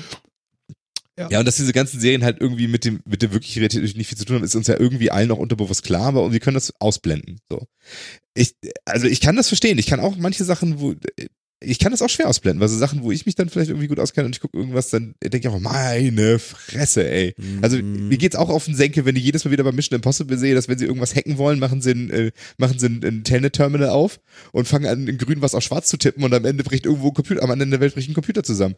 Ja, 1.30 1.40
und 1.40 1.46
dass 1.46 1.57
diese 1.57 1.72
ganzen 1.72 1.99
Serien 1.99 2.22
halt 2.22 2.40
irgendwie 2.40 2.68
mit 2.68 2.84
dem, 2.84 3.01
mit 3.05 3.22
der 3.22 3.32
wirklichen 3.32 3.59
Realität 3.59 3.96
nicht 3.96 4.07
viel 4.07 4.16
zu 4.16 4.24
tun 4.24 4.36
haben, 4.36 4.44
ist 4.44 4.55
uns 4.55 4.68
ja 4.68 4.78
irgendwie 4.78 5.11
allen 5.11 5.26
noch 5.26 5.38
unterbewusst 5.38 5.82
klar, 5.82 6.07
aber 6.07 6.32
wir 6.32 6.38
können 6.38 6.55
das 6.55 6.72
ausblenden. 6.78 7.40
So. 7.51 7.66
Ich, 8.34 8.55
also 8.84 9.09
ich 9.09 9.20
kann 9.20 9.34
das 9.34 9.49
verstehen. 9.49 9.78
Ich 9.78 9.86
kann 9.86 9.99
auch 9.99 10.14
manche 10.16 10.44
Sachen, 10.44 10.78
wo, 10.80 10.94
ich 11.61 11.78
kann 11.80 11.90
das 11.90 12.02
auch 12.02 12.09
schwer 12.09 12.28
ausblenden, 12.28 12.61
weil 12.61 12.68
so 12.68 12.78
Sachen, 12.78 13.02
wo 13.02 13.11
ich 13.11 13.26
mich 13.26 13.34
dann 13.34 13.48
vielleicht 13.48 13.70
irgendwie 13.70 13.88
gut 13.88 13.98
auskenne 13.98 14.26
und 14.26 14.34
ich 14.36 14.40
gucke 14.40 14.56
irgendwas, 14.56 14.90
dann 14.90 15.14
denke 15.22 15.38
ich 15.38 15.48
auch, 15.48 15.59
meine 15.59 16.38
Fresse, 16.38 17.09
ey. 17.11 17.34
Also 17.62 17.78
Mhm. 17.78 18.09
mir 18.09 18.16
geht's 18.16 18.36
auch 18.36 18.48
auf 18.48 18.64
den 18.66 18.76
Senkel, 18.76 19.04
wenn 19.04 19.16
ich 19.16 19.24
jedes 19.24 19.44
Mal 19.44 19.50
wieder 19.50 19.64
bei 19.64 19.72
Mission 19.72 19.96
Impossible 19.96 20.38
sehe, 20.38 20.54
dass 20.54 20.68
wenn 20.68 20.78
sie 20.78 20.84
irgendwas 20.84 21.16
hacken 21.16 21.36
wollen, 21.36 21.59
machen 21.59 21.80
sie 21.82 21.90
ein, 21.90 22.11
äh, 22.11 22.30
machen 22.59 22.78
sie 22.78 22.86
ein, 22.86 23.02
ein 23.04 23.24
Telnet-Terminal 23.24 23.88
auf 23.88 24.20
und 24.52 24.68
fangen 24.68 24.86
an, 24.86 25.09
in 25.09 25.18
grün 25.18 25.42
was 25.42 25.54
auf 25.56 25.64
schwarz 25.64 25.88
zu 25.88 25.96
tippen 25.96 26.22
und 26.22 26.32
am 26.32 26.44
Ende 26.44 26.62
bricht 26.62 26.86
irgendwo 26.86 27.09
ein 27.09 27.14
Computer, 27.14 27.42
am 27.42 27.50
Ende 27.50 27.66
der 27.66 27.80
Welt 27.80 27.94
bricht 27.94 28.09
ein 28.09 28.14
Computer 28.14 28.42
zusammen. 28.44 28.76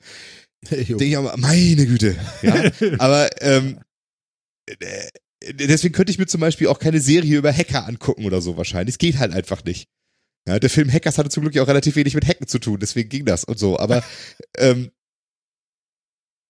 Jo. 0.70 0.96
Denke 0.98 1.04
ich 1.04 1.16
aber, 1.16 1.36
meine 1.38 1.86
Güte. 1.86 2.16
Ja, 2.42 2.70
aber 2.98 3.28
ähm, 3.42 3.78
äh, 4.66 5.08
deswegen 5.54 5.94
könnte 5.94 6.12
ich 6.12 6.18
mir 6.18 6.26
zum 6.26 6.40
Beispiel 6.40 6.66
auch 6.68 6.78
keine 6.78 7.00
Serie 7.00 7.38
über 7.38 7.52
Hacker 7.52 7.86
angucken 7.86 8.24
oder 8.24 8.40
so 8.40 8.56
wahrscheinlich. 8.56 8.94
Es 8.94 8.98
geht 8.98 9.18
halt 9.18 9.32
einfach 9.32 9.64
nicht. 9.64 9.86
Ja, 10.50 10.58
der 10.58 10.70
Film 10.70 10.90
Hackers 10.92 11.16
hatte 11.18 11.28
zum 11.30 11.42
Glück 11.42 11.54
ja 11.54 11.62
auch 11.62 11.68
relativ 11.68 11.96
wenig 11.96 12.14
mit 12.14 12.26
Hacken 12.26 12.46
zu 12.48 12.58
tun, 12.58 12.78
deswegen 12.80 13.08
ging 13.08 13.24
das 13.24 13.44
und 13.44 13.58
so. 13.58 13.78
Aber 13.78 14.02
ähm, 14.58 14.90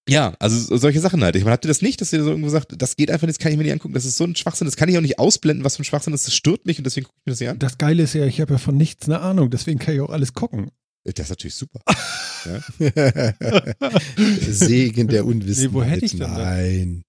ja, 0.09 0.35
also 0.41 0.59
so- 0.59 0.77
solche 0.79 1.01
Sachen 1.01 1.23
halt. 1.23 1.37
Ich 1.37 1.45
meine, 1.45 1.53
habt 1.53 1.65
ihr 1.65 1.69
das 1.69 1.83
nicht, 1.83 2.01
dass 2.01 2.13
ihr 2.13 2.23
so 2.25 2.31
irgendwo 2.31 2.49
sagt, 2.49 2.81
das 2.81 2.97
geht 2.97 3.11
einfach 3.11 3.27
nicht, 3.27 3.39
das 3.39 3.43
kann 3.43 3.53
ich 3.53 3.59
mir 3.59 3.65
nicht 3.65 3.73
angucken, 3.73 3.95
das 3.95 4.05
ist 4.07 4.17
so 4.17 4.25
ein 4.25 4.35
Schwachsinn, 4.35 4.65
das 4.67 4.77
kann 4.77 4.89
ich 4.89 4.97
auch 4.97 5.03
nicht 5.03 5.19
ausblenden, 5.19 5.65
was 5.65 5.77
für 5.77 5.83
ein 5.83 5.85
Schwachsinn 5.85 6.15
ist, 6.15 6.27
das 6.27 6.35
stört 6.35 6.67
mich 6.67 6.79
und 6.79 6.85
deswegen 6.85 7.07
gucke 7.07 7.19
ich 7.21 7.27
mir 7.27 7.33
das 7.33 7.41
nicht 7.41 7.49
an. 7.51 7.59
Das 7.59 7.79
Geile 7.79 8.03
ist 8.03 8.15
ja, 8.15 8.25
ich 8.25 8.41
habe 8.41 8.55
ja 8.55 8.59
von 8.59 8.77
nichts 8.77 9.07
eine 9.07 9.21
Ahnung, 9.21 9.51
deswegen 9.51 9.79
kann 9.79 9.95
ich 9.95 10.01
auch 10.01 10.11
alles 10.11 10.33
gucken. 10.33 10.71
Das 11.05 11.15
ist 11.27 11.31
natürlich 11.31 11.55
super. 11.55 11.81
Segen 14.17 15.09
der 15.09 15.27
Unwissenheit. 15.27 15.71
Nee, 15.71 15.75
wo 15.75 15.83
hätte 15.83 16.05
ich 16.05 16.13
denn? 16.13 16.21
Nein. 16.21 17.05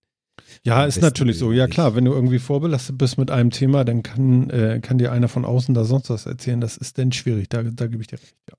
Ja, 0.64 0.86
ist 0.86 1.02
natürlich 1.02 1.38
so. 1.40 1.52
Ja 1.52 1.68
klar, 1.68 1.96
wenn 1.96 2.06
du 2.06 2.14
irgendwie 2.14 2.38
vorbelastet 2.40 2.98
bist 2.98 3.18
mit 3.18 3.32
einem 3.32 3.50
Thema, 3.50 3.84
dann 3.84 4.04
kann, 4.04 4.50
äh, 4.52 4.80
kann 4.82 4.98
dir 5.00 5.12
einer 5.12 5.28
von 5.28 5.44
außen 5.44 5.74
da 5.74 5.86
sonst 5.86 6.10
was 6.12 6.28
erzählen. 6.28 6.62
Das 6.62 6.78
ist 6.78 6.98
dann 7.00 7.12
schwierig, 7.12 7.50
da, 7.50 7.64
da 7.64 7.88
gebe 7.88 8.02
ich 8.02 8.08
dir 8.08 8.20
recht. 8.22 8.36
Ja. 8.50 8.56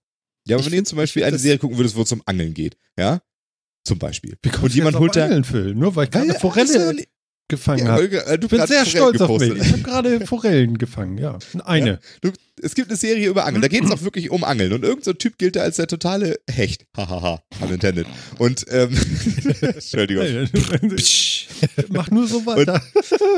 Ja, 0.48 0.57
aber 0.57 0.61
Ich 0.61 0.66
wenn 0.66 0.72
ihr 0.72 0.78
find- 0.78 0.88
zum 0.88 0.96
Beispiel 0.96 1.22
eine 1.22 1.38
Serie 1.38 1.59
gucken 1.59 1.78
würdest, 1.78 1.94
wo 1.94 2.03
es 2.03 2.09
zum 2.09 2.22
Angeln 2.26 2.55
geht, 2.55 2.76
ja? 2.98 3.20
Zum 3.84 3.98
Beispiel. 4.00 4.36
Und 4.44 4.62
du 4.72 4.76
jemand 4.76 4.98
holt 4.98 5.14
da. 5.14 5.24
Angeln, 5.26 5.44
Phil? 5.44 5.74
Nur 5.76 5.94
weil 5.94 6.05
ich 6.07 6.11
gerade 6.11 6.34
Forelle 6.34 6.88
also, 6.88 7.03
gefangen 7.48 7.86
Ja, 7.86 7.92
habe. 7.92 8.26
Äh, 8.26 8.38
du 8.38 8.46
Ich 8.46 8.50
bin 8.50 8.61
hast 8.61 8.68
sehr 8.68 8.84
Forellen 8.86 9.14
stolz 9.16 9.20
auf 9.20 9.40
mich. 9.40 9.48
gepostet. 9.50 9.66
Ich 9.66 9.72
habe 9.72 9.82
gerade 9.82 10.26
Forellen 10.26 10.78
gefangen, 10.78 11.18
ja. 11.18 11.38
Eine. 11.64 12.00
Du, 12.20 12.32
es 12.61 12.74
gibt 12.74 12.88
eine 12.88 12.96
Serie 12.96 13.28
über 13.28 13.44
Angeln, 13.44 13.62
da 13.62 13.68
geht 13.68 13.84
es 13.84 13.90
auch 13.92 14.03
wirklich 14.03 14.30
um 14.30 14.42
Angeln 14.44 14.72
und 14.72 14.82
irgendein 14.82 15.05
so 15.05 15.12
Typ 15.12 15.38
gilt 15.38 15.55
da 15.57 15.62
als 15.62 15.76
der 15.76 15.86
totale 15.86 16.38
Hecht. 16.50 16.86
Hahaha, 16.96 17.42
unintended. 17.61 18.07
Und, 18.38 18.64
ähm, 18.70 18.90
Entschuldigung. 19.61 20.24
Mach 21.88 22.10
nur 22.10 22.26
so 22.26 22.44
weiter. 22.46 22.82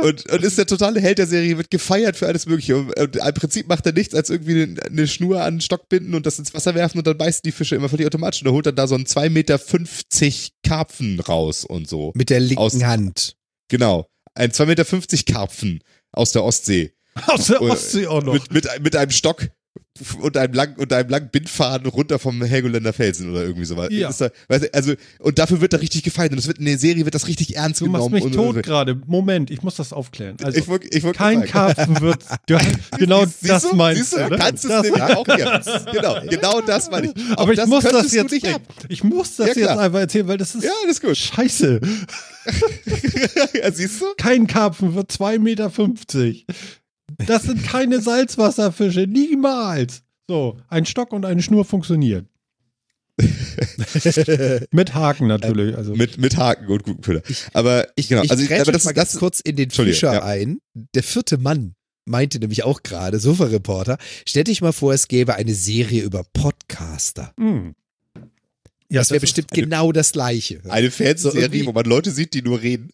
Und, 0.02 0.30
und 0.30 0.42
ist 0.42 0.58
der 0.58 0.66
totale 0.66 1.00
Held 1.00 1.18
der 1.18 1.26
Serie, 1.26 1.56
wird 1.56 1.70
gefeiert 1.70 2.16
für 2.16 2.26
alles 2.26 2.46
Mögliche. 2.46 2.76
Und, 2.76 2.98
und 2.98 3.16
im 3.16 3.34
Prinzip 3.34 3.68
macht 3.68 3.86
er 3.86 3.92
nichts, 3.92 4.14
als 4.14 4.30
irgendwie 4.30 4.76
eine, 4.86 5.06
Schnur 5.06 5.42
an 5.42 5.56
den 5.56 5.60
Stock 5.60 5.88
binden 5.88 6.14
und 6.14 6.26
das 6.26 6.38
ins 6.38 6.54
Wasser 6.54 6.74
werfen 6.74 6.98
und 6.98 7.06
dann 7.06 7.18
beißen 7.18 7.42
die 7.44 7.52
Fische 7.52 7.76
immer 7.76 7.88
völlig 7.88 8.06
automatisch. 8.06 8.42
Und 8.42 8.48
er 8.48 8.52
holt 8.52 8.66
dann 8.66 8.76
da 8.76 8.86
so 8.86 8.94
einen 8.94 9.04
2,50 9.06 9.30
Meter 9.30 9.58
Karpfen 10.62 11.20
raus 11.20 11.64
und 11.64 11.88
so. 11.88 12.12
Mit 12.14 12.30
der 12.30 12.40
linken 12.40 12.58
Aus- 12.58 12.82
Hand. 12.82 13.36
Genau. 13.68 14.06
Ein 14.34 14.50
2,50 14.50 14.66
Meter 14.66 15.32
Karpfen 15.32 15.80
aus 16.12 16.32
der 16.32 16.44
Ostsee. 16.44 16.92
Aus 17.26 17.46
der 17.46 17.62
Ostsee 17.62 18.06
auch 18.06 18.22
noch. 18.22 18.32
Mit, 18.34 18.52
mit, 18.52 18.68
mit 18.82 18.96
einem 18.96 19.10
Stock 19.12 19.48
und 20.20 20.36
einem 20.36 20.52
langen, 20.54 20.74
und 20.76 20.92
einem 20.92 21.08
langen 21.08 21.28
Bindfaden 21.30 21.86
runter 21.88 22.18
vom 22.18 22.42
Helgoländer 22.42 22.92
Felsen 22.92 23.30
oder 23.30 23.42
irgendwie 23.42 23.64
sowas. 23.64 23.88
Ja. 23.90 24.08
Ist 24.10 24.20
da, 24.20 24.30
weißt 24.48 24.64
du, 24.64 24.74
also, 24.74 24.94
und 25.20 25.38
dafür 25.38 25.60
wird 25.60 25.72
da 25.72 25.76
richtig 25.76 26.02
gefeiert. 26.02 26.32
Und 26.32 26.36
das 26.38 26.46
wird 26.48 26.58
in 26.58 26.64
der 26.64 26.78
Serie 26.78 27.04
wird 27.04 27.14
das 27.14 27.28
richtig 27.28 27.56
ernst 27.56 27.80
Du 27.80 27.86
machst 27.86 28.06
genommen. 28.10 28.14
mich 28.14 28.24
und, 28.24 28.32
tot 28.54 28.62
gerade. 28.64 29.00
Moment, 29.06 29.50
ich 29.50 29.62
muss 29.62 29.76
das 29.76 29.92
aufklären. 29.92 30.36
Also, 30.42 30.58
ich 30.58 30.66
wollt, 30.66 30.92
ich 30.94 31.02
wollt 31.04 31.16
kein. 31.16 31.44
Karpfen 31.44 32.00
wird. 32.00 32.24
Du, 32.46 32.58
genau 32.98 33.24
Siehst 33.24 33.48
das 33.48 33.62
du? 33.62 33.74
meinst 33.76 34.00
Siehst 34.02 34.12
du, 34.14 34.18
du. 34.18 34.30
ne? 34.30 34.36
kannst 34.38 34.64
es 34.64 34.70
das, 34.70 34.82
nämlich 34.82 35.02
auch 35.02 35.26
jetzt. 35.28 35.86
Genau, 35.92 36.20
genau 36.28 36.60
das 36.60 36.90
meine 36.90 37.06
ich. 37.14 37.32
Auch 37.36 37.42
aber 37.42 37.52
ich 37.52 37.66
muss 37.66 37.84
das 37.84 38.08
du 38.10 38.16
jetzt. 38.16 38.32
nicht 38.32 38.52
haben. 38.52 38.64
Ich 38.88 39.02
muss 39.04 39.36
das 39.36 39.48
Ja, 39.48 39.54
jetzt 39.54 39.68
einfach 39.78 40.00
erzählen, 40.00 40.28
weil 40.28 40.36
das 40.38 40.54
ist 40.54 40.64
Ja, 40.64 40.70
alles 40.84 41.00
gut. 41.00 41.16
scheiße. 41.16 41.80
ja, 43.62 43.72
siehst 43.72 44.00
du? 44.00 44.06
Kein 44.18 44.46
Karpfen 44.46 44.94
wird 44.94 45.10
2,50 45.10 45.38
Meter. 45.38 45.70
Das 47.26 47.42
sind 47.44 47.62
keine 47.64 48.00
Salzwasserfische. 48.00 49.06
Niemals. 49.06 50.02
So, 50.28 50.58
ein 50.68 50.86
Stock 50.86 51.12
und 51.12 51.24
eine 51.24 51.42
Schnur 51.42 51.64
funktionieren. 51.64 52.28
Mit 54.70 54.94
Haken 54.94 55.26
natürlich. 55.26 55.76
Also. 55.76 55.94
Mit, 55.94 56.18
mit 56.18 56.36
Haken 56.36 56.66
und 56.66 56.82
guten 56.82 57.02
Köder. 57.02 57.22
Aber 57.52 57.86
Ich, 57.96 58.08
genau, 58.08 58.22
ich 58.22 58.30
also 58.30 58.44
aber 58.54 58.72
das, 58.72 58.84
mal 58.84 58.92
ganz 58.94 59.12
das, 59.12 59.20
kurz 59.20 59.40
in 59.40 59.56
den 59.56 59.70
Fischer 59.70 60.12
ja. 60.14 60.24
ein. 60.24 60.58
Der 60.94 61.02
vierte 61.02 61.38
Mann 61.38 61.74
meinte 62.06 62.38
nämlich 62.38 62.64
auch 62.64 62.82
gerade, 62.82 63.18
Sofa-Reporter, 63.18 63.98
stell 64.26 64.44
dich 64.44 64.60
mal 64.60 64.72
vor, 64.72 64.92
es 64.92 65.08
gäbe 65.08 65.34
eine 65.36 65.54
Serie 65.54 66.02
über 66.02 66.24
Podcaster. 66.32 67.32
Hm. 67.38 67.74
Ja, 68.90 69.00
das 69.00 69.10
wäre 69.10 69.16
ist- 69.16 69.22
bestimmt 69.22 69.52
eine- 69.52 69.62
genau 69.62 69.92
das 69.92 70.12
Gleiche. 70.12 70.60
eine 70.68 70.90
So 70.90 70.96
Fernsehserie, 70.96 71.42
irgendwie- 71.44 71.66
wo 71.66 71.72
man 71.72 71.84
Leute 71.84 72.10
sieht, 72.10 72.34
die 72.34 72.42
nur 72.42 72.60
reden. 72.60 72.90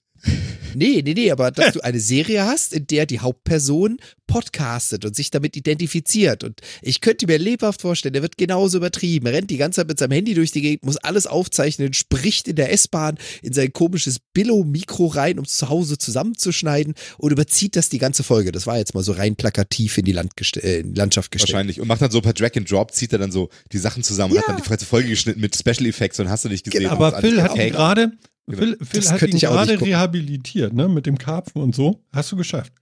Nee, 0.75 1.03
nee, 1.05 1.15
nee, 1.15 1.31
aber 1.31 1.51
dass 1.51 1.73
du 1.75 1.81
eine 1.81 1.99
Serie 2.01 2.45
hast, 2.45 2.73
in 2.73 2.87
der 2.87 3.07
die 3.07 3.19
Hauptperson 3.21 3.99
podcastet 4.29 5.05
und 5.05 5.17
sich 5.17 5.31
damit 5.33 5.57
identifiziert. 5.57 6.45
Und 6.45 6.61
ich 6.83 7.01
könnte 7.01 7.27
mir 7.27 7.39
lebhaft 7.39 7.81
vorstellen, 7.83 8.13
der 8.13 8.23
wird 8.23 8.39
genauso 8.39 8.79
übertrieben. 8.79 9.27
Er 9.27 9.33
rennt 9.33 9.51
die 9.51 9.57
ganze 9.57 9.81
Zeit 9.81 9.89
mit 9.89 9.99
seinem 9.99 10.13
Handy 10.13 10.35
durch 10.35 10.53
die 10.53 10.61
Gegend, 10.61 10.85
muss 10.85 10.97
alles 10.99 11.27
aufzeichnen, 11.27 11.93
spricht 11.93 12.47
in 12.47 12.55
der 12.55 12.73
S-Bahn 12.73 13.19
in 13.43 13.53
sein 13.53 13.73
komisches 13.73 14.21
Billo-Mikro 14.33 15.07
rein, 15.09 15.41
um 15.41 15.45
es 15.45 15.57
zu 15.57 15.69
Hause 15.69 15.99
zusammenzuschneiden 15.99 16.95
und 17.19 17.33
überzieht 17.33 17.75
das 17.75 17.89
die 17.89 17.99
ganze 17.99 18.23
Folge. 18.23 18.53
Das 18.53 18.69
war 18.69 18.79
jetzt 18.79 18.95
mal 18.95 19.03
so 19.03 19.13
rein 19.13 19.35
plakativ 19.35 19.99
in 19.99 20.05
die, 20.05 20.13
Landgeste 20.13 20.63
äh, 20.63 20.81
in 20.81 20.95
die 20.95 20.99
Landschaft 20.99 21.33
gestellt. 21.33 21.53
Wahrscheinlich. 21.53 21.81
Und 21.81 21.89
macht 21.89 22.01
dann 22.03 22.13
so 22.13 22.21
per 22.21 22.33
Drag 22.33 22.57
and 22.57 22.71
Drop, 22.71 22.93
zieht 22.95 23.13
er 23.13 23.19
dann 23.19 23.33
so 23.33 23.51
die 23.73 23.79
Sachen 23.79 24.05
zusammen 24.05 24.31
und 24.33 24.37
Ja. 24.37 24.43
hat 24.43 24.51
dann 24.51 24.63
die 24.63 24.69
ganze 24.69 24.87
Folge 24.87 25.09
geschnitten 25.09 25.41
mit 25.41 25.57
Special 25.57 25.87
Effects 25.87 26.21
und 26.21 26.29
hast 26.29 26.45
du 26.45 26.49
nicht 26.49 26.65
gesehen. 26.65 26.83
Genau, 26.83 26.95
Und 26.97 27.03
Aber 27.03 27.21
Phil 27.21 27.43
hat 27.43 27.51
okay. 27.51 27.71
gerade. 27.71 28.13
Genau. 28.51 28.63
Phil, 28.63 28.79
Phil 29.03 29.11
hat 29.11 29.23
ihn 29.23 29.39
gerade 29.39 29.81
rehabilitiert, 29.81 30.73
ne? 30.73 30.89
Mit 30.89 31.07
dem 31.07 31.19
Karpfen 31.19 31.61
und 31.63 31.75
so. 31.75 32.03
Hast 32.13 32.31
du 32.33 32.37
geschafft. 32.37 32.73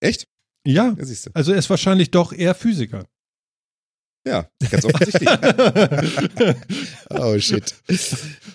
Echt? 0.00 0.26
Ja. 0.66 0.94
Ja, 0.98 1.04
siehst 1.04 1.26
du. 1.26 1.30
Also 1.34 1.52
er 1.52 1.58
ist 1.58 1.68
wahrscheinlich 1.70 2.10
doch 2.10 2.32
eher 2.32 2.54
Physiker. 2.54 3.04
Ja, 4.26 4.48
ganz 4.70 4.84
offensichtlich. 4.86 5.28
Oh 7.10 7.38
shit. 7.38 7.74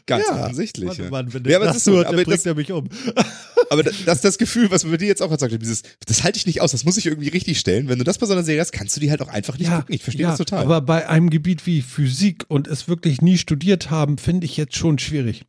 ganz 0.05 0.25
Ja. 0.27 0.43
offensichtlich. 0.43 0.97
Ja. 0.97 1.09
Mann, 1.09 1.31
wenn 1.33 1.43
Ja, 1.45 1.57
aber 1.57 1.65
das 1.65 1.75
das 1.75 1.77
ist 1.77 1.83
so, 1.85 1.93
hört, 1.93 2.07
aber 2.07 2.23
das- 2.23 2.45
er 2.45 2.55
mich 2.55 2.71
um. 2.71 2.89
Aber 3.71 3.83
das 3.83 4.03
das 4.03 4.15
ist 4.15 4.25
das 4.25 4.37
Gefühl, 4.39 4.71
was 4.71 4.83
man 4.83 4.93
bei 4.93 4.97
dir 4.97 5.07
jetzt 5.07 5.21
auch 5.21 5.29
gesagt 5.29 5.53
hat, 5.53 5.61
dieses, 5.61 5.83
das 6.07 6.23
halte 6.23 6.37
ich 6.37 6.47
nicht 6.47 6.59
aus, 6.59 6.71
das 6.71 6.85
muss 6.85 6.97
ich 6.97 7.05
irgendwie 7.05 7.27
richtig 7.27 7.59
stellen. 7.59 7.87
Wenn 7.87 7.99
du 7.99 8.03
das 8.03 8.17
bei 8.17 8.25
so 8.25 8.33
einer 8.33 8.41
Serie 8.41 8.61
hast, 8.61 8.71
kannst 8.71 8.95
du 8.95 8.99
die 8.99 9.11
halt 9.11 9.21
auch 9.21 9.27
einfach 9.27 9.59
nicht 9.59 9.69
gucken. 9.69 9.93
Ich 9.93 10.01
verstehe 10.01 10.23
ja, 10.23 10.29
das 10.31 10.39
total. 10.39 10.63
Aber 10.63 10.81
bei 10.81 11.07
einem 11.07 11.29
Gebiet 11.29 11.67
wie 11.67 11.83
Physik 11.83 12.45
und 12.47 12.67
es 12.67 12.87
wirklich 12.87 13.21
nie 13.21 13.37
studiert 13.37 13.91
haben, 13.91 14.17
finde 14.17 14.45
ich 14.45 14.57
jetzt 14.57 14.75
schon 14.75 14.97
schwierig. 14.97 15.45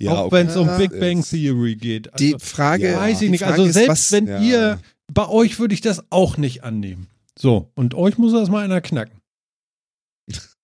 Ja, 0.00 0.12
auch 0.12 0.26
okay. 0.26 0.36
wenn 0.36 0.46
es 0.48 0.56
um 0.56 0.66
Ja, 0.66 0.78
Big 0.78 0.98
Bang 0.98 1.22
Theory 1.22 1.76
geht. 1.76 2.10
Die 2.18 2.34
Also, 2.34 2.46
Frage, 2.46 2.90
Ja. 2.92 2.98
weiß 3.00 3.14
ich 3.14 3.18
die 3.26 3.30
nicht. 3.30 3.40
Frage 3.42 3.52
Also 3.62 3.70
selbst 3.72 3.88
was, 3.88 4.12
wenn 4.12 4.26
Ja. 4.26 4.40
ihr, 4.40 4.80
bei 5.12 5.28
euch 5.28 5.58
würde 5.58 5.74
ich 5.74 5.80
das 5.80 6.04
auch 6.10 6.36
nicht 6.36 6.62
annehmen. 6.64 7.08
So, 7.38 7.70
und 7.74 7.94
euch 7.94 8.18
muss 8.18 8.32
das 8.32 8.48
mal 8.50 8.64
einer 8.64 8.80
knacken. 8.80 9.20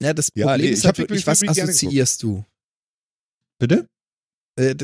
Ja, 0.00 0.14
das 0.14 0.30
Ja, 0.36 0.46
Problem 0.46 0.66
nee, 0.66 0.72
ist 0.72 0.78
ich 0.78 0.84
halt 0.84 0.90
hab 0.90 0.94
die 0.94 1.02
wirklich, 1.02 1.24
Green 1.24 1.32
was 1.32 1.58
assoziierst 1.58 2.22
du? 2.22 2.44
Bitte? 3.58 3.88
Äh, 4.58 4.74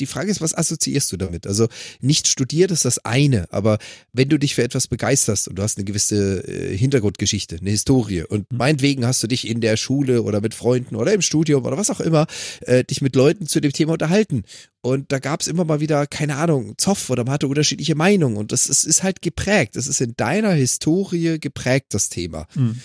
Die 0.00 0.06
Frage 0.06 0.30
ist, 0.30 0.40
was 0.40 0.54
assoziierst 0.54 1.10
du 1.12 1.16
damit? 1.16 1.46
Also 1.46 1.68
nicht 2.00 2.28
studiert 2.28 2.70
ist 2.70 2.84
das 2.84 3.04
eine, 3.04 3.52
aber 3.52 3.78
wenn 4.12 4.28
du 4.28 4.38
dich 4.38 4.54
für 4.54 4.62
etwas 4.62 4.86
begeisterst 4.88 5.48
und 5.48 5.56
du 5.58 5.62
hast 5.62 5.76
eine 5.78 5.84
gewisse 5.84 6.46
äh, 6.46 6.76
Hintergrundgeschichte, 6.76 7.56
eine 7.60 7.70
Historie 7.70 8.22
und 8.22 8.50
Mhm. 8.50 8.58
meinetwegen 8.58 9.04
hast 9.06 9.22
du 9.22 9.26
dich 9.26 9.46
in 9.48 9.60
der 9.60 9.76
Schule 9.76 10.22
oder 10.22 10.40
mit 10.40 10.54
Freunden 10.54 10.94
oder 10.96 11.12
im 11.12 11.22
Studium 11.22 11.64
oder 11.64 11.76
was 11.76 11.90
auch 11.90 12.00
immer, 12.00 12.26
äh, 12.60 12.84
dich 12.84 13.00
mit 13.02 13.16
Leuten 13.16 13.46
zu 13.46 13.60
dem 13.60 13.72
Thema 13.72 13.94
unterhalten 13.94 14.44
und 14.82 15.10
da 15.10 15.18
gab 15.18 15.40
es 15.40 15.48
immer 15.48 15.64
mal 15.64 15.80
wieder, 15.80 16.06
keine 16.06 16.36
Ahnung, 16.36 16.74
Zoff 16.78 17.10
oder 17.10 17.24
man 17.24 17.32
hatte 17.34 17.48
unterschiedliche 17.48 17.94
Meinungen 17.96 18.36
und 18.36 18.52
das 18.52 18.68
ist, 18.68 18.84
ist 18.84 19.02
halt 19.02 19.20
geprägt, 19.22 19.74
das 19.74 19.86
ist 19.88 20.00
in 20.00 20.14
deiner 20.16 20.52
Historie 20.52 21.38
geprägt, 21.40 21.86
das 21.90 22.08
Thema. 22.08 22.46
Hm. 22.52 22.80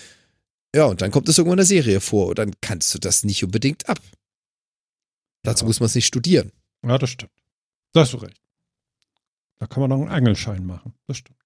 Ja, 0.74 0.86
und 0.86 1.02
dann 1.02 1.10
kommt 1.10 1.28
es 1.28 1.38
irgendwo 1.38 1.52
in 1.52 1.58
der 1.58 1.66
Serie 1.66 2.00
vor 2.00 2.28
und 2.28 2.38
dann 2.38 2.52
kannst 2.60 2.92
du 2.94 2.98
das 2.98 3.24
nicht 3.24 3.44
unbedingt 3.44 3.88
ab. 3.88 4.00
Dazu 5.42 5.64
Ja. 5.64 5.68
muss 5.68 5.80
man 5.80 5.86
es 5.86 5.94
nicht 5.94 6.06
studieren. 6.06 6.52
Ja, 6.86 6.98
das 6.98 7.10
stimmt. 7.10 7.32
Da 7.92 8.00
hast 8.00 8.12
du 8.12 8.18
recht. 8.18 8.40
Da 9.58 9.66
kann 9.66 9.80
man 9.80 9.90
noch 9.90 10.00
einen 10.00 10.08
Angelschein 10.10 10.64
machen. 10.66 10.94
Das 11.06 11.18
stimmt. 11.18 11.38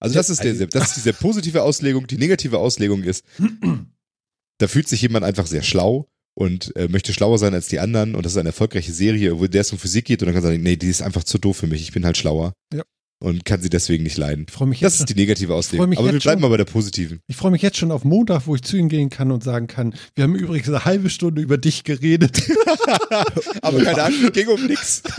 Also 0.00 0.16
das 0.16 0.28
ist, 0.28 0.42
der, 0.44 0.54
das 0.66 0.88
ist 0.88 0.96
diese 0.96 1.14
positive 1.14 1.62
Auslegung. 1.62 2.06
Die 2.06 2.18
negative 2.18 2.58
Auslegung 2.58 3.04
ist, 3.04 3.24
da 4.58 4.68
fühlt 4.68 4.86
sich 4.88 5.00
jemand 5.00 5.24
einfach 5.24 5.46
sehr 5.46 5.62
schlau 5.62 6.10
und 6.34 6.76
äh, 6.76 6.88
möchte 6.88 7.12
schlauer 7.14 7.38
sein 7.38 7.54
als 7.54 7.68
die 7.68 7.78
anderen 7.80 8.14
und 8.14 8.26
das 8.26 8.32
ist 8.32 8.38
eine 8.38 8.50
erfolgreiche 8.50 8.92
Serie, 8.92 9.38
wo 9.38 9.46
der 9.46 9.62
es 9.62 9.72
um 9.72 9.78
Physik 9.78 10.04
geht 10.04 10.20
und 10.20 10.26
dann 10.26 10.34
kann 10.34 10.44
er 10.44 10.48
sagen, 10.50 10.62
nee, 10.62 10.76
die 10.76 10.88
ist 10.88 11.00
einfach 11.00 11.24
zu 11.24 11.38
doof 11.38 11.56
für 11.56 11.68
mich, 11.68 11.80
ich 11.82 11.92
bin 11.92 12.04
halt 12.04 12.18
schlauer. 12.18 12.52
Ja. 12.74 12.82
Und 13.24 13.44
kann 13.46 13.62
sie 13.62 13.70
deswegen 13.70 14.04
nicht 14.04 14.18
leiden. 14.18 14.44
Ich 14.48 14.52
freue 14.54 14.68
mich, 14.68 14.80
Das 14.80 14.92
jetzt 14.94 15.00
ist 15.00 15.08
schon- 15.08 15.16
die 15.16 15.22
negative 15.22 15.54
Auslegung. 15.54 15.88
mich 15.88 15.98
Aber 15.98 16.12
wir 16.12 16.18
bleiben 16.20 16.40
schon. 16.40 16.42
mal 16.42 16.48
bei 16.48 16.58
der 16.58 16.66
positiven. 16.66 17.20
ich 17.26 17.36
freu 17.36 17.50
mich 17.50 17.62
jetzt 17.62 17.78
schon 17.78 17.90
auf 17.90 18.04
Montag, 18.04 18.46
wo 18.46 18.54
ich 18.54 18.62
zu 18.62 18.76
Ihnen 18.76 18.90
gehen 18.90 19.08
kann 19.08 19.30
und 19.32 19.42
sagen 19.42 19.66
kann, 19.66 19.94
wir 20.14 20.24
haben 20.24 20.34
übrigens 20.34 20.68
eine 20.68 20.84
halbe 20.84 21.08
Stunde 21.08 21.40
über 21.40 21.56
dich 21.56 21.84
geredet. 21.84 22.42
Aber 23.62 23.82
keine 23.82 24.02
Angst, 24.02 24.22
es 24.22 24.32
ging 24.32 24.48
um 24.48 24.66
nix. 24.66 25.02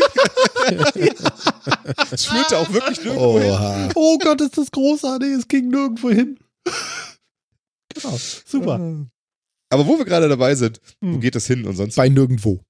Es 2.12 2.26
führte 2.26 2.58
auch 2.58 2.72
wirklich 2.74 3.04
nirgendwo 3.04 3.40
hin. 3.40 3.52
Oha. 3.52 3.90
oh 3.96 4.18
Gott, 4.18 4.42
ist 4.42 4.58
das 4.58 4.72
großartig. 4.72 5.30
Es 5.30 5.48
ging 5.48 5.70
nirgendwo 5.70 6.10
hin. 6.10 6.38
Genau. 7.94 8.20
Super. 8.46 9.06
Aber 9.70 9.88
wo 9.88 9.98
wir 9.98 10.06
gerade 10.06 10.28
dabei 10.30 10.56
sind, 10.56 10.80
wo 11.02 11.14
Hm. 11.14 11.22
geht 11.22 11.36
das 11.36 11.46
hin 11.48 11.66
und 11.66 11.76
sonst? 11.76 11.96
Bei 11.96 12.10
nirgendwo. 12.10 12.62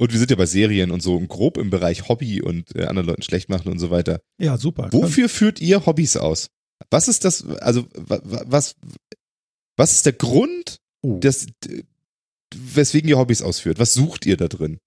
Und 0.00 0.12
wir 0.12 0.18
sind 0.18 0.30
ja 0.30 0.36
bei 0.36 0.46
Serien 0.46 0.90
und 0.92 1.02
so 1.02 1.20
grob 1.20 1.58
im 1.58 1.68
Bereich 1.68 2.08
Hobby 2.08 2.40
und 2.40 2.74
äh, 2.74 2.86
anderen 2.86 3.06
Leuten 3.08 3.20
schlecht 3.22 3.50
machen 3.50 3.68
und 3.70 3.78
so 3.78 3.90
weiter. 3.90 4.22
Ja, 4.40 4.56
super. 4.56 4.88
Wofür 4.92 5.28
führt 5.28 5.60
ihr 5.60 5.84
Hobbys 5.84 6.16
aus? 6.16 6.46
Was 6.90 7.06
ist 7.06 7.24
das, 7.26 7.44
also 7.44 7.86
wa- 7.94 8.20
wa- 8.24 8.44
was, 8.46 8.76
was 9.76 9.92
ist 9.92 10.06
der 10.06 10.14
Grund, 10.14 10.78
Oh. 11.02 11.18
dass, 11.18 11.46
weswegen 12.54 13.08
ihr 13.10 13.18
Hobbys 13.18 13.42
ausführt? 13.42 13.78
Was 13.78 13.92
sucht 13.92 14.24
ihr 14.24 14.36
da 14.38 14.48
drin? 14.48 14.78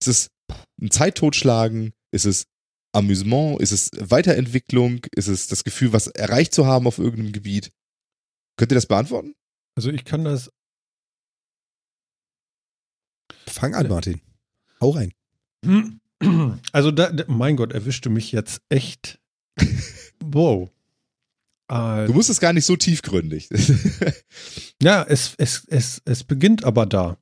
Ist 0.00 0.08
es 0.08 0.28
ein 0.80 0.90
Zeittotschlagen? 0.90 1.92
Ist 2.10 2.24
es 2.24 2.44
Amüsement? 2.92 3.60
Ist 3.60 3.72
es 3.72 3.90
Weiterentwicklung? 3.94 5.04
Ist 5.14 5.28
es 5.28 5.48
das 5.48 5.64
Gefühl, 5.64 5.92
was 5.92 6.06
erreicht 6.06 6.54
zu 6.54 6.64
haben 6.66 6.86
auf 6.86 6.96
irgendeinem 6.98 7.32
Gebiet? 7.32 7.70
Könnt 8.56 8.72
ihr 8.72 8.76
das 8.76 8.86
beantworten? 8.86 9.34
Also 9.76 9.90
ich 9.90 10.04
kann 10.06 10.24
das, 10.24 10.50
Fang 13.46 13.74
an, 13.74 13.88
Martin. 13.88 14.20
Hau 14.80 14.90
rein. 14.90 15.12
also 16.72 16.90
da, 16.90 17.10
da- 17.12 17.24
mein 17.28 17.56
Gott, 17.56 17.72
erwischte 17.72 18.10
mich 18.10 18.32
jetzt 18.32 18.62
echt. 18.68 19.18
Wow. 20.22 20.70
Äh, 21.70 22.06
Du 22.06 22.12
musst 22.12 22.28
es 22.30 22.40
gar 22.40 22.52
nicht 22.52 22.66
so 22.66 22.76
tiefgründig. 22.76 23.48
Ja, 24.82 25.02
es, 25.02 25.34
es, 25.38 25.64
es, 25.68 26.00
es 26.06 26.24
beginnt 26.24 26.64
aber 26.64 26.86
da, 26.86 27.18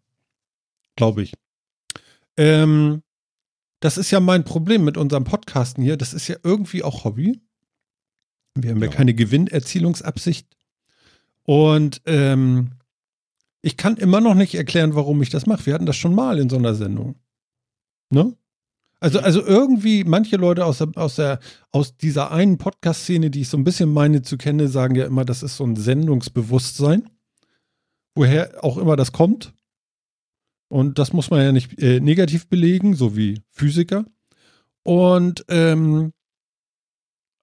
glaube 0.96 1.22
ich. 1.22 1.32
Ähm, 2.36 3.02
das 3.80 3.98
ist 3.98 4.10
ja 4.12 4.20
mein 4.20 4.44
Problem 4.44 4.84
mit 4.84 4.96
unserem 4.96 5.24
Podcasten 5.24 5.82
hier. 5.82 5.96
Das 5.96 6.12
ist 6.14 6.28
ja 6.28 6.36
irgendwie 6.44 6.82
auch 6.84 7.04
Hobby. 7.04 7.40
Wir 8.54 8.70
haben 8.70 8.80
ja, 8.80 8.86
Ja. 8.86 8.92
keine 8.92 9.14
Gewinnerzielungsabsicht. 9.14 10.46
Und 11.44 12.02
ähm, 12.06 12.72
ich 13.62 13.76
kann 13.76 13.96
immer 13.96 14.20
noch 14.20 14.34
nicht 14.34 14.54
erklären, 14.54 14.94
warum 14.94 15.20
ich 15.22 15.30
das 15.30 15.46
mache. 15.46 15.66
Wir 15.66 15.74
hatten 15.74 15.86
das 15.86 15.96
schon 15.96 16.14
mal 16.14 16.38
in 16.38 16.48
so 16.48 16.56
einer 16.56 16.74
Sendung. 16.76 17.16
Ne? 18.10 18.34
Also, 19.00 19.20
also 19.20 19.44
irgendwie, 19.44 20.02
manche 20.04 20.36
Leute 20.36 20.64
aus, 20.64 20.78
der, 20.78 20.88
aus, 20.96 21.16
der, 21.16 21.38
aus 21.70 21.96
dieser 21.96 22.32
einen 22.32 22.58
Podcast-Szene, 22.58 23.30
die 23.30 23.42
ich 23.42 23.48
so 23.48 23.56
ein 23.56 23.64
bisschen 23.64 23.92
meine 23.92 24.22
zu 24.22 24.36
kennen, 24.36 24.66
sagen 24.68 24.96
ja 24.96 25.06
immer, 25.06 25.24
das 25.24 25.42
ist 25.42 25.56
so 25.56 25.64
ein 25.64 25.76
Sendungsbewusstsein. 25.76 27.08
Woher 28.16 28.64
auch 28.64 28.76
immer 28.76 28.96
das 28.96 29.12
kommt. 29.12 29.54
Und 30.68 30.98
das 30.98 31.12
muss 31.12 31.30
man 31.30 31.42
ja 31.42 31.52
nicht 31.52 31.78
äh, 31.80 32.00
negativ 32.00 32.48
belegen, 32.48 32.94
so 32.94 33.16
wie 33.16 33.40
Physiker. 33.50 34.04
Und 34.82 35.44
ähm, 35.48 36.12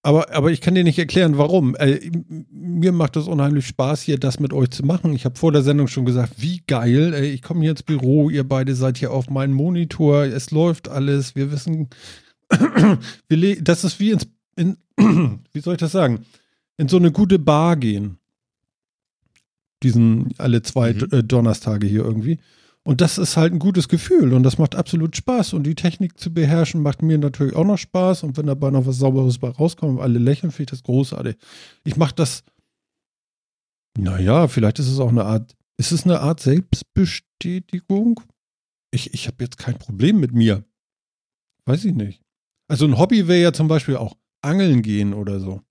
aber, 0.06 0.32
aber 0.36 0.52
ich 0.52 0.62
kann 0.62 0.76
dir 0.76 0.84
nicht 0.84 1.00
erklären, 1.00 1.40
warum. 1.40 1.76
Äh, 1.78 2.12
mir 2.52 2.92
macht 2.92 3.16
es 3.18 3.28
unheimlich 3.28 3.66
Spaß, 3.66 4.04
hier 4.04 4.20
das 4.20 4.40
mit 4.40 4.54
euch 4.54 4.70
zu 4.70 4.86
machen. 4.86 5.14
Ich 5.14 5.26
habe 5.26 5.36
vor 5.36 5.52
der 5.52 5.64
Sendung 5.64 5.88
schon 5.88 6.06
gesagt, 6.06 6.34
wie 6.38 6.62
geil. 6.68 7.16
Ey, 7.16 7.32
ich 7.32 7.42
komme 7.42 7.62
hier 7.62 7.72
ins 7.72 7.82
Büro, 7.82 8.30
ihr 8.30 8.44
beide 8.48 8.76
seid 8.76 9.00
hier 9.00 9.10
auf 9.12 9.32
meinem 9.32 9.54
Monitor, 9.54 10.26
es 10.26 10.52
läuft 10.52 10.90
alles, 10.90 11.36
wir 11.36 11.52
wissen, 11.52 11.90
wir 13.28 13.64
das 13.64 13.84
ist 13.84 14.00
wie 14.00 14.12
ins, 14.12 14.28
in, 14.56 14.78
wie 15.54 15.60
soll 15.60 15.74
ich 15.74 15.80
das 15.80 15.92
sagen, 15.92 16.24
in 16.78 16.88
so 16.88 16.98
eine 16.98 17.12
gute 17.12 17.40
Bar 17.40 17.76
gehen. 17.76 18.20
Diesen 19.82 20.36
alle 20.38 20.62
zwei 20.62 20.94
Mhm. 20.94 21.08
äh, 21.12 21.24
Donnerstage 21.24 21.88
hier 21.88 22.06
irgendwie. 22.06 22.38
Und 22.88 23.02
das 23.02 23.18
ist 23.18 23.36
halt 23.36 23.52
ein 23.52 23.58
gutes 23.58 23.90
Gefühl 23.90 24.32
und 24.34 24.44
das 24.44 24.60
macht 24.60 24.76
absolut 24.76 25.16
Spaß. 25.16 25.54
Und 25.54 25.64
die 25.64 25.74
Technik 25.74 26.20
zu 26.20 26.32
beherrschen 26.32 26.84
macht 26.84 27.02
mir 27.02 27.18
natürlich 27.18 27.56
auch 27.56 27.66
noch 27.66 27.80
Spaß. 27.80 28.22
Und 28.22 28.38
wenn 28.38 28.46
dabei 28.46 28.70
noch 28.70 28.86
was 28.86 29.00
Sauberes 29.00 29.40
bei 29.40 29.50
rauskommt 29.50 29.98
und 29.98 30.04
alle 30.04 30.20
lächeln, 30.20 30.52
finde 30.52 30.64
ich 30.64 30.80
das 30.80 30.84
großartig. 30.84 31.36
Ich 31.84 31.98
mache 31.98 32.14
das, 32.14 32.44
naja, 33.98 34.48
vielleicht 34.48 34.78
ist 34.78 34.88
es 34.88 35.00
auch 35.00 35.10
eine 35.10 35.26
Art, 35.26 35.56
ist 35.78 35.92
es 35.92 36.04
eine 36.04 36.20
Art 36.20 36.40
Selbstbestätigung? 36.40 38.22
Ich, 38.92 39.16
ich 39.16 39.26
habe 39.26 39.38
jetzt 39.44 39.58
kein 39.58 39.80
Problem 39.80 40.20
mit 40.20 40.34
mir. 40.34 40.64
Weiß 41.66 41.86
ich 41.86 41.96
nicht. 41.96 42.22
Also 42.68 42.86
ein 42.86 43.00
Hobby 43.00 43.28
wäre 43.28 43.42
ja 43.42 43.52
zum 43.52 43.68
Beispiel 43.68 43.98
auch 43.98 44.16
Angeln 44.44 44.84
gehen 44.84 45.16
oder 45.16 45.40
so. 45.40 45.64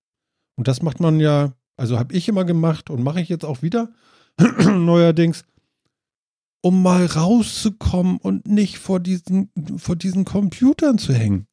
Und 0.57 0.67
das 0.67 0.81
macht 0.81 0.99
man 0.99 1.21
ja, 1.21 1.53
also 1.77 1.97
habe 1.97 2.13
ich 2.13 2.27
immer 2.27 2.43
gemacht 2.43 2.89
und 2.89 3.03
mache 3.03 3.21
ich 3.21 3.29
jetzt 3.29 3.45
auch 3.45 3.61
wieder 3.61 3.93
neuerdings, 4.59 5.45
um 6.65 6.81
mal 6.81 7.05
rauszukommen 7.05 8.17
und 8.17 8.47
nicht 8.47 8.79
vor 8.79 8.99
diesen, 8.99 9.51
vor 9.77 9.95
diesen 9.95 10.25
Computern 10.25 10.97
zu 10.97 11.13
hängen. 11.13 11.45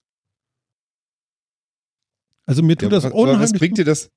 Also 2.47 2.63
mir 2.63 2.73
Ja, 2.73 2.77
tut 2.79 2.93
das 2.93 3.05
was, 3.05 3.13
unheimlich 3.13 3.53
was 3.53 3.59
bringt 3.59 3.77
dir 3.77 3.85
das? 3.85 4.09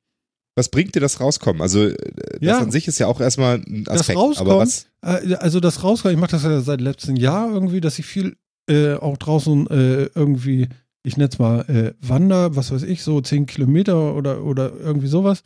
Was 0.56 0.70
bringt 0.70 0.96
dir 0.96 1.02
das 1.02 1.20
rauskommen? 1.20 1.62
Also 1.62 1.84
äh, 1.84 1.96
das 2.40 2.42
Ja. 2.42 2.60
an 2.60 2.72
sich 2.72 2.88
ist 2.88 2.98
ja 3.00 3.08
auch 3.08 3.20
erstmal 3.20 3.58
ein 3.58 3.84
Das 3.84 4.00
Aspekt. 4.00 4.18
Rauskommen, 4.18 4.52
aber 4.52 4.62
was? 4.62 4.88
Äh, 5.02 5.36
Also 5.36 5.60
das 5.60 5.84
rauskommen, 5.84 6.16
ich 6.16 6.22
mache 6.22 6.32
das 6.32 6.44
ja 6.44 6.62
seit 6.62 6.80
letztem 6.80 7.18
Jahr 7.18 7.52
irgendwie, 7.52 7.82
dass 7.82 8.00
ich 8.00 8.06
viel 8.06 8.38
äh, 8.70 8.94
auch 8.94 9.18
draußen 9.18 9.68
äh, 9.68 10.04
irgendwie, 10.16 10.70
ich 11.04 11.18
nenne 11.18 11.28
es 11.30 11.40
mal 11.40 11.60
äh, 11.70 11.94
Wander, 12.08 12.56
was 12.56 12.72
weiß 12.72 12.84
ich, 12.84 13.04
so 13.04 13.20
10 13.20 13.48
Kilometer 13.48 14.16
oder, 14.16 14.46
oder 14.46 14.72
irgendwie 14.80 15.08
sowas, 15.08 15.44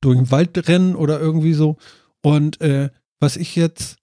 durch 0.00 0.16
den 0.16 0.30
Wald 0.30 0.68
rennen 0.68 0.94
oder 0.94 1.18
irgendwie 1.18 1.52
so. 1.52 1.76
Und 2.22 2.60
äh, 2.60 2.90
was 3.18 3.36
ich 3.36 3.56
jetzt, 3.56 3.96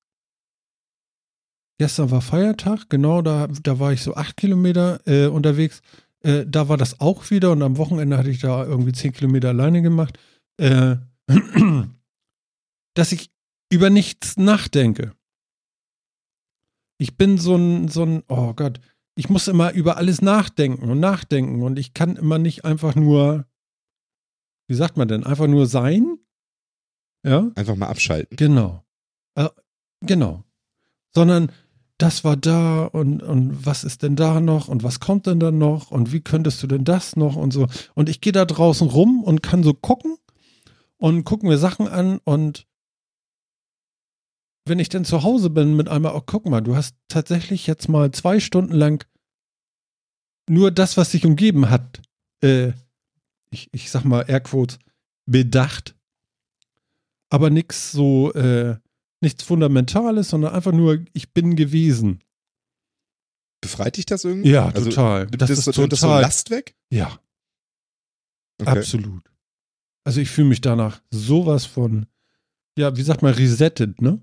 gestern 1.78 2.12
war 2.12 2.22
Feiertag, 2.22 2.90
genau, 2.90 3.22
da, 3.22 3.48
da 3.48 3.80
war 3.80 3.94
ich 3.94 4.02
so 4.02 4.16
acht 4.16 4.38
Kilometer 4.38 5.00
äh, 5.06 5.28
unterwegs. 5.28 5.82
Äh, 6.22 6.46
da 6.48 6.68
war 6.70 6.78
das 6.78 7.00
auch 7.00 7.30
wieder 7.30 7.52
und 7.52 7.62
am 7.62 7.78
Wochenende 7.78 8.18
hatte 8.18 8.30
ich 8.30 8.40
da 8.40 8.66
irgendwie 8.66 8.92
10 8.92 9.14
Kilometer 9.14 9.50
alleine 9.50 9.82
gemacht. 9.82 10.18
Äh, 10.58 10.98
dass 12.96 13.12
ich 13.12 13.30
über 13.72 13.90
nichts 13.90 14.38
nachdenke. 14.38 15.14
Ich 17.00 17.16
bin 17.18 17.38
so 17.38 17.56
ein, 17.56 17.88
so 17.90 18.04
ein, 18.04 18.24
oh 18.28 18.54
Gott, 18.54 18.80
ich 19.16 19.30
muss 19.30 19.48
immer 19.48 19.72
über 19.74 19.98
alles 19.98 20.22
nachdenken 20.22 20.90
und 20.90 21.00
nachdenken 21.00 21.62
und 21.62 21.78
ich 21.78 21.94
kann 21.94 22.16
immer 22.16 22.40
nicht 22.40 22.66
einfach 22.66 22.96
nur, 22.96 23.46
wie 24.68 24.76
sagt 24.76 24.98
man 24.98 25.08
denn, 25.08 25.24
einfach 25.24 25.48
nur 25.48 25.68
sein? 25.68 26.18
Ja, 27.24 27.52
Einfach 27.56 27.76
mal 27.76 27.88
abschalten. 27.88 28.36
genau. 28.38 28.84
Äh, 29.36 29.50
genau. 30.02 30.44
Sondern 31.14 31.52
das 31.98 32.24
war 32.24 32.38
da 32.38 32.86
und, 32.86 33.24
und 33.24 33.66
was 33.66 33.84
ist 33.84 34.04
denn 34.04 34.16
da 34.16 34.40
noch 34.40 34.68
und 34.68 34.84
was 34.84 35.00
kommt 35.00 35.26
denn 35.26 35.40
da 35.40 35.52
noch 35.52 35.92
und 35.92 36.12
wie 36.12 36.22
könntest 36.22 36.62
du 36.62 36.68
denn 36.68 36.84
das 36.84 37.16
noch 37.16 37.36
und 37.36 37.52
so. 37.52 37.68
Und 37.96 38.08
ich 38.10 38.22
gehe 38.22 38.34
da 38.34 38.46
draußen 38.46 38.88
rum 38.88 39.24
und 39.24 39.42
kann 39.42 39.64
so 39.64 39.74
gucken 39.74 40.18
und 40.98 41.24
gucken 41.24 41.50
mir 41.50 41.58
Sachen 41.58 41.88
an 41.88 42.20
und 42.24 42.68
wenn 44.66 44.80
ich 44.80 44.90
denn 44.90 45.06
zu 45.06 45.24
Hause 45.24 45.50
bin 45.50 45.76
mit 45.76 45.88
einmal, 45.88 46.14
oh, 46.14 46.22
guck 46.24 46.46
mal, 46.46 46.62
du 46.62 46.76
hast 46.76 46.96
tatsächlich 47.08 47.68
jetzt 47.68 47.88
mal 47.88 48.12
zwei 48.12 48.40
Stunden 48.40 48.74
lang 48.74 49.06
nur 50.50 50.72
das, 50.72 50.98
was 50.98 51.12
dich 51.12 51.26
umgeben 51.26 51.70
hat, 51.70 52.02
äh, 52.42 52.74
ich, 53.50 53.70
ich 53.72 53.90
sag 53.90 54.04
mal 54.04 54.26
Airquotes, 54.28 54.80
bedacht. 55.26 55.96
aber 57.30 57.50
nichts 57.50 57.92
so, 57.92 58.34
äh, 58.34 58.78
nichts 59.22 59.44
Fundamentales, 59.44 60.30
sondern 60.30 60.54
einfach 60.54 60.72
nur, 60.72 61.04
ich 61.14 61.34
bin 61.34 61.56
gewesen. 61.56 62.24
Befreit 63.62 63.98
dich 63.98 64.06
das 64.06 64.24
irgendwie? 64.24 64.50
Ja, 64.52 64.68
Also, 64.70 64.90
total. 64.90 65.28
Das 65.28 65.50
das, 65.50 65.60
ist 65.68 65.78
nimmt 65.78 65.92
das 65.92 66.00
so 66.00 66.08
total. 66.08 66.22
Last 66.22 66.50
weg? 66.52 66.76
Ja, 66.92 67.20
Okay. 68.60 68.70
absolut. 68.80 69.24
Also 70.04 70.20
ich 70.20 70.30
fühle 70.30 70.48
mich 70.48 70.62
danach 70.62 71.02
sowas 71.12 71.66
von, 71.66 72.08
ja, 72.78 72.96
wie 72.98 73.04
sagt 73.04 73.22
man, 73.22 73.34
resettet, 73.34 74.02
ne? 74.02 74.20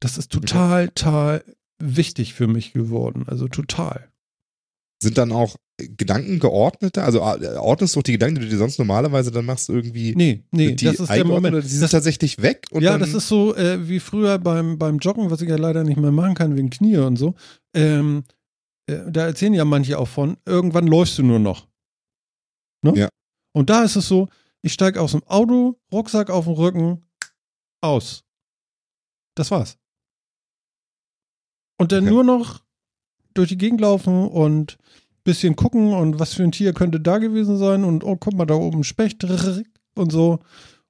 Das 0.00 0.16
ist 0.16 0.30
total, 0.32 0.88
total 0.88 1.44
wichtig 1.78 2.32
für 2.32 2.46
mich 2.46 2.72
geworden. 2.72 3.24
Also 3.28 3.48
total. 3.48 4.10
Sind 5.00 5.16
dann 5.16 5.30
auch 5.32 5.56
Gedanken 5.76 6.40
geordneter? 6.40 7.04
Also 7.04 7.18
äh, 7.20 7.56
ordnest 7.56 7.94
du 7.94 8.00
auch 8.00 8.02
die 8.02 8.12
Gedanken, 8.12 8.36
die 8.36 8.46
du 8.46 8.48
dir 8.48 8.58
sonst 8.58 8.78
normalerweise 8.78 9.30
dann 9.30 9.44
machst, 9.44 9.68
irgendwie 9.68 10.14
Nee, 10.16 10.44
nee, 10.50 10.72
die 10.74 10.84
das 10.86 10.98
ist 10.98 11.08
der 11.10 11.24
Moment. 11.24 11.62
die 11.62 11.68
sind 11.68 11.82
Das, 11.82 11.92
tatsächlich 11.92 12.42
weg? 12.42 12.66
Und 12.72 12.82
ja, 12.82 12.98
das 12.98 13.14
ist 13.14 13.28
so 13.28 13.54
äh, 13.54 13.88
wie 13.88 14.00
früher 14.00 14.38
beim, 14.38 14.76
beim 14.78 14.98
Joggen, 14.98 15.30
was 15.30 15.40
ich 15.40 15.48
ja 15.48 15.56
leider 15.56 15.84
nicht 15.84 15.98
mehr 15.98 16.10
machen 16.10 16.34
kann 16.34 16.56
wegen 16.56 16.70
Knie 16.70 16.96
und 16.96 17.16
so. 17.16 17.34
Ähm, 17.74 18.24
äh, 18.90 18.98
da 19.08 19.26
erzählen 19.26 19.54
ja 19.54 19.64
manche 19.64 19.98
auch 19.98 20.08
von, 20.08 20.36
irgendwann 20.44 20.88
läufst 20.88 21.16
du 21.18 21.22
nur 21.22 21.38
noch. 21.38 21.68
Ne? 22.82 22.94
Ja. 22.96 23.08
Und 23.52 23.70
da 23.70 23.84
ist 23.84 23.94
es 23.94 24.08
so, 24.08 24.28
ich 24.62 24.72
steige 24.72 25.00
aus 25.00 25.12
dem 25.12 25.22
Auto, 25.24 25.78
Rucksack 25.92 26.28
auf 26.30 26.46
dem 26.46 26.54
Rücken, 26.54 27.04
aus. 27.80 28.24
Das 29.36 29.52
war's. 29.52 29.78
Und 31.80 31.92
dann 31.92 32.02
Okay. 32.04 32.10
nur 32.12 32.24
noch 32.24 32.60
durch 33.38 33.48
die 33.48 33.58
Gegend 33.58 33.80
laufen 33.80 34.28
und 34.28 34.76
bisschen 35.24 35.56
gucken 35.56 35.92
und 35.92 36.18
was 36.18 36.34
für 36.34 36.42
ein 36.42 36.52
Tier 36.52 36.72
könnte 36.72 37.00
da 37.00 37.18
gewesen 37.18 37.58
sein 37.58 37.84
und 37.84 38.02
oh, 38.04 38.16
guck 38.16 38.34
mal, 38.34 38.46
da 38.46 38.54
oben 38.54 38.80
ein 38.80 38.84
Specht 38.84 39.24
und 39.94 40.10
so. 40.12 40.38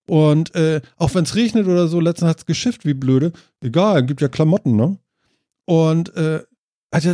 Und 0.09 0.55
äh, 0.55 0.81
auch 0.97 1.15
wenn 1.15 1.25
es 1.25 1.35
regnet 1.35 1.67
oder 1.67 1.87
so, 1.89 2.01
letztens 2.01 2.31
hat 2.31 2.39
es 2.39 2.47
geschifft, 2.47 2.85
wie 2.87 2.95
blöde. 2.95 3.33
Egal, 3.61 4.07
gibt 4.07 4.21
ja 4.23 4.29
Klamotten, 4.29 4.75
ne? 4.77 4.99
Und 5.67 6.15
äh, 6.17 6.43
also, 6.91 7.13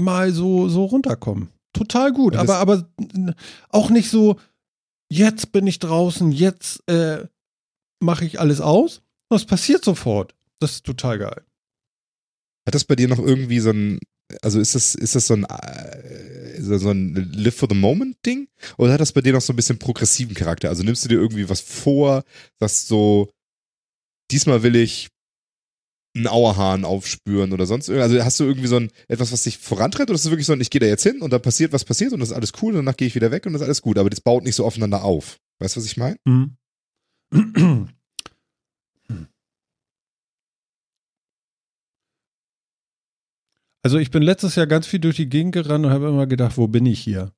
mal 0.00 0.30
so, 0.32 0.68
so 0.68 0.84
runterkommen. 0.84 1.48
Total 1.72 2.12
gut, 2.12 2.34
das- 2.34 2.48
aber, 2.48 2.58
aber 2.58 3.34
auch 3.70 3.90
nicht 3.90 4.10
so, 4.10 4.36
jetzt 5.10 5.52
bin 5.52 5.66
ich 5.66 5.78
draußen, 5.78 6.30
jetzt 6.32 6.88
äh, 6.88 7.26
mache 8.00 8.24
ich 8.24 8.38
alles 8.40 8.60
aus. 8.60 9.02
Das 9.30 9.44
passiert 9.46 9.84
sofort. 9.84 10.34
Das 10.60 10.72
ist 10.72 10.86
total 10.86 11.18
geil. 11.18 11.42
Hat 12.66 12.74
das 12.74 12.84
bei 12.84 12.96
dir 12.96 13.06
noch 13.08 13.20
irgendwie 13.20 13.60
so 13.60 13.70
ein, 13.70 14.00
also 14.42 14.58
ist 14.58 14.74
das, 14.74 14.96
ist 14.96 15.14
das 15.14 15.28
so 15.28 15.34
ein, 15.34 15.44
äh, 15.44 16.60
so 16.60 16.90
ein 16.90 17.14
Live 17.32 17.54
for 17.54 17.68
the 17.70 17.76
Moment 17.76 18.16
Ding? 18.26 18.48
Oder 18.76 18.92
hat 18.92 19.00
das 19.00 19.12
bei 19.12 19.20
dir 19.20 19.32
noch 19.32 19.40
so 19.40 19.52
ein 19.52 19.56
bisschen 19.56 19.78
progressiven 19.78 20.34
Charakter? 20.34 20.68
Also 20.68 20.82
nimmst 20.82 21.04
du 21.04 21.08
dir 21.08 21.14
irgendwie 21.20 21.48
was 21.48 21.60
vor, 21.60 22.24
was 22.58 22.88
so, 22.88 23.30
diesmal 24.32 24.64
will 24.64 24.74
ich 24.74 25.08
einen 26.16 26.26
Auerhahn 26.26 26.84
aufspüren 26.84 27.52
oder 27.52 27.66
sonst 27.66 27.88
irgendwas? 27.88 28.10
Also 28.10 28.24
hast 28.24 28.40
du 28.40 28.44
irgendwie 28.44 28.68
so 28.68 28.76
ein, 28.76 28.90
etwas, 29.06 29.30
was 29.30 29.44
dich 29.44 29.58
vorantreibt? 29.58 30.10
Oder 30.10 30.16
ist 30.16 30.24
es 30.24 30.30
wirklich 30.30 30.46
so 30.46 30.52
ein, 30.52 30.60
ich 30.60 30.70
gehe 30.70 30.80
da 30.80 30.86
jetzt 30.86 31.04
hin 31.04 31.22
und 31.22 31.32
dann 31.32 31.42
passiert, 31.42 31.72
was 31.72 31.84
passiert 31.84 32.12
und 32.12 32.18
das 32.18 32.30
ist 32.30 32.34
alles 32.34 32.52
cool 32.62 32.72
und 32.72 32.84
danach 32.84 32.96
gehe 32.96 33.06
ich 33.06 33.14
wieder 33.14 33.30
weg 33.30 33.46
und 33.46 33.52
das 33.52 33.62
ist 33.62 33.66
alles 33.66 33.82
gut, 33.82 33.96
aber 33.96 34.10
das 34.10 34.20
baut 34.20 34.42
nicht 34.42 34.56
so 34.56 34.66
aufeinander 34.66 35.04
auf. 35.04 35.36
Weißt 35.60 35.76
du, 35.76 35.80
was 35.80 35.86
ich 35.86 35.96
meine? 35.96 36.16
Mhm. 36.24 36.56
Also 43.86 43.98
ich 43.98 44.10
bin 44.10 44.24
letztes 44.24 44.56
Jahr 44.56 44.66
ganz 44.66 44.88
viel 44.88 44.98
durch 44.98 45.14
die 45.14 45.28
Gegend 45.28 45.52
gerannt 45.52 45.86
und 45.86 45.92
habe 45.92 46.08
immer 46.08 46.26
gedacht, 46.26 46.56
wo 46.56 46.66
bin 46.66 46.86
ich 46.86 46.98
hier? 46.98 47.30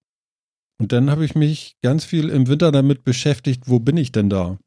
Und 0.81 0.93
dann 0.93 1.11
habe 1.11 1.23
ich 1.27 1.35
mich 1.35 1.77
ganz 1.83 2.07
viel 2.07 2.31
im 2.31 2.49
Winter 2.49 2.73
damit 2.73 3.05
beschäftigt, 3.05 3.65
wo 3.67 3.81
bin 3.81 3.99
ich 3.99 4.13
denn 4.13 4.31
da? 4.31 4.59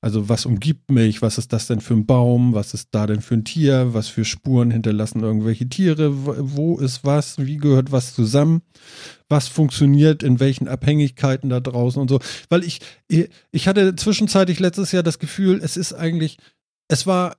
Also 0.00 0.28
was 0.28 0.46
umgibt 0.46 0.90
mich? 0.90 1.22
Was 1.22 1.38
ist 1.38 1.52
das 1.52 1.68
denn 1.68 1.80
für 1.80 1.94
ein 1.94 2.06
Baum? 2.06 2.54
Was 2.54 2.74
ist 2.74 2.88
da 2.90 3.06
denn 3.06 3.20
für 3.20 3.34
ein 3.34 3.44
Tier? 3.44 3.94
Was 3.94 4.08
für 4.08 4.24
Spuren 4.24 4.72
hinterlassen 4.72 5.22
irgendwelche 5.22 5.68
Tiere? 5.68 6.10
Wo- 6.56 6.80
ist 6.80 7.04
was? 7.04 7.38
Wie 7.38 7.58
gehört 7.58 7.92
was 7.92 8.16
zusammen? 8.16 8.62
Was 9.28 9.46
funktioniert 9.46 10.24
in 10.24 10.40
welchen 10.40 10.66
Abhängigkeiten 10.66 11.50
da 11.50 11.60
draußen 11.60 12.02
und 12.02 12.08
so? 12.08 12.18
Weil 12.48 12.64
ich, 12.64 12.80
ich 13.52 13.68
hatte 13.68 13.94
zwischenzeitlich 13.94 14.58
letztes 14.58 14.90
Jahr 14.90 15.04
das 15.04 15.20
Gefühl, 15.20 15.60
es 15.62 15.76
ist 15.76 15.92
eigentlich, 15.92 16.38
es 16.88 17.06
war 17.06 17.36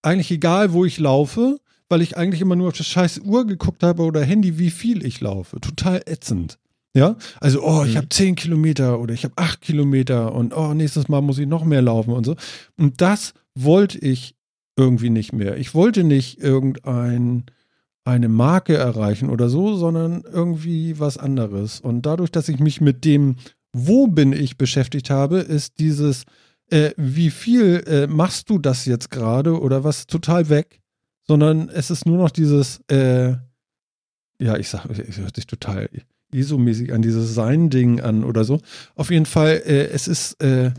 eigentlich 0.00 0.30
egal, 0.30 0.72
wo 0.72 0.84
ich 0.84 1.00
laufe, 1.00 1.58
weil 1.90 2.00
ich 2.00 2.16
eigentlich 2.16 2.40
immer 2.40 2.56
nur 2.56 2.68
auf 2.68 2.76
das 2.78 2.86
scheiß 2.86 3.18
Uhr 3.18 3.46
geguckt 3.46 3.82
habe 3.82 4.02
oder 4.04 4.22
Handy, 4.24 4.58
wie 4.58 4.70
viel 4.70 5.04
ich 5.04 5.20
laufe. 5.20 5.60
Total 5.60 6.00
ätzend. 6.06 6.58
Ja, 6.96 7.16
also, 7.40 7.62
oh, 7.62 7.84
ich 7.84 7.92
Mhm. 7.92 7.96
habe 7.98 8.08
10 8.08 8.34
Kilometer 8.36 8.98
oder 8.98 9.12
ich 9.14 9.24
habe 9.24 9.34
8 9.36 9.60
Kilometer 9.60 10.34
und 10.34 10.56
oh, 10.56 10.72
nächstes 10.74 11.08
Mal 11.08 11.20
muss 11.20 11.38
ich 11.38 11.46
noch 11.46 11.64
mehr 11.64 11.82
laufen 11.82 12.12
und 12.12 12.24
so. 12.24 12.34
Und 12.78 13.00
das 13.00 13.32
wollte 13.54 13.98
ich 13.98 14.34
irgendwie 14.76 15.10
nicht 15.10 15.32
mehr. 15.32 15.56
Ich 15.58 15.74
wollte 15.74 16.02
nicht 16.04 16.38
irgendein 16.40 17.44
eine 18.04 18.28
Marke 18.28 18.76
erreichen 18.76 19.28
oder 19.30 19.48
so, 19.48 19.76
sondern 19.76 20.22
irgendwie 20.32 20.98
was 20.98 21.18
anderes. 21.18 21.80
Und 21.80 22.06
dadurch, 22.06 22.30
dass 22.32 22.48
ich 22.48 22.58
mich 22.58 22.80
mit 22.80 23.04
dem, 23.04 23.36
wo 23.72 24.06
bin 24.08 24.32
ich 24.32 24.56
beschäftigt 24.56 25.10
habe, 25.10 25.38
ist 25.40 25.78
dieses, 25.78 26.24
äh, 26.70 26.90
wie 26.96 27.30
viel 27.30 27.84
äh, 27.86 28.06
machst 28.06 28.48
du 28.50 28.58
das 28.58 28.84
jetzt 28.86 29.10
gerade 29.10 29.60
oder 29.60 29.84
was 29.84 30.06
total 30.06 30.48
weg, 30.48 30.80
sondern 31.30 31.68
es 31.68 31.92
ist 31.92 32.06
nur 32.06 32.18
noch 32.18 32.30
dieses, 32.30 32.80
äh, 32.90 33.36
ja, 34.40 34.56
ich 34.56 34.68
sag, 34.68 34.86
es 34.86 35.16
hört 35.16 35.36
sich 35.36 35.46
total 35.46 35.88
ISO-mäßig 36.34 36.92
an, 36.92 37.02
dieses 37.02 37.34
Sein-Ding 37.34 38.00
an 38.00 38.24
oder 38.24 38.42
so. 38.42 38.60
Auf 38.96 39.12
jeden 39.12 39.26
Fall, 39.26 39.62
äh, 39.64 39.86
es 39.90 40.08
ist, 40.08 40.42
äh, 40.42 40.72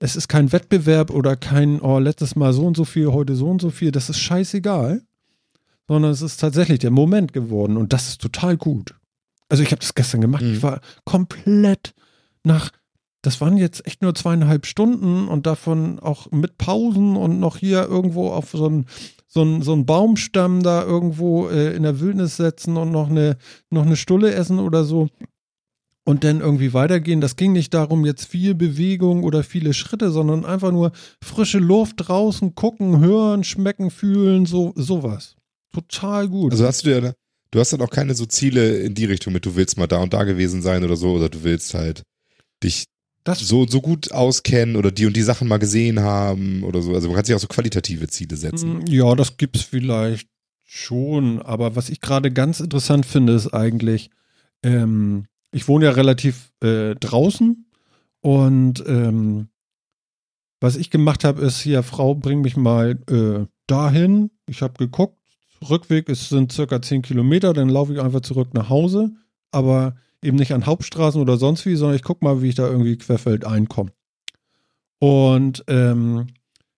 es 0.00 0.16
ist 0.16 0.26
kein 0.26 0.50
Wettbewerb 0.50 1.10
oder 1.10 1.36
kein, 1.36 1.80
oh, 1.80 2.00
letztes 2.00 2.34
Mal 2.34 2.52
so 2.52 2.66
und 2.66 2.76
so 2.76 2.84
viel, 2.84 3.12
heute 3.12 3.36
so 3.36 3.48
und 3.48 3.60
so 3.62 3.70
viel, 3.70 3.92
das 3.92 4.10
ist 4.10 4.18
scheißegal, 4.18 5.02
sondern 5.86 6.10
es 6.10 6.20
ist 6.22 6.40
tatsächlich 6.40 6.80
der 6.80 6.90
Moment 6.90 7.32
geworden 7.32 7.76
und 7.76 7.92
das 7.92 8.08
ist 8.08 8.20
total 8.20 8.56
gut. 8.56 8.96
Also 9.48 9.62
ich 9.62 9.70
habe 9.70 9.78
das 9.80 9.94
gestern 9.94 10.20
gemacht, 10.20 10.42
Mhm. 10.42 10.54
ich 10.54 10.62
war 10.64 10.80
komplett 11.04 11.94
nach, 12.42 12.72
das 13.22 13.40
waren 13.40 13.56
jetzt 13.56 13.86
echt 13.86 14.02
nur 14.02 14.14
zweieinhalb 14.14 14.66
Stunden 14.66 15.28
und 15.28 15.46
davon 15.46 15.98
auch 15.98 16.30
mit 16.30 16.56
Pausen 16.58 17.16
und 17.16 17.38
noch 17.38 17.58
hier 17.58 17.86
irgendwo 17.86 18.28
auf 18.30 18.50
so 18.50 18.66
einen 18.66 18.86
so 19.26 19.60
so 19.62 19.72
einen 19.72 19.86
Baumstamm 19.86 20.62
da 20.62 20.82
irgendwo 20.82 21.48
äh, 21.48 21.74
in 21.74 21.82
der 21.82 22.00
Wildnis 22.00 22.36
setzen 22.36 22.76
und 22.76 22.90
noch 22.90 23.10
eine, 23.10 23.36
noch 23.70 23.86
eine 23.86 23.96
Stulle 23.96 24.32
essen 24.34 24.58
oder 24.58 24.84
so 24.84 25.08
und 26.04 26.24
dann 26.24 26.40
irgendwie 26.40 26.72
weitergehen. 26.72 27.20
Das 27.20 27.36
ging 27.36 27.52
nicht 27.52 27.72
darum, 27.74 28.04
jetzt 28.04 28.26
viel 28.26 28.54
Bewegung 28.54 29.22
oder 29.22 29.44
viele 29.44 29.74
Schritte, 29.74 30.10
sondern 30.10 30.44
einfach 30.44 30.72
nur 30.72 30.92
frische 31.22 31.58
Luft 31.58 31.96
draußen 31.98 32.54
gucken, 32.54 33.00
hören, 33.00 33.44
schmecken, 33.44 33.90
fühlen, 33.90 34.46
so 34.46 34.72
sowas. 34.76 35.36
Total 35.72 36.28
gut. 36.28 36.52
Also 36.52 36.66
hast 36.66 36.84
du 36.84 37.00
dir, 37.00 37.14
du 37.50 37.60
hast 37.60 37.72
dann 37.72 37.82
auch 37.82 37.90
keine 37.90 38.14
so 38.14 38.26
Ziele 38.26 38.78
in 38.78 38.94
die 38.94 39.04
Richtung 39.04 39.32
mit, 39.32 39.46
du 39.46 39.54
willst 39.54 39.78
mal 39.78 39.86
da 39.86 40.02
und 40.02 40.12
da 40.12 40.24
gewesen 40.24 40.62
sein 40.62 40.82
oder 40.82 40.96
so, 40.96 41.12
oder 41.12 41.28
du 41.28 41.44
willst 41.44 41.74
halt 41.74 42.02
dich 42.62 42.86
so, 43.26 43.66
so 43.66 43.80
gut 43.80 44.12
auskennen 44.12 44.76
oder 44.76 44.90
die 44.90 45.06
und 45.06 45.16
die 45.16 45.22
Sachen 45.22 45.48
mal 45.48 45.58
gesehen 45.58 46.00
haben 46.00 46.62
oder 46.62 46.82
so. 46.82 46.94
Also 46.94 47.08
man 47.08 47.16
kann 47.16 47.24
sich 47.24 47.34
auch 47.34 47.40
so 47.40 47.48
qualitative 47.48 48.08
Ziele 48.08 48.36
setzen. 48.36 48.78
Mm, 48.78 48.86
Ja, 48.86 49.14
das 49.14 49.36
gibt's 49.36 49.62
vielleicht 49.62 50.28
schon, 50.64 51.42
aber 51.42 51.76
was 51.76 51.90
ich 51.90 52.00
gerade 52.00 52.30
ganz 52.32 52.60
interessant 52.60 53.04
finde, 53.04 53.34
ist 53.34 53.52
eigentlich, 53.52 54.10
ähm, 54.62 55.26
ich 55.52 55.68
wohne 55.68 55.86
ja 55.86 55.90
relativ 55.90 56.52
äh, 56.62 56.94
draußen 56.94 57.66
und 58.20 58.84
ähm, 58.86 59.48
was 60.60 60.76
ich 60.76 60.90
gemacht 60.90 61.24
habe, 61.24 61.42
ist 61.42 61.60
hier, 61.60 61.82
Frau, 61.82 62.14
bring 62.14 62.42
mich 62.42 62.56
mal 62.56 62.98
äh, 63.10 63.46
dahin. 63.66 64.30
Ich 64.46 64.60
habe 64.60 64.74
geguckt, 64.74 65.18
Rückweg 65.68 66.08
es 66.08 66.28
sind 66.28 66.52
circa 66.52 66.80
10 66.82 67.02
Kilometer, 67.02 67.52
dann 67.52 67.68
laufe 67.68 67.92
ich 67.94 68.00
einfach 68.00 68.20
zurück 68.20 68.54
nach 68.54 68.68
Hause, 68.68 69.10
aber 69.50 69.96
eben 70.22 70.36
nicht 70.36 70.52
an 70.52 70.66
Hauptstraßen 70.66 71.20
oder 71.20 71.36
sonst 71.36 71.66
wie, 71.66 71.76
sondern 71.76 71.96
ich 71.96 72.02
gucke 72.02 72.24
mal, 72.24 72.42
wie 72.42 72.48
ich 72.48 72.54
da 72.54 72.66
irgendwie 72.66 72.98
querfeldein 72.98 73.68
komme. 73.68 73.92
Und 74.98 75.64
ähm, 75.68 76.26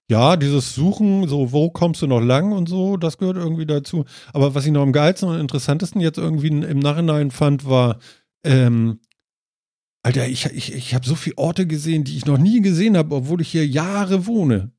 ja, 0.08 0.36
dieses 0.36 0.74
Suchen, 0.74 1.26
so 1.28 1.52
wo 1.52 1.70
kommst 1.70 2.02
du 2.02 2.06
noch 2.06 2.20
lang 2.20 2.52
und 2.52 2.68
so, 2.68 2.96
das 2.96 3.18
gehört 3.18 3.36
irgendwie 3.36 3.66
dazu. 3.66 4.04
Aber 4.32 4.54
was 4.54 4.66
ich 4.66 4.72
noch 4.72 4.82
am 4.82 4.92
geilsten 4.92 5.28
und 5.28 5.40
interessantesten 5.40 6.00
jetzt 6.00 6.18
irgendwie 6.18 6.48
im 6.48 6.78
Nachhinein 6.78 7.30
fand, 7.30 7.66
war, 7.66 7.98
ähm, 8.44 9.00
Alter, 10.04 10.26
ich, 10.26 10.46
ich, 10.46 10.74
ich 10.74 10.94
habe 10.94 11.06
so 11.06 11.14
viele 11.14 11.38
Orte 11.38 11.66
gesehen, 11.66 12.04
die 12.04 12.16
ich 12.16 12.26
noch 12.26 12.38
nie 12.38 12.60
gesehen 12.60 12.96
habe, 12.96 13.14
obwohl 13.14 13.40
ich 13.40 13.50
hier 13.50 13.66
Jahre 13.66 14.26
wohne. 14.26 14.72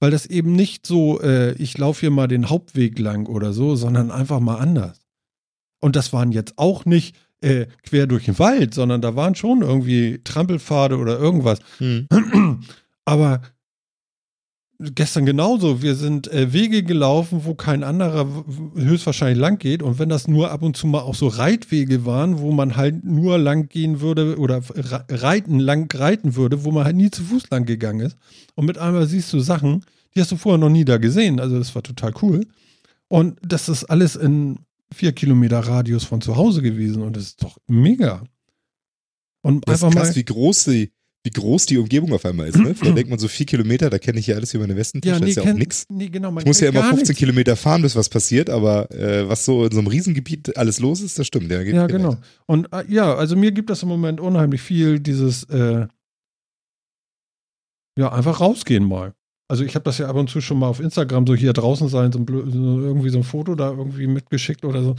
Weil 0.00 0.10
das 0.10 0.26
eben 0.26 0.52
nicht 0.52 0.86
so, 0.86 1.20
äh, 1.22 1.54
ich 1.54 1.76
laufe 1.78 2.00
hier 2.00 2.10
mal 2.10 2.28
den 2.28 2.50
Hauptweg 2.50 2.98
lang 2.98 3.26
oder 3.26 3.54
so, 3.54 3.74
sondern 3.74 4.10
einfach 4.10 4.40
mal 4.40 4.58
anders. 4.58 5.06
Und 5.80 5.96
das 5.96 6.12
waren 6.12 6.30
jetzt 6.30 6.58
auch 6.58 6.84
nicht 6.84 7.16
äh, 7.40 7.66
quer 7.82 8.06
durch 8.06 8.24
den 8.24 8.38
Wald, 8.38 8.74
sondern 8.74 9.00
da 9.00 9.16
waren 9.16 9.34
schon 9.34 9.62
irgendwie 9.62 10.20
Trampelpfade 10.24 10.96
oder 10.98 11.18
irgendwas. 11.18 11.60
Hm. 11.78 12.08
Aber 13.04 13.42
gestern 14.78 15.24
genauso. 15.24 15.82
Wir 15.82 15.94
sind 15.94 16.30
äh, 16.32 16.52
Wege 16.52 16.82
gelaufen, 16.82 17.42
wo 17.44 17.54
kein 17.54 17.82
anderer 17.82 18.26
höchstwahrscheinlich 18.74 19.38
lang 19.38 19.58
geht. 19.58 19.82
Und 19.82 19.98
wenn 19.98 20.08
das 20.08 20.28
nur 20.28 20.50
ab 20.50 20.62
und 20.62 20.76
zu 20.76 20.86
mal 20.86 21.00
auch 21.00 21.14
so 21.14 21.28
Reitwege 21.28 22.04
waren, 22.04 22.40
wo 22.40 22.52
man 22.52 22.76
halt 22.76 23.04
nur 23.04 23.38
lang 23.38 23.68
gehen 23.68 24.00
würde 24.00 24.38
oder 24.38 24.62
re- 24.74 25.04
reiten, 25.08 25.60
lang 25.60 25.92
reiten 25.94 26.36
würde, 26.36 26.64
wo 26.64 26.72
man 26.72 26.84
halt 26.84 26.96
nie 26.96 27.10
zu 27.10 27.22
Fuß 27.22 27.50
lang 27.50 27.64
gegangen 27.64 28.00
ist. 28.00 28.16
Und 28.54 28.66
mit 28.66 28.78
einmal 28.78 29.06
siehst 29.06 29.32
du 29.32 29.40
Sachen, 29.40 29.84
die 30.14 30.20
hast 30.20 30.32
du 30.32 30.36
vorher 30.36 30.58
noch 30.58 30.70
nie 30.70 30.84
da 30.84 30.98
gesehen. 30.98 31.40
Also 31.40 31.58
das 31.58 31.74
war 31.74 31.82
total 31.82 32.12
cool. 32.22 32.46
Und 33.08 33.38
das 33.42 33.68
ist 33.68 33.84
alles 33.84 34.16
in 34.16 34.58
vier 34.94 35.12
Kilometer 35.12 35.60
Radius 35.60 36.04
von 36.04 36.20
zu 36.20 36.36
Hause 36.36 36.62
gewesen. 36.62 37.02
Und 37.02 37.16
das 37.16 37.24
ist 37.24 37.42
doch 37.42 37.58
mega. 37.66 38.24
Und 39.42 39.66
Das 39.68 39.76
ist 39.78 39.84
einfach 39.84 39.96
krass, 40.00 40.08
mal. 40.10 40.16
wie 40.16 40.24
groß 40.24 40.64
die, 40.64 40.92
wie 41.24 41.30
groß 41.30 41.66
die 41.66 41.78
Umgebung 41.78 42.12
auf 42.12 42.24
einmal 42.24 42.48
ist. 42.48 42.56
Ne? 42.56 42.74
Vielleicht 42.76 42.96
denkt 42.96 43.10
man 43.10 43.18
so 43.18 43.26
vier 43.28 43.46
Kilometer, 43.46 43.90
da 43.90 43.98
kenne 43.98 44.18
ich 44.20 44.26
ja 44.28 44.36
alles 44.36 44.54
über 44.54 44.64
meine 44.64 44.76
Westentasche, 44.76 45.14
Ja, 45.14 45.20
nee, 45.20 45.30
ist 45.30 45.36
ja 45.36 45.42
auch 45.42 45.46
kenn- 45.46 45.58
nix. 45.58 45.84
nee, 45.88 46.08
genau. 46.08 46.36
Ich 46.38 46.44
muss 46.46 46.60
ja 46.60 46.68
immer 46.68 46.80
gar 46.80 46.90
15 46.90 47.08
nichts. 47.08 47.18
Kilometer 47.18 47.56
fahren, 47.56 47.82
bis 47.82 47.96
was 47.96 48.08
passiert, 48.08 48.48
aber 48.50 48.90
äh, 48.92 49.28
was 49.28 49.44
so 49.44 49.64
in 49.64 49.72
so 49.72 49.78
einem 49.78 49.88
Riesengebiet 49.88 50.56
alles 50.56 50.78
los 50.80 51.00
ist, 51.00 51.18
das 51.18 51.26
stimmt. 51.26 51.50
Ja, 51.50 51.60
Ja, 51.62 51.86
genau. 51.86 52.12
echt. 52.12 52.18
Und 52.46 52.72
äh, 52.72 52.84
ja, 52.88 53.14
also 53.14 53.34
mir 53.36 53.50
gibt 53.52 53.70
das 53.70 53.82
im 53.82 53.88
Moment 53.88 54.20
unheimlich 54.20 54.62
viel, 54.62 55.00
dieses, 55.00 55.44
äh, 55.44 55.86
ja, 57.98 58.12
einfach 58.12 58.40
rausgehen 58.40 58.84
mal. 58.84 59.14
Also 59.48 59.64
ich 59.64 59.74
habe 59.74 59.84
das 59.84 59.98
ja 59.98 60.08
ab 60.08 60.16
und 60.16 60.28
zu 60.28 60.40
schon 60.40 60.58
mal 60.58 60.66
auf 60.68 60.80
Instagram 60.80 61.26
so 61.26 61.34
hier 61.34 61.52
draußen 61.52 61.88
sein, 61.88 62.10
so, 62.12 62.18
so 62.26 62.80
irgendwie 62.80 63.10
so 63.10 63.18
ein 63.18 63.24
Foto 63.24 63.54
da 63.54 63.70
irgendwie 63.70 64.06
mitgeschickt 64.08 64.64
oder 64.64 64.82
so. 64.82 64.96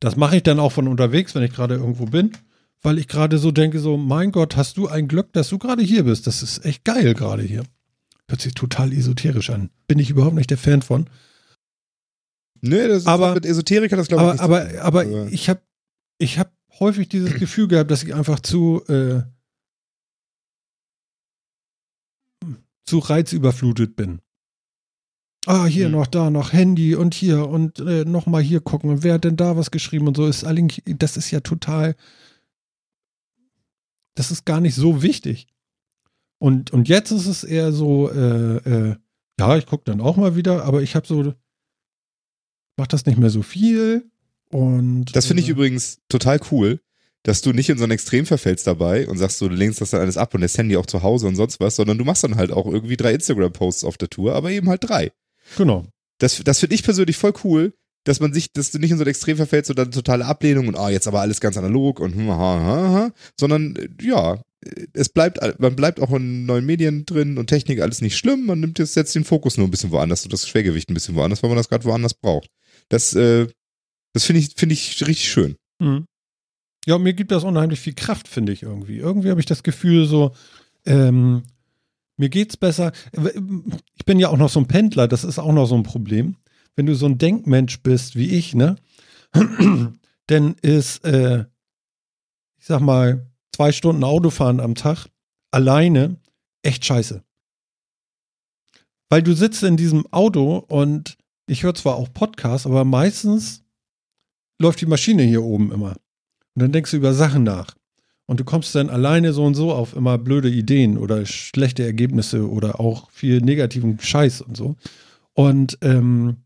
Das 0.00 0.16
mache 0.16 0.36
ich 0.36 0.42
dann 0.42 0.60
auch 0.60 0.70
von 0.72 0.86
unterwegs, 0.86 1.34
wenn 1.34 1.42
ich 1.42 1.52
gerade 1.52 1.74
irgendwo 1.74 2.04
bin, 2.06 2.32
weil 2.82 2.98
ich 2.98 3.08
gerade 3.08 3.38
so 3.38 3.50
denke, 3.50 3.80
so, 3.80 3.96
mein 3.96 4.30
Gott, 4.32 4.56
hast 4.56 4.76
du 4.76 4.86
ein 4.88 5.08
Glück, 5.08 5.32
dass 5.32 5.48
du 5.48 5.58
gerade 5.58 5.82
hier 5.82 6.04
bist. 6.04 6.26
Das 6.26 6.42
ist 6.42 6.64
echt 6.64 6.84
geil 6.84 7.14
gerade 7.14 7.42
hier. 7.42 7.64
Hört 8.28 8.40
sich 8.40 8.54
total 8.54 8.92
esoterisch 8.92 9.50
an. 9.50 9.70
Bin 9.88 9.98
ich 9.98 10.10
überhaupt 10.10 10.34
nicht 10.36 10.50
der 10.50 10.58
Fan 10.58 10.82
von. 10.82 11.06
Nee, 12.60 12.88
das 12.88 12.98
ist 12.98 13.06
Aber- 13.06 13.34
mit 13.34 13.44
Esoterik 13.44 13.92
hat 13.92 13.98
das 13.98 14.08
glaube 14.08 14.34
ich 14.34 14.40
aber, 14.40 14.64
nicht 14.64 14.78
aber, 14.80 15.04
tun. 15.04 15.14
aber 15.14 15.32
ich 15.32 15.48
habe 15.48 15.60
ich 16.18 16.38
hab 16.38 16.52
häufig 16.80 17.08
dieses 17.08 17.34
Gefühl 17.34 17.68
gehabt, 17.68 17.90
dass 17.90 18.02
ich 18.02 18.14
einfach 18.14 18.40
zu, 18.40 18.82
äh, 18.88 19.22
zu 22.84 22.98
reizüberflutet 22.98 23.96
bin. 23.96 24.20
Ah, 25.46 25.66
hier 25.66 25.86
Hm. 25.86 25.92
noch, 25.92 26.06
da 26.06 26.30
noch 26.30 26.52
Handy 26.52 26.94
und 26.94 27.14
hier 27.14 27.48
und 27.48 27.78
äh, 27.80 28.04
noch 28.04 28.26
mal 28.26 28.42
hier 28.42 28.60
gucken 28.60 28.90
und 28.90 29.02
wer 29.02 29.14
hat 29.14 29.24
denn 29.24 29.36
da 29.36 29.56
was 29.56 29.70
geschrieben 29.70 30.08
und 30.08 30.16
so 30.16 30.26
ist 30.26 30.44
eigentlich, 30.44 30.82
das 30.86 31.16
ist 31.16 31.30
ja 31.30 31.40
total, 31.40 31.96
das 34.14 34.30
ist 34.30 34.46
gar 34.46 34.60
nicht 34.60 34.74
so 34.74 35.02
wichtig. 35.02 35.48
Und, 36.38 36.72
und 36.72 36.88
jetzt 36.88 37.10
ist 37.10 37.26
es 37.26 37.44
eher 37.44 37.72
so, 37.72 38.10
äh, 38.10 38.56
äh, 38.56 38.96
ja, 39.38 39.56
ich 39.56 39.66
gucke 39.66 39.84
dann 39.84 40.00
auch 40.00 40.16
mal 40.16 40.36
wieder, 40.36 40.64
aber 40.64 40.82
ich 40.82 40.94
habe 40.94 41.06
so, 41.06 41.34
mach 42.76 42.86
das 42.86 43.06
nicht 43.06 43.18
mehr 43.18 43.30
so 43.30 43.42
viel 43.42 44.10
und 44.50 45.14
Das 45.14 45.26
finde 45.26 45.42
ich 45.42 45.48
äh, 45.48 45.52
übrigens 45.52 46.00
total 46.08 46.40
cool, 46.50 46.80
dass 47.24 47.40
du 47.40 47.52
nicht 47.52 47.70
in 47.70 47.78
so 47.78 47.84
ein 47.84 47.90
Extrem 47.90 48.26
verfällst 48.26 48.66
dabei 48.66 49.08
und 49.08 49.18
sagst, 49.18 49.38
so, 49.38 49.48
du 49.48 49.54
lehnst 49.54 49.80
das 49.80 49.90
dann 49.90 50.02
alles 50.02 50.16
ab 50.16 50.34
und 50.34 50.42
lässt 50.42 50.58
Handy 50.58 50.76
auch 50.76 50.86
zu 50.86 51.02
Hause 51.02 51.26
und 51.26 51.36
sonst 51.36 51.58
was, 51.58 51.76
sondern 51.76 51.98
du 51.98 52.04
machst 52.04 52.22
dann 52.22 52.36
halt 52.36 52.52
auch 52.52 52.66
irgendwie 52.66 52.96
drei 52.96 53.14
Instagram-Posts 53.14 53.84
auf 53.84 53.96
der 53.96 54.10
Tour, 54.10 54.34
aber 54.34 54.50
eben 54.50 54.68
halt 54.68 54.88
drei. 54.88 55.10
Genau. 55.56 55.86
Das, 56.18 56.40
das 56.44 56.60
finde 56.60 56.74
ich 56.74 56.82
persönlich 56.82 57.16
voll 57.16 57.32
cool, 57.42 57.72
dass 58.04 58.20
man 58.20 58.34
sich, 58.34 58.52
dass 58.52 58.70
du 58.70 58.78
nicht 58.78 58.90
in 58.90 58.98
so 58.98 59.04
ein 59.04 59.08
Extrem 59.08 59.38
verfällst 59.38 59.70
und 59.70 59.78
dann 59.78 59.90
totale 59.90 60.26
Ablehnung 60.26 60.68
und 60.68 60.76
ah, 60.76 60.90
jetzt 60.90 61.08
aber 61.08 61.22
alles 61.22 61.40
ganz 61.40 61.56
analog 61.56 61.98
und 61.98 62.14
hm, 62.14 62.28
ha, 62.28 62.36
ha, 62.36 62.88
ha, 62.92 63.12
sondern 63.40 63.74
äh, 63.76 63.88
ja, 64.02 64.34
äh, 64.64 64.86
es 64.92 65.08
bleibt, 65.08 65.40
man 65.58 65.74
bleibt 65.74 66.00
auch 66.00 66.12
in 66.12 66.44
neuen 66.44 66.66
Medien 66.66 67.06
drin 67.06 67.38
und 67.38 67.46
Technik 67.46 67.80
alles 67.80 68.02
nicht 68.02 68.18
schlimm, 68.18 68.44
man 68.44 68.60
nimmt 68.60 68.78
jetzt, 68.78 68.92
setzt 68.92 69.14
den 69.14 69.24
Fokus 69.24 69.56
nur 69.56 69.66
ein 69.66 69.70
bisschen 69.70 69.92
woanders 69.92 70.24
und 70.24 70.32
das 70.32 70.46
Schwergewicht 70.46 70.90
ein 70.90 70.94
bisschen 70.94 71.14
woanders, 71.14 71.42
weil 71.42 71.48
man 71.48 71.56
das 71.56 71.70
gerade 71.70 71.84
woanders 71.84 72.12
braucht. 72.12 72.48
Das, 72.90 73.14
äh, 73.14 73.46
das 74.12 74.24
finde 74.24 74.40
ich, 74.40 74.52
finde 74.56 74.74
ich 74.74 75.00
richtig 75.06 75.30
schön. 75.30 75.56
Mhm. 75.80 76.04
Ja, 76.86 76.98
mir 76.98 77.14
gibt 77.14 77.30
das 77.30 77.44
unheimlich 77.44 77.80
viel 77.80 77.94
Kraft, 77.94 78.28
finde 78.28 78.52
ich 78.52 78.62
irgendwie. 78.62 78.98
Irgendwie 78.98 79.30
habe 79.30 79.40
ich 79.40 79.46
das 79.46 79.62
Gefühl, 79.62 80.06
so, 80.06 80.34
ähm, 80.84 81.44
mir 82.16 82.28
geht's 82.28 82.56
besser. 82.56 82.92
Ich 83.96 84.04
bin 84.04 84.18
ja 84.18 84.28
auch 84.28 84.36
noch 84.36 84.50
so 84.50 84.60
ein 84.60 84.68
Pendler, 84.68 85.08
das 85.08 85.24
ist 85.24 85.38
auch 85.38 85.52
noch 85.52 85.66
so 85.66 85.74
ein 85.74 85.82
Problem. 85.82 86.36
Wenn 86.76 86.86
du 86.86 86.94
so 86.94 87.06
ein 87.06 87.18
Denkmensch 87.18 87.80
bist 87.82 88.16
wie 88.16 88.30
ich, 88.36 88.54
ne, 88.54 88.76
dann 90.26 90.54
ist, 90.62 91.04
äh, 91.04 91.44
ich 92.58 92.66
sag 92.66 92.80
mal, 92.80 93.26
zwei 93.54 93.72
Stunden 93.72 94.04
Autofahren 94.04 94.60
am 94.60 94.74
Tag 94.74 95.08
alleine 95.50 96.16
echt 96.62 96.84
scheiße. 96.84 97.22
Weil 99.08 99.22
du 99.22 99.34
sitzt 99.34 99.62
in 99.62 99.76
diesem 99.76 100.06
Auto 100.12 100.58
und 100.58 101.16
ich 101.46 101.62
höre 101.62 101.74
zwar 101.74 101.96
auch 101.96 102.12
Podcasts, 102.12 102.66
aber 102.66 102.84
meistens 102.84 103.62
läuft 104.58 104.80
die 104.80 104.86
Maschine 104.86 105.22
hier 105.22 105.42
oben 105.42 105.72
immer. 105.72 105.96
Und 106.54 106.62
dann 106.62 106.72
denkst 106.72 106.92
du 106.92 106.96
über 106.96 107.14
Sachen 107.14 107.42
nach. 107.42 107.74
Und 108.26 108.40
du 108.40 108.44
kommst 108.44 108.74
dann 108.74 108.88
alleine 108.88 109.32
so 109.32 109.44
und 109.44 109.54
so 109.54 109.72
auf 109.72 109.94
immer 109.94 110.16
blöde 110.16 110.48
Ideen 110.48 110.96
oder 110.96 111.26
schlechte 111.26 111.84
Ergebnisse 111.84 112.48
oder 112.48 112.80
auch 112.80 113.10
viel 113.10 113.40
negativen 113.40 113.98
Scheiß 114.00 114.40
und 114.40 114.56
so. 114.56 114.76
Und 115.34 115.78
ähm, 115.82 116.36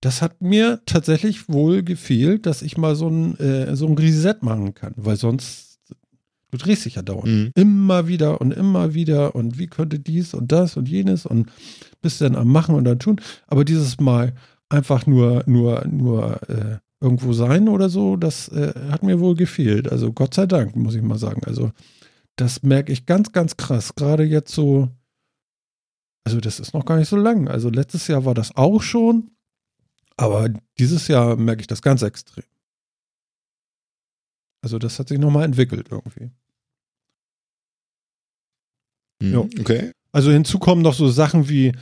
das 0.00 0.20
hat 0.20 0.42
mir 0.42 0.80
tatsächlich 0.84 1.48
wohl 1.48 1.84
gefehlt, 1.84 2.46
dass 2.46 2.62
ich 2.62 2.76
mal 2.76 2.96
so 2.96 3.08
ein, 3.08 3.38
äh, 3.38 3.76
so 3.76 3.86
ein 3.86 3.96
Reset 3.96 4.34
machen 4.40 4.74
kann, 4.74 4.94
weil 4.96 5.16
sonst, 5.16 5.78
du 6.50 6.58
drehst 6.58 6.84
dich 6.84 6.96
ja 6.96 7.02
dauernd. 7.02 7.28
Mhm. 7.28 7.50
Immer 7.54 8.08
wieder 8.08 8.40
und 8.40 8.52
immer 8.52 8.94
wieder 8.94 9.36
und 9.36 9.58
wie 9.58 9.68
könnte 9.68 10.00
dies 10.00 10.34
und 10.34 10.50
das 10.50 10.76
und 10.76 10.88
jenes 10.88 11.24
und 11.24 11.52
bist 12.00 12.20
dann 12.20 12.34
am 12.34 12.48
Machen 12.48 12.74
und 12.74 12.88
am 12.88 12.98
Tun. 12.98 13.20
Aber 13.46 13.64
dieses 13.64 14.00
Mal 14.00 14.34
einfach 14.68 15.06
nur, 15.06 15.44
nur, 15.46 15.86
nur 15.86 16.40
äh, 16.48 16.78
irgendwo 17.02 17.32
sein 17.32 17.68
oder 17.68 17.88
so, 17.88 18.16
das 18.16 18.48
äh, 18.48 18.72
hat 18.90 19.02
mir 19.02 19.20
wohl 19.20 19.34
gefehlt. 19.34 19.90
Also 19.90 20.12
Gott 20.12 20.34
sei 20.34 20.46
Dank, 20.46 20.76
muss 20.76 20.94
ich 20.94 21.02
mal 21.02 21.18
sagen. 21.18 21.42
Also 21.44 21.72
das 22.36 22.62
merke 22.62 22.92
ich 22.92 23.06
ganz, 23.06 23.32
ganz 23.32 23.56
krass. 23.56 23.94
Gerade 23.94 24.24
jetzt 24.24 24.54
so, 24.54 24.88
also 26.24 26.40
das 26.40 26.60
ist 26.60 26.72
noch 26.74 26.84
gar 26.84 26.96
nicht 26.96 27.08
so 27.08 27.16
lang. 27.16 27.48
Also 27.48 27.68
letztes 27.68 28.06
Jahr 28.06 28.24
war 28.24 28.34
das 28.34 28.56
auch 28.56 28.80
schon, 28.80 29.32
aber 30.16 30.48
dieses 30.78 31.08
Jahr 31.08 31.36
merke 31.36 31.60
ich 31.60 31.66
das 31.66 31.82
ganz 31.82 32.02
extrem. 32.02 32.44
Also 34.62 34.78
das 34.78 34.98
hat 34.98 35.08
sich 35.08 35.18
nochmal 35.18 35.44
entwickelt 35.44 35.88
irgendwie. 35.90 36.30
Mhm. 39.20 39.32
Ja. 39.32 39.38
Okay. 39.60 39.92
Also 40.12 40.30
hinzu 40.30 40.58
kommen 40.58 40.82
noch 40.82 40.94
so 40.94 41.08
Sachen 41.08 41.48
wie, 41.48 41.72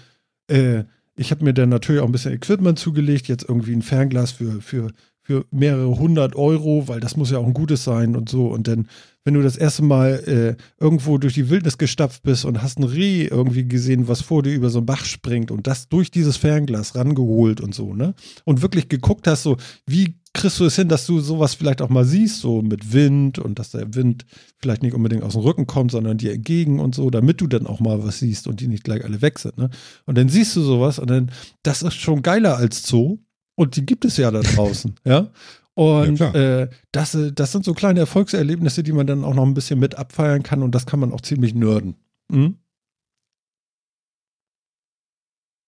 äh, 0.49 0.85
ich 1.16 1.31
habe 1.31 1.45
mir 1.45 1.53
dann 1.53 1.68
natürlich 1.68 2.01
auch 2.01 2.07
ein 2.07 2.12
bisschen 2.12 2.33
Equipment 2.33 2.79
zugelegt, 2.79 3.29
jetzt 3.29 3.47
irgendwie 3.47 3.75
ein 3.75 3.83
Fernglas 3.83 4.33
für, 4.33 4.62
für, 4.62 4.93
für 5.23 5.45
mehrere 5.51 5.99
hundert 5.99 6.35
Euro, 6.35 6.89
weil 6.89 7.01
das 7.01 7.16
muss 7.16 7.31
ja 7.31 7.39
auch 7.39 7.47
ein 7.47 7.55
gutes 7.55 7.85
sein 7.85 8.16
und 8.16 8.29
so. 8.29 8.49
Und 8.49 8.66
dann, 8.66 8.89
wenn 9.25 9.35
du 9.35 9.43
das 9.43 9.57
erste 9.57 9.83
Mal 9.83 10.57
äh, 10.59 10.83
irgendwo 10.83 11.18
durch 11.18 11.35
die 11.35 11.51
Wildnis 11.51 11.79
gestapft 11.79 12.23
bist 12.23 12.45
und 12.45 12.62
hast 12.62 12.79
ein 12.79 12.85
Reh 12.85 13.27
irgendwie 13.27 13.68
gesehen, 13.68 14.09
was 14.09 14.23
vor 14.23 14.43
dir 14.43 14.55
über 14.55 14.71
so 14.71 14.79
einen 14.79 14.87
Bach 14.87 15.05
springt 15.05 15.51
und 15.51 15.66
das 15.66 15.89
durch 15.89 16.11
dieses 16.11 16.37
Fernglas 16.37 16.95
rangeholt 16.95 17.61
und 17.61 17.75
so, 17.75 17.95
ne? 17.95 18.14
Und 18.45 18.62
wirklich 18.62 18.89
geguckt 18.89 19.27
hast, 19.27 19.43
so, 19.43 19.57
wie 19.87 20.21
kriegst 20.33 20.61
du 20.61 20.64
es 20.64 20.77
hin, 20.77 20.89
dass 20.89 21.07
du 21.07 21.21
sowas 21.21 21.55
vielleicht 21.55 21.83
auch 21.83 21.89
mal 21.89 22.05
siehst, 22.05 22.41
so 22.41 22.62
mit 22.62 22.93
Wind 22.93 23.39
und 23.39 23.59
dass 23.59 23.71
der 23.71 23.95
Wind 23.95 24.25
vielleicht 24.59 24.83
nicht 24.83 24.95
unbedingt 24.95 25.23
aus 25.23 25.33
dem 25.33 25.43
Rücken 25.43 25.66
kommt, 25.66 25.91
sondern 25.91 26.18
dir 26.18 26.33
entgegen 26.33 26.79
und 26.79 26.95
so, 26.95 27.11
damit 27.11 27.41
du 27.41 27.47
dann 27.47 27.66
auch 27.66 27.81
mal 27.81 28.05
was 28.05 28.21
siehst 28.21 28.47
und 28.47 28.61
die 28.61 28.68
nicht 28.68 28.85
gleich 28.85 29.05
alle 29.05 29.23
weg 29.23 29.39
sind. 29.39 29.59
Ne? 29.59 29.71
Und 30.07 30.16
dann 30.16 30.29
siehst 30.29 30.55
du 30.57 30.62
sowas 30.62 30.99
und 30.99 31.11
dann, 31.11 31.31
das 31.62 31.83
ist 31.83 31.95
schon 31.95 32.23
geiler 32.23 32.57
als 32.57 32.87
Zoo 32.87 33.18
und 33.61 33.77
die 33.77 33.85
gibt 33.85 34.07
es 34.07 34.17
ja 34.17 34.31
da 34.31 34.41
draußen, 34.41 34.95
ja. 35.05 35.31
Und 35.75 36.19
Ja, 36.19 36.33
äh, 36.33 36.71
das, 36.93 37.15
äh, 37.15 37.31
das 37.31 37.53
sind 37.53 37.63
so 37.65 37.75
kleine 37.75 38.01
Erfolgserlebnisse, 38.01 38.83
die 38.83 38.93
man 38.93 39.07
dann 39.07 39.23
auch 39.23 39.35
noch 39.35 39.45
ein 39.45 39.53
bisschen 39.53 39.79
mit 39.79 39.97
abfeiern 39.97 40.43
kann 40.43 40.63
und 40.63 40.75
das 40.75 40.87
kann 40.87 40.99
man 40.99 41.13
auch 41.13 41.21
ziemlich 41.21 41.55
nörden. 41.55 41.97
Mhm. 42.29 42.57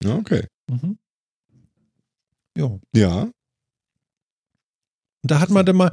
Ja, 0.02 0.16
okay. 0.16 0.46
Mhm. 0.70 0.96
Jo. 2.56 2.80
Ja. 2.96 3.28
Da 5.22 5.38
hat 5.38 5.50
man 5.50 5.66
dann 5.66 5.76
mal, 5.76 5.92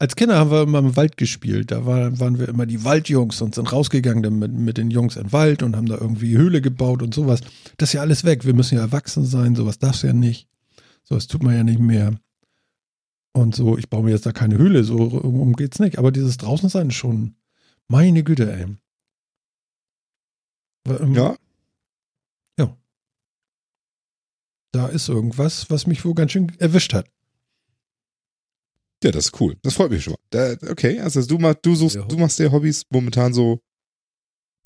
als 0.00 0.16
Kinder 0.16 0.36
haben 0.36 0.50
wir 0.50 0.62
immer 0.62 0.80
im 0.80 0.96
Wald 0.96 1.16
gespielt. 1.16 1.70
Da 1.70 1.86
war, 1.86 2.18
waren 2.18 2.40
wir 2.40 2.48
immer 2.48 2.66
die 2.66 2.82
Waldjungs 2.84 3.40
und 3.40 3.54
sind 3.54 3.72
rausgegangen 3.72 4.22
dann 4.24 4.38
mit, 4.40 4.52
mit 4.52 4.78
den 4.78 4.90
Jungs 4.90 5.14
in 5.16 5.24
den 5.28 5.32
Wald 5.32 5.62
und 5.62 5.76
haben 5.76 5.86
da 5.86 5.96
irgendwie 5.96 6.36
Höhle 6.36 6.60
gebaut 6.60 7.02
und 7.02 7.14
sowas. 7.14 7.40
Das 7.78 7.90
ist 7.90 7.92
ja 7.94 8.00
alles 8.00 8.24
weg. 8.24 8.44
Wir 8.44 8.54
müssen 8.54 8.74
ja 8.74 8.80
erwachsen 8.82 9.24
sein. 9.24 9.54
Sowas 9.54 9.78
darfst 9.78 10.02
du 10.02 10.08
ja 10.08 10.12
nicht. 10.12 10.48
Sowas 11.08 11.26
tut 11.26 11.42
man 11.42 11.54
ja 11.54 11.64
nicht 11.64 11.78
mehr. 11.80 12.18
Und 13.32 13.54
so, 13.54 13.76
ich 13.78 13.88
baue 13.88 14.02
mir 14.04 14.10
jetzt 14.10 14.26
da 14.26 14.32
keine 14.32 14.58
Höhle. 14.58 14.82
So 14.84 14.96
um 14.96 15.52
geht's 15.54 15.78
nicht. 15.78 15.98
Aber 15.98 16.10
dieses 16.12 16.36
Draußensein 16.36 16.90
schon, 16.90 17.36
meine 17.88 18.24
Güte, 18.24 18.52
ey. 18.52 18.76
Ähm, 20.88 21.14
Ja. 21.14 21.36
Da 24.72 24.88
ist 24.88 25.08
irgendwas, 25.08 25.70
was 25.70 25.86
mich 25.86 26.04
wohl 26.04 26.12
ganz 26.12 26.32
schön 26.32 26.52
erwischt 26.58 26.92
hat. 26.92 27.08
Ja, 29.02 29.10
das 29.10 29.26
ist 29.26 29.40
cool. 29.40 29.56
Das 29.62 29.72
freut 29.74 29.90
mich 29.90 30.04
schon 30.04 30.12
mal. 30.12 30.18
Da, 30.28 30.70
okay, 30.70 31.00
also 31.00 31.24
du, 31.24 31.38
mach, 31.38 31.54
du, 31.54 31.74
suchst, 31.74 31.96
Ja. 31.96 32.04
du 32.04 32.18
machst 32.18 32.38
dir 32.38 32.52
Hobbys 32.52 32.84
momentan 32.90 33.32
so 33.32 33.62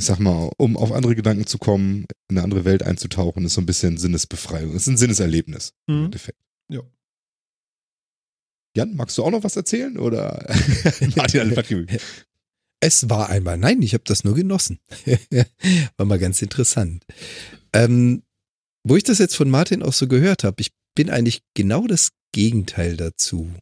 ich 0.01 0.07
sag 0.07 0.19
mal, 0.19 0.51
um 0.57 0.79
auf 0.79 0.93
andere 0.93 1.15
Gedanken 1.15 1.47
zu 1.47 1.59
kommen, 1.59 2.07
in 2.31 2.37
eine 2.39 2.43
andere 2.43 2.65
Welt 2.65 2.83
einzutauchen, 2.83 3.45
ist 3.45 3.53
so 3.53 3.61
ein 3.61 3.67
bisschen 3.67 3.99
Sinnesbefreiung. 3.99 4.71
Es 4.71 4.83
ist 4.83 4.87
ein 4.89 4.97
Sinneserlebnis 4.97 5.75
im 5.87 5.99
Mhm. 5.99 6.05
Endeffekt. 6.07 6.39
Ja. 6.71 6.81
Jan, 8.75 8.95
magst 8.95 9.19
du 9.19 9.25
auch 9.25 9.31
noch 9.31 9.45
was 9.45 9.57
erzählen? 9.57 9.99
Oder 9.99 10.47
Martin 11.17 11.55
genug? 11.55 11.87
Es 12.83 13.11
war 13.11 13.29
einmal, 13.29 13.59
nein, 13.59 13.83
ich 13.83 13.93
habe 13.93 14.05
das 14.07 14.25
nur 14.25 14.35
genossen. 14.35 14.79
war 15.99 16.07
mal 16.07 16.19
ganz 16.19 16.41
interessant. 16.41 17.05
Ähm, 17.75 18.23
wo 18.83 18.97
ich 18.97 19.05
das 19.05 19.19
jetzt 19.19 19.37
von 19.37 19.51
Martin 19.51 19.83
auch 19.83 19.93
so 19.93 20.09
gehört 20.09 20.45
habe, 20.45 20.63
ich 20.63 20.71
bin 20.97 21.11
eigentlich 21.11 21.43
genau 21.55 21.87
das 21.87 22.13
Gegenteil 22.33 22.97
dazu. 22.97 23.53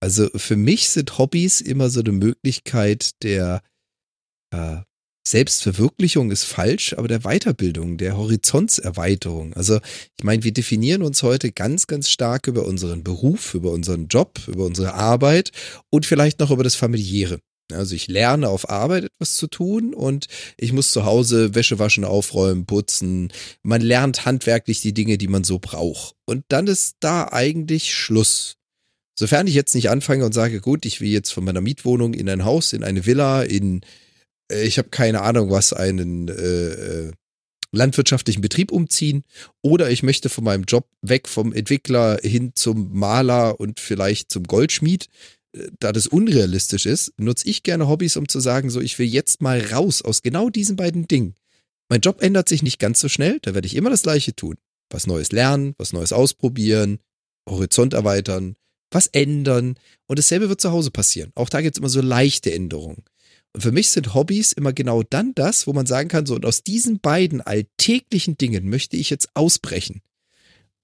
Also 0.00 0.28
für 0.36 0.56
mich 0.56 0.90
sind 0.90 1.16
Hobbys 1.16 1.62
immer 1.62 1.88
so 1.88 2.00
eine 2.00 2.12
Möglichkeit 2.12 3.22
der 3.22 3.62
äh, 4.52 4.82
Selbstverwirklichung 5.26 6.30
ist 6.30 6.44
falsch, 6.44 6.94
aber 6.94 7.08
der 7.08 7.20
Weiterbildung, 7.20 7.96
der 7.96 8.16
Horizontserweiterung. 8.16 9.54
Also 9.54 9.78
ich 10.18 10.24
meine, 10.24 10.42
wir 10.42 10.52
definieren 10.52 11.02
uns 11.02 11.22
heute 11.22 11.52
ganz, 11.52 11.86
ganz 11.86 12.10
stark 12.10 12.48
über 12.48 12.66
unseren 12.66 13.04
Beruf, 13.04 13.54
über 13.54 13.70
unseren 13.70 14.08
Job, 14.08 14.40
über 14.48 14.64
unsere 14.64 14.94
Arbeit 14.94 15.52
und 15.90 16.06
vielleicht 16.06 16.40
noch 16.40 16.50
über 16.50 16.64
das 16.64 16.74
Familiäre. 16.74 17.38
Also 17.72 17.94
ich 17.94 18.08
lerne 18.08 18.48
auf 18.48 18.68
Arbeit 18.68 19.04
etwas 19.04 19.36
zu 19.36 19.46
tun 19.46 19.94
und 19.94 20.26
ich 20.58 20.72
muss 20.72 20.90
zu 20.90 21.04
Hause 21.04 21.54
Wäsche 21.54 21.78
waschen, 21.78 22.04
aufräumen, 22.04 22.66
putzen. 22.66 23.32
Man 23.62 23.80
lernt 23.80 24.24
handwerklich 24.26 24.80
die 24.82 24.92
Dinge, 24.92 25.18
die 25.18 25.28
man 25.28 25.44
so 25.44 25.58
braucht. 25.58 26.14
Und 26.26 26.44
dann 26.48 26.66
ist 26.66 26.96
da 27.00 27.28
eigentlich 27.30 27.94
Schluss. 27.94 28.56
Sofern 29.18 29.46
ich 29.46 29.54
jetzt 29.54 29.74
nicht 29.74 29.90
anfange 29.90 30.24
und 30.24 30.32
sage, 30.32 30.60
gut, 30.60 30.84
ich 30.84 31.00
will 31.00 31.10
jetzt 31.10 31.32
von 31.32 31.44
meiner 31.44 31.60
Mietwohnung 31.60 32.14
in 32.14 32.28
ein 32.28 32.44
Haus, 32.44 32.72
in 32.72 32.82
eine 32.82 33.06
Villa, 33.06 33.42
in, 33.42 33.82
ich 34.60 34.78
habe 34.78 34.90
keine 34.90 35.22
Ahnung 35.22 35.50
was, 35.50 35.72
einen 35.72 36.28
äh, 36.28 36.32
äh, 36.32 37.12
landwirtschaftlichen 37.72 38.42
Betrieb 38.42 38.70
umziehen 38.70 39.24
oder 39.62 39.90
ich 39.90 40.02
möchte 40.02 40.28
von 40.28 40.44
meinem 40.44 40.64
Job 40.64 40.88
weg 41.00 41.28
vom 41.28 41.52
Entwickler 41.52 42.18
hin 42.22 42.52
zum 42.54 42.92
Maler 42.92 43.58
und 43.58 43.80
vielleicht 43.80 44.30
zum 44.30 44.44
Goldschmied, 44.44 45.08
äh, 45.56 45.68
da 45.80 45.92
das 45.92 46.06
unrealistisch 46.06 46.86
ist, 46.86 47.12
nutze 47.18 47.48
ich 47.48 47.62
gerne 47.62 47.88
Hobbys, 47.88 48.16
um 48.16 48.28
zu 48.28 48.40
sagen, 48.40 48.70
so, 48.70 48.80
ich 48.80 48.98
will 48.98 49.06
jetzt 49.06 49.40
mal 49.40 49.60
raus 49.72 50.02
aus 50.02 50.22
genau 50.22 50.50
diesen 50.50 50.76
beiden 50.76 51.08
Dingen. 51.08 51.34
Mein 51.88 52.00
Job 52.00 52.22
ändert 52.22 52.48
sich 52.48 52.62
nicht 52.62 52.78
ganz 52.78 53.00
so 53.00 53.08
schnell, 53.08 53.38
da 53.42 53.54
werde 53.54 53.66
ich 53.66 53.76
immer 53.76 53.90
das 53.90 54.02
Gleiche 54.02 54.34
tun. 54.34 54.56
Was 54.90 55.06
Neues 55.06 55.32
lernen, 55.32 55.74
was 55.78 55.92
Neues 55.92 56.12
ausprobieren, 56.12 56.98
Horizont 57.48 57.94
erweitern, 57.94 58.56
was 58.90 59.06
ändern. 59.08 59.76
Und 60.06 60.18
dasselbe 60.18 60.48
wird 60.48 60.60
zu 60.60 60.70
Hause 60.70 60.90
passieren. 60.90 61.32
Auch 61.34 61.48
da 61.48 61.60
gibt 61.60 61.76
es 61.76 61.78
immer 61.78 61.88
so 61.88 62.00
leichte 62.00 62.52
Änderungen. 62.52 63.04
Für 63.56 63.72
mich 63.72 63.90
sind 63.90 64.14
Hobbys 64.14 64.52
immer 64.52 64.72
genau 64.72 65.02
dann 65.02 65.34
das, 65.34 65.66
wo 65.66 65.72
man 65.72 65.86
sagen 65.86 66.08
kann, 66.08 66.24
so, 66.24 66.34
und 66.34 66.46
aus 66.46 66.62
diesen 66.62 67.00
beiden 67.00 67.40
alltäglichen 67.40 68.38
Dingen 68.38 68.68
möchte 68.68 68.96
ich 68.96 69.10
jetzt 69.10 69.28
ausbrechen. 69.34 70.00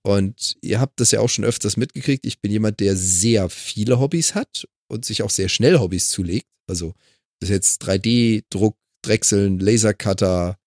Und 0.02 0.56
ihr 0.62 0.80
habt 0.80 1.00
das 1.00 1.10
ja 1.10 1.20
auch 1.20 1.28
schon 1.28 1.44
öfters 1.44 1.76
mitgekriegt. 1.76 2.26
Ich 2.26 2.40
bin 2.40 2.52
jemand, 2.52 2.80
der 2.80 2.96
sehr 2.96 3.48
viele 3.48 3.98
Hobbys 4.00 4.34
hat 4.34 4.66
und 4.88 5.04
sich 5.04 5.22
auch 5.22 5.30
sehr 5.30 5.48
schnell 5.48 5.78
Hobbys 5.78 6.10
zulegt. 6.10 6.48
Also, 6.66 6.94
das 7.40 7.50
ist 7.50 7.54
jetzt 7.54 7.82
3D-Druck, 7.84 8.76
Drechseln, 9.02 9.58
Lasercutter, 9.60 10.58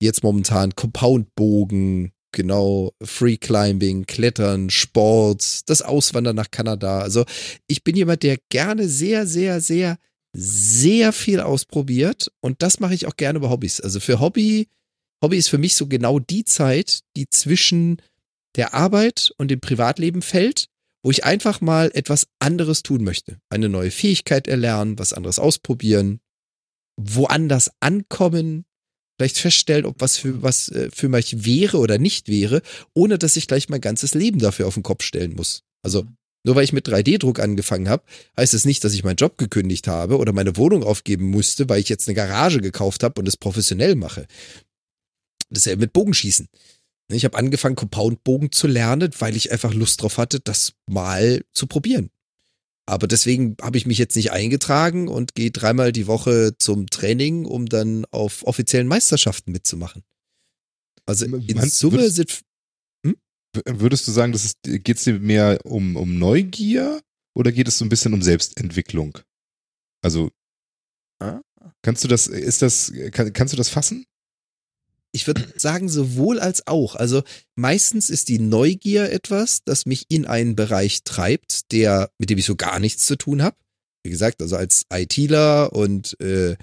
jetzt 0.00 0.22
momentan 0.22 0.74
Compoundbogen, 0.74 2.12
genau, 2.32 2.92
Free 3.02 3.36
Climbing, 3.36 4.06
Klettern, 4.06 4.70
Sport, 4.70 5.68
das 5.68 5.82
Auswandern 5.82 6.36
nach 6.36 6.50
Kanada. 6.50 7.00
Also, 7.00 7.24
ich 7.66 7.84
bin 7.84 7.96
jemand, 7.96 8.22
der 8.22 8.38
gerne 8.48 8.88
sehr, 8.88 9.26
sehr, 9.26 9.60
sehr, 9.60 9.98
sehr 10.34 11.12
viel 11.12 11.40
ausprobiert 11.40 12.32
und 12.40 12.62
das 12.62 12.80
mache 12.80 12.94
ich 12.94 13.06
auch 13.06 13.16
gerne 13.16 13.38
über 13.38 13.50
Hobbys. 13.50 13.80
Also 13.80 14.00
für 14.00 14.20
Hobby, 14.20 14.68
Hobby 15.22 15.36
ist 15.36 15.48
für 15.48 15.58
mich 15.58 15.76
so 15.76 15.86
genau 15.86 16.18
die 16.18 16.44
Zeit, 16.44 17.02
die 17.16 17.28
zwischen 17.28 18.00
der 18.56 18.74
Arbeit 18.74 19.32
und 19.38 19.50
dem 19.50 19.60
Privatleben 19.60 20.22
fällt, 20.22 20.66
wo 21.02 21.10
ich 21.10 21.24
einfach 21.24 21.60
mal 21.60 21.90
etwas 21.94 22.26
anderes 22.38 22.82
tun 22.82 23.04
möchte. 23.04 23.38
Eine 23.50 23.68
neue 23.68 23.90
Fähigkeit 23.90 24.46
erlernen, 24.46 24.98
was 24.98 25.12
anderes 25.12 25.38
ausprobieren, 25.38 26.20
woanders 26.96 27.70
ankommen, 27.80 28.64
vielleicht 29.18 29.38
feststellen, 29.38 29.86
ob 29.86 30.00
was 30.00 30.16
für 30.16 30.42
was 30.42 30.68
äh, 30.68 30.90
für 30.92 31.08
mich 31.08 31.44
wäre 31.44 31.78
oder 31.78 31.98
nicht 31.98 32.28
wäre, 32.28 32.62
ohne 32.94 33.18
dass 33.18 33.36
ich 33.36 33.48
gleich 33.48 33.68
mein 33.68 33.80
ganzes 33.80 34.14
Leben 34.14 34.38
dafür 34.38 34.66
auf 34.66 34.74
den 34.74 34.82
Kopf 34.82 35.02
stellen 35.02 35.34
muss. 35.34 35.62
Also 35.82 36.06
nur 36.44 36.56
weil 36.56 36.64
ich 36.64 36.72
mit 36.72 36.88
3D-Druck 36.88 37.38
angefangen 37.40 37.88
habe, 37.88 38.02
heißt 38.36 38.54
es 38.54 38.64
nicht, 38.64 38.82
dass 38.84 38.94
ich 38.94 39.04
meinen 39.04 39.16
Job 39.16 39.38
gekündigt 39.38 39.86
habe 39.86 40.18
oder 40.18 40.32
meine 40.32 40.56
Wohnung 40.56 40.82
aufgeben 40.82 41.30
musste, 41.30 41.68
weil 41.68 41.80
ich 41.80 41.88
jetzt 41.88 42.08
eine 42.08 42.14
Garage 42.14 42.60
gekauft 42.60 43.02
habe 43.02 43.20
und 43.20 43.28
es 43.28 43.36
professionell 43.36 43.94
mache. 43.94 44.26
Das 45.50 45.60
ist 45.60 45.66
ja 45.66 45.76
mit 45.76 45.92
Bogenschießen. 45.92 46.48
Ich 47.12 47.24
habe 47.24 47.36
angefangen, 47.36 47.76
Compound-Bogen 47.76 48.52
zu 48.52 48.66
lernen, 48.66 49.10
weil 49.18 49.36
ich 49.36 49.52
einfach 49.52 49.74
Lust 49.74 50.00
drauf 50.02 50.18
hatte, 50.18 50.40
das 50.40 50.72
mal 50.86 51.44
zu 51.52 51.66
probieren. 51.66 52.10
Aber 52.86 53.06
deswegen 53.06 53.56
habe 53.60 53.78
ich 53.78 53.86
mich 53.86 53.98
jetzt 53.98 54.16
nicht 54.16 54.32
eingetragen 54.32 55.08
und 55.08 55.34
gehe 55.34 55.50
dreimal 55.50 55.92
die 55.92 56.06
Woche 56.06 56.54
zum 56.58 56.88
Training, 56.90 57.44
um 57.44 57.66
dann 57.66 58.04
auf 58.10 58.44
offiziellen 58.44 58.88
Meisterschaften 58.88 59.52
mitzumachen. 59.52 60.02
Also 61.06 61.26
in 61.26 61.56
Man- 61.56 61.68
Summe 61.68 62.10
sind 62.10 62.40
Würdest 63.66 64.06
du 64.08 64.12
sagen, 64.12 64.32
geht 64.62 64.96
es 64.96 65.04
dir 65.04 65.18
mehr 65.18 65.60
um, 65.64 65.96
um 65.96 66.18
Neugier 66.18 67.00
oder 67.34 67.52
geht 67.52 67.68
es 67.68 67.78
so 67.78 67.84
ein 67.84 67.88
bisschen 67.88 68.14
um 68.14 68.22
Selbstentwicklung? 68.22 69.18
Also, 70.02 70.30
Ah. 71.20 71.40
kannst 71.82 72.02
du 72.02 72.08
das, 72.08 72.26
ist 72.26 72.62
das, 72.62 72.92
kann, 73.12 73.32
kannst 73.32 73.52
du 73.52 73.56
das 73.56 73.68
fassen? 73.68 74.06
ich 75.12 75.26
würde 75.26 75.46
sagen, 75.56 75.88
sowohl 75.88 76.40
als 76.40 76.66
auch. 76.66 76.96
Also 76.96 77.22
meistens 77.54 78.10
ist 78.10 78.28
die 78.28 78.38
Neugier 78.38 79.12
etwas, 79.12 79.62
das 79.64 79.86
mich 79.86 80.06
in 80.08 80.24
einen 80.26 80.56
Bereich 80.56 81.04
treibt, 81.04 81.70
der, 81.70 82.10
mit 82.18 82.30
dem 82.30 82.38
ich 82.38 82.46
so 82.46 82.56
gar 82.56 82.78
nichts 82.78 83.06
zu 83.06 83.16
tun 83.16 83.42
habe. 83.42 83.56
Wie 84.02 84.10
gesagt, 84.10 84.40
also 84.42 84.56
als 84.56 84.86
ITler 84.92 85.72
und 85.74 86.18
äh, 86.20 86.56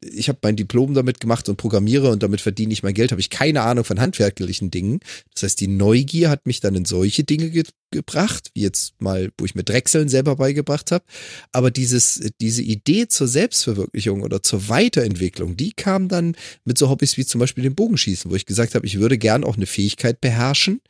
ich 0.00 0.28
habe 0.28 0.38
mein 0.42 0.56
Diplom 0.56 0.94
damit 0.94 1.20
gemacht 1.20 1.48
und 1.48 1.56
programmiere 1.56 2.10
und 2.10 2.22
damit 2.22 2.40
verdiene 2.40 2.72
ich 2.72 2.82
mein 2.82 2.94
Geld, 2.94 3.12
habe 3.12 3.20
ich 3.20 3.30
keine 3.30 3.62
Ahnung 3.62 3.84
von 3.84 4.00
handwerklichen 4.00 4.70
Dingen. 4.70 5.00
Das 5.34 5.44
heißt, 5.44 5.60
die 5.60 5.68
Neugier 5.68 6.30
hat 6.30 6.46
mich 6.46 6.60
dann 6.60 6.74
in 6.74 6.84
solche 6.84 7.24
Dinge 7.24 7.50
ge 7.50 7.64
gebracht, 7.92 8.50
wie 8.54 8.62
jetzt 8.62 9.00
mal, 9.00 9.30
wo 9.38 9.44
ich 9.44 9.54
mir 9.54 9.62
Drechseln 9.62 10.08
selber 10.08 10.36
beigebracht 10.36 10.90
habe. 10.90 11.04
Aber 11.52 11.70
dieses, 11.70 12.20
diese 12.40 12.62
Idee 12.62 13.06
zur 13.06 13.28
Selbstverwirklichung 13.28 14.22
oder 14.22 14.42
zur 14.42 14.68
Weiterentwicklung, 14.68 15.56
die 15.56 15.72
kam 15.72 16.08
dann 16.08 16.36
mit 16.64 16.76
so 16.76 16.90
Hobbys 16.90 17.16
wie 17.16 17.24
zum 17.24 17.38
Beispiel 17.38 17.62
dem 17.62 17.76
Bogenschießen, 17.76 18.28
wo 18.28 18.34
ich 18.34 18.44
gesagt 18.44 18.74
habe, 18.74 18.84
ich 18.86 18.98
würde 18.98 19.18
gern 19.18 19.44
auch 19.44 19.56
eine 19.56 19.66
Fähigkeit 19.66 20.20
beherrschen, 20.20 20.80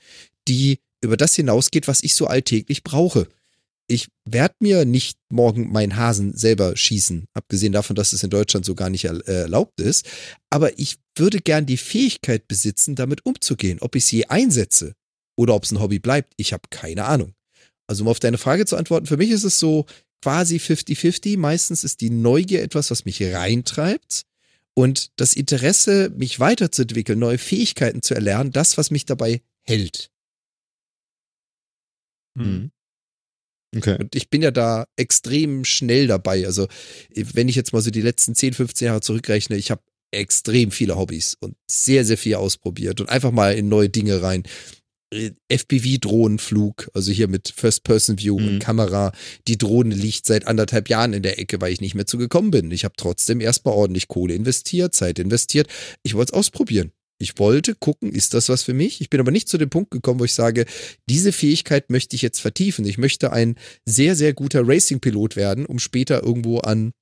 die 0.48 0.78
über 1.02 1.18
das 1.18 1.36
hinausgeht, 1.36 1.86
was 1.86 2.02
ich 2.02 2.14
so 2.14 2.26
alltäglich 2.26 2.82
brauche. 2.82 3.28
Ich 3.88 4.08
werde 4.24 4.54
mir 4.60 4.84
nicht 4.84 5.16
morgen 5.30 5.70
meinen 5.70 5.96
Hasen 5.96 6.36
selber 6.36 6.76
schießen, 6.76 7.26
abgesehen 7.34 7.72
davon, 7.72 7.94
dass 7.94 8.12
es 8.12 8.24
in 8.24 8.30
Deutschland 8.30 8.66
so 8.66 8.74
gar 8.74 8.90
nicht 8.90 9.04
äh, 9.04 9.20
erlaubt 9.26 9.80
ist. 9.80 10.06
Aber 10.50 10.78
ich 10.78 10.96
würde 11.16 11.40
gern 11.40 11.66
die 11.66 11.76
Fähigkeit 11.76 12.48
besitzen, 12.48 12.96
damit 12.96 13.24
umzugehen. 13.24 13.78
Ob 13.80 13.94
ich 13.94 14.04
sie 14.04 14.28
einsetze 14.28 14.94
oder 15.36 15.54
ob 15.54 15.64
es 15.64 15.70
ein 15.70 15.80
Hobby 15.80 16.00
bleibt, 16.00 16.32
ich 16.36 16.52
habe 16.52 16.64
keine 16.70 17.04
Ahnung. 17.04 17.34
Also 17.86 18.02
um 18.02 18.08
auf 18.08 18.18
deine 18.18 18.38
Frage 18.38 18.66
zu 18.66 18.76
antworten, 18.76 19.06
für 19.06 19.16
mich 19.16 19.30
ist 19.30 19.44
es 19.44 19.60
so 19.60 19.86
quasi 20.20 20.56
50-50. 20.56 21.38
Meistens 21.38 21.84
ist 21.84 22.00
die 22.00 22.10
Neugier 22.10 22.62
etwas, 22.62 22.90
was 22.90 23.04
mich 23.04 23.22
reintreibt. 23.22 24.22
Und 24.74 25.12
das 25.16 25.34
Interesse, 25.34 26.10
mich 26.10 26.40
weiterzuentwickeln, 26.40 27.18
neue 27.18 27.38
Fähigkeiten 27.38 28.02
zu 28.02 28.14
erlernen, 28.14 28.50
das, 28.50 28.76
was 28.76 28.90
mich 28.90 29.06
dabei 29.06 29.40
hält. 29.62 30.10
Mhm. 32.34 32.70
Okay. 33.76 33.96
Und 34.00 34.14
ich 34.14 34.30
bin 34.30 34.42
ja 34.42 34.50
da 34.50 34.86
extrem 34.96 35.64
schnell 35.64 36.06
dabei. 36.06 36.46
Also, 36.46 36.66
wenn 37.14 37.48
ich 37.48 37.56
jetzt 37.56 37.72
mal 37.72 37.82
so 37.82 37.90
die 37.90 38.02
letzten 38.02 38.34
10, 38.34 38.54
15 38.54 38.86
Jahre 38.86 39.00
zurückrechne, 39.00 39.56
ich 39.56 39.70
habe 39.70 39.82
extrem 40.12 40.70
viele 40.70 40.96
Hobbys 40.96 41.36
und 41.40 41.56
sehr, 41.70 42.04
sehr 42.04 42.16
viel 42.16 42.36
ausprobiert 42.36 43.00
und 43.00 43.08
einfach 43.08 43.32
mal 43.32 43.54
in 43.54 43.68
neue 43.68 43.88
Dinge 43.88 44.22
rein. 44.22 44.44
Äh, 45.12 45.30
FPV-Drohnenflug, 45.48 46.90
also 46.94 47.12
hier 47.12 47.28
mit 47.28 47.52
First-Person-View 47.56 48.38
Mhm. 48.38 48.48
und 48.48 48.58
Kamera. 48.58 49.12
Die 49.48 49.58
Drohne 49.58 49.94
liegt 49.94 50.26
seit 50.26 50.46
anderthalb 50.46 50.88
Jahren 50.88 51.12
in 51.12 51.22
der 51.22 51.38
Ecke, 51.38 51.60
weil 51.60 51.72
ich 51.72 51.80
nicht 51.80 51.94
mehr 51.94 52.06
zu 52.06 52.18
gekommen 52.18 52.50
bin. 52.50 52.70
Ich 52.70 52.84
habe 52.84 52.94
trotzdem 52.96 53.40
erstmal 53.40 53.74
ordentlich 53.74 54.08
Kohle 54.08 54.34
investiert, 54.34 54.94
Zeit 54.94 55.18
investiert. 55.18 55.68
Ich 56.02 56.14
wollte 56.14 56.32
es 56.32 56.38
ausprobieren. 56.38 56.92
Ich 57.18 57.38
wollte 57.38 57.74
gucken, 57.74 58.12
ist 58.12 58.34
das 58.34 58.48
was 58.48 58.62
für 58.62 58.74
mich? 58.74 59.00
Ich 59.00 59.08
bin 59.08 59.20
aber 59.20 59.30
nicht 59.30 59.48
zu 59.48 59.56
dem 59.58 59.70
Punkt 59.70 59.90
gekommen, 59.90 60.20
wo 60.20 60.24
ich 60.24 60.34
sage, 60.34 60.66
diese 61.08 61.32
Fähigkeit 61.32 61.90
möchte 61.90 62.14
ich 62.14 62.22
jetzt 62.22 62.40
vertiefen. 62.40 62.84
Ich 62.84 62.98
möchte 62.98 63.32
ein 63.32 63.56
sehr, 63.86 64.14
sehr 64.14 64.34
guter 64.34 64.66
Racing-Pilot 64.66 65.36
werden, 65.36 65.64
um 65.64 65.78
später 65.78 66.22
irgendwo 66.22 66.58
an 66.58 66.92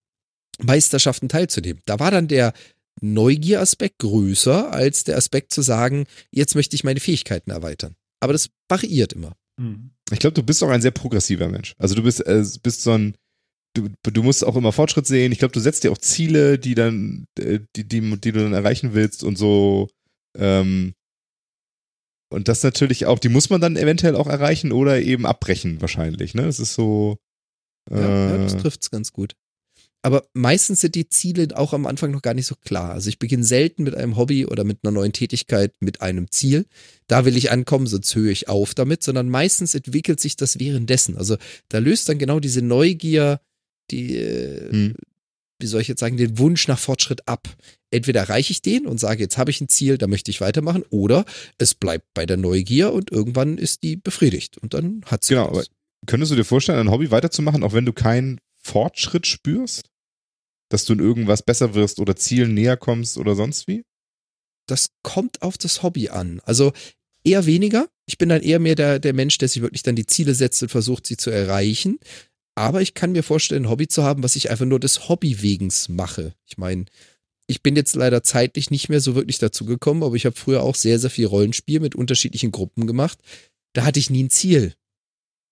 Meisterschaften 0.62 1.28
teilzunehmen. 1.28 1.82
Da 1.86 1.98
war 1.98 2.10
dann 2.10 2.28
der 2.28 2.52
Neugier-Aspekt 3.00 3.98
größer 3.98 4.72
als 4.72 5.04
der 5.04 5.16
Aspekt 5.16 5.52
zu 5.52 5.62
sagen, 5.62 6.06
jetzt 6.30 6.54
möchte 6.54 6.76
ich 6.76 6.84
meine 6.84 7.00
Fähigkeiten 7.00 7.50
erweitern. 7.50 7.96
Aber 8.20 8.32
das 8.32 8.50
variiert 8.68 9.12
immer. 9.12 9.36
Mhm. 9.60 9.90
Ich 10.12 10.18
glaube, 10.18 10.34
du 10.34 10.42
bist 10.42 10.62
auch 10.62 10.68
ein 10.68 10.82
sehr 10.82 10.90
progressiver 10.90 11.48
Mensch. 11.48 11.74
Also 11.78 11.94
du 11.94 12.02
bist, 12.02 12.24
äh, 12.26 12.44
bist 12.62 12.82
so 12.82 12.92
ein, 12.92 13.16
du, 13.74 13.88
du 14.02 14.22
musst 14.22 14.44
auch 14.44 14.56
immer 14.56 14.72
Fortschritt 14.72 15.06
sehen. 15.06 15.32
Ich 15.32 15.38
glaube, 15.38 15.52
du 15.52 15.60
setzt 15.60 15.84
dir 15.84 15.92
auch 15.92 15.98
Ziele, 15.98 16.58
die 16.58 16.74
dann, 16.74 17.26
äh, 17.38 17.60
die, 17.76 17.84
die, 17.84 18.00
die 18.00 18.32
du 18.32 18.40
dann 18.40 18.52
erreichen 18.52 18.94
willst 18.94 19.24
und 19.24 19.36
so. 19.36 19.88
Ähm, 20.36 20.94
und 22.30 22.48
das 22.48 22.62
natürlich 22.62 23.06
auch, 23.06 23.18
die 23.18 23.28
muss 23.28 23.50
man 23.50 23.60
dann 23.60 23.76
eventuell 23.76 24.16
auch 24.16 24.26
erreichen 24.26 24.72
oder 24.72 25.00
eben 25.00 25.26
abbrechen 25.26 25.80
wahrscheinlich. 25.80 26.34
Ne, 26.34 26.42
das 26.42 26.58
ist 26.58 26.74
so. 26.74 27.18
Äh, 27.90 28.00
Ja, 28.00 28.30
ja, 28.30 28.38
das 28.38 28.56
trifft's 28.56 28.90
ganz 28.90 29.12
gut. 29.12 29.34
Aber 30.02 30.26
meistens 30.34 30.80
sind 30.80 30.96
die 30.96 31.08
Ziele 31.08 31.48
auch 31.56 31.72
am 31.72 31.86
Anfang 31.86 32.10
noch 32.10 32.20
gar 32.20 32.34
nicht 32.34 32.46
so 32.46 32.56
klar. 32.56 32.90
Also 32.92 33.08
ich 33.08 33.18
beginne 33.18 33.44
selten 33.44 33.84
mit 33.84 33.94
einem 33.94 34.18
Hobby 34.18 34.44
oder 34.44 34.62
mit 34.62 34.80
einer 34.82 34.90
neuen 34.90 35.14
Tätigkeit 35.14 35.72
mit 35.80 36.02
einem 36.02 36.30
Ziel. 36.30 36.66
Da 37.06 37.24
will 37.24 37.38
ich 37.38 37.50
ankommen, 37.50 37.86
sonst 37.86 38.14
höre 38.14 38.30
ich 38.30 38.48
auf 38.48 38.74
damit, 38.74 39.02
sondern 39.02 39.30
meistens 39.30 39.74
entwickelt 39.74 40.20
sich 40.20 40.36
das 40.36 40.58
währenddessen. 40.58 41.16
Also 41.16 41.36
da 41.68 41.78
löst 41.78 42.06
dann 42.10 42.18
genau 42.18 42.38
diese 42.38 42.60
Neugier, 42.60 43.40
die, 43.90 44.16
äh, 44.16 44.70
Hm. 44.70 44.96
Wie 45.64 45.68
soll 45.68 45.80
ich 45.80 45.88
jetzt 45.88 46.00
sagen, 46.00 46.16
den 46.16 46.38
Wunsch 46.38 46.68
nach 46.68 46.78
Fortschritt 46.78 47.26
ab. 47.26 47.48
Entweder 47.90 48.20
erreiche 48.20 48.52
ich 48.52 48.62
den 48.62 48.86
und 48.86 49.00
sage, 49.00 49.22
jetzt 49.22 49.38
habe 49.38 49.50
ich 49.50 49.60
ein 49.60 49.68
Ziel, 49.68 49.98
da 49.98 50.06
möchte 50.06 50.30
ich 50.30 50.40
weitermachen, 50.40 50.84
oder 50.90 51.24
es 51.58 51.74
bleibt 51.74 52.06
bei 52.14 52.26
der 52.26 52.36
Neugier 52.36 52.92
und 52.92 53.10
irgendwann 53.10 53.58
ist 53.58 53.82
die 53.82 53.96
befriedigt 53.96 54.58
und 54.58 54.74
dann 54.74 55.02
hat 55.06 55.24
sie 55.24 55.34
Genau, 55.34 55.48
aber 55.48 55.64
könntest 56.06 56.30
du 56.30 56.36
dir 56.36 56.44
vorstellen, 56.44 56.78
ein 56.78 56.90
Hobby 56.90 57.10
weiterzumachen, 57.10 57.64
auch 57.64 57.72
wenn 57.72 57.86
du 57.86 57.92
keinen 57.92 58.40
Fortschritt 58.54 59.26
spürst? 59.26 59.88
Dass 60.70 60.84
du 60.84 60.94
in 60.94 60.98
irgendwas 60.98 61.42
besser 61.42 61.74
wirst 61.74 61.98
oder 61.98 62.16
Zielen 62.16 62.54
näher 62.54 62.76
kommst 62.76 63.18
oder 63.18 63.34
sonst 63.34 63.68
wie? 63.68 63.84
das 64.66 64.90
kommt 65.02 65.42
auf 65.42 65.58
das 65.58 65.82
Hobby 65.82 66.08
an. 66.08 66.40
Also 66.44 66.72
eher 67.22 67.46
weniger. 67.46 67.88
Ich 68.06 68.18
bin 68.18 68.28
dann 68.28 68.42
eher 68.42 68.58
mehr 68.58 68.74
der, 68.74 68.98
der 68.98 69.12
Mensch, 69.12 69.38
der 69.38 69.48
sich 69.48 69.62
wirklich 69.62 69.82
dann 69.82 69.96
die 69.96 70.06
Ziele 70.06 70.34
setzt 70.34 70.62
und 70.62 70.68
versucht, 70.68 71.06
sie 71.06 71.16
zu 71.16 71.30
erreichen. 71.30 71.98
Aber 72.56 72.82
ich 72.82 72.94
kann 72.94 73.12
mir 73.12 73.22
vorstellen, 73.22 73.64
ein 73.64 73.70
Hobby 73.70 73.88
zu 73.88 74.04
haben, 74.04 74.22
was 74.22 74.36
ich 74.36 74.50
einfach 74.50 74.64
nur 74.66 74.78
des 74.80 75.08
Hobbywegens 75.08 75.88
mache. 75.88 76.34
Ich 76.46 76.56
meine, 76.56 76.84
ich 77.46 77.62
bin 77.62 77.76
jetzt 77.76 77.96
leider 77.96 78.22
zeitlich 78.22 78.70
nicht 78.70 78.88
mehr 78.88 79.00
so 79.00 79.14
wirklich 79.14 79.38
dazu 79.38 79.64
gekommen, 79.64 80.02
aber 80.02 80.14
ich 80.14 80.24
habe 80.24 80.36
früher 80.36 80.62
auch 80.62 80.74
sehr, 80.74 80.98
sehr 80.98 81.10
viel 81.10 81.26
Rollenspiel 81.26 81.80
mit 81.80 81.94
unterschiedlichen 81.94 82.52
Gruppen 82.52 82.86
gemacht. 82.86 83.18
Da 83.74 83.84
hatte 83.84 83.98
ich 83.98 84.08
nie 84.08 84.24
ein 84.24 84.30
Ziel. 84.30 84.74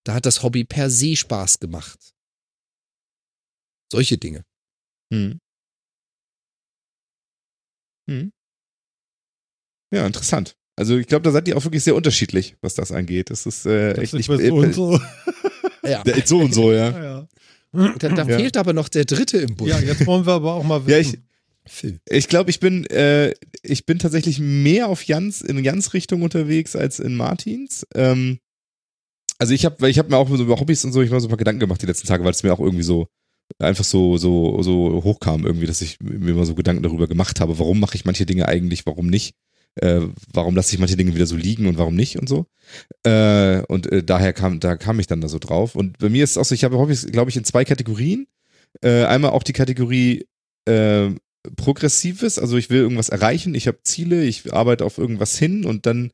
Da 0.05 0.15
hat 0.15 0.27
das 0.27 0.43
Hobby 0.43 0.65
per 0.65 0.91
se 0.91 1.17
Spaß 1.17 1.61
gemacht. 1.61 2.15
Solche 3.93 4.17
Dinge. 4.17 4.45
Hm. 5.13 5.39
Hm. 8.09 8.33
Ja, 9.93 10.07
interessant. 10.07 10.57
Also 10.79 10.97
ich 10.97 11.07
glaube, 11.07 11.23
da 11.23 11.31
seid 11.31 11.47
ihr 11.49 11.57
auch 11.57 11.65
wirklich 11.65 11.85
sehr 11.85 11.95
unterschiedlich, 11.95 12.57
was 12.63 12.75
das 12.75 12.93
angeht. 12.93 13.31
Das 13.31 13.45
ist 13.45 13.67
äh, 13.67 13.91
Das 13.91 13.99
echt 13.99 14.15
ist 14.15 14.19
nicht 14.19 14.29
bei 14.29 14.49
so 14.49 14.55
und 14.55 14.75
so. 14.75 15.01
Ja. 15.85 16.03
Ja, 16.07 16.27
so 16.27 16.39
und 16.41 16.55
so, 16.55 16.73
ja. 16.73 16.91
Ja, 16.91 17.29
Da, 17.99 18.09
da 18.11 18.25
Ja. 18.29 18.39
fehlt 18.39 18.57
aber 18.57 18.73
noch 18.73 18.89
der 18.89 19.05
Dritte 19.05 19.39
im 19.39 19.57
Bund. 19.57 19.71
ja, 19.71 19.81
jetzt 19.81 20.07
wollen 20.07 20.27
wir 20.27 20.33
aber 20.35 20.55
auch 20.55 20.65
mal 20.65 20.81
Ja, 20.87 20.99
wissen. 20.99 21.25
ich, 21.65 21.73
Phil. 21.73 22.01
ich 22.09 22.29
glaube, 22.29 22.51
ich 22.51 22.61
bin, 22.61 22.85
äh, 22.87 23.33
ich 23.63 23.87
bin 23.87 23.99
tatsächlich 23.99 24.39
mehr 24.41 24.89
auf 24.89 25.05
Jans, 25.05 25.41
in 25.43 25.63
Jans 25.65 25.95
Richtung 25.95 26.23
unterwegs 26.23 26.77
als 26.77 26.99
in 27.01 27.15
Martins. 27.17 27.87
Ähm, 27.95 28.39
also 29.39 29.55
ich 29.55 29.65
habe, 29.65 29.77
weil 29.81 29.91
ich 29.91 29.99
habe 29.99 30.09
mir 30.11 30.17
auch 30.19 30.29
so 30.29 30.37
über 30.43 30.61
Hobbys 30.61 30.85
und 30.85 30.93
so, 30.93 31.01
ich 31.03 31.09
habe 31.09 31.17
mir 31.17 31.21
so 31.21 31.27
ein 31.27 31.31
paar 31.31 31.39
Gedanken 31.39 31.61
gemacht 31.61 31.83
die 31.83 31.87
letzten 31.87 32.07
Tage, 32.07 32.23
weil 32.25 32.31
es 32.33 32.43
mir 32.43 32.53
auch 32.53 32.61
irgendwie 32.61 32.85
so 32.85 33.07
einfach 33.59 33.85
so 33.85 34.17
so 34.17 34.63
so 34.63 35.03
hochkam 35.05 35.45
irgendwie, 35.45 35.67
dass 35.67 35.83
ich 35.83 35.99
mir 36.01 36.31
immer 36.31 36.47
so 36.47 36.55
Gedanken 36.55 36.83
darüber 36.83 37.07
gemacht 37.09 37.41
habe, 37.41 37.59
warum 37.59 37.81
mache 37.81 37.97
ich 37.97 38.05
manche 38.05 38.25
Dinge 38.27 38.47
eigentlich, 38.49 38.87
warum 38.87 39.09
nicht, 39.09 39.35
äh, 39.77 40.01
warum 40.33 40.55
lasse 40.55 40.75
ich 40.75 40.79
manche 40.79 40.97
Dinge 40.97 41.15
wieder 41.15 41.27
so 41.27 41.37
liegen 41.37 41.67
und 41.67 41.79
warum 41.79 41.95
nicht 41.95 42.19
und 42.19 42.29
so. 42.29 42.47
Äh, 43.05 43.63
und 43.69 43.91
äh, 43.91 44.03
daher 44.03 44.33
kam, 44.33 44.61
da 44.61 44.77
kam 44.77 45.01
ich 45.01 45.07
dann 45.07 45.21
da 45.21 45.29
so 45.29 45.39
drauf. 45.39 45.75
Und 45.75 45.99
bei 45.99 46.09
mir 46.09 46.25
ist 46.25 46.33
es 46.33 46.39
auch 46.39 46.45
so, 46.45 46.55
ich 46.55 46.65
habe 46.65 46.79
Hobbys, 46.79 47.07
glaube 47.07 47.31
ich, 47.31 47.37
in 47.37 47.45
zwei 47.45 47.65
Kategorien. 47.65 48.27
Äh, 48.83 49.05
einmal 49.05 49.33
auch 49.33 49.43
die 49.43 49.53
Kategorie 49.53 50.27
äh, 50.67 51.11
Progressives, 51.57 52.39
also 52.39 52.57
ich 52.57 52.71
will 52.71 52.81
irgendwas 52.81 53.09
erreichen, 53.09 53.55
ich 53.55 53.67
habe 53.67 53.83
Ziele, 53.83 54.25
ich 54.25 54.53
arbeite 54.53 54.85
auf 54.85 54.99
irgendwas 54.99 55.37
hin 55.37 55.65
und 55.65 55.87
dann 55.87 56.13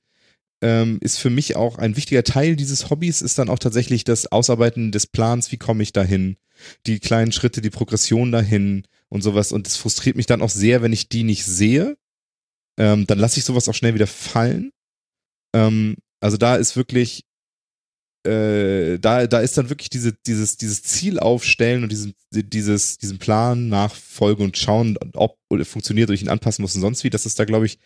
ähm, 0.62 0.98
ist 1.02 1.18
für 1.18 1.30
mich 1.30 1.54
auch 1.54 1.78
ein 1.78 1.96
wichtiger 1.96 2.24
Teil 2.24 2.56
dieses 2.56 2.90
Hobbys 2.90 3.22
ist 3.22 3.38
dann 3.38 3.50
auch 3.50 3.58
tatsächlich 3.58 4.04
das 4.04 4.32
Ausarbeiten 4.32 4.90
des 4.90 5.06
Plans, 5.06 5.52
wie 5.52 5.58
komme 5.58 5.82
ich 5.82 5.92
dahin, 5.92 6.36
die 6.86 6.98
kleinen 6.98 7.30
Schritte, 7.30 7.60
die 7.60 7.70
Progression 7.70 8.32
dahin 8.32 8.84
und 9.08 9.22
sowas 9.22 9.52
und 9.52 9.66
es 9.66 9.76
frustriert 9.76 10.16
mich 10.16 10.26
dann 10.26 10.42
auch 10.42 10.50
sehr, 10.50 10.82
wenn 10.82 10.92
ich 10.92 11.08
die 11.08 11.24
nicht 11.24 11.44
sehe. 11.44 11.96
Ähm, 12.78 13.06
dann 13.06 13.18
lasse 13.18 13.38
ich 13.38 13.44
sowas 13.44 13.68
auch 13.68 13.74
schnell 13.74 13.94
wieder 13.94 14.06
fallen. 14.06 14.70
Ähm, 15.54 15.96
also 16.20 16.36
da 16.36 16.56
ist 16.56 16.76
wirklich 16.76 17.24
äh, 18.28 18.98
da, 18.98 19.26
da 19.26 19.40
ist 19.40 19.56
dann 19.56 19.70
wirklich 19.70 19.90
diese, 19.90 20.12
dieses, 20.26 20.56
dieses 20.56 20.82
Ziel 20.82 21.18
aufstellen 21.18 21.82
und 21.82 21.90
diesen, 21.90 22.14
dieses, 22.32 22.98
diesen 22.98 23.18
Plan 23.18 23.68
nachfolgen 23.68 24.44
und 24.44 24.58
schauen, 24.58 24.98
ob 25.14 25.38
oder 25.48 25.64
funktioniert, 25.64 26.08
oder 26.08 26.14
ich 26.14 26.22
ihn 26.22 26.28
anpassen 26.28 26.62
muss 26.62 26.74
und 26.74 26.80
sonst 26.80 27.04
wie. 27.04 27.10
Das 27.10 27.26
ist 27.26 27.38
da, 27.38 27.44
glaube 27.44 27.66
ich, 27.66 27.78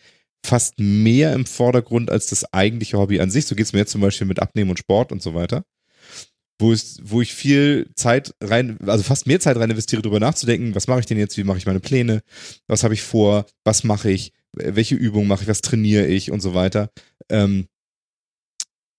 fast 0.45 0.79
mehr 0.79 1.33
im 1.33 1.45
Vordergrund 1.45 2.11
als 2.11 2.27
das 2.27 2.51
eigentliche 2.53 2.97
Hobby 2.97 3.19
an 3.21 3.31
sich. 3.31 3.45
So 3.45 3.55
geht 3.55 3.65
es 3.65 3.73
mir 3.73 3.79
jetzt 3.79 3.91
zum 3.91 4.01
Beispiel 4.01 4.27
mit 4.27 4.41
Abnehmen 4.41 4.71
und 4.71 4.79
Sport 4.79 5.11
und 5.11 5.21
so 5.21 5.33
weiter. 5.33 5.63
Wo, 6.59 6.71
es, 6.71 6.99
wo 7.01 7.21
ich 7.21 7.33
viel 7.33 7.89
Zeit 7.95 8.35
rein, 8.41 8.77
also 8.85 9.03
fast 9.03 9.27
mehr 9.27 9.39
Zeit 9.39 9.57
rein 9.57 9.69
investiere, 9.69 10.01
darüber 10.01 10.19
nachzudenken, 10.19 10.75
was 10.75 10.87
mache 10.87 10.99
ich 10.99 11.05
denn 11.05 11.17
jetzt, 11.17 11.37
wie 11.37 11.43
mache 11.43 11.57
ich 11.57 11.65
meine 11.65 11.79
Pläne, 11.79 12.21
was 12.67 12.83
habe 12.83 12.93
ich 12.93 13.01
vor, 13.01 13.45
was 13.63 13.83
mache 13.83 14.11
ich, 14.11 14.33
welche 14.53 14.95
Übungen 14.95 15.27
mache 15.27 15.43
ich, 15.43 15.49
was 15.49 15.61
trainiere 15.61 16.07
ich 16.07 16.31
und 16.31 16.41
so 16.41 16.53
weiter. 16.53 16.89
Ähm, 17.29 17.67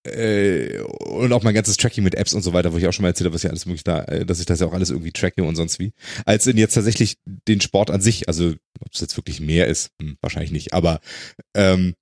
äh, 0.06 0.80
und 0.80 1.32
auch 1.32 1.42
mein 1.42 1.54
ganzes 1.54 1.78
Tracking 1.78 2.04
mit 2.04 2.14
Apps 2.14 2.34
und 2.34 2.42
so 2.42 2.52
weiter, 2.52 2.72
wo 2.72 2.78
ich 2.78 2.86
auch 2.86 2.92
schon 2.92 3.04
mal 3.04 3.08
erzählt 3.08 3.26
habe, 3.26 3.34
was 3.34 3.42
ja 3.42 3.50
alles 3.50 3.64
möglich 3.64 3.84
da, 3.84 4.04
äh, 4.04 4.26
dass 4.26 4.40
ich 4.40 4.46
das 4.46 4.60
ja 4.60 4.66
auch 4.66 4.74
alles 4.74 4.90
irgendwie 4.90 5.12
tracke 5.12 5.42
und 5.42 5.56
sonst 5.56 5.78
wie, 5.78 5.92
als 6.26 6.46
in 6.46 6.58
jetzt 6.58 6.74
tatsächlich 6.74 7.16
den 7.48 7.60
Sport 7.60 7.90
an 7.90 8.02
sich, 8.02 8.28
also 8.28 8.54
ob 8.80 8.92
es 8.92 9.00
jetzt 9.00 9.16
wirklich 9.16 9.40
mehr 9.40 9.66
ist, 9.66 9.92
hm, 10.00 10.18
wahrscheinlich 10.20 10.52
nicht, 10.52 10.74
aber 10.74 11.00
ähm, 11.54 11.94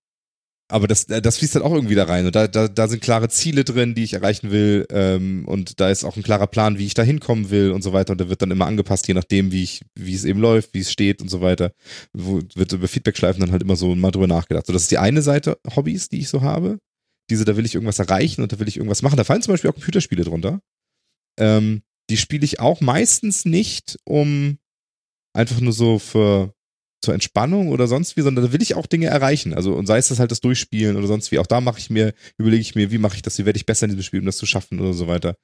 aber 0.72 0.88
das, 0.88 1.06
das 1.06 1.36
fließt 1.36 1.56
dann 1.56 1.62
auch 1.62 1.74
irgendwie 1.74 1.94
da 1.94 2.04
rein 2.04 2.24
und 2.24 2.34
da, 2.34 2.48
da, 2.48 2.66
da 2.66 2.88
sind 2.88 3.02
klare 3.02 3.28
Ziele 3.28 3.62
drin, 3.62 3.94
die 3.94 4.04
ich 4.04 4.14
erreichen 4.14 4.50
will 4.50 4.86
ähm, 4.90 5.44
und 5.46 5.80
da 5.80 5.90
ist 5.90 6.02
auch 6.02 6.16
ein 6.16 6.22
klarer 6.22 6.46
Plan, 6.46 6.78
wie 6.78 6.86
ich 6.86 6.94
da 6.94 7.02
hinkommen 7.02 7.50
will 7.50 7.72
und 7.72 7.82
so 7.82 7.92
weiter 7.92 8.12
und 8.12 8.18
der 8.18 8.30
wird 8.30 8.40
dann 8.40 8.50
immer 8.50 8.66
angepasst, 8.66 9.06
je 9.06 9.12
nachdem, 9.12 9.52
wie 9.52 9.62
ich, 9.62 9.82
wie 9.94 10.14
es 10.14 10.24
eben 10.24 10.40
läuft, 10.40 10.72
wie 10.72 10.80
es 10.80 10.90
steht 10.90 11.20
und 11.20 11.28
so 11.28 11.42
weiter. 11.42 11.72
Wo 12.14 12.40
wird 12.54 12.72
über 12.72 12.88
Feedback-Schleifen 12.88 13.40
dann 13.40 13.52
halt 13.52 13.62
immer 13.62 13.76
so 13.76 13.94
mal 13.94 14.10
drüber 14.10 14.26
nachgedacht. 14.26 14.66
So, 14.66 14.72
das 14.72 14.82
ist 14.82 14.90
die 14.90 14.98
eine 14.98 15.20
Seite 15.20 15.58
Hobbys, 15.76 16.08
die 16.08 16.20
ich 16.20 16.28
so 16.28 16.40
habe. 16.40 16.78
Diese, 17.28 17.44
da 17.44 17.56
will 17.56 17.66
ich 17.66 17.74
irgendwas 17.74 17.98
erreichen 17.98 18.42
und 18.42 18.52
da 18.52 18.58
will 18.58 18.68
ich 18.68 18.78
irgendwas 18.78 19.02
machen. 19.02 19.16
Da 19.16 19.24
fallen 19.24 19.42
zum 19.42 19.52
Beispiel 19.52 19.70
auch 19.70 19.74
Computerspiele 19.74 20.24
drunter. 20.24 20.60
Ähm, 21.38 21.82
die 22.08 22.16
spiele 22.16 22.44
ich 22.44 22.60
auch 22.60 22.80
meistens 22.80 23.44
nicht, 23.44 23.98
um 24.04 24.58
einfach 25.34 25.60
nur 25.60 25.72
so 25.72 25.98
für 25.98 26.54
zur 27.02 27.14
Entspannung 27.14 27.68
oder 27.68 27.86
sonst 27.86 28.16
wie, 28.16 28.22
sondern 28.22 28.46
da 28.46 28.52
will 28.52 28.62
ich 28.62 28.74
auch 28.74 28.86
Dinge 28.86 29.06
erreichen. 29.06 29.52
Also 29.54 29.74
und 29.74 29.86
sei 29.86 29.98
es 29.98 30.08
das 30.08 30.18
halt 30.18 30.30
das 30.30 30.40
Durchspielen 30.40 30.96
oder 30.96 31.06
sonst 31.06 31.32
wie. 31.32 31.38
Auch 31.38 31.46
da 31.46 31.60
mache 31.60 31.78
ich 31.78 31.90
mir, 31.90 32.14
überlege 32.38 32.62
ich 32.62 32.74
mir, 32.74 32.90
wie 32.90 32.98
mache 32.98 33.16
ich 33.16 33.22
das, 33.22 33.38
wie 33.38 33.44
werde 33.44 33.56
ich 33.56 33.66
besser 33.66 33.84
in 33.84 33.90
diesem 33.90 34.04
Spiel, 34.04 34.20
um 34.20 34.26
das 34.26 34.36
zu 34.36 34.46
schaffen 34.46 34.80
oder 34.80 34.94
so 34.94 35.08
weiter. 35.08 35.36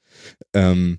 Ähm, 0.55 0.99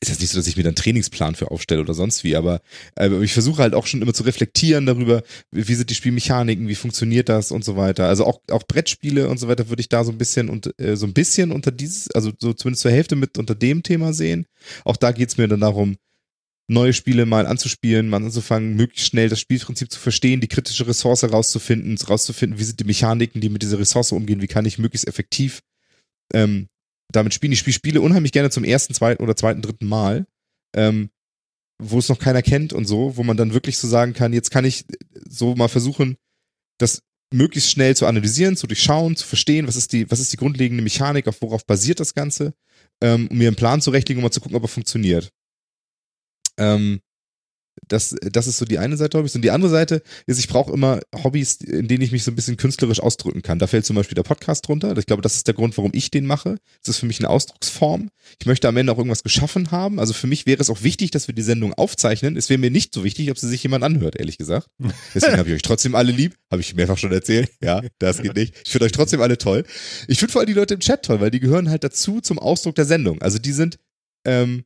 ist 0.00 0.08
jetzt 0.08 0.20
nicht 0.20 0.30
so, 0.30 0.38
dass 0.38 0.46
ich 0.46 0.56
mir 0.56 0.64
einen 0.64 0.74
Trainingsplan 0.74 1.34
für 1.34 1.50
aufstelle 1.50 1.80
oder 1.80 1.94
sonst 1.94 2.24
wie, 2.24 2.36
aber 2.36 2.60
äh, 2.96 3.08
ich 3.22 3.32
versuche 3.32 3.62
halt 3.62 3.74
auch 3.74 3.86
schon 3.86 4.02
immer 4.02 4.14
zu 4.14 4.22
reflektieren 4.24 4.86
darüber, 4.86 5.22
wie 5.50 5.66
wie 5.68 5.74
sind 5.74 5.90
die 5.90 5.94
Spielmechaniken, 5.94 6.68
wie 6.68 6.74
funktioniert 6.74 7.28
das 7.28 7.50
und 7.50 7.64
so 7.64 7.76
weiter. 7.76 8.06
Also 8.08 8.26
auch, 8.26 8.40
auch 8.50 8.64
Brettspiele 8.64 9.28
und 9.28 9.38
so 9.38 9.48
weiter 9.48 9.68
würde 9.68 9.80
ich 9.80 9.88
da 9.88 10.04
so 10.04 10.12
ein 10.12 10.18
bisschen 10.18 10.48
und 10.48 10.78
äh, 10.78 10.96
so 10.96 11.06
ein 11.06 11.14
bisschen 11.14 11.52
unter 11.52 11.70
dieses, 11.70 12.10
also 12.10 12.32
so 12.38 12.52
zumindest 12.52 12.82
zur 12.82 12.90
Hälfte 12.90 13.16
mit 13.16 13.38
unter 13.38 13.54
dem 13.54 13.82
Thema 13.82 14.12
sehen. 14.12 14.46
Auch 14.84 14.96
da 14.96 15.12
geht's 15.12 15.36
mir 15.36 15.48
dann 15.48 15.60
darum, 15.60 15.96
neue 16.66 16.92
Spiele 16.92 17.26
mal 17.26 17.46
anzuspielen, 17.46 18.08
mal 18.08 18.24
anzufangen, 18.24 18.74
möglichst 18.74 19.08
schnell 19.08 19.28
das 19.28 19.40
Spielprinzip 19.40 19.90
zu 19.90 20.00
verstehen, 20.00 20.40
die 20.40 20.48
kritische 20.48 20.86
Ressource 20.86 21.24
rauszufinden, 21.24 21.96
rauszufinden, 21.98 22.58
wie 22.58 22.64
sind 22.64 22.80
die 22.80 22.84
Mechaniken, 22.84 23.40
die 23.40 23.50
mit 23.50 23.62
dieser 23.62 23.78
Ressource 23.78 24.12
umgehen, 24.12 24.40
wie 24.40 24.46
kann 24.46 24.64
ich 24.64 24.78
möglichst 24.78 25.06
effektiv 25.06 25.60
ähm, 26.32 26.68
damit 27.12 27.34
spielen. 27.34 27.52
Ich 27.52 27.58
spiele 27.58 27.74
Spiele 27.74 28.00
unheimlich 28.00 28.32
gerne 28.32 28.50
zum 28.50 28.64
ersten, 28.64 28.94
zweiten 28.94 29.22
oder 29.22 29.36
zweiten, 29.36 29.60
dritten 29.60 29.86
Mal, 29.86 30.26
ähm, 30.74 31.10
wo 31.82 31.98
es 31.98 32.08
noch 32.08 32.18
keiner 32.18 32.42
kennt 32.42 32.72
und 32.72 32.86
so, 32.86 33.16
wo 33.16 33.22
man 33.22 33.36
dann 33.36 33.52
wirklich 33.52 33.76
so 33.76 33.86
sagen 33.86 34.14
kann, 34.14 34.32
jetzt 34.32 34.50
kann 34.50 34.64
ich 34.64 34.86
so 35.28 35.54
mal 35.54 35.68
versuchen, 35.68 36.16
das 36.78 37.02
möglichst 37.32 37.70
schnell 37.70 37.96
zu 37.96 38.06
analysieren, 38.06 38.56
zu 38.56 38.66
durchschauen, 38.66 39.16
zu 39.16 39.26
verstehen, 39.26 39.66
was 39.66 39.76
ist 39.76 39.92
die, 39.92 40.10
was 40.10 40.20
ist 40.20 40.32
die 40.32 40.36
grundlegende 40.36 40.82
Mechanik, 40.82 41.26
auf 41.26 41.42
worauf 41.42 41.66
basiert 41.66 42.00
das 42.00 42.14
Ganze, 42.14 42.54
ähm, 43.02 43.28
um 43.28 43.36
mir 43.36 43.48
einen 43.48 43.56
Plan 43.56 43.80
zurechtlegen, 43.80 44.20
um 44.20 44.24
mal 44.24 44.30
zu 44.30 44.40
gucken, 44.40 44.56
ob 44.56 44.62
er 44.62 44.68
funktioniert. 44.68 45.30
Ähm, 46.58 47.00
das, 47.88 48.14
das 48.20 48.46
ist 48.46 48.58
so 48.58 48.64
die 48.64 48.78
eine 48.78 48.96
Seite 48.96 49.18
Hobbys. 49.18 49.34
Und 49.34 49.42
die 49.42 49.50
andere 49.50 49.70
Seite 49.70 50.02
ist, 50.26 50.38
ich 50.38 50.48
brauche 50.48 50.72
immer 50.72 51.00
Hobbys, 51.22 51.56
in 51.56 51.88
denen 51.88 52.02
ich 52.02 52.12
mich 52.12 52.24
so 52.24 52.30
ein 52.30 52.34
bisschen 52.34 52.56
künstlerisch 52.56 53.00
ausdrücken 53.00 53.42
kann. 53.42 53.58
Da 53.58 53.66
fällt 53.66 53.84
zum 53.84 53.96
Beispiel 53.96 54.14
der 54.14 54.22
Podcast 54.22 54.66
drunter. 54.68 54.96
Ich 54.96 55.06
glaube, 55.06 55.22
das 55.22 55.36
ist 55.36 55.46
der 55.46 55.54
Grund, 55.54 55.76
warum 55.76 55.90
ich 55.94 56.10
den 56.10 56.26
mache. 56.26 56.56
Das 56.82 56.96
ist 56.96 56.98
für 56.98 57.06
mich 57.06 57.18
eine 57.20 57.30
Ausdrucksform. 57.30 58.10
Ich 58.38 58.46
möchte 58.46 58.68
am 58.68 58.76
Ende 58.76 58.92
auch 58.92 58.98
irgendwas 58.98 59.22
geschaffen 59.22 59.70
haben. 59.70 59.98
Also 59.98 60.12
für 60.12 60.26
mich 60.26 60.46
wäre 60.46 60.60
es 60.60 60.70
auch 60.70 60.82
wichtig, 60.82 61.10
dass 61.10 61.26
wir 61.26 61.34
die 61.34 61.42
Sendung 61.42 61.74
aufzeichnen. 61.74 62.36
Es 62.36 62.48
wäre 62.48 62.58
mir 62.58 62.70
nicht 62.70 62.94
so 62.94 63.04
wichtig, 63.04 63.30
ob 63.30 63.38
sie 63.38 63.48
sich 63.48 63.62
jemand 63.62 63.84
anhört, 63.84 64.16
ehrlich 64.16 64.38
gesagt. 64.38 64.68
Deswegen 65.14 65.36
habe 65.38 65.48
ich 65.48 65.56
euch 65.56 65.62
trotzdem 65.62 65.94
alle 65.94 66.12
lieb. 66.12 66.36
Habe 66.50 66.62
ich 66.62 66.74
mehrfach 66.74 66.98
schon 66.98 67.12
erzählt. 67.12 67.50
Ja, 67.60 67.82
das 67.98 68.22
geht 68.22 68.36
nicht. 68.36 68.54
Ich 68.64 68.72
finde 68.72 68.86
euch 68.86 68.92
trotzdem 68.92 69.20
alle 69.20 69.38
toll. 69.38 69.64
Ich 70.08 70.18
finde 70.18 70.32
vor 70.32 70.40
allem 70.40 70.48
die 70.48 70.54
Leute 70.54 70.74
im 70.74 70.80
Chat 70.80 71.04
toll, 71.04 71.20
weil 71.20 71.30
die 71.30 71.40
gehören 71.40 71.68
halt 71.68 71.84
dazu 71.84 72.20
zum 72.20 72.38
Ausdruck 72.38 72.74
der 72.76 72.84
Sendung. 72.84 73.20
Also 73.20 73.38
die 73.38 73.52
sind, 73.52 73.78
ähm, 74.24 74.64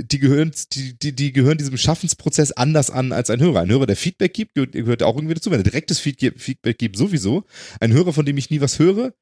die 0.00 0.18
gehören, 0.18 0.52
die, 0.72 0.98
die, 0.98 1.14
die 1.14 1.32
gehören 1.32 1.58
diesem 1.58 1.76
Schaffensprozess 1.76 2.52
anders 2.52 2.90
an 2.90 3.12
als 3.12 3.30
ein 3.30 3.40
Hörer. 3.40 3.60
Ein 3.60 3.70
Hörer, 3.70 3.86
der 3.86 3.96
Feedback 3.96 4.32
gibt, 4.32 4.54
gehört, 4.54 5.02
auch 5.02 5.16
irgendwie 5.16 5.34
dazu. 5.34 5.50
Wenn 5.50 5.60
er 5.60 5.64
direktes 5.64 5.98
Feed- 6.00 6.40
Feedback 6.40 6.78
gibt, 6.78 6.96
sowieso. 6.96 7.44
Ein 7.80 7.92
Hörer, 7.92 8.12
von 8.12 8.24
dem 8.24 8.36
ich 8.36 8.50
nie 8.50 8.60
was 8.60 8.78
höre, 8.78 9.12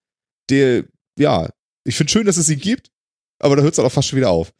der, 0.50 0.84
ja, 1.18 1.50
ich 1.84 1.96
finde 1.96 2.12
schön, 2.12 2.26
dass 2.26 2.36
es 2.36 2.50
ihn 2.50 2.60
gibt, 2.60 2.90
aber 3.38 3.56
da 3.56 3.62
hört 3.62 3.72
es 3.72 3.76
dann 3.76 3.86
auch 3.86 3.92
fast 3.92 4.08
schon 4.08 4.18
wieder 4.18 4.30
auf. 4.30 4.52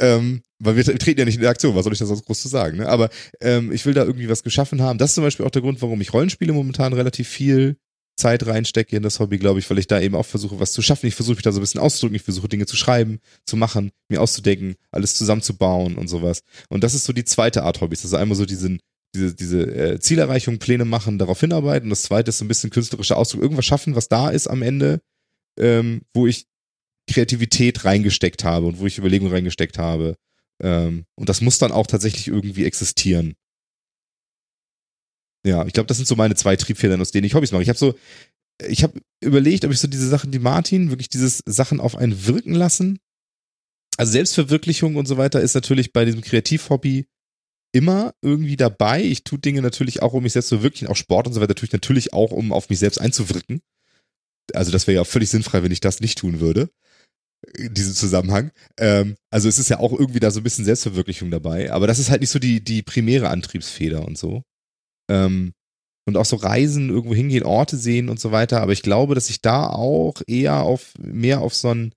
Ähm, 0.00 0.42
weil 0.58 0.76
wir 0.76 0.84
treten 0.84 1.20
ja 1.20 1.24
nicht 1.24 1.36
in 1.36 1.42
der 1.42 1.50
Aktion, 1.50 1.74
was 1.74 1.84
soll 1.84 1.92
ich 1.92 1.98
da 1.98 2.06
sonst 2.06 2.24
groß 2.24 2.42
zu 2.42 2.48
sagen, 2.48 2.78
ne? 2.78 2.88
Aber 2.88 3.10
ähm, 3.40 3.72
ich 3.72 3.84
will 3.86 3.94
da 3.94 4.04
irgendwie 4.04 4.28
was 4.28 4.42
geschaffen 4.42 4.82
haben. 4.82 4.98
Das 4.98 5.10
ist 5.10 5.14
zum 5.14 5.24
Beispiel 5.24 5.46
auch 5.46 5.50
der 5.50 5.62
Grund, 5.62 5.82
warum 5.82 6.00
ich 6.00 6.12
Rollenspiele 6.12 6.52
momentan 6.52 6.92
relativ 6.92 7.28
viel 7.28 7.76
Zeit 8.16 8.46
reinstecke 8.46 8.96
in 8.96 9.02
das 9.02 9.20
Hobby, 9.20 9.38
glaube 9.38 9.58
ich, 9.58 9.68
weil 9.68 9.78
ich 9.78 9.86
da 9.86 10.00
eben 10.00 10.14
auch 10.14 10.26
versuche, 10.26 10.58
was 10.58 10.72
zu 10.72 10.82
schaffen. 10.82 11.06
Ich 11.06 11.14
versuche 11.14 11.36
mich 11.36 11.42
da 11.42 11.52
so 11.52 11.58
ein 11.58 11.62
bisschen 11.62 11.80
auszudrücken, 11.80 12.16
ich 12.16 12.22
versuche 12.22 12.48
Dinge 12.48 12.66
zu 12.66 12.76
schreiben, 12.76 13.20
zu 13.44 13.56
machen, 13.56 13.92
mir 14.08 14.20
auszudenken, 14.20 14.76
alles 14.90 15.14
zusammenzubauen 15.14 15.96
und 15.96 16.08
sowas. 16.08 16.40
Und 16.68 16.82
das 16.82 16.94
ist 16.94 17.04
so 17.04 17.12
die 17.12 17.24
zweite 17.24 17.62
Art 17.62 17.80
Hobbys. 17.80 18.04
Also 18.04 18.16
einmal 18.16 18.36
so 18.36 18.46
diesen, 18.46 18.80
diese, 19.14 19.34
diese 19.34 19.62
äh, 19.62 20.00
Zielerreichung, 20.00 20.58
Pläne 20.58 20.84
machen, 20.84 21.18
darauf 21.18 21.40
hinarbeiten. 21.40 21.90
Das 21.90 22.02
zweite 22.02 22.30
ist 22.30 22.38
so 22.38 22.44
ein 22.44 22.48
bisschen 22.48 22.70
künstlerischer 22.70 23.16
Ausdruck, 23.16 23.42
irgendwas 23.42 23.66
schaffen, 23.66 23.94
was 23.94 24.08
da 24.08 24.30
ist 24.30 24.48
am 24.48 24.62
Ende, 24.62 25.00
ähm, 25.58 26.02
wo 26.14 26.26
ich 26.26 26.46
Kreativität 27.08 27.84
reingesteckt 27.84 28.44
habe 28.44 28.66
und 28.66 28.78
wo 28.78 28.86
ich 28.86 28.98
Überlegungen 28.98 29.32
reingesteckt 29.32 29.78
habe. 29.78 30.16
Ähm, 30.62 31.04
und 31.16 31.28
das 31.28 31.40
muss 31.40 31.58
dann 31.58 31.72
auch 31.72 31.86
tatsächlich 31.86 32.28
irgendwie 32.28 32.64
existieren. 32.64 33.34
Ja, 35.46 35.64
ich 35.64 35.72
glaube, 35.72 35.86
das 35.86 35.96
sind 35.96 36.06
so 36.06 36.16
meine 36.16 36.34
zwei 36.34 36.56
Triebfedern, 36.56 37.00
aus 37.00 37.12
denen 37.12 37.24
ich 37.24 37.34
Hobbys 37.34 37.52
mache. 37.52 37.62
Ich 37.62 37.68
habe 37.68 37.78
so, 37.78 37.94
ich 38.66 38.82
habe 38.82 39.00
überlegt, 39.20 39.64
ob 39.64 39.70
ich 39.70 39.78
so 39.78 39.86
diese 39.86 40.08
Sachen, 40.08 40.32
die 40.32 40.40
Martin, 40.40 40.90
wirklich 40.90 41.08
dieses 41.08 41.40
Sachen 41.46 41.78
auf 41.78 41.94
einen 41.94 42.26
wirken 42.26 42.54
lassen. 42.54 42.98
Also 43.96 44.12
Selbstverwirklichung 44.12 44.96
und 44.96 45.06
so 45.06 45.16
weiter 45.16 45.40
ist 45.40 45.54
natürlich 45.54 45.92
bei 45.92 46.04
diesem 46.04 46.20
Kreativhobby 46.20 47.06
immer 47.72 48.12
irgendwie 48.22 48.56
dabei. 48.56 49.04
Ich 49.04 49.22
tue 49.22 49.38
Dinge 49.38 49.62
natürlich 49.62 50.02
auch, 50.02 50.14
um 50.14 50.24
mich 50.24 50.32
selbst 50.32 50.48
zu 50.48 50.56
verwirklichen. 50.56 50.88
Auch 50.88 50.96
Sport 50.96 51.28
und 51.28 51.32
so 51.32 51.40
weiter 51.40 51.54
tue 51.54 51.66
ich 51.66 51.72
natürlich 51.72 52.12
auch, 52.12 52.32
um 52.32 52.52
auf 52.52 52.68
mich 52.68 52.80
selbst 52.80 53.00
einzuwirken. 53.00 53.60
Also 54.52 54.72
das 54.72 54.86
wäre 54.86 54.96
ja 54.96 55.04
völlig 55.04 55.30
sinnfrei, 55.30 55.62
wenn 55.62 55.72
ich 55.72 55.80
das 55.80 56.00
nicht 56.00 56.18
tun 56.18 56.40
würde. 56.40 56.70
In 57.56 57.74
diesem 57.74 57.94
Zusammenhang. 57.94 58.50
Ähm, 58.78 59.16
also 59.30 59.48
es 59.48 59.58
ist 59.58 59.68
ja 59.68 59.78
auch 59.78 59.92
irgendwie 59.92 60.20
da 60.20 60.30
so 60.30 60.40
ein 60.40 60.42
bisschen 60.42 60.64
Selbstverwirklichung 60.64 61.30
dabei. 61.30 61.70
Aber 61.70 61.86
das 61.86 61.98
ist 61.98 62.10
halt 62.10 62.20
nicht 62.20 62.30
so 62.30 62.38
die, 62.38 62.64
die 62.64 62.82
primäre 62.82 63.28
Antriebsfeder 63.28 64.04
und 64.04 64.18
so. 64.18 64.42
Ähm, 65.10 65.52
und 66.08 66.16
auch 66.16 66.24
so 66.24 66.36
Reisen, 66.36 66.88
irgendwo 66.88 67.14
hingehen, 67.14 67.42
Orte 67.42 67.76
sehen 67.76 68.08
und 68.08 68.20
so 68.20 68.30
weiter. 68.30 68.62
Aber 68.62 68.72
ich 68.72 68.82
glaube, 68.82 69.16
dass 69.16 69.28
ich 69.28 69.40
da 69.40 69.68
auch 69.68 70.22
eher 70.26 70.62
auf, 70.62 70.94
mehr 70.98 71.40
auf 71.40 71.54
so 71.54 71.70
ein 71.70 71.92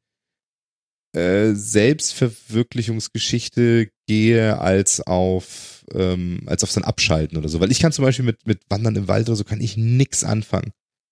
äh, 1.15 1.53
Selbstverwirklichungsgeschichte 1.53 3.91
gehe 4.07 4.59
als 4.59 5.01
auf, 5.01 5.85
ähm, 5.93 6.41
als 6.47 6.63
auf 6.63 6.71
so 6.71 6.81
ein 6.81 6.85
Abschalten 6.85 7.37
oder 7.37 7.49
so. 7.49 7.59
Weil 7.59 7.71
ich 7.71 7.79
kann 7.79 7.91
zum 7.91 8.05
Beispiel 8.05 8.25
mit, 8.25 8.47
mit 8.47 8.61
Wandern 8.69 8.95
im 8.95 9.07
Wald 9.07 9.29
oder 9.29 9.35
so 9.35 9.43
kann 9.43 9.61
ich 9.61 9.77
nix 9.77 10.23
anfangen. 10.23 10.71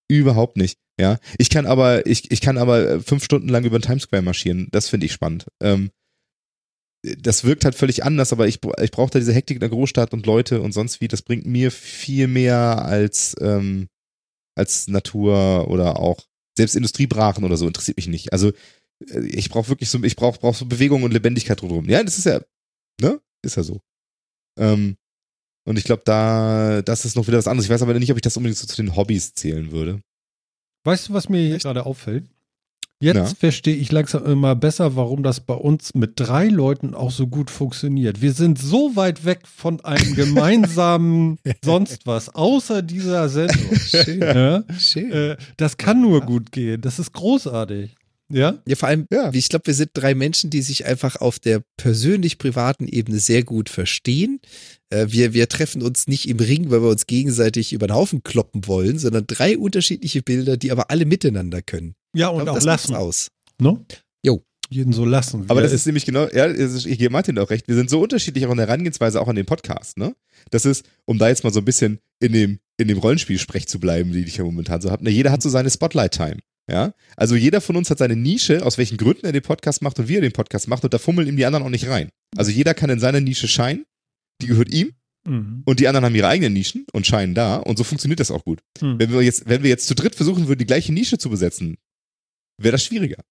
Überhaupt 0.09 0.57
nicht. 0.57 0.79
Ja. 0.99 1.19
Ich 1.37 1.49
kann 1.49 1.67
aber, 1.67 2.07
ich, 2.07 2.31
ich 2.31 2.41
kann 2.41 2.57
aber 2.57 2.99
fünf 3.01 3.23
Stunden 3.23 3.49
lang 3.49 3.63
über 3.63 3.77
den 3.77 3.83
Times 3.83 4.03
Square 4.03 4.23
marschieren. 4.23 4.67
Das 4.71 4.89
finde 4.89 5.05
ich 5.05 5.13
spannend. 5.13 5.45
Ähm, 5.61 5.91
das 7.03 7.43
wirkt 7.43 7.65
halt 7.65 7.75
völlig 7.75 8.03
anders, 8.03 8.33
aber 8.33 8.47
ich, 8.47 8.59
ich 8.81 8.91
brauche 8.91 9.11
da 9.11 9.19
diese 9.19 9.33
Hektik 9.33 9.55
in 9.55 9.61
der 9.61 9.69
Großstadt 9.69 10.13
und 10.13 10.25
Leute 10.25 10.61
und 10.61 10.71
sonst 10.71 11.01
wie. 11.01 11.07
Das 11.07 11.21
bringt 11.21 11.45
mir 11.45 11.71
viel 11.71 12.27
mehr 12.27 12.85
als, 12.85 13.35
ähm, 13.39 13.87
als 14.55 14.87
Natur 14.87 15.69
oder 15.69 15.99
auch 15.99 16.19
selbst 16.57 16.75
Industriebrachen 16.75 17.43
oder 17.43 17.57
so 17.57 17.67
interessiert 17.67 17.97
mich 17.97 18.07
nicht. 18.07 18.33
Also 18.33 18.51
äh, 19.11 19.19
ich 19.27 19.49
brauche 19.49 19.69
wirklich 19.69 19.89
so, 19.89 20.03
ich 20.03 20.15
brauche 20.15 20.39
brauch 20.39 20.55
so 20.55 20.65
Bewegung 20.65 21.03
und 21.03 21.13
Lebendigkeit 21.13 21.61
drumherum. 21.61 21.87
Ja, 21.87 22.03
das 22.03 22.17
ist 22.17 22.25
ja, 22.25 22.41
ne? 22.99 23.21
Ist 23.43 23.57
ja 23.57 23.63
so. 23.63 23.81
Ähm, 24.59 24.97
und 25.65 25.77
ich 25.77 25.83
glaube, 25.83 26.01
da, 26.05 26.81
das 26.81 27.05
ist 27.05 27.15
noch 27.15 27.27
wieder 27.27 27.37
was 27.37 27.47
anderes. 27.47 27.65
Ich 27.65 27.69
weiß 27.69 27.81
aber 27.81 27.93
nicht, 27.93 28.11
ob 28.11 28.17
ich 28.17 28.21
das 28.21 28.37
unbedingt 28.37 28.57
so 28.57 28.67
zu 28.67 28.81
den 28.81 28.95
Hobbys 28.95 29.33
zählen 29.33 29.71
würde. 29.71 30.01
Weißt 30.85 31.09
du, 31.09 31.13
was 31.13 31.29
mir 31.29 31.45
hier 31.45 31.57
gerade 31.57 31.85
auffällt? 31.85 32.25
Jetzt 32.99 33.15
Ja. 33.15 33.25
verstehe 33.25 33.75
ich 33.75 33.91
langsam 33.91 34.25
immer 34.25 34.55
besser, 34.55 34.95
warum 34.95 35.21
das 35.21 35.39
bei 35.39 35.53
uns 35.53 35.93
mit 35.93 36.13
drei 36.15 36.47
Leuten 36.47 36.95
auch 36.95 37.11
so 37.11 37.27
gut 37.27 37.51
funktioniert. 37.51 38.21
Wir 38.21 38.33
sind 38.33 38.57
so 38.57 38.95
weit 38.95 39.23
weg 39.23 39.41
von 39.45 39.81
einem 39.81 40.15
gemeinsamen 40.15 41.37
sonst 41.63 42.07
was, 42.07 42.29
außer 42.33 42.81
dieser 42.81 43.29
Sendung. 43.29 43.75
Schön. 43.75 44.21
Ja? 44.21 44.63
Schön. 44.79 45.11
Äh, 45.11 45.37
das 45.57 45.77
kann 45.77 46.01
nur 46.01 46.21
gut 46.21 46.51
gehen. 46.51 46.81
Das 46.81 46.97
ist 46.97 47.13
großartig. 47.13 47.95
Ja? 48.29 48.57
Ja, 48.67 48.75
vor 48.75 48.89
allem, 48.89 49.05
Ja. 49.11 49.31
ich 49.31 49.47
glaube, 49.47 49.67
wir 49.67 49.73
sind 49.73 49.91
drei 49.93 50.13
Menschen, 50.15 50.49
die 50.49 50.61
sich 50.61 50.85
einfach 50.85 51.17
auf 51.17 51.39
der 51.39 51.61
persönlich-privaten 51.77 52.87
Ebene 52.87 53.19
sehr 53.19 53.43
gut 53.43 53.69
verstehen. 53.69 54.39
Äh, 54.89 55.07
wir, 55.09 55.33
wir 55.33 55.47
treffen 55.49 55.81
uns 55.81 56.07
nicht 56.07 56.27
im 56.27 56.37
Ring, 56.39 56.69
weil 56.71 56.81
wir 56.81 56.89
uns 56.89 57.05
gegenseitig 57.05 57.73
über 57.73 57.87
den 57.87 57.95
Haufen 57.95 58.23
kloppen 58.23 58.67
wollen, 58.67 58.97
sondern 58.97 59.25
drei 59.27 59.57
unterschiedliche 59.57 60.21
Bilder, 60.23 60.57
die 60.57 60.71
aber 60.71 60.89
alle 60.89 61.05
miteinander 61.05 61.61
können. 61.61 61.93
Ja, 62.13 62.29
und 62.29 62.43
glaub, 62.43 62.57
auch 62.57 62.63
lassen. 62.63 62.95
aus. 62.95 63.27
Ne? 63.61 63.79
Jo. 64.23 64.43
Jeden 64.69 64.91
so 64.91 65.05
lassen. 65.05 65.45
Aber 65.47 65.61
das 65.61 65.71
ist 65.71 65.85
nämlich 65.85 66.05
genau, 66.05 66.27
ja, 66.33 66.45
ist- 66.45 66.85
ich 66.85 66.97
gebe 66.97 67.11
Martin 67.11 67.37
auch 67.39 67.49
recht. 67.49 67.67
Wir 67.69 67.75
sind 67.75 67.89
so 67.89 68.01
unterschiedlich 68.01 68.45
auch 68.45 68.51
in 68.51 68.57
der 68.57 68.67
Herangehensweise 68.67 69.21
auch 69.21 69.27
an 69.29 69.35
den 69.37 69.45
Podcast, 69.45 69.97
ne? 69.97 70.13
Das 70.51 70.65
ist, 70.65 70.85
um 71.05 71.17
da 71.17 71.29
jetzt 71.29 71.43
mal 71.45 71.53
so 71.53 71.59
ein 71.59 71.65
bisschen 71.65 71.99
in 72.19 72.33
dem, 72.33 72.59
in 72.77 72.87
dem 72.89 72.97
Rollenspiel-Sprech 72.97 73.67
zu 73.67 73.79
bleiben, 73.79 74.11
die 74.11 74.19
ich 74.25 74.37
ja 74.37 74.43
momentan 74.43 74.81
so 74.81 74.91
habe. 74.91 75.03
Ne, 75.05 75.09
jeder 75.09 75.31
hat 75.31 75.41
so 75.41 75.49
seine 75.49 75.69
Spotlight-Time. 75.69 76.37
Ja, 76.69 76.93
also 77.15 77.35
jeder 77.35 77.61
von 77.61 77.77
uns 77.77 77.89
hat 77.89 77.97
seine 77.99 78.17
Nische, 78.17 78.65
aus 78.65 78.77
welchen 78.77 78.97
Gründen 78.97 79.25
er 79.25 79.31
den 79.31 79.41
Podcast 79.41 79.81
macht 79.81 79.99
und 79.99 80.09
wie 80.09 80.15
er 80.15 80.21
den 80.21 80.33
Podcast 80.33 80.67
macht 80.67 80.83
und 80.83 80.93
da 80.93 80.97
fummeln 80.97 81.25
ihm 81.29 81.37
die 81.37 81.45
anderen 81.45 81.63
auch 81.65 81.69
nicht 81.69 81.87
rein. 81.87 82.09
Also 82.35 82.51
jeder 82.51 82.73
kann 82.73 82.89
in 82.89 82.99
seiner 82.99 83.21
Nische 83.21 83.47
scheinen, 83.47 83.85
die 84.41 84.47
gehört 84.47 84.73
ihm 84.73 84.91
Mhm. 85.25 85.61
und 85.65 85.79
die 85.79 85.87
anderen 85.87 86.03
haben 86.03 86.15
ihre 86.15 86.27
eigenen 86.27 86.51
Nischen 86.51 86.85
und 86.91 87.07
scheinen 87.07 87.33
da 87.35 87.55
und 87.55 87.77
so 87.77 87.85
funktioniert 87.85 88.19
das 88.19 88.31
auch 88.31 88.43
gut. 88.43 88.59
Mhm. 88.81 88.99
Wenn 88.99 89.11
wir 89.13 89.21
jetzt, 89.21 89.47
wenn 89.47 89.63
wir 89.63 89.69
jetzt 89.69 89.87
zu 89.87 89.95
dritt 89.95 90.15
versuchen 90.15 90.49
würden, 90.49 90.59
die 90.59 90.65
gleiche 90.65 90.91
Nische 90.91 91.17
zu 91.17 91.29
besetzen, 91.29 91.77
wäre 92.57 92.73
das 92.73 92.83
schwieriger. 92.83 93.23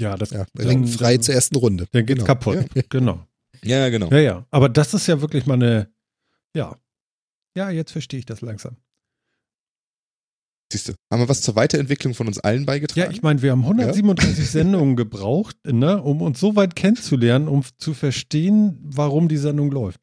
Ja, 0.00 0.16
das 0.16 0.30
Ja, 0.30 0.46
dann- 0.54 0.86
frei 0.86 1.14
dann- 1.14 1.22
zur 1.22 1.34
ersten 1.34 1.56
Runde. 1.56 1.86
Dann 1.92 2.04
geht's 2.06 2.18
Genau. 2.24 2.26
kaputt. 2.26 2.66
Genau. 2.88 3.26
Ja, 3.62 3.78
ja, 3.78 3.88
genau. 3.90 4.08
Ja, 4.10 4.18
ja. 4.18 4.46
Aber 4.50 4.68
das 4.68 4.92
ist 4.94 5.06
ja 5.06 5.20
wirklich 5.20 5.46
mal 5.46 5.54
eine, 5.54 5.88
ja. 6.56 6.76
Ja, 7.56 7.70
jetzt 7.70 7.92
verstehe 7.92 8.18
ich 8.18 8.26
das 8.26 8.40
langsam. 8.40 8.76
Siehst 10.72 10.88
du, 10.88 10.92
haben 11.12 11.20
wir 11.22 11.28
was 11.28 11.42
zur 11.42 11.54
Weiterentwicklung 11.54 12.14
von 12.14 12.26
uns 12.26 12.40
allen 12.40 12.66
beigetragen? 12.66 13.00
Ja, 13.06 13.10
ich 13.10 13.22
meine, 13.22 13.42
wir 13.42 13.52
haben 13.52 13.64
137 13.64 14.50
Sendungen 14.50 14.96
gebraucht, 14.96 15.56
ne, 15.64 16.02
um 16.02 16.20
uns 16.20 16.40
so 16.40 16.56
weit 16.56 16.74
kennenzulernen, 16.74 17.46
um 17.46 17.62
zu 17.78 17.94
verstehen, 17.94 18.78
warum 18.82 19.28
die 19.28 19.36
Sendung 19.36 19.70
läuft. 19.70 20.00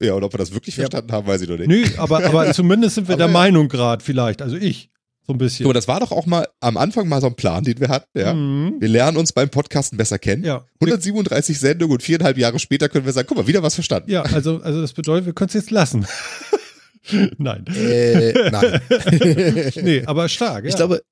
Ja, 0.00 0.14
und 0.14 0.22
ob 0.22 0.32
wir 0.34 0.38
das 0.38 0.52
wirklich 0.52 0.76
Ja. 0.76 0.82
verstanden 0.82 1.10
haben, 1.12 1.26
weiß 1.26 1.40
ich 1.40 1.48
noch 1.48 1.56
nicht. 1.58 1.66
Nö, 1.68 1.84
aber, 1.96 2.24
aber 2.24 2.52
zumindest 2.54 2.94
sind 2.96 3.08
wir 3.08 3.14
Aber 3.14 3.24
der 3.24 3.26
ja. 3.28 3.32
Meinung 3.32 3.68
gerade, 3.68 4.04
vielleicht. 4.04 4.42
Also 4.42 4.56
ich, 4.56 4.90
so 5.26 5.32
ein 5.32 5.38
bisschen. 5.38 5.64
So, 5.64 5.72
das 5.72 5.88
war 5.88 6.00
doch 6.00 6.12
auch 6.12 6.26
mal 6.26 6.46
am 6.60 6.76
Anfang 6.76 7.08
mal 7.08 7.20
so 7.20 7.26
ein 7.28 7.34
Plan, 7.34 7.64
den 7.64 7.80
wir 7.80 7.88
hatten. 7.88 8.18
Ja. 8.18 8.34
Mhm. 8.34 8.76
Wir 8.80 8.88
lernen 8.88 9.16
uns 9.16 9.32
beim 9.32 9.48
Podcasten 9.48 9.96
besser 9.96 10.18
kennen. 10.18 10.44
Ja. 10.44 10.64
137 10.80 11.58
Sendungen 11.58 11.94
und 11.94 12.02
viereinhalb 12.02 12.36
Jahre 12.38 12.58
später 12.58 12.88
können 12.88 13.06
wir 13.06 13.12
sagen, 13.12 13.26
guck 13.28 13.38
mal, 13.38 13.46
wieder 13.46 13.62
was 13.62 13.74
verstanden. 13.74 14.10
Ja, 14.10 14.22
also, 14.22 14.60
also 14.62 14.80
das 14.82 14.92
bedeutet, 14.92 15.26
wir 15.26 15.32
können 15.32 15.48
es 15.48 15.54
jetzt 15.54 15.70
lassen. 15.70 16.06
Nein. 17.38 17.66
Äh, 17.66 18.50
nein. 18.50 18.80
Nee, 19.82 20.02
aber 20.06 20.28
stark. 20.28 20.64
Ja, 20.64 20.70
Ich 20.70 20.76
glaube, 20.76 21.02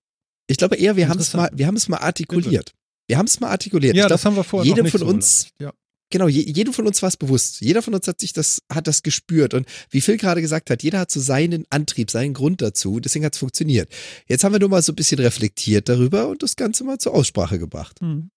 ich 0.46 0.56
glaube 0.56 0.76
eher, 0.76 0.96
wir 0.96 1.08
haben 1.08 1.18
es 1.20 1.34
mal, 1.34 1.50
wir 1.52 1.66
haben 1.66 1.76
es 1.76 1.88
mal 1.88 1.98
artikuliert. 1.98 2.72
Wir 3.08 3.18
haben 3.18 3.26
es 3.26 3.40
mal 3.40 3.48
artikuliert. 3.50 3.94
ja 3.94 4.04
ich 4.04 4.08
das 4.08 4.22
glaube, 4.22 4.36
haben 4.36 4.40
wir 4.40 4.44
vorher 4.44 4.66
jedem 4.68 4.78
noch 4.78 4.84
nicht 4.84 4.92
von 4.92 5.00
so 5.00 5.06
uns- 5.06 5.42
leicht. 5.44 5.54
Ja. 5.60 5.72
Genau, 6.12 6.28
je, 6.28 6.42
jedem 6.42 6.72
von 6.72 6.86
uns 6.86 7.02
war 7.02 7.08
es 7.08 7.16
bewusst. 7.16 7.60
Jeder 7.60 7.82
von 7.82 7.94
uns 7.94 8.06
hat 8.06 8.20
sich 8.20 8.32
das, 8.32 8.62
hat 8.72 8.86
das 8.86 9.02
gespürt. 9.02 9.54
Und 9.54 9.66
wie 9.90 10.00
Phil 10.00 10.16
gerade 10.16 10.40
gesagt 10.40 10.70
hat, 10.70 10.84
jeder 10.84 11.00
hat 11.00 11.10
so 11.10 11.18
seinen 11.18 11.64
Antrieb, 11.70 12.10
seinen 12.10 12.34
Grund 12.34 12.62
dazu. 12.62 13.00
Deswegen 13.00 13.24
hat 13.24 13.34
es 13.34 13.40
funktioniert. 13.40 13.92
Jetzt 14.28 14.44
haben 14.44 14.52
wir 14.52 14.60
nur 14.60 14.68
mal 14.68 14.82
so 14.82 14.92
ein 14.92 14.96
bisschen 14.96 15.18
reflektiert 15.18 15.88
darüber 15.88 16.28
und 16.28 16.44
das 16.44 16.54
Ganze 16.54 16.84
mal 16.84 16.98
zur 16.98 17.14
Aussprache 17.14 17.58
gebracht. 17.58 18.00
Hm. 18.00 18.30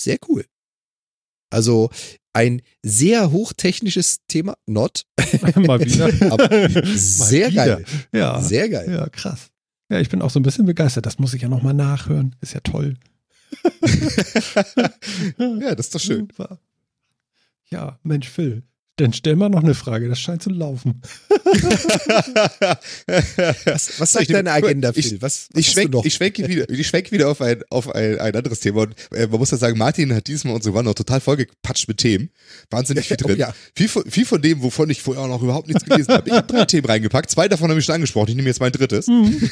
Sehr 0.00 0.16
cool. 0.28 0.46
Also 1.50 1.90
ein 2.32 2.62
sehr 2.82 3.30
hochtechnisches 3.30 4.20
Thema, 4.26 4.56
not, 4.66 5.04
mal 5.56 5.80
wieder. 5.80 6.06
aber 6.32 6.48
Mal 6.48 6.96
sehr 6.96 7.50
wieder. 7.50 7.66
geil. 7.66 7.84
Ja. 8.12 8.40
Sehr 8.40 8.70
geil. 8.70 8.90
Ja, 8.90 9.08
krass. 9.10 9.50
Ja, 9.90 10.00
ich 10.00 10.08
bin 10.08 10.22
auch 10.22 10.30
so 10.30 10.40
ein 10.40 10.42
bisschen 10.42 10.64
begeistert. 10.64 11.04
Das 11.04 11.18
muss 11.18 11.34
ich 11.34 11.42
ja 11.42 11.48
nochmal 11.48 11.74
nachhören. 11.74 12.34
Ist 12.40 12.54
ja 12.54 12.60
toll. 12.60 12.96
Ja, 15.38 15.74
das 15.74 15.86
ist 15.86 15.94
doch 15.94 16.00
schön. 16.00 16.20
Super. 16.30 16.58
Ja, 17.70 17.98
Mensch, 18.02 18.28
Phil. 18.28 18.62
Dann 18.96 19.14
stell 19.14 19.36
mal 19.36 19.48
noch 19.48 19.62
eine 19.62 19.74
Frage. 19.74 20.08
Das 20.08 20.20
scheint 20.20 20.42
zu 20.42 20.50
laufen. 20.50 21.00
Was, 23.64 23.98
was 24.00 24.12
sagt 24.12 24.26
Ich- 24.26 24.32
deine 24.32 24.52
Agenda, 24.52 24.92
ich- 24.94 25.08
Phil? 25.08 25.22
Was, 25.22 25.48
was 25.52 25.60
Ich 25.60 25.70
schwenk, 25.70 25.94
ich 26.04 26.14
schwenke 26.14 26.46
wieder, 26.46 26.68
ich 26.68 26.86
schwenk 26.86 27.10
wieder 27.10 27.28
auf 27.30 27.40
ein, 27.40 27.62
auf 27.70 27.88
ein, 27.94 28.18
ein 28.20 28.36
anderes 28.36 28.60
Thema. 28.60 28.82
Und 28.82 28.94
äh, 29.12 29.26
man 29.26 29.38
muss 29.38 29.50
ja 29.50 29.56
sagen, 29.56 29.78
Martin 29.78 30.14
hat 30.14 30.26
diesmal 30.28 30.54
unsere 30.54 30.74
Wanne 30.74 30.90
noch 30.90 30.94
total 30.94 31.20
vollgepatscht 31.20 31.88
mit 31.88 31.98
Themen. 31.98 32.30
Wahnsinnig 32.70 33.06
viel 33.08 33.16
Oh, 33.22 33.26
drin. 33.28 33.38
ja. 33.38 33.54
viel, 33.74 33.88
von, 33.88 34.08
viel 34.10 34.26
von 34.26 34.42
dem, 34.42 34.62
wovon 34.62 34.90
ich 34.90 35.00
vorher 35.02 35.24
auch 35.24 35.28
noch 35.28 35.42
überhaupt 35.42 35.68
nichts 35.68 35.84
gelesen 35.84 36.12
habe. 36.12 36.28
Ich 36.28 36.34
habe 36.34 36.46
drei 36.46 36.64
Themen 36.66 36.86
reingepackt. 36.86 37.30
Zwei 37.30 37.48
davon 37.48 37.70
habe 37.70 37.80
ich 37.80 37.86
schon 37.86 37.94
angesprochen. 37.94 38.28
Ich 38.30 38.36
nehme 38.36 38.48
jetzt 38.48 38.60
mein 38.60 38.72
drittes. 38.72 39.06
Mhm. 39.06 39.50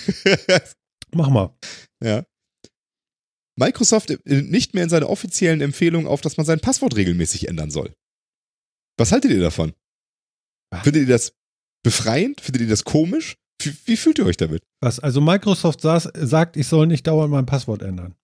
Mach 1.13 1.29
mal. 1.31 1.55
Ja. 2.03 2.25
Microsoft 3.61 4.19
nicht 4.25 4.75
mehr 4.75 4.85
in 4.85 4.91
seiner 4.91 5.09
offiziellen 5.11 5.61
Empfehlung 5.61 6.07
auf, 6.07 6.21
dass 6.23 6.37
man 6.37 6.47
sein 6.47 6.61
Passwort 6.61 6.97
regelmäßig 6.97 7.47
ändern 7.49 7.71
soll. 7.71 7.93
Was 8.99 9.13
haltet 9.13 9.31
ihr 9.31 9.41
davon? 9.41 9.73
Findet 10.83 11.03
ihr 11.03 11.09
das 11.09 11.33
befreiend? 11.85 12.41
Findet 12.41 12.63
ihr 12.63 12.69
das 12.69 12.85
komisch? 12.85 13.37
Wie, 13.63 13.73
wie 13.85 13.97
fühlt 13.97 14.19
ihr 14.19 14.27
euch 14.27 14.37
damit? 14.37 14.63
Was? 14.81 14.99
Also 15.01 15.21
Microsoft 15.21 15.83
saß, 15.83 16.09
sagt, 16.15 16.57
ich 16.57 16.67
soll 16.67 16.87
nicht 16.87 17.07
dauernd 17.07 17.31
mein 17.31 17.47
Passwort 17.47 17.83
ändern. 17.83 18.15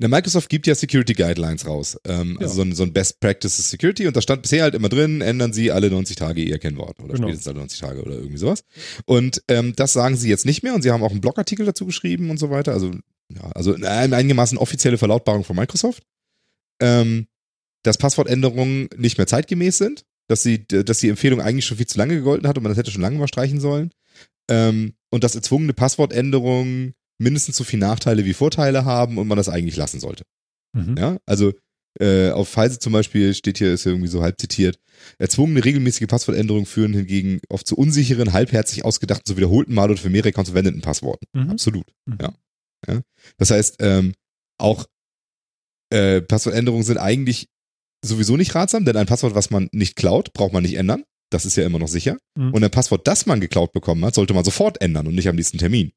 Der 0.00 0.08
Microsoft 0.08 0.48
gibt 0.48 0.68
ja 0.68 0.76
Security 0.76 1.12
Guidelines 1.12 1.66
raus. 1.66 1.98
Ähm, 2.04 2.36
Ja. 2.40 2.46
Also 2.46 2.54
so 2.54 2.62
ein, 2.62 2.72
so 2.74 2.82
ein 2.84 2.92
Best 2.92 3.18
Practices 3.20 3.68
Security 3.68 4.06
und 4.06 4.16
da 4.16 4.22
stand 4.22 4.42
bisher 4.42 4.62
halt 4.62 4.74
immer 4.76 4.88
drin, 4.88 5.20
ändern 5.20 5.52
Sie 5.52 5.72
alle 5.72 5.90
90 5.90 6.14
Tage 6.16 6.40
Ihr 6.42 6.58
Kennwort 6.60 7.00
oder 7.00 7.14
Genau. 7.14 7.26
spätestens 7.26 7.48
alle 7.48 7.58
90 7.58 7.80
Tage 7.80 8.02
oder 8.02 8.12
irgendwie 8.14 8.38
sowas. 8.38 8.62
Und 9.06 9.42
ähm, 9.48 9.74
das 9.74 9.92
sagen 9.92 10.16
sie 10.16 10.28
jetzt 10.28 10.46
nicht 10.46 10.62
mehr 10.62 10.74
und 10.74 10.82
sie 10.82 10.92
haben 10.92 11.02
auch 11.02 11.10
einen 11.10 11.20
Blogartikel 11.20 11.66
dazu 11.66 11.84
geschrieben 11.84 12.30
und 12.30 12.38
so 12.38 12.48
weiter. 12.50 12.72
Also, 12.72 12.92
ja, 13.34 13.50
also 13.52 13.74
eine 13.74 14.16
einigermaßen 14.16 14.58
offizielle 14.58 14.98
Verlautbarung 14.98 15.44
von 15.44 15.56
Microsoft. 15.56 16.02
Ähm, 16.80 17.26
dass 17.82 17.98
Passwortänderungen 17.98 18.88
nicht 18.96 19.18
mehr 19.18 19.26
zeitgemäß 19.26 19.78
sind, 19.78 20.04
dass, 20.28 20.42
sie, 20.42 20.66
dass 20.66 20.98
die 20.98 21.08
Empfehlung 21.08 21.40
eigentlich 21.40 21.64
schon 21.64 21.76
viel 21.76 21.86
zu 21.86 21.98
lange 21.98 22.14
gegolten 22.14 22.48
hat 22.48 22.56
und 22.56 22.62
man 22.62 22.70
das 22.70 22.78
hätte 22.78 22.90
schon 22.90 23.02
lange 23.02 23.18
mal 23.18 23.28
streichen 23.28 23.60
sollen. 23.60 23.90
Ähm, 24.50 24.94
und 25.10 25.24
dass 25.24 25.34
erzwungene 25.34 25.72
Passwortänderungen 25.72 26.94
mindestens 27.18 27.56
so 27.56 27.64
viel 27.64 27.78
Nachteile 27.78 28.24
wie 28.24 28.34
Vorteile 28.34 28.84
haben 28.84 29.18
und 29.18 29.26
man 29.26 29.38
das 29.38 29.48
eigentlich 29.48 29.76
lassen 29.76 30.00
sollte. 30.00 30.24
Mhm. 30.74 30.96
Ja, 30.96 31.18
also 31.26 31.52
äh, 31.98 32.30
auf 32.30 32.48
Pfizer 32.48 32.78
zum 32.78 32.92
Beispiel 32.92 33.34
steht 33.34 33.58
hier, 33.58 33.72
ist 33.72 33.84
ja 33.84 33.92
irgendwie 33.92 34.08
so 34.08 34.22
halb 34.22 34.38
zitiert, 34.40 34.78
erzwungene 35.18 35.64
regelmäßige 35.64 36.06
Passwortänderungen 36.06 36.66
führen 36.66 36.92
hingegen 36.92 37.40
oft 37.48 37.66
zu 37.66 37.76
unsicheren, 37.76 38.32
halbherzig 38.32 38.84
ausgedachten, 38.84 39.24
zu 39.24 39.36
wiederholten 39.36 39.74
Mal 39.74 39.90
oder 39.90 40.00
für 40.00 40.10
mehrere 40.10 40.28
Accounts 40.28 40.50
verwendeten 40.50 40.82
Passworten. 40.82 41.26
Mhm. 41.32 41.50
Absolut. 41.50 41.86
Mhm. 42.06 42.18
Ja. 42.20 42.32
Ja. 42.86 43.00
Das 43.36 43.50
heißt, 43.50 43.76
ähm, 43.80 44.14
auch 44.58 44.86
äh, 45.90 46.20
Passwortänderungen 46.20 46.84
sind 46.84 46.98
eigentlich 46.98 47.48
sowieso 48.04 48.36
nicht 48.36 48.54
ratsam, 48.54 48.84
denn 48.84 48.96
ein 48.96 49.06
Passwort, 49.06 49.34
was 49.34 49.50
man 49.50 49.68
nicht 49.72 49.96
klaut, 49.96 50.32
braucht 50.32 50.52
man 50.52 50.62
nicht 50.62 50.74
ändern. 50.74 51.04
Das 51.30 51.44
ist 51.44 51.56
ja 51.56 51.66
immer 51.66 51.78
noch 51.78 51.88
sicher. 51.88 52.18
Mhm. 52.36 52.54
Und 52.54 52.64
ein 52.64 52.70
Passwort, 52.70 53.06
das 53.06 53.26
man 53.26 53.40
geklaut 53.40 53.72
bekommen 53.72 54.04
hat, 54.04 54.14
sollte 54.14 54.34
man 54.34 54.44
sofort 54.44 54.80
ändern 54.80 55.06
und 55.06 55.14
nicht 55.14 55.28
am 55.28 55.36
nächsten 55.36 55.58
Termin. 55.58 55.92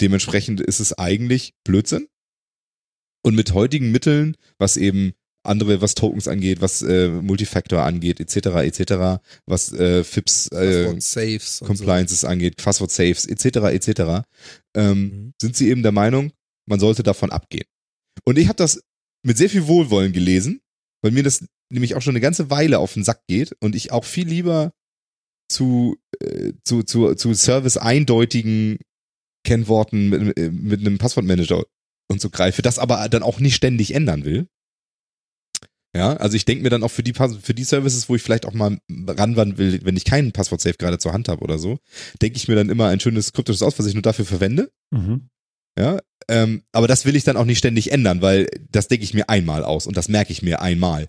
Dementsprechend 0.00 0.60
ist 0.60 0.80
es 0.80 0.92
eigentlich 0.98 1.54
Blödsinn. 1.64 2.08
Und 3.22 3.34
mit 3.34 3.52
heutigen 3.52 3.90
Mitteln, 3.90 4.36
was 4.58 4.76
eben 4.78 5.12
andere, 5.42 5.80
was 5.80 5.94
Tokens 5.94 6.28
angeht, 6.28 6.60
was 6.60 6.82
äh, 6.82 7.08
Multifactor 7.08 7.82
angeht, 7.82 8.20
etc., 8.20 8.46
etc., 8.64 9.22
was 9.46 9.72
äh, 9.72 10.04
FIPS 10.04 10.48
äh, 10.52 10.94
Saves 11.00 11.60
Compliances 11.64 12.24
angeht, 12.24 12.56
Passwort 12.56 12.90
Saves, 12.90 13.26
etc., 13.26 13.44
etc., 13.72 14.24
ähm, 14.76 15.00
Mhm. 15.00 15.34
sind 15.40 15.56
sie 15.56 15.70
eben 15.70 15.82
der 15.82 15.92
Meinung, 15.92 16.32
man 16.68 16.80
sollte 16.80 17.02
davon 17.02 17.30
abgehen. 17.30 17.64
Und 18.24 18.38
ich 18.38 18.48
habe 18.48 18.56
das 18.56 18.82
mit 19.24 19.38
sehr 19.38 19.50
viel 19.50 19.66
Wohlwollen 19.66 20.12
gelesen, 20.12 20.60
weil 21.02 21.12
mir 21.12 21.22
das 21.22 21.44
nämlich 21.72 21.94
auch 21.94 22.02
schon 22.02 22.12
eine 22.12 22.20
ganze 22.20 22.50
Weile 22.50 22.78
auf 22.78 22.94
den 22.94 23.04
Sack 23.04 23.22
geht 23.28 23.56
und 23.60 23.74
ich 23.74 23.92
auch 23.92 24.04
viel 24.04 24.28
lieber 24.28 24.72
zu, 25.50 25.96
äh, 26.20 26.52
zu, 26.64 26.82
zu, 26.82 27.14
zu 27.14 27.34
Service-eindeutigen 27.34 28.78
Kennworten 29.44 30.08
mit, 30.08 30.38
äh, 30.38 30.50
mit 30.50 30.80
einem 30.80 30.98
Passwortmanager 30.98 31.64
und 32.08 32.20
so 32.20 32.28
greife, 32.30 32.62
das 32.62 32.78
aber 32.78 33.08
dann 33.08 33.22
auch 33.22 33.40
nicht 33.40 33.54
ständig 33.54 33.94
ändern 33.94 34.24
will. 34.24 34.46
Ja, 35.94 36.14
also 36.16 36.36
ich 36.36 36.44
denke 36.44 36.62
mir 36.62 36.70
dann 36.70 36.84
auch 36.84 36.90
für 36.90 37.02
die, 37.02 37.12
für 37.14 37.54
die 37.54 37.64
Services, 37.64 38.08
wo 38.08 38.14
ich 38.14 38.22
vielleicht 38.22 38.46
auch 38.46 38.52
mal 38.52 38.78
ranwandern 38.88 39.58
will, 39.58 39.80
wenn 39.82 39.96
ich 39.96 40.04
keinen 40.04 40.30
Passwort-Safe 40.30 40.76
gerade 40.78 40.98
zur 40.98 41.12
Hand 41.12 41.28
habe 41.28 41.42
oder 41.42 41.58
so, 41.58 41.78
denke 42.22 42.36
ich 42.36 42.46
mir 42.46 42.54
dann 42.54 42.68
immer 42.68 42.86
ein 42.86 43.00
schönes 43.00 43.32
kryptisches 43.32 43.62
aus, 43.62 43.78
was 43.78 43.86
ich 43.86 43.94
nur 43.94 44.02
dafür 44.02 44.24
verwende. 44.24 44.70
Mhm. 44.92 45.30
Ja, 45.76 45.98
ähm, 46.28 46.62
aber 46.72 46.86
das 46.86 47.06
will 47.06 47.16
ich 47.16 47.24
dann 47.24 47.36
auch 47.36 47.44
nicht 47.44 47.58
ständig 47.58 47.90
ändern, 47.90 48.22
weil 48.22 48.48
das 48.70 48.86
denke 48.86 49.04
ich 49.04 49.14
mir 49.14 49.28
einmal 49.28 49.64
aus 49.64 49.86
und 49.86 49.96
das 49.96 50.08
merke 50.08 50.32
ich 50.32 50.42
mir 50.42 50.62
einmal. 50.62 51.08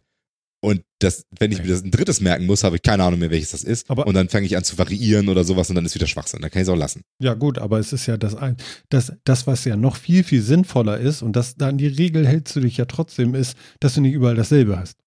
Und 0.63 0.83
das, 0.99 1.25
wenn 1.39 1.51
ich 1.51 1.59
mir 1.59 1.67
das 1.69 1.83
ein 1.83 1.89
drittes 1.89 2.21
merken 2.21 2.45
muss, 2.45 2.63
habe 2.63 2.75
ich 2.75 2.83
keine 2.83 3.03
Ahnung 3.03 3.19
mehr, 3.19 3.31
welches 3.31 3.49
das 3.49 3.63
ist. 3.63 3.89
Aber- 3.89 4.05
und 4.05 4.13
dann 4.13 4.29
fange 4.29 4.45
ich 4.45 4.55
an 4.55 4.63
zu 4.63 4.77
variieren 4.77 5.27
oder 5.27 5.43
sowas 5.43 5.69
und 5.69 5.75
dann 5.75 5.85
ist 5.85 5.95
wieder 5.95 6.05
Schwachsinn. 6.05 6.39
Dann 6.41 6.51
kann 6.51 6.61
ich 6.61 6.67
es 6.67 6.69
auch 6.69 6.77
lassen. 6.77 7.01
Ja, 7.19 7.33
gut, 7.33 7.57
aber 7.57 7.79
es 7.79 7.91
ist 7.93 8.05
ja 8.05 8.15
das, 8.15 8.35
ein, 8.35 8.57
das, 8.89 9.11
das, 9.23 9.47
was 9.47 9.65
ja 9.65 9.75
noch 9.75 9.95
viel, 9.95 10.23
viel 10.23 10.43
sinnvoller 10.43 10.99
ist 10.99 11.23
und 11.23 11.35
das 11.35 11.55
dann 11.55 11.79
die 11.79 11.87
Regel 11.87 12.27
hältst 12.27 12.55
du 12.55 12.59
dich 12.59 12.77
ja 12.77 12.85
trotzdem, 12.85 13.33
ist, 13.33 13.57
dass 13.79 13.95
du 13.95 14.01
nicht 14.01 14.13
überall 14.13 14.35
dasselbe 14.35 14.77
hast. 14.77 14.97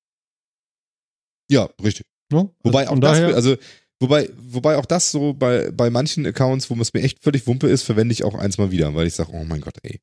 Ja, 1.49 1.69
richtig. 1.83 2.07
Ne? 2.33 2.51
Wobei 2.65 2.89
also 2.89 2.95
auch 2.95 2.99
das, 3.01 3.19
also 3.35 3.57
wobei, 4.01 4.29
wobei 4.37 4.77
auch 4.77 4.87
das 4.87 5.13
so 5.13 5.35
bei, 5.35 5.71
bei 5.71 5.89
manchen 5.89 6.27
Accounts, 6.27 6.69
wo 6.69 6.75
es 6.81 6.93
mir 6.93 7.03
echt 7.03 7.23
völlig 7.23 7.47
Wumpe 7.47 7.69
ist, 7.69 7.83
verwende 7.83 8.13
ich 8.13 8.25
auch 8.25 8.35
eins 8.35 8.59
mal 8.59 8.73
wieder, 8.73 8.93
weil 8.97 9.07
ich 9.07 9.15
sage, 9.15 9.31
oh 9.33 9.45
mein 9.45 9.61
Gott, 9.61 9.77
ey. 9.83 10.01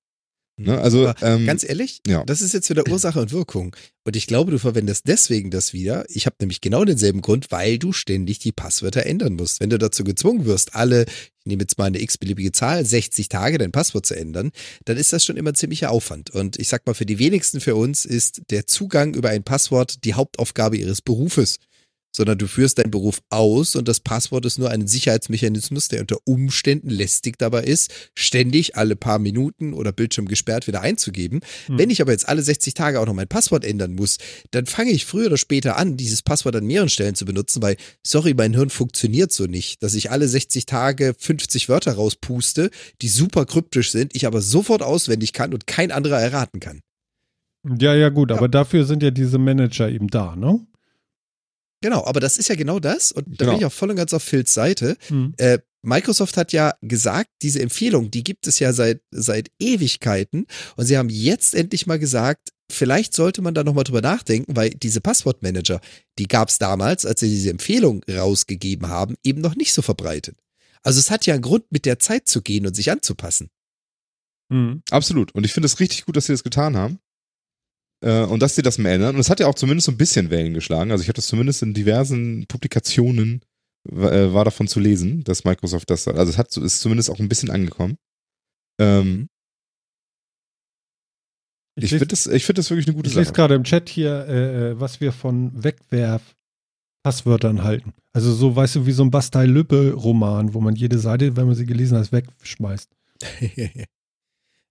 Ne? 0.58 0.80
Also, 0.80 1.12
ähm, 1.22 1.46
Ganz 1.46 1.68
ehrlich, 1.68 2.02
ja. 2.06 2.24
das 2.26 2.42
ist 2.42 2.54
jetzt 2.54 2.70
wieder 2.70 2.88
Ursache 2.88 3.20
und 3.20 3.32
Wirkung. 3.32 3.76
Und 4.04 4.16
ich 4.16 4.28
glaube, 4.28 4.52
du 4.52 4.60
verwendest 4.60 5.08
deswegen 5.08 5.52
das 5.52 5.74
wieder. 5.74 6.06
Ich 6.10 6.26
habe 6.26 6.36
nämlich 6.40 6.62
genau 6.62 6.86
denselben 6.86 7.22
Grund, 7.22 7.52
weil 7.52 7.78
du 7.78 7.94
ständig 7.94 8.40
die 8.40 8.52
Passwörter 8.52 9.06
ändern 9.06 9.34
musst. 9.34 9.60
Wenn 9.60 9.70
du 9.70 9.78
dazu 9.78 10.04
gezwungen 10.04 10.46
wirst, 10.46 10.76
alle, 10.76 11.04
ich 11.04 11.46
nehme 11.46 11.62
jetzt 11.64 11.78
mal 11.78 11.86
eine 11.86 12.02
x-beliebige 12.02 12.52
Zahl, 12.52 12.86
60 12.86 13.30
Tage 13.30 13.58
dein 13.58 13.72
Passwort 13.72 14.06
zu 14.06 14.16
ändern, 14.16 14.52
dann 14.86 14.98
ist 14.98 15.14
das 15.14 15.24
schon 15.24 15.38
immer 15.38 15.54
ziemlicher 15.54 15.92
Aufwand. 15.92 16.30
Und 16.32 16.60
ich 16.60 16.68
sag 16.68 16.86
mal, 16.86 16.94
für 16.94 17.06
die 17.06 17.20
wenigsten 17.20 17.60
für 17.60 17.76
uns 17.76 18.06
ist 18.06 18.42
der 18.50 18.68
Zugang 18.68 19.14
über 19.14 19.30
ein 19.30 19.44
Passwort 19.44 20.04
die 20.04 20.14
Hauptaufgabe 20.14 20.78
ihres 20.78 21.02
Berufes. 21.02 21.58
Sondern 22.12 22.38
du 22.38 22.48
führst 22.48 22.78
deinen 22.78 22.92
Beruf 22.92 23.22
aus 23.30 23.76
und 23.76 23.88
das 23.88 24.00
Passwort 24.00 24.46
ist 24.46 24.60
nur 24.60 24.70
ein 24.70 24.88
Sicherheitsmechanismus, 24.88 25.88
der 25.88 26.02
unter 26.02 26.18
Umständen 26.26 26.90
lästig 26.90 27.38
dabei 27.38 27.64
ist, 27.64 27.92
ständig 28.16 28.76
alle 28.76 28.96
paar 28.96 29.20
Minuten 29.20 29.74
oder 29.74 29.92
Bildschirm 29.92 30.28
gesperrt 30.28 30.68
wieder 30.68 30.82
einzugeben. 30.82 31.42
Hm. 31.68 31.78
Wenn 31.78 31.90
ich 31.90 32.02
aber 32.02 32.12
jetzt 32.12 32.28
alle 32.28 32.42
60 32.42 32.74
Tage 32.74 33.00
auch 33.00 33.06
noch 33.06 33.14
mein 33.14 33.28
Passwort 33.28 33.64
ändern 33.64 33.94
muss, 33.94 34.18
dann 34.52 34.66
fange 34.66 34.92
ich 34.92 35.06
früher 35.06 35.28
oder 35.28 35.38
später 35.38 35.78
an, 35.78 35.98
dieses 35.98 36.22
Passwort 36.22 36.56
an 36.56 36.66
mehreren 36.66 36.90
Stellen 36.90 37.16
zu 37.16 37.26
benutzen, 37.26 37.62
weil, 37.62 37.78
sorry, 38.06 38.34
mein 38.34 38.54
Hirn 38.54 38.70
funktioniert 38.70 39.32
so 39.32 39.46
nicht, 39.46 39.82
dass 39.84 39.94
ich 39.94 40.12
alle 40.12 40.28
60 40.28 40.66
Tage 40.66 41.16
50 41.18 41.70
Wörter 41.70 41.94
rauspuste, 41.94 42.72
die 43.02 43.10
super 43.10 43.46
kryptisch 43.46 43.92
sind, 43.92 44.16
ich 44.16 44.28
aber 44.28 44.42
sofort 44.42 44.82
auswendig 44.82 45.34
kann 45.34 45.54
und 45.54 45.68
kein 45.68 45.92
anderer 45.92 46.20
erraten 46.20 46.60
kann. 46.60 46.82
ja, 47.80 47.96
ja, 47.96 48.10
gut, 48.10 48.32
aber 48.32 48.48
dafür 48.48 48.86
sind 48.86 49.04
ja 49.04 49.12
diese 49.12 49.38
Manager 49.38 49.90
eben 49.90 50.08
da, 50.08 50.36
ne? 50.36 50.66
Genau, 51.82 52.06
aber 52.06 52.20
das 52.20 52.38
ist 52.38 52.48
ja 52.48 52.56
genau 52.56 52.80
das 52.80 53.12
und 53.12 53.28
da 53.28 53.46
Genau. 53.46 53.52
bin 53.52 53.60
ich 53.60 53.66
auch 53.66 53.74
voll 53.74 53.90
und 53.90 53.96
ganz 53.96 54.14
auf 54.14 54.24
Phils 54.24 54.54
Seite. 54.54 54.98
Hm. 55.08 55.34
Äh, 55.38 55.60
Microsoft 55.84 56.38
hat 56.38 56.54
ja 56.54 56.76
gesagt, 56.82 57.30
diese 57.42 57.60
Empfehlung, 57.60 58.12
die 58.12 58.24
gibt 58.24 58.46
es 58.46 58.60
ja 58.60 58.72
seit, 58.72 59.02
seit 59.10 59.50
Ewigkeiten. 59.60 60.46
Und 60.76 60.86
sie 60.86 60.96
haben 60.96 61.10
jetzt 61.10 61.56
endlich 61.56 61.88
mal 61.88 61.98
gesagt, 61.98 62.50
vielleicht 62.72 63.16
sollte 63.16 63.42
man 63.42 63.56
da 63.56 63.64
nochmal 63.64 63.84
drüber 63.84 64.02
nachdenken, 64.02 64.56
weil 64.56 64.70
diese 64.70 65.02
Passwortmanager, 65.02 65.82
die 66.20 66.28
gab 66.28 66.50
es 66.50 66.60
damals, 66.60 67.06
als 67.08 67.20
sie 67.22 67.30
diese 67.30 67.50
Empfehlung 67.50 68.04
rausgegeben 68.08 68.90
haben, 68.90 69.16
eben 69.24 69.42
noch 69.42 69.56
nicht 69.56 69.74
so 69.74 69.82
verbreitet. 69.82 70.38
Also 70.84 71.00
es 71.00 71.10
hat 71.10 71.26
ja 71.26 71.34
einen 71.34 71.44
Grund, 71.44 71.66
mit 71.72 71.86
der 71.86 71.98
Zeit 71.98 72.28
zu 72.28 72.44
gehen 72.44 72.68
und 72.68 72.76
sich 72.76 72.92
anzupassen. 72.92 73.50
Hm. 74.52 74.84
Absolut. 74.92 75.34
Und 75.34 75.46
ich 75.46 75.54
finde 75.54 75.66
es 75.66 75.80
richtig 75.80 76.06
gut, 76.06 76.16
dass 76.16 76.26
sie 76.28 76.34
das 76.34 76.44
getan 76.44 76.78
haben. 76.78 77.00
Äh, 78.04 78.24
und 78.24 78.42
dass 78.42 78.56
sie 78.56 78.62
das 78.64 78.78
mehr 78.78 78.94
ändern. 78.94 79.16
Und 79.16 79.22
es 79.22 79.30
hat 79.30 79.40
ja 79.40 79.48
auch 79.48 79.56
zumindest 79.56 79.86
so 79.86 79.92
ein 79.92 79.98
bisschen 79.98 80.30
Wellen 80.30 80.54
geschlagen. 80.54 80.92
Also 80.92 81.02
ich 81.04 81.08
habe 81.08 81.16
das 81.16 81.28
zumindest 81.28 81.62
in 81.62 81.74
diversen 81.74 82.46
Publikationen 82.48 83.42
äh, 83.90 84.34
war 84.34 84.46
davon 84.46 84.68
zu 84.68 84.80
lesen, 84.80 85.24
dass 85.24 85.44
Microsoft 85.44 85.90
das, 85.90 86.08
also 86.08 86.30
es 86.32 86.38
hat, 86.38 86.56
ist 86.58 86.82
zumindest 86.82 87.10
auch 87.10 87.20
ein 87.20 87.30
bisschen 87.30 87.50
angekommen. 87.50 87.98
Ähm, 88.80 89.28
ich 91.76 91.84
lese- 91.86 92.00
finde 92.00 92.08
das, 92.08 92.28
ich 92.28 92.46
finde 92.46 92.60
das 92.60 92.70
wirklich 92.70 92.88
eine 92.88 92.96
gute 92.96 93.10
Ich 93.10 93.16
lese 93.16 93.26
Sache. 93.26 93.36
gerade 93.36 93.56
im 93.56 93.64
Chat 93.64 93.90
hier, 93.90 94.26
äh, 94.28 94.72
äh, 94.72 94.80
was 94.80 95.02
wir 95.02 95.12
von 95.12 95.64
Wegwerf-Passwörtern 95.64 97.64
halten. 97.64 97.94
Also 98.14 98.34
so, 98.34 98.56
weißt 98.56 98.76
du, 98.76 98.86
wie 98.86 98.92
so 98.92 99.04
ein 99.04 99.12
Bastei-Lübbe-Roman, 99.12 100.54
wo 100.54 100.62
man 100.62 100.76
jede 100.76 101.00
Seite, 101.00 101.36
wenn 101.38 101.46
man 101.48 101.56
sie 101.56 101.66
gelesen 101.66 101.98
hat, 101.98 102.12
wegschmeißt. 102.12 102.90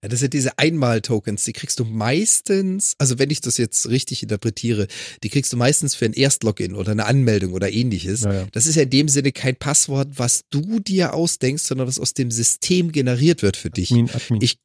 Ja, 0.03 0.09
das 0.09 0.19
sind 0.19 0.33
diese 0.33 0.57
Einmal-Tokens, 0.57 1.43
die 1.43 1.53
kriegst 1.53 1.79
du 1.79 1.85
meistens, 1.85 2.95
also 2.97 3.19
wenn 3.19 3.29
ich 3.29 3.39
das 3.39 3.57
jetzt 3.57 3.87
richtig 3.87 4.23
interpretiere, 4.23 4.87
die 5.23 5.29
kriegst 5.29 5.53
du 5.53 5.57
meistens 5.57 5.93
für 5.93 6.05
ein 6.05 6.13
Erstlogin 6.13 6.73
oder 6.73 6.91
eine 6.93 7.05
Anmeldung 7.05 7.53
oder 7.53 7.71
ähnliches. 7.71 8.21
Ja, 8.21 8.33
ja. 8.33 8.47
Das 8.51 8.65
ist 8.65 8.75
ja 8.75 8.81
in 8.83 8.89
dem 8.89 9.07
Sinne 9.09 9.31
kein 9.31 9.55
Passwort, 9.55 10.07
was 10.17 10.41
du 10.49 10.79
dir 10.79 11.13
ausdenkst, 11.13 11.63
sondern 11.63 11.87
was 11.87 11.99
aus 11.99 12.15
dem 12.15 12.31
System 12.31 12.91
generiert 12.91 13.43
wird 13.43 13.57
für 13.57 13.69
dich. 13.69 13.91
Admin, 13.91 14.09
Admin. 14.09 14.41
Ich- 14.41 14.57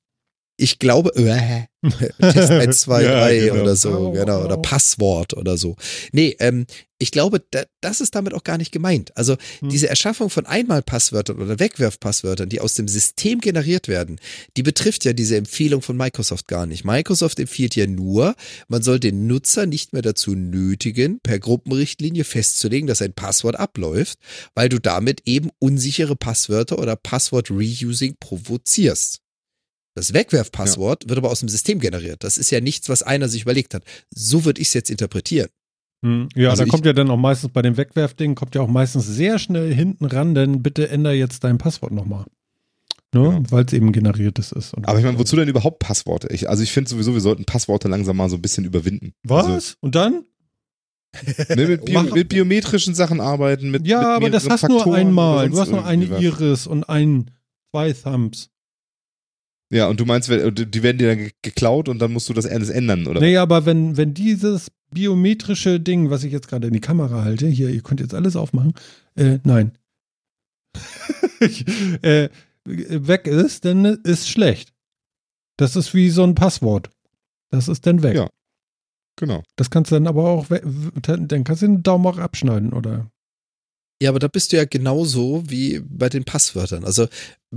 Ich 0.59 0.79
glaube, 0.79 1.15
äh, 1.17 1.65
Test 2.21 2.51
1, 2.51 2.79
2, 2.79 3.03
Ja, 3.03 3.11
3 3.21 3.39
genau. 3.39 3.63
oder 3.63 3.77
so, 3.77 3.91
Au, 3.91 4.11
genau, 4.13 4.43
oder. 4.45 4.57
Passwort 4.57 5.35
oder 5.35 5.57
so. 5.59 5.77
Nee, 6.13 6.35
ähm, 6.41 6.67
ich 6.99 7.11
glaube, 7.11 7.45
da, 7.51 7.65
das 7.83 8.01
ist 8.01 8.15
damit 8.15 8.33
auch 8.33 8.43
gar 8.43 8.57
nicht 8.57 8.73
gemeint. 8.73 9.15
Also 9.17 9.37
Hm. 9.61 9.69
diese 9.69 9.89
Erschaffung 9.91 10.31
von 10.31 10.47
Einmalpasswörtern 10.47 11.37
oder 11.41 11.59
Wegwerfpasswörtern, 11.59 12.49
die 12.49 12.61
aus 12.61 12.73
dem 12.75 12.89
System 12.89 13.41
generiert 13.41 13.87
werden, 13.87 14.19
die 14.57 14.63
betrifft 14.63 15.05
ja 15.05 15.13
diese 15.13 15.37
Empfehlung 15.37 15.83
von 15.83 15.97
Microsoft 15.97 16.49
gar 16.49 16.65
nicht. 16.65 16.85
Microsoft 16.85 17.39
empfiehlt 17.39 17.77
ja 17.77 17.87
nur, 17.87 18.35
man 18.69 18.83
soll 18.83 18.99
den 18.99 19.27
Nutzer 19.27 19.67
nicht 19.67 19.93
mehr 19.93 20.03
dazu 20.03 20.35
nötigen, 20.35 21.21
per 21.23 21.39
Gruppenrichtlinie 21.39 22.25
festzulegen, 22.25 22.87
dass 22.87 23.03
ein 23.03 23.13
Passwort 23.13 23.57
abläuft, 23.57 24.19
weil 24.55 24.71
du 24.71 24.81
damit 24.81 25.21
eben 25.27 25.51
unsichere 25.59 26.17
Passwörter 26.17 26.79
oder 26.79 26.97
Passwort-Reusing 26.97 28.17
provozierst. 28.19 29.21
Das 29.97 30.13
Wegwerfpasswort 30.13 31.09
wird 31.09 31.19
aber 31.19 31.31
aus 31.31 31.41
dem 31.41 31.49
System 31.49 31.79
generiert. 31.81 32.23
Das 32.23 32.37
ist 32.37 32.51
ja 32.51 32.61
nichts, 32.61 32.89
was 32.91 33.03
einer 33.03 33.29
sich 33.29 33.43
überlegt 33.43 33.73
hat. 33.73 33.83
So 34.15 34.45
würde 34.45 34.61
ich 34.61 34.69
es 34.69 34.75
jetzt 34.75 34.91
interpretieren. 34.91 35.49
Hm, 36.05 36.29
Ja, 36.37 36.51
Also 36.51 36.65
da 36.65 36.69
kommt 36.69 36.85
ja 36.85 36.93
dann 36.93 37.09
auch 37.11 37.17
meistens 37.17 37.51
bei 37.51 37.63
dem 37.63 37.79
Wegwerfding, 37.79 38.35
kommt 38.35 38.55
ja 38.55 38.61
auch 38.61 38.69
meistens 38.69 39.07
sehr 39.07 39.39
schnell 39.39 39.73
hinten 39.75 40.05
ran, 40.05 40.35
denn 40.35 40.63
bitte 40.63 40.91
änder 40.91 41.13
jetzt 41.15 41.43
dein 41.45 41.57
Passwort 41.57 41.93
nochmal. 41.93 42.25
Ne? 43.15 43.21
Genau. 43.23 43.43
Weil 43.49 43.65
es 43.65 43.73
eben 43.73 43.93
generiertes 43.93 44.53
ist. 44.53 44.75
Und 44.75 44.87
Aber 44.87 44.99
ich 44.99 45.05
meine, 45.07 45.19
wozu 45.19 45.35
denn 45.37 45.49
überhaupt 45.49 45.79
Passworte? 45.79 46.29
Ich, 46.31 46.51
also 46.51 46.63
ich 46.63 46.73
finde 46.73 46.91
sowieso, 46.91 47.15
wir 47.15 47.21
sollten 47.23 47.47
Passworte 47.47 47.89
langsam 47.89 48.19
mal 48.19 48.29
so 48.29 48.37
ein 48.37 48.43
bisschen 48.43 48.65
überwinden. 48.67 49.15
Was? 49.23 49.47
Also, 49.47 49.75
Und 49.81 49.95
dann? 49.95 50.25
ne, 51.57 51.67
mit, 51.69 51.85
Bio, 51.87 52.03
Mach- 52.03 52.13
mit 52.15 52.29
biometrischen 52.29 52.95
Sachen 52.95 53.21
arbeiten, 53.23 53.71
mit 53.71 53.87
Ja, 53.87 54.01
mit 54.01 54.07
aber 54.27 54.31
das 54.31 54.49
hast 54.51 54.65
du 54.65 54.69
nur 54.69 54.95
einmal. 54.95 55.49
Du 55.49 55.59
hast 55.59 55.71
nur 55.71 55.87
eine. 55.87 56.05
Iris 56.21 56.67
und 56.67 56.85
ein, 56.85 57.31
zwei 57.71 57.95
Thumbs. 57.95 58.51
Ja, 59.73 59.89
und 59.89 59.99
du 59.99 60.05
meinst, 60.05 60.29
die 60.29 60.83
werden 60.83 60.99
dir 60.99 61.09
dann 61.09 61.19
ge- 61.19 61.33
geklaut 61.43 61.89
und 61.89 61.99
dann 61.99 62.13
musst 62.13 62.29
du 62.29 62.33
das 62.33 62.47
alles 62.47 62.69
ändern, 62.69 63.07
oder? 63.07 63.21
Naja, 63.21 63.43
aber 63.43 63.67
wenn, 63.67 63.97
wenn 63.97 64.15
dieses 64.15 64.71
biometrische 64.93 65.81
Ding, 65.81 66.09
was 66.11 66.23
ich 66.23 66.33
jetzt 66.33 66.49
gerade 66.49 66.69
in 66.69 66.73
die 66.73 66.81
Kamera 66.81 67.25
halte, 67.25 67.49
hier, 67.49 67.71
ihr 67.71 67.83
könnt 67.83 68.01
jetzt 68.01 68.15
alles 68.15 68.37
aufmachen, 68.37 68.75
äh, 69.17 69.39
nein. 69.43 69.73
ich, 71.41 71.65
äh, 72.03 72.29
weg 72.65 73.27
ist, 73.27 73.65
dann 73.65 73.85
ist 73.85 74.29
schlecht. 74.29 74.73
Das 75.57 75.75
ist 75.77 75.95
wie 75.95 76.11
so 76.11 76.23
ein 76.23 76.35
Passwort. 76.35 76.91
Das 77.51 77.69
ist 77.69 77.87
dann 77.87 78.03
weg. 78.03 78.17
Ja. 78.17 78.31
Genau. 79.19 79.43
Das 79.57 79.71
kannst 79.71 79.91
du 79.91 79.97
dann 79.97 80.07
aber 80.07 80.29
auch, 80.29 80.47
dann 80.49 81.45
kannst 81.45 81.63
du 81.63 81.67
den 81.67 81.83
Daumen 81.83 82.07
auch 82.07 82.19
abschneiden, 82.19 82.73
oder? 82.73 83.11
Ja, 84.03 84.11
aber 84.11 84.19
da 84.19 84.29
bist 84.29 84.53
du 84.53 84.59
ja 84.59 84.67
genauso 84.67 85.43
wie 85.49 85.81
bei 85.81 86.11
den 86.11 86.25
Passwörtern. 86.25 86.85
Also, 86.85 87.09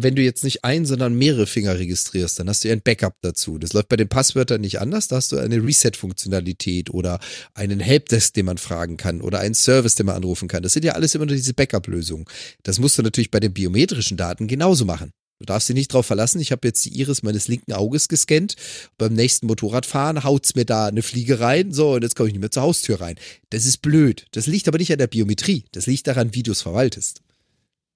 wenn 0.04 0.16
du 0.16 0.22
jetzt 0.22 0.44
nicht 0.44 0.64
ein, 0.64 0.86
sondern 0.86 1.16
mehrere 1.16 1.48
Finger 1.48 1.78
registrierst, 1.78 2.40
dann 2.40 2.50
hast 2.50 2.64
du 2.64 2.68
ja 2.68 2.74
ein 2.74 2.82
Backup 2.82 3.16
dazu. 3.22 3.58
Das 3.58 3.74
läuft 3.74 3.90
bei 3.90 3.96
den 3.96 4.10
Passwörtern 4.10 4.62
nicht 4.62 4.80
anders. 4.80 5.08
Da 5.08 5.18
hast 5.18 5.32
du 5.32 5.38
eine 5.38 5.64
Reset-Funktionalität 5.64 6.90
oder 6.90 7.20
einen 7.54 7.80
Helpdesk, 7.80 8.34
den 8.34 8.46
man 8.46 8.58
fragen 8.58 8.98
kann 8.98 9.22
oder 9.22 9.40
einen 9.40 9.56
Service, 9.56 9.96
den 9.96 10.06
man 10.06 10.16
anrufen 10.16 10.48
kann. 10.48 10.64
Das 10.64 10.74
sind 10.74 10.86
ja 10.86 10.94
alles 10.94 11.16
immer 11.16 11.26
nur 11.26 11.36
diese 11.36 11.54
Backup-Lösungen. 11.54 12.26
Das 12.64 12.80
musst 12.80 12.98
du 12.98 13.04
natürlich 13.04 13.32
bei 13.32 13.40
den 13.40 13.54
biometrischen 13.54 14.18
Daten 14.18 14.48
genauso 14.48 14.86
machen. 14.86 15.12
Du 15.40 15.46
darfst 15.46 15.70
dich 15.70 15.76
nicht 15.76 15.94
drauf 15.94 16.06
verlassen. 16.06 16.42
Ich 16.42 16.52
habe 16.52 16.68
jetzt 16.68 16.84
die 16.84 17.00
Iris 17.00 17.24
meines 17.24 17.48
linken 17.48 17.72
Auges 17.72 18.10
gescannt. 18.10 18.56
Beim 18.98 19.14
nächsten 19.14 19.48
Motorradfahren 19.48 20.26
haut's 20.26 20.54
mir 20.56 20.66
da 20.66 20.88
eine 20.88 21.02
Fliege 21.02 21.40
rein. 21.40 21.72
So, 21.72 21.94
und 21.94 22.04
jetzt 22.04 22.16
komme 22.16 22.28
ich 22.28 22.34
nicht 22.34 22.42
mehr 22.42 22.52
zur 22.52 22.64
Haustür 22.64 23.00
rein. 23.00 23.16
Das 23.50 23.66
ist 23.66 23.78
blöd. 23.78 24.26
Das 24.32 24.48
liegt 24.48 24.68
aber 24.68 24.78
nicht 24.78 24.92
an 24.92 24.98
der 24.98 25.08
Biometrie. 25.08 25.64
Das 25.72 25.86
liegt 25.86 26.08
daran, 26.08 26.36
wie 26.36 26.44
du 26.44 26.52
es 26.52 26.62
verwaltest. 26.62 27.22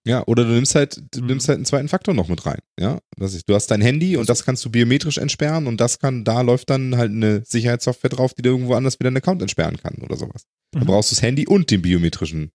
Ja, 0.05 0.23
oder 0.27 0.43
du 0.43 0.49
nimmst 0.51 0.75
halt, 0.75 1.01
du 1.15 1.21
Mhm. 1.21 1.27
nimmst 1.27 1.47
halt 1.47 1.57
einen 1.57 1.65
zweiten 1.65 1.87
Faktor 1.87 2.13
noch 2.13 2.27
mit 2.27 2.45
rein. 2.45 2.59
Ja, 2.79 2.99
das 3.17 3.33
ist, 3.33 3.47
du 3.47 3.55
hast 3.55 3.67
dein 3.71 3.79
Handy 3.81 4.17
und 4.17 4.27
das 4.27 4.43
kannst 4.43 4.65
du 4.65 4.69
biometrisch 4.69 5.17
entsperren 5.17 5.65
und 5.65 5.79
das 5.79 5.99
kann, 5.99 6.25
da 6.25 6.41
läuft 6.41 6.69
dann 6.69 6.97
halt 6.97 7.11
eine 7.11 7.43
Sicherheitssoftware 7.45 8.09
drauf, 8.09 8.33
die 8.33 8.41
dir 8.41 8.49
irgendwo 8.49 8.73
anders 8.73 8.99
wieder 8.99 9.07
einen 9.07 9.17
Account 9.17 9.41
entsperren 9.41 9.77
kann 9.77 9.95
oder 10.01 10.17
sowas. 10.17 10.43
Da 10.71 10.81
Mhm. 10.81 10.85
brauchst 10.87 11.11
du 11.11 11.15
das 11.15 11.21
Handy 11.21 11.47
und 11.47 11.71
den 11.71 11.81
biometrischen, 11.81 12.51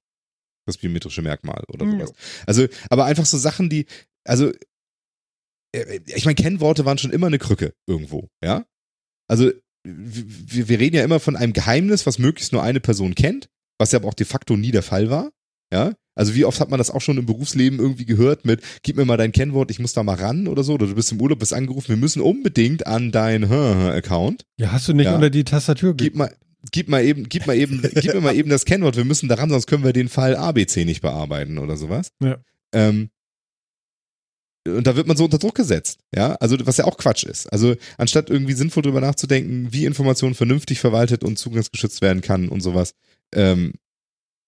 das 0.66 0.77
biometrische 0.77 1.23
Merkmal 1.23 1.65
oder 1.73 1.87
Ja. 1.87 1.93
sowas. 1.93 2.12
Also, 2.47 2.66
aber 2.91 3.07
einfach 3.07 3.25
so 3.25 3.39
Sachen, 3.39 3.70
die, 3.70 3.87
also, 4.25 4.53
äh, 5.75 6.01
ich 6.07 6.25
meine, 6.25 6.35
Kennworte 6.35 6.85
waren 6.85 6.99
schon 6.99 7.12
immer 7.12 7.27
eine 7.29 7.39
Krücke 7.39 7.73
irgendwo, 7.87 8.29
ja? 8.45 8.66
Also, 9.27 9.51
wir, 9.85 10.69
wir 10.69 10.79
reden 10.81 10.97
ja 10.97 11.05
immer 11.05 11.20
von 11.20 11.37
einem 11.37 11.53
Geheimnis, 11.55 12.05
was 12.05 12.19
möglichst 12.19 12.53
nur 12.53 12.62
eine 12.62 12.81
Person 12.81 13.15
kennt, 13.15 13.49
was 13.79 13.93
ja 13.93 13.99
aber 13.99 14.09
auch 14.09 14.15
de 14.15 14.27
facto 14.27 14.57
nie 14.57 14.70
der 14.70 14.83
Fall 14.83 15.09
war, 15.09 15.31
ja? 15.73 15.93
Also, 16.15 16.35
wie 16.35 16.45
oft 16.45 16.59
hat 16.59 16.69
man 16.70 16.78
das 16.78 16.90
auch 16.90 17.01
schon 17.01 17.16
im 17.16 17.27
Berufsleben 17.27 17.78
irgendwie 17.78 18.05
gehört 18.05 18.45
mit, 18.45 18.61
gib 18.82 18.97
mir 18.97 19.05
mal 19.05 19.16
dein 19.16 19.31
Kennwort, 19.31 19.70
ich 19.70 19.78
muss 19.78 19.93
da 19.93 20.03
mal 20.03 20.16
ran 20.16 20.49
oder 20.49 20.65
so, 20.65 20.74
oder 20.74 20.86
du 20.89 20.95
bist 20.97 21.12
im 21.12 21.20
Urlaub, 21.20 21.39
bist 21.39 21.53
angerufen, 21.55 21.90
wir 21.90 21.97
müssen 21.97 22.20
unbedingt 22.20 22.89
an 22.89 23.12
dein 23.12 23.45
Account 23.45 24.45
Ja, 24.57 24.73
hast 24.73 24.89
du 24.89 24.95
nicht 24.95 25.07
Ja. 25.07 25.15
unter 25.15 25.31
die 25.31 25.45
Tastatur 25.45 25.95
ge 25.97 26.09
gib 26.09 26.16
mal, 26.16 26.35
gib 26.73 26.89
mal 26.89 27.05
eben, 27.05 27.28
gib 27.28 27.47
mal 27.47 27.57
eben, 27.57 27.81
gib 27.95 28.15
mir 28.15 28.20
mal 28.20 28.35
eben 28.35 28.51
das 28.51 28.65
Kennwort, 28.65 28.97
wir 28.97 29.05
müssen 29.05 29.28
daran, 29.28 29.49
sonst 29.49 29.69
können 29.69 29.85
wir 29.85 29.93
den 29.93 30.09
Fall 30.09 30.35
ABC 30.35 30.85
nicht 30.85 31.03
bearbeiten 31.03 31.57
oder 31.59 31.77
sowas. 31.77 32.11
Ja. 32.20 32.39
Ähm, 32.73 33.11
und 34.66 34.86
da 34.86 34.97
wird 34.97 35.07
man 35.07 35.16
so 35.16 35.24
unter 35.24 35.39
Druck 35.39 35.55
gesetzt, 35.55 36.01
ja, 36.15 36.35
also 36.35 36.57
was 36.66 36.77
ja 36.78 36.85
auch 36.85 36.99
Quatsch 36.99 37.24
ist. 37.24 37.47
Also 37.53 37.77
anstatt 37.97 38.28
irgendwie 38.28 38.53
sinnvoll 38.55 38.82
drüber 38.82 39.01
nachzudenken, 39.01 39.69
wie 39.70 39.85
Information 39.86 40.35
vernünftig 40.35 40.81
verwaltet 40.81 41.23
und 41.24 41.39
zugangsgeschützt 41.39 42.03
werden 42.03 42.23
kann 42.23 42.49
und 42.49 42.61
sowas. 42.61 42.95
Ähm, 43.32 43.74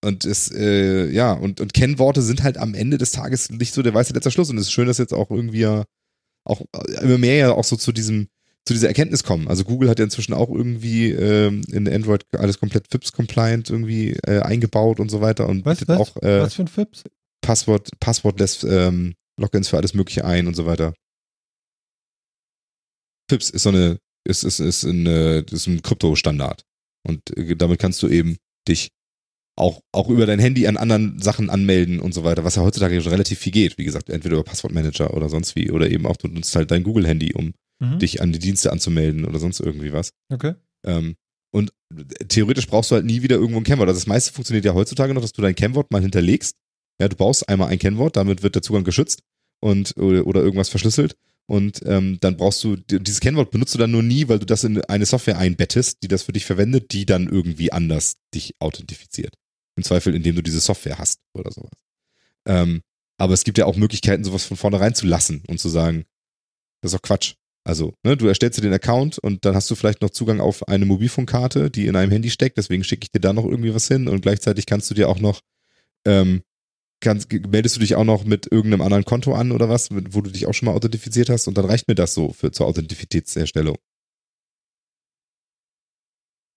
und 0.02 0.24
es, 0.24 0.50
äh, 0.50 1.10
ja, 1.10 1.32
und, 1.32 1.60
und 1.60 1.74
Kennworte 1.74 2.22
sind 2.22 2.42
halt 2.42 2.56
am 2.56 2.74
Ende 2.74 2.96
des 2.98 3.12
Tages 3.12 3.50
nicht 3.50 3.74
so 3.74 3.82
der 3.82 3.92
weiße 3.92 4.14
letzter 4.14 4.30
Schluss. 4.30 4.50
Und 4.50 4.56
es 4.56 4.66
ist 4.66 4.72
schön, 4.72 4.86
dass 4.86 4.98
jetzt 4.98 5.12
auch 5.12 5.30
irgendwie 5.30 5.60
ja 5.60 5.84
auch 6.44 6.62
äh, 6.72 7.04
immer 7.04 7.18
mehr 7.18 7.36
ja 7.36 7.52
auch 7.52 7.64
so 7.64 7.76
zu 7.76 7.92
diesem, 7.92 8.28
zu 8.64 8.72
dieser 8.72 8.88
Erkenntnis 8.88 9.24
kommen. 9.24 9.48
Also 9.48 9.64
Google 9.64 9.90
hat 9.90 9.98
ja 9.98 10.04
inzwischen 10.04 10.32
auch 10.32 10.48
irgendwie 10.48 11.10
ähm, 11.10 11.62
in 11.70 11.86
Android 11.86 12.24
alles 12.34 12.58
komplett 12.58 12.88
FIPS-compliant 12.90 13.68
irgendwie 13.68 14.12
äh, 14.26 14.40
eingebaut 14.40 15.00
und 15.00 15.10
so 15.10 15.20
weiter 15.20 15.48
und 15.48 15.66
Was, 15.66 15.78
bietet 15.78 15.88
was? 15.88 15.98
auch 15.98 16.16
äh, 16.22 16.40
Was 16.40 16.54
für 16.54 16.62
ein 16.62 16.68
Fips? 16.68 17.04
Passwort, 17.42 17.90
Passwortless 18.00 18.64
ähm, 18.64 19.14
Logins 19.38 19.68
für 19.68 19.76
alles 19.76 19.94
Mögliche 19.94 20.24
ein 20.24 20.46
und 20.46 20.54
so 20.54 20.66
weiter. 20.66 20.94
FIPS 23.30 23.50
ist 23.50 23.62
so 23.62 23.68
eine, 23.70 23.98
ist, 24.24 24.44
ist, 24.44 24.60
ist, 24.60 24.84
eine, 24.84 25.44
ist 25.50 25.66
ein 25.66 25.82
Krypto-Standard. 25.82 26.64
Und 27.06 27.36
äh, 27.36 27.54
damit 27.56 27.78
kannst 27.78 28.02
du 28.02 28.08
eben 28.08 28.36
dich 28.66 28.90
auch, 29.56 29.80
auch 29.92 30.08
über 30.08 30.26
dein 30.26 30.38
Handy 30.38 30.66
an 30.66 30.76
anderen 30.76 31.20
Sachen 31.20 31.50
anmelden 31.50 32.00
und 32.00 32.14
so 32.14 32.24
weiter, 32.24 32.44
was 32.44 32.56
ja 32.56 32.62
heutzutage 32.62 33.00
schon 33.02 33.12
relativ 33.12 33.38
viel 33.38 33.52
geht. 33.52 33.76
Wie 33.78 33.84
gesagt, 33.84 34.08
entweder 34.08 34.34
über 34.36 34.44
Passwortmanager 34.44 35.14
oder 35.14 35.28
sonst 35.28 35.54
wie. 35.56 35.70
Oder 35.70 35.90
eben 35.90 36.06
auch 36.06 36.16
du 36.16 36.28
nutzt 36.28 36.54
halt 36.56 36.70
dein 36.70 36.82
Google-Handy, 36.82 37.34
um 37.34 37.52
Mhm. 37.82 37.98
dich 37.98 38.20
an 38.20 38.30
die 38.30 38.38
Dienste 38.38 38.70
anzumelden 38.72 39.24
oder 39.24 39.38
sonst 39.38 39.58
irgendwie 39.58 39.92
was. 39.94 40.10
Okay. 40.30 40.52
Ähm, 40.86 41.14
und 41.50 41.72
theoretisch 42.28 42.66
brauchst 42.66 42.90
du 42.90 42.94
halt 42.94 43.06
nie 43.06 43.22
wieder 43.22 43.36
irgendwo 43.36 43.58
ein 43.58 43.64
Kennwort. 43.64 43.88
Also 43.88 43.98
das 43.98 44.06
meiste 44.06 44.32
funktioniert 44.34 44.66
ja 44.66 44.74
heutzutage 44.74 45.14
noch, 45.14 45.22
dass 45.22 45.32
du 45.32 45.40
dein 45.40 45.54
Kennwort 45.54 45.90
mal 45.90 46.02
hinterlegst. 46.02 46.56
Ja, 47.00 47.08
du 47.08 47.16
brauchst 47.16 47.48
einmal 47.48 47.68
ein 47.68 47.78
Kennwort, 47.78 48.16
damit 48.16 48.42
wird 48.42 48.54
der 48.54 48.60
Zugang 48.62 48.84
geschützt 48.84 49.22
und 49.62 49.96
oder, 49.96 50.26
oder 50.26 50.42
irgendwas 50.42 50.68
verschlüsselt. 50.68 51.16
Und 51.50 51.82
ähm, 51.84 52.18
dann 52.20 52.36
brauchst 52.36 52.62
du, 52.62 52.76
dieses 52.76 53.18
Kennwort 53.18 53.50
benutzt 53.50 53.74
du 53.74 53.78
dann 53.78 53.90
nur 53.90 54.04
nie, 54.04 54.28
weil 54.28 54.38
du 54.38 54.46
das 54.46 54.62
in 54.62 54.84
eine 54.84 55.04
Software 55.04 55.36
einbettest, 55.36 56.00
die 56.00 56.06
das 56.06 56.22
für 56.22 56.30
dich 56.30 56.44
verwendet, 56.44 56.92
die 56.92 57.06
dann 57.06 57.26
irgendwie 57.26 57.72
anders 57.72 58.18
dich 58.32 58.54
authentifiziert. 58.60 59.34
Im 59.74 59.82
Zweifel, 59.82 60.14
indem 60.14 60.36
du 60.36 60.44
diese 60.44 60.60
Software 60.60 60.98
hast 60.98 61.18
oder 61.34 61.50
sowas. 61.50 61.72
Ähm, 62.46 62.82
aber 63.18 63.34
es 63.34 63.42
gibt 63.42 63.58
ja 63.58 63.66
auch 63.66 63.74
Möglichkeiten, 63.74 64.22
sowas 64.22 64.44
von 64.44 64.56
vornherein 64.56 64.94
zu 64.94 65.08
lassen 65.08 65.42
und 65.48 65.58
zu 65.58 65.68
sagen, 65.68 66.04
das 66.82 66.92
ist 66.92 66.98
doch 66.98 67.02
Quatsch. 67.02 67.34
Also, 67.64 67.94
ne, 68.04 68.16
du 68.16 68.28
erstellst 68.28 68.56
dir 68.56 68.62
den 68.62 68.72
Account 68.72 69.18
und 69.18 69.44
dann 69.44 69.56
hast 69.56 69.68
du 69.72 69.74
vielleicht 69.74 70.02
noch 70.02 70.10
Zugang 70.10 70.38
auf 70.38 70.68
eine 70.68 70.86
Mobilfunkkarte, 70.86 71.68
die 71.68 71.88
in 71.88 71.96
einem 71.96 72.12
Handy 72.12 72.30
steckt, 72.30 72.58
deswegen 72.58 72.84
schicke 72.84 73.06
ich 73.06 73.10
dir 73.10 73.20
da 73.20 73.32
noch 73.32 73.44
irgendwie 73.44 73.74
was 73.74 73.88
hin 73.88 74.06
und 74.06 74.20
gleichzeitig 74.20 74.66
kannst 74.66 74.88
du 74.88 74.94
dir 74.94 75.08
auch 75.08 75.18
noch, 75.18 75.40
ähm, 76.06 76.42
kannst, 77.00 77.32
meldest 77.32 77.76
du 77.76 77.80
dich 77.80 77.94
auch 77.94 78.04
noch 78.04 78.24
mit 78.24 78.50
irgendeinem 78.50 78.82
anderen 78.82 79.04
Konto 79.04 79.34
an 79.34 79.52
oder 79.52 79.68
was, 79.68 79.88
wo 79.90 80.20
du 80.20 80.30
dich 80.30 80.46
auch 80.46 80.54
schon 80.54 80.66
mal 80.66 80.74
authentifiziert 80.74 81.30
hast 81.30 81.48
und 81.48 81.56
dann 81.56 81.64
reicht 81.64 81.88
mir 81.88 81.94
das 81.94 82.14
so 82.14 82.32
für, 82.32 82.52
zur 82.52 82.66
Authentifitätserstellung. 82.66 83.76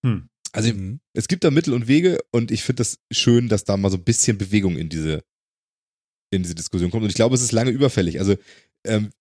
Hm. 0.06 0.28
Also 0.52 0.72
es 1.14 1.28
gibt 1.28 1.44
da 1.44 1.50
Mittel 1.50 1.74
und 1.74 1.88
Wege 1.88 2.20
und 2.32 2.52
ich 2.52 2.64
finde 2.64 2.82
das 2.82 3.00
schön, 3.12 3.50
dass 3.50 3.64
da 3.64 3.76
mal 3.76 3.90
so 3.90 3.98
ein 3.98 4.04
bisschen 4.04 4.38
Bewegung 4.38 4.78
in 4.78 4.90
diese, 4.90 5.24
in 6.32 6.44
diese 6.44 6.56
Diskussion 6.56 6.92
kommt. 6.92 7.04
Und 7.04 7.10
ich 7.10 7.16
glaube, 7.16 7.34
es 7.34 7.42
ist 7.42 7.54
lange 7.54 7.72
überfällig. 7.72 8.20
Also 8.20 8.36
ähm, 8.86 9.12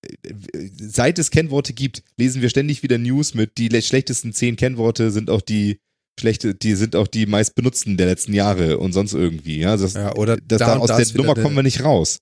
seit 0.77 1.19
es 1.19 1.31
Kennworte 1.31 1.73
gibt, 1.73 2.03
lesen 2.19 2.43
wir 2.43 2.51
ständig 2.51 2.83
wieder 2.83 2.99
News 2.99 3.33
mit 3.33 3.57
die 3.57 3.69
le- 3.69 3.81
schlechtesten 3.81 4.33
zehn 4.33 4.57
Kennworte 4.57 5.11
sind 5.11 5.31
auch 5.31 5.41
die 5.41 5.81
schlechte, 6.19 6.55
die 6.55 6.75
sind 6.75 6.97
auch 6.97 7.07
die 7.07 7.27
meist 7.27 7.55
benutzten 7.55 7.97
der 7.97 8.07
letzten 8.07 8.35
Jahre 8.35 8.79
und 8.79 8.93
sonst 8.93 9.15
irgendwie. 9.15 9.59
Ja, 9.59 9.77
das, 9.77 9.95
Ja, 9.95 10.15
oder 10.15 10.37
das, 10.37 10.59
da 10.59 10.75
da, 10.75 10.77
aus 10.79 10.89
der 10.89 11.17
Nummer 11.17 11.35
kommen 11.35 11.57
wir 11.57 11.63
nicht 11.63 11.85
raus. 11.85 12.19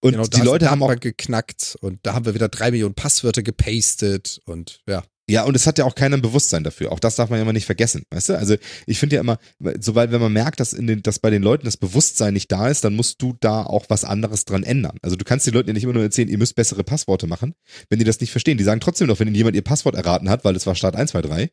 Und 0.00 0.12
genau, 0.12 0.26
die 0.26 0.40
Leute 0.42 0.70
haben 0.70 0.82
auch 0.82 0.94
geknackt 1.00 1.76
und 1.80 1.98
da 2.02 2.12
haben 2.12 2.26
wir 2.26 2.34
wieder 2.34 2.48
drei 2.48 2.70
Millionen 2.70 2.94
Passwörter 2.94 3.42
gepastet 3.42 4.40
und 4.44 4.82
ja. 4.86 5.02
Ja, 5.26 5.44
und 5.44 5.56
es 5.56 5.66
hat 5.66 5.78
ja 5.78 5.86
auch 5.86 5.94
keiner 5.94 6.18
ein 6.18 6.22
Bewusstsein 6.22 6.64
dafür. 6.64 6.92
Auch 6.92 7.00
das 7.00 7.16
darf 7.16 7.30
man 7.30 7.38
ja 7.38 7.42
immer 7.42 7.54
nicht 7.54 7.64
vergessen, 7.64 8.04
weißt 8.10 8.28
du? 8.28 8.38
Also 8.38 8.56
ich 8.86 8.98
finde 8.98 9.16
ja 9.16 9.22
immer, 9.22 9.38
sobald, 9.80 10.12
wenn 10.12 10.20
man 10.20 10.34
merkt, 10.34 10.60
dass, 10.60 10.74
in 10.74 10.86
den, 10.86 11.02
dass 11.02 11.18
bei 11.18 11.30
den 11.30 11.42
Leuten 11.42 11.64
das 11.64 11.78
Bewusstsein 11.78 12.34
nicht 12.34 12.52
da 12.52 12.68
ist, 12.68 12.84
dann 12.84 12.94
musst 12.94 13.22
du 13.22 13.34
da 13.40 13.62
auch 13.62 13.86
was 13.88 14.04
anderes 14.04 14.44
dran 14.44 14.64
ändern. 14.64 14.98
Also 15.00 15.16
du 15.16 15.24
kannst 15.24 15.46
den 15.46 15.54
Leuten 15.54 15.68
ja 15.68 15.72
nicht 15.72 15.84
immer 15.84 15.94
nur 15.94 16.02
erzählen, 16.02 16.28
ihr 16.28 16.36
müsst 16.36 16.56
bessere 16.56 16.84
Passworte 16.84 17.26
machen, 17.26 17.54
wenn 17.88 17.98
die 17.98 18.04
das 18.04 18.20
nicht 18.20 18.32
verstehen. 18.32 18.58
Die 18.58 18.64
sagen 18.64 18.80
trotzdem 18.80 19.06
noch, 19.06 19.18
wenn 19.18 19.28
ihnen 19.28 19.36
jemand 19.36 19.56
ihr 19.56 19.62
Passwort 19.62 19.94
erraten 19.94 20.28
hat, 20.28 20.44
weil 20.44 20.56
es 20.56 20.66
war 20.66 20.74
Start 20.74 20.94
123, 20.94 21.50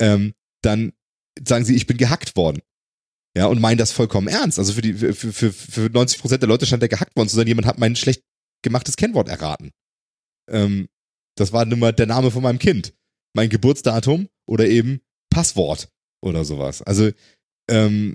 ähm, 0.00 0.32
dann 0.62 0.92
sagen 1.46 1.64
sie, 1.64 1.76
ich 1.76 1.86
bin 1.86 1.96
gehackt 1.96 2.36
worden. 2.36 2.60
Ja, 3.36 3.46
und 3.46 3.60
meinen 3.60 3.78
das 3.78 3.92
vollkommen 3.92 4.28
ernst. 4.28 4.58
Also 4.58 4.74
für 4.74 4.82
die, 4.82 4.94
für, 4.94 5.14
für, 5.14 5.52
für 5.52 5.90
90 5.90 6.20
Prozent 6.20 6.42
der 6.42 6.48
Leute 6.48 6.66
scheint 6.66 6.82
der 6.82 6.88
gehackt 6.88 7.16
worden 7.16 7.28
zu 7.28 7.36
sein. 7.36 7.46
Jemand 7.46 7.66
hat 7.66 7.78
mein 7.78 7.96
schlecht 7.96 8.22
gemachtes 8.62 8.96
Kennwort 8.96 9.28
erraten. 9.28 9.70
Ähm, 10.50 10.88
das 11.36 11.52
war 11.52 11.64
nun 11.64 11.78
mal 11.78 11.92
der 11.92 12.06
Name 12.06 12.30
von 12.30 12.42
meinem 12.42 12.58
Kind 12.58 12.92
mein 13.34 13.48
Geburtsdatum 13.48 14.28
oder 14.46 14.66
eben 14.68 15.00
Passwort 15.30 15.88
oder 16.22 16.44
sowas. 16.44 16.82
Also 16.82 17.10
ähm, 17.68 18.14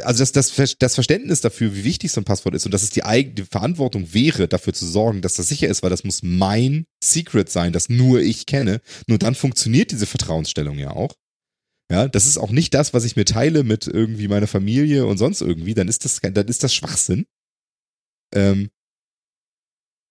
also 0.00 0.20
das, 0.20 0.32
das, 0.32 0.76
das 0.78 0.94
Verständnis 0.94 1.40
dafür, 1.42 1.74
wie 1.74 1.84
wichtig 1.84 2.12
so 2.12 2.20
ein 2.20 2.24
Passwort 2.24 2.54
ist 2.54 2.64
und 2.64 2.72
dass 2.72 2.82
es 2.82 2.90
die 2.90 3.04
eigene 3.04 3.46
Verantwortung 3.46 4.14
wäre, 4.14 4.48
dafür 4.48 4.72
zu 4.72 4.86
sorgen, 4.86 5.20
dass 5.20 5.34
das 5.34 5.48
sicher 5.48 5.68
ist, 5.68 5.82
weil 5.82 5.90
das 5.90 6.04
muss 6.04 6.22
mein 6.22 6.86
Secret 7.02 7.50
sein, 7.50 7.72
das 7.72 7.88
nur 7.88 8.20
ich 8.20 8.46
kenne. 8.46 8.80
Nur 9.06 9.18
dann 9.18 9.34
funktioniert 9.34 9.90
diese 9.90 10.06
Vertrauensstellung 10.06 10.78
ja 10.78 10.90
auch. 10.90 11.14
Ja, 11.90 12.08
das 12.08 12.26
ist 12.26 12.38
auch 12.38 12.50
nicht 12.50 12.72
das, 12.72 12.94
was 12.94 13.04
ich 13.04 13.16
mir 13.16 13.26
teile 13.26 13.64
mit 13.64 13.86
irgendwie 13.86 14.28
meiner 14.28 14.46
Familie 14.46 15.06
und 15.06 15.18
sonst 15.18 15.42
irgendwie, 15.42 15.74
dann 15.74 15.88
ist 15.88 16.06
das, 16.06 16.20
dann 16.22 16.48
ist 16.48 16.62
das 16.62 16.74
Schwachsinn. 16.74 17.26
Ähm, 18.34 18.70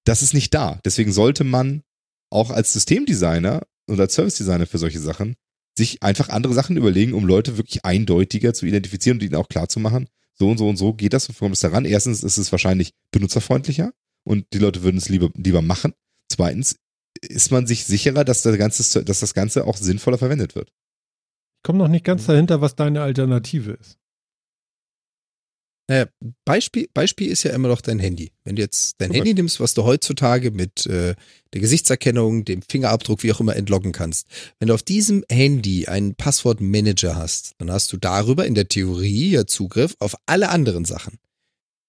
das 0.05 0.21
ist 0.21 0.35
nicht 0.35 0.53
da. 0.53 0.79
Deswegen 0.85 1.11
sollte 1.11 1.43
man 1.43 1.81
auch 2.29 2.51
als 2.51 2.73
Systemdesigner 2.73 3.65
und 3.87 3.99
als 3.99 4.13
Service 4.13 4.35
Designer 4.35 4.67
für 4.67 4.77
solche 4.77 4.99
Sachen 4.99 5.35
sich 5.77 6.03
einfach 6.03 6.29
andere 6.29 6.53
Sachen 6.53 6.77
überlegen, 6.77 7.13
um 7.13 7.25
Leute 7.25 7.57
wirklich 7.57 7.85
eindeutiger 7.85 8.53
zu 8.53 8.65
identifizieren 8.65 9.17
und 9.17 9.23
ihnen 9.23 9.35
auch 9.35 9.47
klar 9.47 9.69
zu 9.69 9.79
machen, 9.79 10.07
so 10.33 10.49
und 10.49 10.57
so 10.57 10.67
und 10.67 10.77
so 10.77 10.93
geht 10.93 11.13
das 11.13 11.29
und 11.29 11.37
kommt 11.37 11.55
es 11.55 11.61
daran. 11.61 11.85
Erstens 11.85 12.23
ist 12.23 12.37
es 12.37 12.51
wahrscheinlich 12.51 12.93
benutzerfreundlicher 13.11 13.91
und 14.23 14.45
die 14.53 14.59
Leute 14.59 14.83
würden 14.83 14.97
es 14.97 15.09
lieber, 15.09 15.29
lieber 15.35 15.61
machen. 15.61 15.93
Zweitens 16.29 16.75
ist 17.21 17.51
man 17.51 17.67
sich 17.67 17.85
sicherer, 17.85 18.23
dass, 18.23 18.41
der 18.41 18.57
ganze, 18.57 19.03
dass 19.03 19.19
das 19.19 19.33
Ganze 19.33 19.65
auch 19.65 19.77
sinnvoller 19.77 20.17
verwendet 20.17 20.55
wird. 20.55 20.69
Ich 20.69 21.63
komme 21.63 21.79
noch 21.79 21.87
nicht 21.87 22.05
ganz 22.05 22.25
dahinter, 22.25 22.61
was 22.61 22.75
deine 22.75 23.01
Alternative 23.01 23.73
ist. 23.73 23.97
Naja, 25.91 26.05
Beispiel, 26.45 26.87
Beispiel 26.93 27.27
ist 27.29 27.43
ja 27.43 27.51
immer 27.51 27.67
noch 27.67 27.81
dein 27.81 27.99
Handy. 27.99 28.31
Wenn 28.45 28.55
du 28.55 28.61
jetzt 28.61 28.95
dein 28.99 29.09
Okay. 29.09 29.17
Handy 29.17 29.33
nimmst, 29.33 29.59
was 29.59 29.73
du 29.73 29.83
heutzutage 29.83 30.51
mit 30.51 30.85
äh, 30.85 31.15
der 31.51 31.59
Gesichtserkennung, 31.59 32.45
dem 32.45 32.61
Fingerabdruck, 32.61 33.23
wie 33.23 33.33
auch 33.33 33.41
immer, 33.41 33.57
entloggen 33.57 33.91
kannst. 33.91 34.25
Wenn 34.57 34.69
du 34.69 34.73
auf 34.73 34.83
diesem 34.83 35.25
Handy 35.29 35.87
einen 35.87 36.15
Passwortmanager 36.15 37.17
hast, 37.17 37.55
dann 37.57 37.69
hast 37.69 37.91
du 37.91 37.97
darüber 37.97 38.45
in 38.45 38.55
der 38.55 38.69
Theorie 38.69 39.31
ja 39.31 39.45
Zugriff 39.45 39.97
auf 39.99 40.15
alle 40.27 40.47
anderen 40.47 40.85
Sachen. 40.85 41.17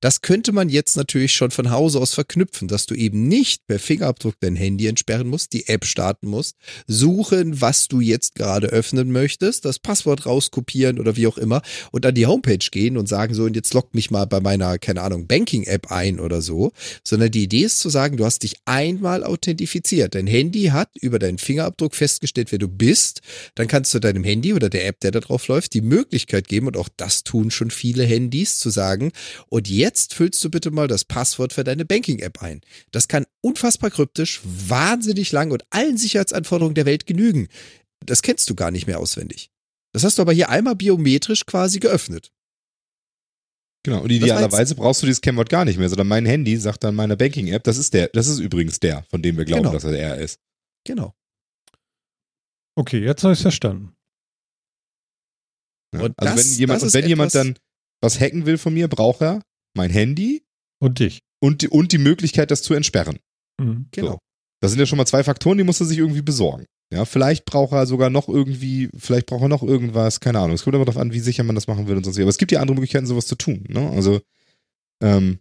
Das 0.02 0.20
könnte 0.20 0.50
man 0.50 0.68
jetzt 0.68 0.96
natürlich 0.96 1.32
schon 1.32 1.52
von 1.52 1.70
Hause 1.70 2.00
aus 2.00 2.12
verknüpfen, 2.12 2.66
dass 2.66 2.86
du 2.86 2.94
eben 2.96 3.28
nicht 3.28 3.68
per 3.68 3.78
Fingerabdruck 3.78 4.34
dein 4.40 4.56
Handy 4.56 4.88
entsperren 4.88 5.28
musst, 5.28 5.52
die 5.52 5.68
App 5.68 5.84
starten 5.84 6.26
musst, 6.26 6.56
suchen, 6.88 7.60
was 7.60 7.86
du 7.86 8.00
jetzt 8.00 8.34
gerade 8.34 8.66
öffnen 8.66 9.12
möchtest, 9.12 9.64
das 9.64 9.78
Passwort 9.78 10.26
rauskopieren 10.26 10.98
oder 10.98 11.16
wie 11.16 11.28
auch 11.28 11.38
immer 11.38 11.62
und 11.92 12.04
an 12.04 12.16
die 12.16 12.26
Homepage 12.26 12.58
gehen 12.58 12.96
und 12.96 13.08
sagen 13.08 13.32
so, 13.32 13.44
und 13.44 13.54
jetzt 13.54 13.72
loggt 13.74 13.94
mich 13.94 14.10
mal 14.10 14.24
bei 14.24 14.40
meiner, 14.40 14.76
keine 14.78 15.02
Ahnung, 15.02 15.28
Banking-App 15.28 15.92
ein 15.92 16.18
oder 16.18 16.42
so, 16.42 16.72
sondern 17.04 17.30
die 17.30 17.44
Idee 17.44 17.62
ist 17.62 17.78
zu 17.78 17.88
sagen, 17.88 18.16
du 18.16 18.24
hast 18.24 18.42
dich 18.42 18.56
einmal 18.64 19.22
authentifiziert. 19.22 20.16
Dein 20.16 20.26
Handy 20.26 20.64
hat 20.64 20.90
über 21.00 21.20
deinen 21.20 21.38
Fingerabdruck 21.38 21.94
festgestellt, 21.94 22.50
wer 22.50 22.58
du 22.58 22.66
bist. 22.66 23.20
Dann 23.54 23.68
kannst 23.68 23.94
du 23.94 24.00
deinem 24.00 24.24
Handy 24.24 24.52
oder 24.52 24.68
der 24.68 24.84
App, 24.84 24.98
der 24.98 25.12
da 25.12 25.20
drauf 25.20 25.46
läuft, 25.46 25.74
die 25.74 25.80
Möglichkeit 25.80 26.48
geben, 26.48 26.66
und 26.66 26.76
auch 26.76 26.88
das 26.96 27.22
tun 27.22 27.52
schon 27.52 27.70
viele 27.70 28.02
Handys, 28.02 28.58
zu 28.58 28.70
sagen, 28.70 29.12
und 29.48 29.68
jetzt 29.68 29.91
füllst 29.96 30.42
du 30.44 30.50
bitte 30.50 30.70
mal 30.70 30.88
das 30.88 31.04
Passwort 31.04 31.52
für 31.52 31.64
deine 31.64 31.84
Banking-App 31.84 32.42
ein. 32.42 32.60
Das 32.90 33.08
kann 33.08 33.26
unfassbar 33.40 33.90
kryptisch, 33.90 34.40
wahnsinnig 34.44 35.32
lang 35.32 35.50
und 35.50 35.64
allen 35.70 35.96
Sicherheitsanforderungen 35.98 36.74
der 36.74 36.86
Welt 36.86 37.06
genügen. 37.06 37.48
Das 38.04 38.22
kennst 38.22 38.48
du 38.50 38.54
gar 38.54 38.70
nicht 38.70 38.86
mehr 38.86 38.98
auswendig. 38.98 39.50
Das 39.92 40.04
hast 40.04 40.18
du 40.18 40.22
aber 40.22 40.32
hier 40.32 40.48
einmal 40.48 40.74
biometrisch 40.76 41.44
quasi 41.46 41.78
geöffnet. 41.78 42.32
Genau. 43.84 44.00
Und 44.02 44.10
idealerweise 44.12 44.74
brauchst 44.76 45.02
du 45.02 45.06
dieses 45.06 45.20
Kennwort 45.20 45.48
gar 45.50 45.64
nicht 45.64 45.78
mehr, 45.78 45.88
sondern 45.88 46.06
mein 46.08 46.24
Handy 46.24 46.56
sagt 46.56 46.84
dann 46.84 46.94
meiner 46.94 47.16
Banking-App, 47.16 47.64
das 47.64 47.78
ist 47.78 47.92
der, 47.94 48.08
das 48.08 48.28
ist 48.28 48.38
übrigens 48.38 48.78
der, 48.80 49.02
von 49.10 49.22
dem 49.22 49.36
wir 49.36 49.44
glauben, 49.44 49.62
Genau. 49.64 49.72
dass 49.74 49.84
er 49.84 49.98
er 49.98 50.18
ist. 50.18 50.38
Genau. 50.84 51.14
Okay, 52.76 53.04
jetzt 53.04 53.22
habe 53.24 53.34
ich 53.34 53.40
verstanden. 53.42 53.92
Ja. 55.94 56.02
Und 56.02 56.18
also 56.18 56.34
das- 56.36 56.50
wenn 56.52 56.58
jemand, 56.58 56.94
wenn 56.94 57.08
jemand 57.08 57.34
dann 57.34 57.58
was 58.00 58.18
hacken 58.18 58.46
will 58.46 58.56
von 58.58 58.72
mir, 58.74 58.88
braucht 58.88 59.20
er 59.22 59.42
mein 59.74 59.90
Handy 59.90 60.44
Und 60.80 60.98
dich. 60.98 61.20
und 61.40 61.62
die, 61.62 61.68
und 61.68 61.92
die 61.92 61.98
Möglichkeit, 61.98 62.50
das 62.50 62.62
zu 62.62 62.74
entsperren. 62.74 63.18
Mhm. 63.60 63.86
Genau. 63.90 64.12
So. 64.12 64.18
Das 64.60 64.70
sind 64.70 64.80
ja 64.80 64.86
schon 64.86 64.98
mal 64.98 65.06
zwei 65.06 65.24
Faktoren, 65.24 65.58
die 65.58 65.64
muss 65.64 65.80
er 65.80 65.86
sich 65.86 65.98
irgendwie 65.98 66.22
besorgen. 66.22 66.66
Ja, 66.92 67.04
vielleicht 67.06 67.46
braucht 67.46 67.72
er 67.72 67.86
sogar 67.86 68.10
noch 68.10 68.28
irgendwie, 68.28 68.90
vielleicht 68.96 69.26
braucht 69.26 69.42
er 69.42 69.48
noch 69.48 69.62
irgendwas, 69.62 70.20
keine 70.20 70.38
Ahnung. 70.40 70.54
Es 70.54 70.62
kommt 70.62 70.76
immer 70.76 70.84
darauf 70.84 71.00
an, 71.00 71.12
wie 71.12 71.20
sicher 71.20 71.42
man 71.42 71.54
das 71.54 71.66
machen 71.66 71.88
will 71.88 71.96
und 71.96 72.04
sonst 72.04 72.18
wie. 72.18 72.22
Aber 72.22 72.28
es 72.28 72.36
gibt 72.38 72.52
ja 72.52 72.60
andere 72.60 72.74
Möglichkeiten, 72.74 73.06
sowas 73.06 73.26
zu 73.26 73.34
tun. 73.34 73.64
Ne? 73.68 73.90
Also, 73.90 74.20
ähm, 75.02 75.38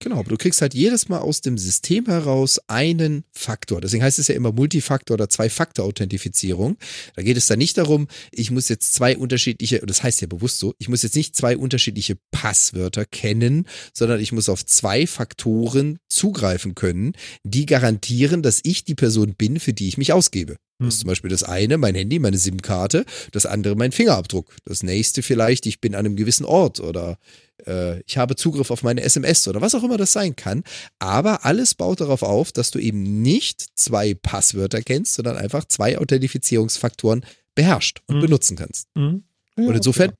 Genau, 0.00 0.20
aber 0.20 0.30
du 0.30 0.36
kriegst 0.36 0.62
halt 0.62 0.74
jedes 0.74 1.08
Mal 1.08 1.18
aus 1.18 1.40
dem 1.40 1.58
System 1.58 2.06
heraus 2.06 2.60
einen 2.68 3.24
Faktor. 3.32 3.80
Deswegen 3.80 4.04
heißt 4.04 4.20
es 4.20 4.28
ja 4.28 4.36
immer 4.36 4.52
Multifaktor- 4.52 5.14
oder 5.14 5.28
Zwei-Faktor-Authentifizierung. 5.28 6.76
Da 7.16 7.22
geht 7.22 7.36
es 7.36 7.46
dann 7.46 7.58
nicht 7.58 7.78
darum, 7.78 8.06
ich 8.30 8.52
muss 8.52 8.68
jetzt 8.68 8.94
zwei 8.94 9.16
unterschiedliche, 9.16 9.80
das 9.80 10.04
heißt 10.04 10.20
ja 10.20 10.28
bewusst 10.28 10.60
so, 10.60 10.72
ich 10.78 10.88
muss 10.88 11.02
jetzt 11.02 11.16
nicht 11.16 11.34
zwei 11.34 11.56
unterschiedliche 11.56 12.16
Passwörter 12.30 13.06
kennen, 13.06 13.66
sondern 13.92 14.20
ich 14.20 14.30
muss 14.30 14.48
auf 14.48 14.64
zwei 14.64 15.04
Faktoren 15.08 15.98
zugreifen 16.08 16.76
können, 16.76 17.14
die 17.42 17.66
garantieren, 17.66 18.42
dass 18.42 18.60
ich 18.62 18.84
die 18.84 18.94
Person 18.94 19.34
bin, 19.34 19.58
für 19.58 19.72
die 19.72 19.88
ich 19.88 19.98
mich 19.98 20.12
ausgebe. 20.12 20.58
Das 20.80 20.94
ist 20.94 21.00
zum 21.00 21.08
Beispiel 21.08 21.30
das 21.30 21.42
eine, 21.42 21.76
mein 21.76 21.94
Handy, 21.96 22.18
meine 22.20 22.38
SIM-Karte, 22.38 23.04
das 23.32 23.46
andere 23.46 23.74
mein 23.74 23.90
Fingerabdruck. 23.90 24.54
Das 24.64 24.82
nächste 24.84 25.22
vielleicht, 25.22 25.66
ich 25.66 25.80
bin 25.80 25.94
an 25.96 26.06
einem 26.06 26.14
gewissen 26.14 26.44
Ort 26.46 26.78
oder 26.78 27.18
äh, 27.66 28.00
ich 28.02 28.16
habe 28.16 28.36
Zugriff 28.36 28.70
auf 28.70 28.84
meine 28.84 29.02
SMS 29.02 29.48
oder 29.48 29.60
was 29.60 29.74
auch 29.74 29.82
immer 29.82 29.96
das 29.96 30.12
sein 30.12 30.36
kann. 30.36 30.62
Aber 31.00 31.44
alles 31.44 31.74
baut 31.74 32.00
darauf 32.00 32.22
auf, 32.22 32.52
dass 32.52 32.70
du 32.70 32.78
eben 32.78 33.22
nicht 33.22 33.66
zwei 33.76 34.14
Passwörter 34.14 34.80
kennst, 34.82 35.14
sondern 35.14 35.36
einfach 35.36 35.64
zwei 35.64 35.98
Authentifizierungsfaktoren 35.98 37.24
beherrscht 37.56 38.02
und 38.06 38.18
Mhm. 38.18 38.20
benutzen 38.20 38.56
kannst. 38.56 38.86
Mhm. 38.94 39.24
Ja, 39.56 39.64
Und 39.64 39.74
insofern 39.74 40.10
okay. 40.10 40.18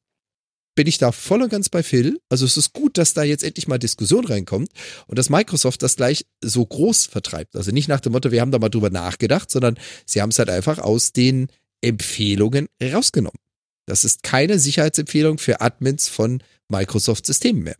Bin 0.78 0.86
ich 0.86 0.98
da 0.98 1.10
voll 1.10 1.42
und 1.42 1.48
ganz 1.48 1.68
bei 1.68 1.82
Phil. 1.82 2.20
Also 2.28 2.46
es 2.46 2.56
ist 2.56 2.72
gut, 2.72 2.98
dass 2.98 3.12
da 3.12 3.24
jetzt 3.24 3.42
endlich 3.42 3.66
mal 3.66 3.78
Diskussion 3.78 4.24
reinkommt 4.24 4.70
und 5.08 5.18
dass 5.18 5.28
Microsoft 5.28 5.82
das 5.82 5.96
gleich 5.96 6.24
so 6.40 6.64
groß 6.64 7.06
vertreibt. 7.06 7.56
Also 7.56 7.72
nicht 7.72 7.88
nach 7.88 7.98
dem 7.98 8.12
Motto, 8.12 8.30
wir 8.30 8.40
haben 8.40 8.52
da 8.52 8.60
mal 8.60 8.68
drüber 8.68 8.88
nachgedacht, 8.88 9.50
sondern 9.50 9.76
sie 10.06 10.22
haben 10.22 10.28
es 10.28 10.38
halt 10.38 10.50
einfach 10.50 10.78
aus 10.78 11.12
den 11.12 11.48
Empfehlungen 11.80 12.68
rausgenommen. 12.80 13.40
Das 13.86 14.04
ist 14.04 14.22
keine 14.22 14.60
Sicherheitsempfehlung 14.60 15.38
für 15.38 15.60
Admins 15.60 16.06
von 16.06 16.44
Microsoft-Systemen 16.68 17.64
mehr. 17.64 17.76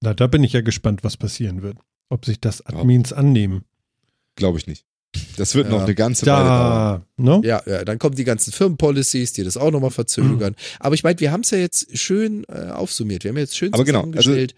Na, 0.00 0.14
da 0.14 0.26
bin 0.26 0.42
ich 0.42 0.54
ja 0.54 0.62
gespannt, 0.62 1.04
was 1.04 1.18
passieren 1.18 1.60
wird. 1.60 1.76
Ob 2.08 2.24
sich 2.24 2.40
das 2.40 2.64
Admins 2.64 3.12
annehmen. 3.12 3.66
glaube 4.36 4.56
ich 4.56 4.66
nicht. 4.66 4.86
Das 5.36 5.54
wird 5.54 5.66
Ja. 5.66 5.72
noch 5.72 5.82
eine 5.84 5.94
ganze 5.94 6.26
Weile 6.26 6.44
dauern. 6.44 7.02
Da, 7.16 7.22
ne? 7.22 7.40
Ja, 7.44 7.62
ja, 7.66 7.84
dann 7.84 7.98
kommen 7.98 8.14
die 8.16 8.24
ganzen 8.24 8.52
Firmenpolicies, 8.52 9.32
die 9.32 9.44
das 9.44 9.56
auch 9.56 9.70
nochmal 9.70 9.90
verzögern. 9.90 10.54
Aber 10.80 10.94
ich 10.94 11.02
meine, 11.04 11.18
wir 11.20 11.32
haben 11.32 11.42
es 11.42 11.50
ja 11.50 11.58
jetzt 11.58 11.96
schön 11.98 12.44
äh, 12.48 12.70
aufsummiert. 12.70 13.24
Wir 13.24 13.30
haben 13.30 13.38
jetzt 13.38 13.56
schön 13.56 13.72
Aber 13.72 13.84
genau, 13.84 14.00
zusammengestellt. 14.00 14.54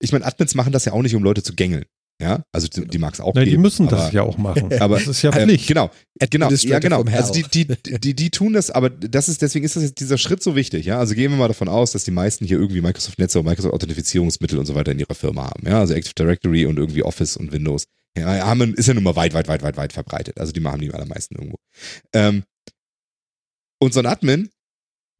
Ich 0.00 0.12
meine, 0.12 0.24
Admins 0.26 0.54
machen 0.54 0.72
das 0.72 0.84
ja 0.84 0.92
auch 0.92 1.02
nicht, 1.02 1.14
um 1.14 1.22
Leute 1.22 1.42
zu 1.42 1.54
gängeln. 1.54 1.84
Ja, 2.20 2.42
also 2.50 2.66
die, 2.66 2.86
die 2.86 2.96
mag 2.98 3.12
es 3.12 3.20
auch 3.20 3.32
Na, 3.34 3.44
geben. 3.44 3.50
die 3.50 3.58
müssen 3.58 3.88
das 3.88 4.04
aber, 4.04 4.12
ja 4.12 4.22
auch 4.22 4.38
machen. 4.38 4.72
aber- 4.80 4.98
das 4.98 5.06
ist 5.08 5.20
ja 5.22 5.34
Ähm, 5.36 5.48
Pflicht. 5.50 5.66
genau, 5.68 5.90
genau, 6.18 6.46
ja, 6.46 6.46
Administrative 6.46 6.80
genau. 6.80 6.96
from 7.00 7.08
hell. 7.08 7.20
Also 7.20 7.34
die, 7.34 7.42
die, 7.66 7.98
die, 7.98 8.14
die 8.14 8.30
tun 8.30 8.54
das, 8.54 8.70
aber 8.70 8.88
das 8.88 9.28
ist, 9.28 9.42
deswegen 9.42 9.66
ist 9.66 9.76
das 9.76 9.82
jetzt 9.82 10.00
dieser 10.00 10.16
Schritt 10.16 10.42
so 10.42 10.56
wichtig, 10.56 10.86
ja. 10.86 10.98
Also 10.98 11.14
gehen 11.14 11.30
wir 11.30 11.36
mal 11.36 11.48
davon 11.48 11.68
aus, 11.68 11.92
dass 11.92 12.04
die 12.04 12.10
meisten 12.10 12.46
hier 12.46 12.58
irgendwie 12.58 12.80
Microsoft 12.80 13.18
Netze 13.18 13.38
und 13.38 13.44
Microsoft 13.44 13.74
Authentifizierungsmittel 13.74 14.58
und 14.58 14.64
so 14.64 14.74
weiter 14.74 14.92
in 14.92 14.98
ihrer 14.98 15.14
Firma 15.14 15.44
haben, 15.50 15.66
ja. 15.66 15.78
Also 15.80 15.92
Active 15.92 16.14
Directory 16.14 16.64
und 16.64 16.78
irgendwie 16.78 17.02
Office 17.02 17.36
und 17.36 17.52
Windows. 17.52 17.84
Ja, 18.16 18.46
haben, 18.46 18.72
ist 18.72 18.88
ja 18.88 18.94
nun 18.94 19.02
mal 19.04 19.14
weit, 19.16 19.34
weit, 19.34 19.46
weit, 19.46 19.62
weit, 19.62 19.76
weit 19.76 19.92
verbreitet. 19.92 20.40
Also 20.40 20.52
die 20.52 20.60
machen 20.60 20.80
die 20.80 20.90
allermeisten 20.94 21.34
irgendwo. 21.34 21.58
Ähm, 22.14 22.44
und 23.78 23.92
so 23.92 24.00
ein 24.00 24.06
Admin 24.06 24.48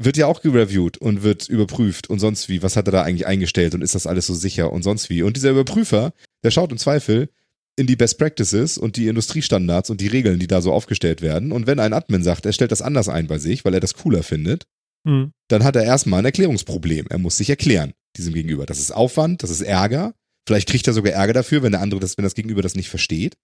wird 0.03 0.17
ja 0.17 0.27
auch 0.27 0.41
gereviewt 0.41 0.97
und 0.99 1.23
wird 1.23 1.49
überprüft 1.49 2.09
und 2.09 2.19
sonst 2.21 2.49
wie. 2.49 2.63
Was 2.63 2.77
hat 2.77 2.89
er 2.89 2.93
da 2.93 3.03
eigentlich 3.03 3.27
eingestellt 3.27 3.75
und 3.75 3.83
ist 3.83 3.95
das 3.95 4.07
alles 4.07 4.27
so 4.27 4.35
sicher 4.35 4.73
und 4.73 4.83
sonst 4.83 5.11
wie? 5.11 5.23
Und 5.23 5.37
dieser 5.37 5.51
Überprüfer, 5.51 6.13
der 6.45 6.51
schaut 6.51 6.73
im 6.73 6.79
Zweifel 6.79 7.29
in 7.77 7.87
die 7.87 7.97
Best 7.97 8.19
Practices 8.19 8.79
und 8.79 8.97
die 8.97 9.09
Industriestandards 9.09 9.91
und 9.91 10.01
die 10.01 10.07
Regeln, 10.07 10.39
die 10.39 10.47
da 10.47 10.63
so 10.63 10.73
aufgestellt 10.73 11.21
werden. 11.21 11.53
Und 11.53 11.67
wenn 11.67 11.79
ein 11.79 11.93
Admin 11.93 12.23
sagt, 12.23 12.47
er 12.47 12.53
stellt 12.53 12.73
das 12.73 12.83
anders 12.83 13.09
ein 13.09 13.27
bei 13.27 13.39
sich, 13.39 13.65
weil 13.65 13.75
er 13.75 13.81
das 13.81 13.95
cooler 13.95 14.23
findet, 14.23 14.65
Mhm. 15.07 15.33
dann 15.49 15.63
hat 15.63 15.77
er 15.77 15.85
erstmal 15.85 16.19
ein 16.19 16.25
Erklärungsproblem. 16.25 17.07
Er 17.09 17.19
muss 17.19 17.37
sich 17.37 17.49
erklären 17.49 17.93
diesem 18.17 18.35
Gegenüber. 18.35 18.67
Das 18.67 18.81
ist 18.81 18.91
Aufwand, 18.91 19.43
das 19.43 19.51
ist 19.51 19.61
Ärger. 19.61 20.15
Vielleicht 20.49 20.69
kriegt 20.69 20.87
er 20.87 20.93
sogar 20.93 21.13
Ärger 21.13 21.33
dafür, 21.33 21.63
wenn 21.63 21.73
der 21.73 21.81
andere 21.81 22.01
das, 22.01 22.19
wenn 22.19 22.25
das 22.25 22.35
Gegenüber 22.35 22.61
das 22.61 22.75
nicht 22.75 22.89
versteht. 22.89 23.35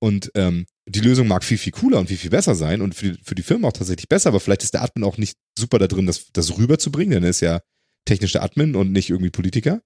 Und 0.00 0.32
ähm, 0.34 0.66
die 0.86 1.00
Lösung 1.00 1.28
mag 1.28 1.44
viel, 1.44 1.56
viel 1.56 1.72
cooler 1.72 2.00
und 2.00 2.08
viel, 2.08 2.16
viel 2.16 2.30
besser 2.30 2.56
sein 2.56 2.82
und 2.82 2.96
für 2.96 3.12
die, 3.12 3.18
für 3.22 3.36
die 3.36 3.42
Firma 3.42 3.68
auch 3.68 3.72
tatsächlich 3.72 4.08
besser, 4.08 4.28
aber 4.30 4.40
vielleicht 4.40 4.64
ist 4.64 4.74
der 4.74 4.82
Admin 4.82 5.04
auch 5.04 5.16
nicht 5.16 5.38
super 5.56 5.78
da 5.78 5.86
drin, 5.86 6.06
das, 6.06 6.32
das 6.32 6.58
rüberzubringen, 6.58 7.12
denn 7.12 7.22
er 7.22 7.30
ist 7.30 7.40
ja 7.40 7.60
technischer 8.04 8.42
Admin 8.42 8.74
und 8.74 8.90
nicht 8.90 9.10
irgendwie 9.10 9.30
Politiker. 9.30 9.80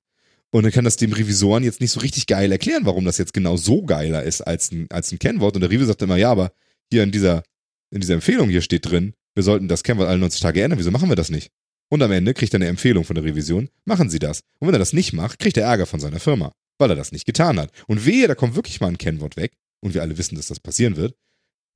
Und 0.51 0.63
dann 0.63 0.73
kann 0.73 0.85
das 0.85 0.97
dem 0.97 1.13
Revisoren 1.13 1.63
jetzt 1.63 1.81
nicht 1.81 1.91
so 1.91 2.01
richtig 2.01 2.27
geil 2.27 2.51
erklären, 2.51 2.87
warum 2.87 3.05
das 3.05 3.19
jetzt 3.19 3.35
genau 3.35 3.57
so 3.57 3.85
geiler 3.85 4.23
ist 4.23 4.41
als 4.41 4.73
ein, 4.73 4.87
als 4.91 5.13
ein 5.13 5.19
Kennwort. 5.19 5.55
Und 5.55 5.61
der 5.61 5.71
Revisor 5.71 5.89
sagt 5.89 6.03
immer, 6.03 6.17
ja, 6.17 6.31
aber 6.31 6.53
hier 6.91 7.03
in 7.03 7.11
dieser, 7.11 7.43
in 7.91 8.01
dieser 8.01 8.15
Empfehlung 8.15 8.49
hier 8.49 8.63
steht 8.63 8.91
drin, 8.91 9.13
wir 9.35 9.43
sollten 9.43 9.69
das 9.69 9.83
Kennwort 9.83 10.09
alle 10.09 10.19
90 10.19 10.41
Tage 10.41 10.63
ändern, 10.63 10.79
wieso 10.79 10.91
machen 10.91 11.09
wir 11.09 11.17
das 11.17 11.31
nicht? 11.31 11.51
Und 11.91 12.03
am 12.03 12.13
Ende 12.13 12.35
kriegt 12.35 12.55
er 12.55 12.59
eine 12.59 12.69
Empfehlung 12.69 13.05
von 13.05 13.15
der 13.15 13.25
Revision, 13.25 13.69
machen 13.85 14.11
Sie 14.11 14.19
das. 14.19 14.41
Und 14.59 14.69
wenn 14.69 14.75
er 14.75 14.79
das 14.79 14.93
nicht 14.93 15.13
macht, 15.13 15.39
kriegt 15.39 15.57
er 15.57 15.65
Ärger 15.65 15.87
von 15.87 16.01
seiner 16.01 16.21
Firma, 16.21 16.53
weil 16.79 16.91
er 16.91 16.97
das 16.97 17.13
nicht 17.13 17.27
getan 17.27 17.59
hat. 17.59 17.71
Und 17.87 18.05
wehe, 18.05 18.27
da 18.27 18.35
kommt 18.35 18.57
wirklich 18.57 18.81
mal 18.81 18.89
ein 18.89 18.99
Kennwort 18.99 19.37
weg, 19.37 19.53
und 19.81 19.95
wir 19.95 20.03
alle 20.03 20.19
wissen, 20.19 20.37
dass 20.37 20.49
das 20.49 20.61
passieren 20.61 20.97
wird, 20.97 21.15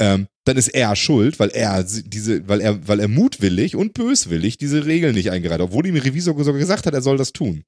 ähm, 0.00 0.26
dann 0.44 0.56
ist 0.56 0.68
er 0.68 0.96
schuld, 0.96 1.38
weil 1.38 1.50
er 1.50 1.84
diese, 1.84 2.48
weil 2.48 2.60
er, 2.60 2.88
weil 2.88 3.00
er 3.00 3.08
mutwillig 3.08 3.76
und 3.76 3.94
böswillig 3.94 4.56
diese 4.56 4.86
Regeln 4.86 5.14
nicht 5.14 5.30
eingereiht, 5.30 5.60
obwohl 5.60 5.86
ihm 5.86 5.94
der 5.94 6.04
Revisor 6.04 6.36
sogar 6.42 6.58
gesagt 6.58 6.86
hat, 6.86 6.94
er 6.94 7.02
soll 7.02 7.16
das 7.16 7.32
tun. 7.32 7.62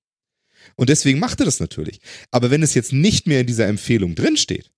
Und 0.77 0.89
deswegen 0.89 1.19
macht 1.19 1.41
er 1.41 1.47
das 1.47 1.61
natürlich. 1.61 2.01
Aber 2.31 2.51
wenn 2.51 2.63
es 2.63 2.75
jetzt 2.75 2.93
nicht 2.93 3.27
mehr 3.27 3.41
in 3.41 3.47
dieser 3.47 3.67
Empfehlung 3.67 4.15
drinsteht, 4.15 4.71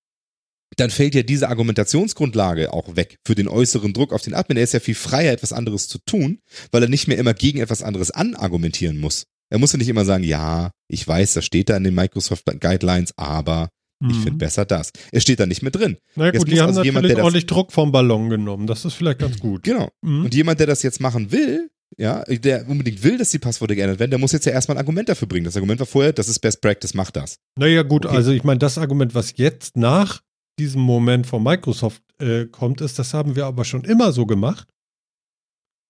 dann 0.77 0.91
fällt 0.91 1.15
ja 1.15 1.23
diese 1.23 1.49
Argumentationsgrundlage 1.49 2.73
auch 2.73 2.97
weg 2.97 3.19
für 3.27 3.35
den 3.35 3.49
äußeren 3.49 3.93
Druck 3.93 4.13
auf 4.13 4.23
den 4.23 4.35
Admin. 4.35 4.59
Er 4.59 4.65
ist 4.65 4.75
ja 4.75 4.81
viel 4.81 4.95
freier, 4.97 5.33
etwas 5.33 5.53
anderes 5.53 5.89
zu 5.89 5.99
tun, 6.05 6.41
weil 6.73 6.83
er 6.83 6.89
nicht 6.89 7.07
mehr 7.09 7.19
immer 7.19 7.35
gegen 7.35 7.61
etwas 7.61 7.83
anderes 7.83 8.11
anargumentieren 8.11 8.99
muss. 8.99 9.25
Er 9.49 9.59
muss 9.59 9.73
ja 9.73 9.79
nicht 9.79 9.89
immer 9.89 10.05
sagen, 10.05 10.25
ja, 10.25 10.73
ich 10.89 11.07
weiß, 11.07 11.35
das 11.35 11.45
steht 11.47 11.69
da 11.69 11.77
in 11.77 11.85
den 11.85 11.95
Microsoft 11.95 12.45
Guidelines, 12.61 13.13
aber 13.17 13.69
ich 14.07 14.17
finde 14.17 14.33
besser 14.33 14.67
das. 14.67 14.91
Er 15.11 15.21
steht 15.23 15.41
da 15.41 15.47
nicht 15.47 15.63
mehr 15.63 15.71
drin. 15.71 15.97
Na 16.17 16.31
gut, 16.31 16.51
die 16.51 16.61
haben 16.61 16.69
also 16.69 16.83
jemand, 16.83 17.07
der 17.09 17.17
das- 17.17 17.25
ordentlich 17.25 17.47
Druck 17.47 17.73
vom 17.73 17.93
Ballon 17.93 18.29
genommen. 18.29 18.67
Das 18.67 18.85
ist 18.85 18.93
vielleicht 18.93 19.21
ganz 19.21 19.39
gut. 19.39 19.63
Genau. 19.63 19.89
Mhm. 20.03 20.25
Und 20.27 20.35
jemand, 20.35 20.61
der 20.61 20.67
das 20.67 20.83
jetzt 20.83 21.01
machen 21.01 21.33
will, 21.33 21.71
ja, 21.99 22.25
der 22.25 22.69
unbedingt 22.69 23.03
will, 23.03 23.17
dass 23.19 23.31
die 23.31 23.39
Passworte 23.39 23.75
geändert 23.77 23.99
werden, 23.99 24.11
der 24.11 24.19
muss 24.19 24.33
jetzt 24.33 24.45
ja 24.47 24.53
erstmal 24.53 24.77
ein 24.77 24.81
Argument 24.81 25.09
dafür 25.09 25.29
bringen. 25.29 25.45
Das 25.45 25.57
Argument 25.57 25.79
war 25.81 25.87
vorher, 25.87 26.13
das 26.13 26.29
ist 26.29 26.41
Best 26.41 26.61
Practice, 26.61 26.95
mach 26.95 27.11
das. 27.11 27.39
Naja, 27.59 27.83
gut, 27.83 28.05
Okay. 28.07 28.17
also 28.17 28.33
ich 28.33 28.45
meine, 28.45 28.59
das 28.59 28.77
Argument, 28.79 29.15
was 29.15 29.37
jetzt 29.37 29.77
nach 29.77 30.21
diesem 30.59 30.81
Moment 30.83 31.27
von 31.27 31.43
Microsoft 31.43 32.03
äh, 32.19 32.47
kommt, 32.47 32.81
ist, 32.81 32.99
das 32.99 33.15
haben 33.15 33.37
wir 33.37 33.47
aber 33.47 33.65
schon 33.65 33.85
immer 33.85 34.13
so 34.13 34.27
gemacht. 34.27 34.69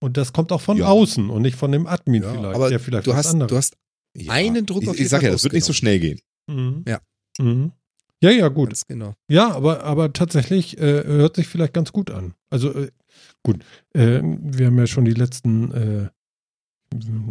Und 0.03 0.17
das 0.17 0.33
kommt 0.33 0.53
auch 0.53 0.61
von 0.61 0.77
Ja. 0.77 0.87
außen 0.89 1.31
und 1.31 1.43
nicht 1.43 1.57
von 1.57 1.73
dem 1.73 1.87
Admin 1.87 2.23
Ja, 2.23 2.33
vielleicht. 2.33 2.55
aber 2.55 2.69
der 2.69 2.81
vielleicht 2.81 3.07
du 3.07 3.11
was 3.13 3.17
hast, 3.19 3.27
anderes. 3.33 3.51
du 3.51 3.57
hast 3.57 3.77
Ja. 4.17 4.33
einen 4.33 4.67
Druck 4.67 4.83
ich, 4.83 4.89
auf 4.89 4.95
ich 4.95 5.01
jeden 5.01 5.11
sag 5.11 5.23
ja, 5.23 5.31
das 5.31 5.43
wird 5.45 5.55
nicht 5.55 5.65
so 5.65 5.73
schnell 5.73 5.99
gehen. 6.01 6.21
Mhm. 6.51 6.85
Ja. 6.87 7.01
Mhm. 7.39 7.73
Ja, 8.23 8.31
ja, 8.31 8.49
gut. 8.49 8.71
Ganz 8.71 8.87
genau. 8.87 9.15
Ja, 9.29 9.53
aber, 9.53 9.85
aber 9.85 10.13
tatsächlich 10.13 10.79
äh, 10.79 11.05
hört 11.05 11.37
sich 11.37 11.47
vielleicht 11.49 11.75
ganz 11.75 11.93
gut 11.93 12.11
an. 12.11 12.35
Also 12.51 12.73
äh, 12.73 12.91
gut, 13.47 13.65
äh, 13.95 14.21
wir 14.23 14.67
haben 14.67 14.79
ja 14.79 14.87
schon 14.87 15.05
die 15.05 15.15
letzten, 15.15 15.73
äh, 15.73 16.09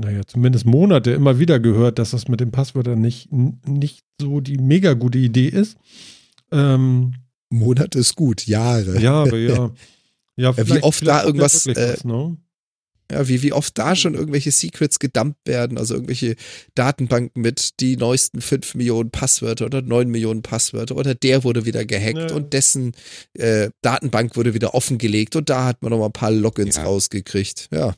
naja, 0.01 0.21
zumindest 0.25 0.65
Monate 0.65 1.11
immer 1.11 1.39
wieder 1.39 1.59
gehört, 1.59 1.99
dass 1.99 2.11
das 2.11 2.27
mit 2.27 2.39
den 2.39 2.51
Passwörtern 2.51 2.99
nicht, 3.01 3.31
nicht 3.31 4.05
so 4.19 4.39
die 4.39 4.57
mega 4.57 4.93
gute 4.93 5.17
Idee 5.17 5.47
ist. 5.49 5.77
Ähm, 6.51 7.13
Monate 7.49 7.99
ist 7.99 8.15
gut, 8.15 8.47
Jahre. 8.47 8.99
ja, 8.99 9.23
aber 9.23 9.37
ja. 9.37 9.71
Ja, 10.37 10.57
wie 10.57 10.83
oft 10.83 11.05
da 11.07 11.23
irgendwas, 11.23 11.65
äh, 11.65 11.75
was, 11.75 12.03
ne? 12.03 12.35
Ja, 13.15 13.27
wie, 13.27 13.41
wie 13.41 13.53
oft 13.53 13.77
da 13.77 13.95
schon 13.95 14.13
irgendwelche 14.13 14.51
Secrets 14.51 14.99
gedumpt 14.99 15.37
werden, 15.45 15.77
also 15.77 15.93
irgendwelche 15.95 16.35
Datenbanken 16.75 17.41
mit 17.41 17.79
die 17.79 17.97
neuesten 17.97 18.41
5 18.41 18.75
Millionen 18.75 19.09
Passwörter 19.11 19.65
oder 19.65 19.81
9 19.81 20.09
Millionen 20.09 20.41
Passwörter 20.41 20.95
oder 20.95 21.15
der 21.15 21.43
wurde 21.43 21.65
wieder 21.65 21.85
gehackt 21.85 22.31
Ja. 22.31 22.35
und 22.35 22.53
dessen 22.53 22.93
äh, 23.37 23.69
Datenbank 23.81 24.35
wurde 24.35 24.53
wieder 24.53 24.73
offengelegt 24.75 25.35
und 25.35 25.49
da 25.49 25.65
hat 25.65 25.81
man 25.81 25.91
noch 25.91 25.99
mal 25.99 26.07
ein 26.07 26.11
paar 26.13 26.31
Logins 26.31 26.75
Ja. 26.77 26.83
rausgekriegt. 26.83 27.69
Ja. 27.71 27.95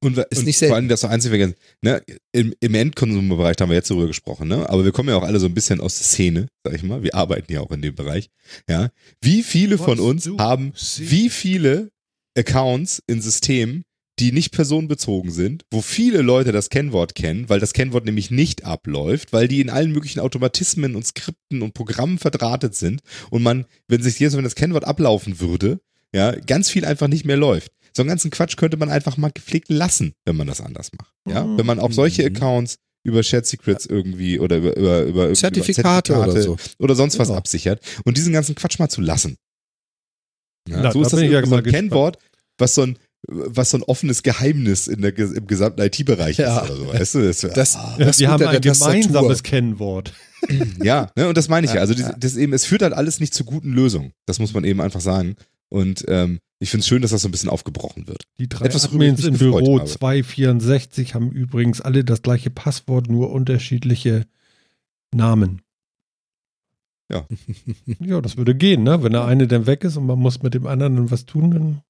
Und, 0.00 0.18
Ist 0.18 0.38
und 0.40 0.44
nicht 0.44 0.56
vor 0.56 0.60
selten. 0.60 0.74
allem 0.74 0.88
das 0.88 1.02
noch 1.02 1.10
einzig 1.10 1.30
vergessen, 1.30 1.54
ne, 1.80 2.02
im, 2.30 2.54
im 2.60 2.74
Endkonsumerbereich 2.74 3.56
da 3.56 3.62
haben 3.62 3.70
wir 3.70 3.76
jetzt 3.76 3.90
darüber 3.90 4.06
gesprochen, 4.06 4.46
ne? 4.46 4.68
Aber 4.68 4.84
wir 4.84 4.92
kommen 4.92 5.08
ja 5.08 5.16
auch 5.16 5.22
alle 5.22 5.40
so 5.40 5.46
ein 5.46 5.54
bisschen 5.54 5.80
aus 5.80 5.96
der 5.96 6.06
Szene, 6.06 6.48
sag 6.64 6.74
ich 6.74 6.82
mal. 6.82 7.02
Wir 7.02 7.14
arbeiten 7.14 7.50
ja 7.50 7.60
auch 7.60 7.70
in 7.70 7.80
dem 7.80 7.94
Bereich. 7.94 8.28
Ja. 8.68 8.90
Wie 9.22 9.42
viele 9.42 9.78
von 9.78 9.98
uns 9.98 10.28
haben 10.38 10.74
wie 10.98 11.30
viele 11.30 11.88
Accounts 12.36 13.02
in 13.06 13.22
Systemen, 13.22 13.84
die 14.18 14.32
nicht 14.32 14.52
personenbezogen 14.52 15.30
sind, 15.30 15.64
wo 15.70 15.82
viele 15.82 16.22
Leute 16.22 16.50
das 16.52 16.70
Kennwort 16.70 17.14
kennen, 17.14 17.48
weil 17.48 17.60
das 17.60 17.72
Kennwort 17.74 18.04
nämlich 18.06 18.30
nicht 18.30 18.64
abläuft, 18.64 19.32
weil 19.32 19.46
die 19.48 19.60
in 19.60 19.68
allen 19.70 19.92
möglichen 19.92 20.20
Automatismen 20.20 20.96
und 20.96 21.06
Skripten 21.06 21.60
und 21.62 21.74
Programmen 21.74 22.18
verdrahtet 22.18 22.74
sind 22.74 23.02
und 23.30 23.42
man, 23.42 23.66
wenn 23.88 24.02
sich 24.02 24.18
jetzt, 24.18 24.36
wenn 24.36 24.44
das 24.44 24.54
Kennwort 24.54 24.84
ablaufen 24.84 25.38
würde, 25.40 25.80
ja, 26.14 26.32
ganz 26.32 26.70
viel 26.70 26.84
einfach 26.86 27.08
nicht 27.08 27.26
mehr 27.26 27.36
läuft. 27.36 27.72
So 27.94 28.02
einen 28.02 28.08
ganzen 28.08 28.30
Quatsch 28.30 28.56
könnte 28.56 28.76
man 28.78 28.88
einfach 28.90 29.16
mal 29.18 29.30
gepflegt 29.32 29.68
lassen, 29.70 30.12
wenn 30.24 30.36
man 30.36 30.46
das 30.46 30.60
anders 30.60 30.90
macht. 30.98 31.12
Ja, 31.28 31.44
Mhm. 31.44 31.58
wenn 31.58 31.66
man 31.66 31.78
auch 31.80 31.92
solche 31.92 32.22
Mhm. 32.22 32.36
Accounts 32.36 32.76
über 33.04 33.22
Shared 33.22 33.46
Secrets 33.46 33.86
irgendwie 33.86 34.38
oder 34.40 34.56
über, 34.56 34.76
über, 34.76 35.02
über, 35.02 35.26
über 35.26 35.34
Zertifikate 35.34 36.12
über 36.14 36.24
oder 36.28 36.40
so. 36.42 36.56
oder 36.78 36.94
sonst 36.94 37.18
was 37.18 37.28
Ja. 37.28 37.36
absichert 37.36 37.80
und 38.04 38.16
diesen 38.16 38.32
ganzen 38.32 38.54
Quatsch 38.54 38.78
mal 38.78 38.88
zu 38.88 39.00
lassen. 39.00 39.36
Ja, 40.68 40.80
Na, 40.82 40.92
so 40.92 41.02
ist 41.02 41.12
das 41.12 41.20
ja 41.22 41.44
so 41.46 41.54
ein. 41.56 41.64
Kennwort, 41.64 42.18
was 42.58 42.74
so 42.74 42.82
ein 42.82 42.98
was 43.28 43.70
so 43.70 43.78
ein 43.78 43.82
offenes 43.82 44.22
Geheimnis 44.22 44.86
in 44.86 45.02
der, 45.02 45.16
im 45.18 45.46
gesamten 45.46 45.80
IT-Bereich 45.80 46.38
Ja. 46.38 46.60
ist 46.60 46.70
oder 46.70 46.76
so, 46.76 46.88
weißt 46.92 47.14
du? 47.14 47.20
Das, 47.22 47.40
Das, 47.40 47.74
Ja, 47.74 47.96
das 47.98 48.18
wir 48.18 48.30
haben 48.30 48.44
ein 48.46 48.60
gemeinsames 48.60 49.42
Kennwort. 49.42 50.12
ja, 50.82 51.10
ne, 51.16 51.28
und 51.28 51.36
das 51.36 51.48
meine 51.48 51.66
ich 51.66 51.72
ja. 51.74 51.80
Also 51.80 51.94
das, 51.94 52.14
das 52.18 52.36
eben, 52.36 52.52
es 52.52 52.64
führt 52.64 52.82
halt 52.82 52.92
alles 52.92 53.20
nicht 53.20 53.34
zu 53.34 53.44
guten 53.44 53.72
Lösungen. 53.72 54.12
Das 54.26 54.38
muss 54.38 54.54
man 54.54 54.64
eben 54.64 54.80
einfach 54.80 55.00
sagen. 55.00 55.34
Und 55.68 56.04
ähm, 56.08 56.38
ich 56.60 56.70
finde 56.70 56.82
es 56.82 56.88
schön, 56.88 57.02
dass 57.02 57.10
das 57.10 57.22
so 57.22 57.28
ein 57.28 57.32
bisschen 57.32 57.50
aufgebrochen 57.50 58.06
wird. 58.06 58.24
Die 58.38 58.48
drei 58.48 58.66
Etwas, 58.66 58.84
Admins 58.84 59.24
im 59.24 59.36
Büro 59.36 59.78
habe. 59.80 59.88
264 59.88 61.14
haben 61.14 61.30
übrigens 61.32 61.80
alle 61.80 62.04
das 62.04 62.22
gleiche 62.22 62.50
Passwort, 62.50 63.08
nur 63.08 63.32
unterschiedliche 63.32 64.26
Namen. 65.12 65.62
Ja. 67.10 67.26
Ja, 68.00 68.20
das 68.20 68.36
würde 68.36 68.54
gehen, 68.54 68.82
ne? 68.82 69.02
Wenn 69.02 69.12
der 69.12 69.24
eine 69.24 69.46
dann 69.46 69.66
weg 69.66 69.84
ist 69.84 69.96
und 69.96 70.06
man 70.06 70.18
muss 70.18 70.42
mit 70.42 70.54
dem 70.54 70.66
anderen 70.66 70.96
dann 70.96 71.10
was 71.10 71.24
tun, 71.26 71.50
dann 71.50 71.80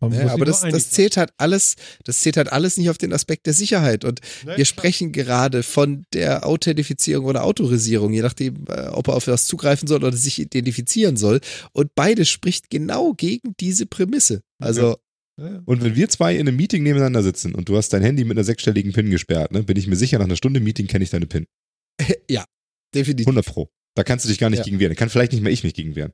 Ja, 0.00 0.08
muss 0.08 0.32
aber 0.32 0.44
das, 0.44 0.62
das 0.62 0.90
zählt 0.90 1.16
halt 1.16 1.30
alles, 1.36 1.76
das 2.04 2.20
zählt 2.20 2.36
halt 2.36 2.50
alles 2.50 2.76
nicht 2.78 2.88
auf 2.88 2.98
den 2.98 3.12
Aspekt 3.12 3.46
der 3.46 3.52
Sicherheit. 3.52 4.04
Und 4.04 4.20
sein. 4.44 4.56
wir 4.56 4.64
sprechen 4.64 5.12
gerade 5.12 5.62
von 5.62 6.04
der 6.14 6.46
Authentifizierung 6.46 7.26
oder 7.26 7.44
Autorisierung, 7.44 8.12
je 8.12 8.22
nachdem, 8.22 8.64
äh, 8.68 8.88
ob 8.88 9.08
er 9.08 9.14
auf 9.14 9.26
was 9.26 9.46
zugreifen 9.46 9.86
soll 9.86 10.02
oder 10.02 10.16
sich 10.16 10.38
identifizieren 10.40 11.16
soll. 11.16 11.40
Und 11.72 11.94
beides 11.94 12.28
spricht 12.28 12.70
genau 12.70 13.12
gegen 13.12 13.54
diese 13.60 13.86
Prämisse. 13.86 14.42
Also, 14.58 14.96
Ja, 15.38 15.48
ja. 15.48 15.62
Und 15.64 15.82
wenn 15.82 15.94
wir 15.96 16.08
zwei 16.08 16.34
in 16.34 16.48
einem 16.48 16.56
Meeting 16.56 16.82
nebeneinander 16.82 17.22
sitzen 17.22 17.54
und 17.54 17.68
du 17.68 17.76
hast 17.76 17.92
dein 17.92 18.02
Handy 18.02 18.24
mit 18.24 18.36
einer 18.36 18.44
sechsstelligen 18.44 18.92
PIN 18.92 19.10
gesperrt, 19.10 19.52
ne, 19.52 19.62
bin 19.62 19.76
ich 19.76 19.86
mir 19.86 19.96
sicher, 19.96 20.18
nach 20.18 20.26
einer 20.26 20.36
Stunde 20.36 20.60
Meeting 20.60 20.86
kenne 20.86 21.04
ich 21.04 21.10
deine 21.10 21.26
PIN. 21.26 21.46
definitiv. 22.94 23.26
100 23.26 23.44
Pro. 23.46 23.70
Da 23.94 24.04
kannst 24.04 24.24
du 24.24 24.28
dich 24.28 24.38
gar 24.38 24.50
nicht 24.50 24.60
Ja. 24.60 24.64
gegen 24.64 24.78
wehren. 24.78 24.92
Da 24.92 24.94
kann 24.94 25.10
vielleicht 25.10 25.32
nicht 25.32 25.42
mehr 25.42 25.52
ich 25.52 25.64
mich 25.64 25.74
gegen 25.74 25.94
wehren. 25.94 26.12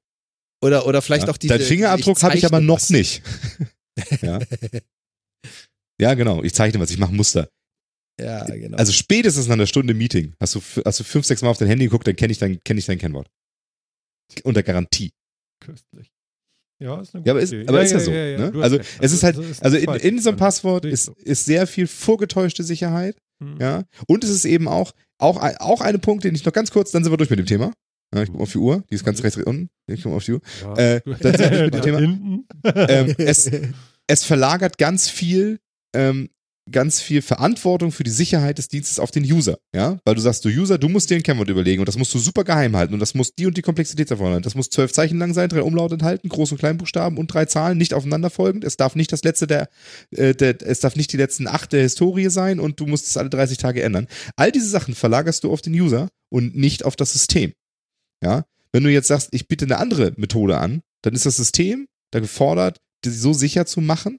Oder, 0.63 0.87
oder 0.87 1.03
vielleicht 1.03 1.27
ja? 1.27 1.33
auch 1.33 1.37
diese. 1.37 1.57
Dein 1.57 1.67
Fingerabdruck 1.67 2.23
habe 2.23 2.37
ich 2.37 2.47
aber 2.47 2.61
noch 2.61 2.77
was. 2.77 2.91
nicht. 2.91 3.23
ja. 4.23 4.39
ja, 6.01 6.15
genau. 6.15 6.43
Ich 6.43 6.55
zeichne 6.55 6.81
was. 6.81 6.91
Ich 6.91 6.99
mache 6.99 7.15
Muster. 7.15 7.49
Ja, 8.19 8.45
genau. 8.47 8.77
Also 8.79 8.93
spätestens 8.93 9.47
nach 9.47 9.55
einer 9.55 9.67
Stunde 9.67 9.93
Meeting 9.93 10.35
hast 10.41 10.55
du, 10.55 10.63
hast 10.85 11.01
du 11.01 11.05
fünf, 11.05 11.27
sechs 11.27 11.43
Mal 11.43 11.51
auf 11.51 11.59
dein 11.59 11.69
Handy 11.69 11.85
geguckt, 11.85 12.07
dann 12.07 12.17
kenne 12.17 12.33
ich 12.33 12.39
dein, 12.39 12.61
kenn 12.65 12.79
ich 12.79 12.87
dein 12.87 12.99
Kennwort. 12.99 13.29
Unter 14.43 14.63
Garantie. 14.63 15.13
Köstlich. 15.61 16.11
Ja, 16.79 17.01
ist 17.01 17.15
eine 17.15 17.25
Ja, 17.25 17.33
aber 17.33 17.41
gute 17.41 17.45
ist, 17.45 17.53
Idee. 17.53 17.69
aber 17.69 17.83
ist 17.83 17.93
ja, 17.93 18.01
so. 18.01 18.11
ne? 18.11 18.51
du 18.53 18.59
hast 18.59 18.65
Also 18.65 18.77
recht. 18.77 18.91
es 19.01 19.13
ist 19.13 19.23
halt, 19.23 19.37
so 19.37 19.43
ist 19.43 19.63
also 19.63 19.77
in, 19.77 19.89
in 19.95 20.19
so 20.21 20.31
einem 20.31 20.39
Passwort 20.39 20.83
Sehe 20.85 20.91
ich 20.91 20.95
ist, 20.95 21.05
so. 21.07 21.15
ist 21.25 21.45
sehr 21.47 21.67
viel 21.67 21.87
vorgetäuschte 21.87 22.65
Sicherheit. 22.65 23.17
Hm. 23.43 23.59
Ja. 23.61 23.85
Und 24.07 24.25
es 24.25 24.31
ist 24.31 24.45
eben 24.45 24.67
auch, 24.69 24.93
auch, 25.19 25.37
auch 25.61 25.81
ein 25.81 26.01
Punkt, 26.01 26.25
den 26.25 26.35
ich 26.35 26.45
noch 26.45 26.53
ganz 26.53 26.71
kurz, 26.71 26.91
dann 26.91 27.03
sind 27.05 27.13
wir 27.13 27.17
durch 27.19 27.31
mit 27.31 27.39
dem 27.39 27.47
Thema. 27.47 27.73
Ja, 28.15 28.23
ich 28.23 28.31
gucke 28.31 28.43
auf 28.43 28.53
die 28.53 28.59
Uhr, 28.59 28.85
die 28.91 28.95
ist 28.95 29.05
ganz 29.05 29.23
rechts 29.23 29.37
unten. 29.37 29.69
Ich 29.87 30.03
gucke 30.03 30.17
auf 30.17 30.25
die 30.25 30.35
Uhr. 30.35 30.41
Ja. 30.63 30.77
Äh, 30.77 31.01
durch 31.01 31.39
mit 31.63 31.75
dem 31.75 31.83
Thema. 31.83 31.99
Ähm, 32.89 33.15
es, 33.19 33.51
es 34.07 34.25
verlagert 34.25 34.79
ganz 34.79 35.09
viel, 35.09 35.59
ähm, 35.95 36.29
ganz 36.71 37.01
viel 37.01 37.23
Verantwortung 37.23 37.93
für 37.93 38.03
die 38.03 38.11
Sicherheit 38.11 38.59
des 38.59 38.69
Dienstes 38.69 38.99
auf 38.99 39.13
den 39.13 39.23
User, 39.23 39.59
ja, 39.75 39.99
weil 40.05 40.17
du 40.17 40.21
sagst, 40.21 40.45
du 40.45 40.49
User, 40.49 40.79
du 40.79 40.89
musst 40.89 41.11
dir 41.11 41.17
ein 41.17 41.23
Kennwort 41.23 41.49
überlegen 41.49 41.81
und 41.81 41.89
das 41.89 41.97
musst 41.97 42.13
du 42.13 42.19
super 42.19 42.43
geheim 42.43 42.75
halten 42.77 42.95
und 42.95 43.01
das 43.01 43.15
muss 43.15 43.35
die 43.35 43.47
und 43.47 43.57
die 43.57 43.63
Komplexität 43.63 44.11
erfordern. 44.11 44.43
Das 44.43 44.57
muss 44.57 44.69
zwölf 44.69 44.93
Zeichen 44.93 45.19
lang 45.19 45.33
sein, 45.33 45.49
drei 45.49 45.63
Umlaute 45.63 45.95
enthalten, 45.95 46.29
Groß- 46.29 46.53
und 46.53 46.59
Kleinbuchstaben 46.59 47.19
und 47.19 47.33
drei 47.33 47.45
Zahlen, 47.45 47.79
nicht 47.79 47.95
aufeinanderfolgend. 47.95 48.65
Es 48.65 48.77
darf 48.77 48.97
nicht 48.97 49.13
das 49.13 49.23
letzte 49.23 49.47
der, 49.47 49.69
äh, 50.11 50.35
der, 50.35 50.57
es 50.61 50.81
darf 50.81 50.97
nicht 50.97 51.13
die 51.13 51.17
letzten 51.17 51.47
acht 51.47 51.73
der 51.73 51.83
Historie 51.83 52.31
sein 52.31 52.59
und 52.59 52.81
du 52.81 52.87
musst 52.87 53.07
es 53.07 53.17
alle 53.17 53.31
30 53.31 53.59
Tage 53.59 53.83
ändern. 53.83 54.09
All 54.37 54.51
diese 54.51 54.69
Sachen 54.69 54.95
verlagerst 54.95 55.45
du 55.45 55.53
auf 55.53 55.63
den 55.63 55.75
User 55.75 56.09
und 56.31 56.57
nicht 56.57 56.85
auf 56.85 56.97
das 56.97 57.13
System, 57.13 57.53
ja. 58.23 58.45
Wenn 58.73 58.83
du 58.85 58.91
jetzt 58.91 59.09
sagst, 59.09 59.29
ich 59.33 59.49
biete 59.49 59.65
eine 59.65 59.79
andere 59.79 60.13
Methode 60.17 60.59
an, 60.59 60.83
dann 61.03 61.15
ist 61.15 61.27
das 61.27 61.37
System 61.37 61.89
da 62.11 62.21
gefordert, 62.21 62.81
die 63.05 63.11
so 63.11 63.33
sicher 63.33 63.67
zu 63.67 63.81
machen, 63.81 64.19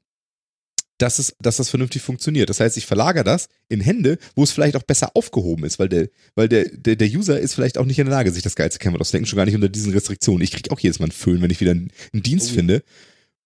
dass, 0.98 1.19
es, 1.19 1.36
dass 1.40 1.57
das 1.57 1.69
vernünftig 1.69 2.02
funktioniert. 2.02 2.49
Das 2.49 2.60
heißt, 2.60 2.78
ich 2.78 2.86
verlagere 2.86 3.24
das 3.24 3.49
in 3.69 3.82
Hände, 3.82 4.18
wo 4.36 4.44
es 4.44 4.52
vielleicht 4.52 4.76
auch 4.76 4.84
besser 4.84 5.11
aufgehoben 5.15 5.64
ist, 5.64 5.78
weil 5.80 5.90
der, 5.90 6.10
weil 6.36 6.49
der, 6.49 6.65
der, 6.69 6.95
der 6.95 7.07
User 7.07 7.40
ist 7.40 7.53
vielleicht 7.53 7.78
auch 7.78 7.86
nicht 7.86 7.99
in 7.99 8.06
der 8.06 8.15
Lage, 8.15 8.32
sich 8.32 8.44
das 8.44 8.56
geilste 8.56 8.80
Kennwort 8.80 9.02
auszudenken, 9.02 9.28
schon 9.28 9.38
gar 9.38 9.45
nicht 9.45 9.56
unter 9.56 9.69
diesen 9.69 9.94
Restriktionen. 9.94 10.41
Ich 10.41 10.52
kriege 10.52 10.72
auch 10.72 10.80
jedes 10.80 10.99
Mal 10.99 11.06
einen 11.06 11.11
Föhn, 11.11 11.41
wenn 11.41 11.52
ich 11.52 11.61
wieder 11.61 11.72
einen, 11.72 11.91
einen 12.14 12.24
Dienst 12.24 12.52
Oh. 12.52 12.56
finde, 12.56 12.84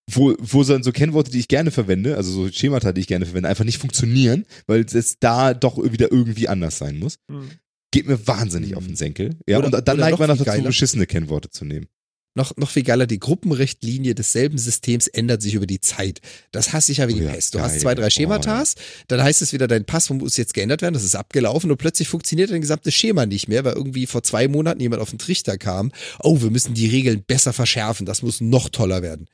wo, 0.09 0.33
wo 0.39 0.63
so, 0.63 0.81
so 0.81 0.91
Kennworte, 0.91 1.31
die 1.31 1.39
ich 1.39 1.47
gerne 1.47 1.71
verwende, 1.71 2.17
also 2.17 2.31
so 2.31 2.51
Schemata, 2.51 2.91
die 2.91 3.01
ich 3.01 3.07
gerne 3.07 3.25
verwende, 3.25 3.49
einfach 3.49 3.65
nicht 3.65 3.77
funktionieren, 3.77 4.45
weil 4.67 4.81
es 4.81 5.19
da 5.19 5.53
doch 5.53 5.77
wieder 5.91 6.11
irgendwie 6.11 6.47
anders 6.47 6.77
sein 6.77 6.99
muss. 6.99 7.17
Hm. 7.29 7.49
Geht 7.91 8.07
mir 8.07 8.25
wahnsinnig 8.27 8.71
Mhm. 8.71 8.77
auf 8.77 8.85
den 8.87 8.95
Senkel. 8.95 9.35
Ja, 9.47 9.59
Oder- 9.59 9.77
und 9.77 9.87
dann 9.87 9.97
neigt 9.99 10.17
man 10.17 10.27
noch 10.29 10.35
dazu, 10.37 10.45
geiler. 10.45 10.63
beschissene 10.63 11.05
Kennworte 11.05 11.49
zu 11.49 11.65
nehmen. 11.65 11.87
noch, 12.33 12.55
noch 12.55 12.69
viel 12.69 12.83
geiler, 12.83 13.07
die 13.07 13.19
Gruppenrichtlinie 13.19 14.15
desselben 14.15 14.57
Systems 14.57 15.07
ändert 15.07 15.41
sich 15.41 15.53
über 15.55 15.67
die 15.67 15.81
Zeit. 15.81 16.21
Das 16.53 16.71
hasse 16.71 16.93
ich 16.93 16.99
ja 16.99 17.09
wie 17.09 17.13
die 17.15 17.19
Oh 17.23 17.25
ja, 17.25 17.31
Pest. 17.33 17.53
Du 17.53 17.57
geil. 17.57 17.67
hast 17.67 17.81
zwei, 17.81 17.93
drei 17.93 18.05
Oh, 18.07 18.09
Schematas, 18.09 18.75
dann 19.09 19.21
heißt 19.21 19.41
es 19.41 19.51
wieder, 19.51 19.67
dein 19.67 19.83
Pass 19.83 20.09
muss 20.09 20.37
jetzt 20.37 20.53
geändert 20.53 20.81
werden, 20.81 20.93
das 20.93 21.03
ist 21.03 21.15
abgelaufen 21.15 21.69
und 21.69 21.75
plötzlich 21.77 22.07
funktioniert 22.07 22.49
dein 22.49 22.61
gesamtes 22.61 22.93
Schema 22.93 23.25
nicht 23.25 23.49
mehr, 23.49 23.65
weil 23.65 23.73
irgendwie 23.73 24.07
vor 24.07 24.23
zwei 24.23 24.47
Monaten 24.47 24.79
jemand 24.79 25.01
auf 25.01 25.09
den 25.09 25.19
Trichter 25.19 25.57
kam. 25.57 25.91
Oh, 26.21 26.41
wir 26.41 26.51
müssen 26.51 26.73
die 26.73 26.87
Regeln 26.87 27.21
besser 27.27 27.51
verschärfen, 27.51 28.05
das 28.05 28.21
muss 28.21 28.39
noch 28.39 28.69
toller 28.69 29.01
werden. 29.01 29.27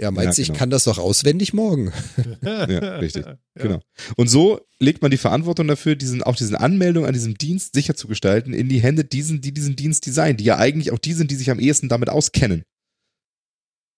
Ja, 0.00 0.10
meinst 0.10 0.38
du, 0.38 0.42
Ja, 0.42 0.46
genau. 0.46 0.54
ich 0.54 0.58
kann 0.58 0.70
das 0.70 0.84
doch 0.84 0.98
auswendig 0.98 1.52
morgen? 1.54 1.92
Ja, 2.42 2.96
richtig. 2.98 3.24
Genau. 3.56 3.80
Und 4.16 4.26
so 4.26 4.60
legt 4.80 5.00
man 5.02 5.12
die 5.12 5.16
Verantwortung 5.16 5.68
dafür, 5.68 5.94
diesen, 5.94 6.24
auch 6.24 6.34
diesen 6.34 6.56
Anmeldung 6.56 7.06
an 7.06 7.12
diesem 7.12 7.38
Dienst 7.38 7.72
sicher 7.74 7.94
zu 7.94 8.08
gestalten, 8.08 8.52
in 8.52 8.68
die 8.68 8.82
Hände 8.82 9.04
diesen, 9.04 9.40
die 9.40 9.54
diesen 9.54 9.76
Dienst 9.76 10.06
designen, 10.06 10.36
die 10.36 10.44
ja 10.44 10.56
eigentlich 10.58 10.90
auch 10.90 10.98
die 10.98 11.12
sind, 11.12 11.30
die 11.30 11.36
sich 11.36 11.50
am 11.52 11.60
ehesten 11.60 11.88
damit 11.88 12.08
auskennen. 12.08 12.64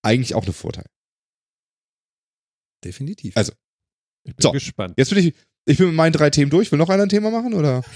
Eigentlich 0.02 0.34
auch 0.34 0.46
ein 0.46 0.52
Vorteil. 0.52 0.84
Definitiv. 2.84 3.34
Also, 3.36 3.52
Ich 4.24 4.36
bin 4.36 4.42
So. 4.42 4.52
gespannt. 4.52 4.94
Jetzt 4.98 5.08
bin 5.14 5.18
ich, 5.26 5.34
ich 5.68 5.78
bin 5.78 5.88
mit 5.88 5.96
meinen 5.96 6.12
drei 6.12 6.30
Themen 6.30 6.50
durch. 6.50 6.70
Will 6.72 6.78
noch 6.78 6.88
einer 6.88 7.02
ein 7.04 7.08
Thema 7.08 7.30
machen, 7.30 7.52
oder? 7.54 7.82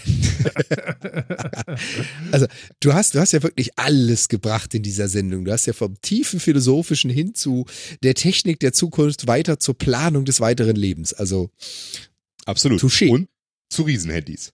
Du 2.80 2.92
hast, 2.94 3.14
du 3.14 3.20
hast 3.20 3.32
ja 3.32 3.42
wirklich 3.42 3.70
alles 3.76 4.28
gebracht 4.28 4.74
in 4.74 4.82
dieser 4.82 5.08
Sendung. 5.08 5.44
Du 5.44 5.52
hast 5.52 5.66
ja 5.66 5.72
vom 5.72 6.00
tiefen 6.00 6.40
philosophischen 6.40 7.10
hin 7.10 7.34
zu 7.34 7.66
der 8.02 8.14
Technik 8.14 8.60
der 8.60 8.72
Zukunft 8.72 9.26
weiter 9.26 9.58
zur 9.58 9.76
Planung 9.76 10.24
des 10.24 10.40
weiteren 10.40 10.76
Lebens. 10.76 11.12
Also 11.12 11.50
Absolut. 12.46 12.80
Touché. 12.80 13.10
Und 13.10 13.28
zu 13.68 13.82
Riesenhandys. 13.82 14.52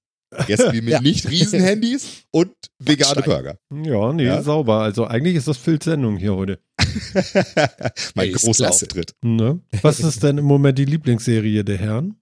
Jetzt 0.49 0.73
wie 0.73 0.81
mit 0.81 0.89
Ja. 0.93 1.01
nicht 1.01 1.29
Riesenhandys 1.31 2.25
und 2.33 2.51
vegane. 2.79 3.23
Burger. 3.23 3.59
ja, 3.85 4.13
nee, 4.13 4.25
Ja? 4.25 4.43
sauber. 4.43 4.81
Also 4.81 5.05
eigentlich 5.07 5.37
ist 5.37 5.47
das 5.49 5.57
Filz-Sendung 5.57 6.17
hier 6.17 6.35
heute. 6.35 6.59
mein 8.15 8.27
Ey, 8.29 8.33
ist 8.35 8.43
großer. 8.43 8.69
Auftritt. 8.71 9.15
Ne? 9.23 9.61
Was 9.83 10.01
ist 10.01 10.23
denn 10.23 10.39
im 10.39 10.45
Moment 10.45 10.79
die 10.79 10.85
Lieblingsserie 10.85 11.65
der 11.65 11.79
Herren? 11.79 12.17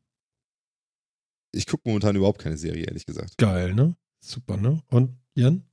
Ich 1.55 1.67
gucke 1.67 1.89
momentan 1.89 2.17
überhaupt 2.17 2.41
keine 2.41 2.57
Serie, 2.57 2.85
ehrlich 2.85 3.07
gesagt. 3.07 3.39
Geil, 3.39 3.75
ne? 3.75 3.97
Super, 4.21 4.57
ne? 4.57 4.83
Und 4.89 5.17
Jan? 5.35 5.65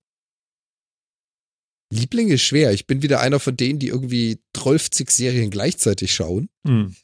Liebling 1.92 2.30
ist 2.30 2.42
schwer. 2.42 2.72
Ich 2.72 2.88
bin 2.88 3.02
wieder 3.02 3.20
einer 3.20 3.40
von 3.40 3.58
denen, 3.58 3.80
die 3.80 3.90
irgendwie 3.90 4.40
12 4.56 4.90
Serien 5.10 5.50
gleichzeitig 5.50 6.14
schauen. 6.14 6.50
Hm. 6.66 6.96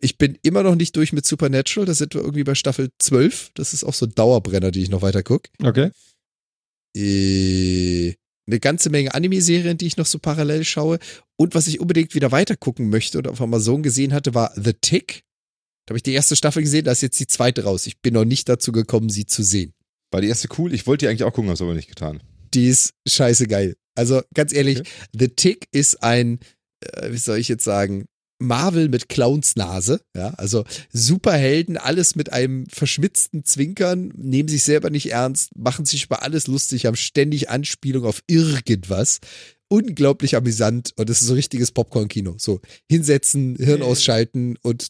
Ich 0.00 0.18
bin 0.18 0.38
immer 0.42 0.62
noch 0.62 0.74
nicht 0.74 0.96
durch 0.96 1.12
mit 1.12 1.26
Supernatural. 1.26 1.86
Da 1.86 1.94
sind 1.94 2.14
wir 2.14 2.22
irgendwie 2.22 2.44
bei 2.44 2.54
Staffel 2.54 2.90
12. 2.98 3.52
Das 3.54 3.72
ist 3.72 3.84
auch 3.84 3.94
so 3.94 4.06
ein 4.06 4.14
Dauerbrenner, 4.14 4.70
die 4.70 4.82
ich 4.82 4.90
noch 4.90 5.02
weiter 5.02 5.22
gucke. 5.22 5.50
Okay. 5.62 5.90
Äh, 6.96 8.14
eine 8.46 8.58
ganze 8.58 8.90
Menge 8.90 9.14
Anime-Serien, 9.14 9.78
die 9.78 9.86
ich 9.86 9.96
noch 9.96 10.06
so 10.06 10.18
parallel 10.18 10.64
schaue. 10.64 10.98
Und 11.36 11.54
was 11.54 11.68
ich 11.68 11.78
unbedingt 11.78 12.14
wieder 12.14 12.32
weiter 12.32 12.56
gucken 12.56 12.90
möchte 12.90 13.18
und 13.18 13.28
auf 13.28 13.40
Amazon 13.40 13.82
gesehen 13.82 14.12
hatte, 14.12 14.34
war 14.34 14.52
The 14.56 14.72
Tick. 14.72 15.22
Da 15.90 15.94
habe 15.94 15.98
ich 15.98 16.04
die 16.04 16.12
erste 16.12 16.36
Staffel 16.36 16.62
gesehen, 16.62 16.84
da 16.84 16.92
ist 16.92 17.00
jetzt 17.00 17.18
die 17.18 17.26
zweite 17.26 17.64
raus. 17.64 17.84
Ich 17.88 18.00
bin 18.00 18.14
noch 18.14 18.24
nicht 18.24 18.48
dazu 18.48 18.70
gekommen, 18.70 19.10
sie 19.10 19.26
zu 19.26 19.42
sehen. 19.42 19.74
War 20.12 20.20
die 20.20 20.28
erste 20.28 20.46
cool? 20.56 20.72
Ich 20.72 20.86
wollte 20.86 21.04
die 21.04 21.08
eigentlich 21.08 21.24
auch 21.24 21.32
gucken, 21.32 21.48
habe 21.48 21.54
es 21.54 21.62
aber 21.62 21.74
nicht 21.74 21.88
getan. 21.88 22.22
Die 22.54 22.68
ist 22.68 22.94
scheiße 23.08 23.48
geil. 23.48 23.74
Also 23.96 24.22
ganz 24.32 24.52
ehrlich, 24.52 24.78
Okay. 24.78 24.90
The 25.18 25.28
Tick 25.30 25.66
ist 25.72 26.00
ein, 26.00 26.38
äh, 26.78 27.10
wie 27.10 27.16
soll 27.16 27.38
ich 27.38 27.48
jetzt 27.48 27.64
sagen, 27.64 28.04
Marvel 28.38 28.88
mit 28.88 29.08
Clownsnase, 29.08 30.00
ja, 30.16 30.28
also 30.34 30.64
Superhelden, 30.92 31.76
alles 31.76 32.14
mit 32.14 32.32
einem 32.32 32.68
verschmitzten 32.68 33.44
Zwinkern, 33.44 34.12
nehmen 34.16 34.48
sich 34.48 34.62
selber 34.62 34.90
nicht 34.90 35.10
ernst, 35.10 35.50
machen 35.56 35.86
sich 35.86 36.04
über 36.04 36.22
alles 36.22 36.46
lustig, 36.46 36.86
haben 36.86 36.94
ständig 36.94 37.50
Anspielung 37.50 38.04
auf 38.04 38.22
irgendwas. 38.28 39.18
Unglaublich 39.68 40.36
amüsant 40.36 40.92
und 40.94 41.10
es 41.10 41.20
ist 41.20 41.26
so 41.26 41.34
richtiges 41.34 41.72
Popcorn-Kino. 41.72 42.36
So 42.38 42.60
hinsetzen, 42.88 43.56
Hirn 43.56 43.82
ausschalten 43.82 44.56
und 44.62 44.86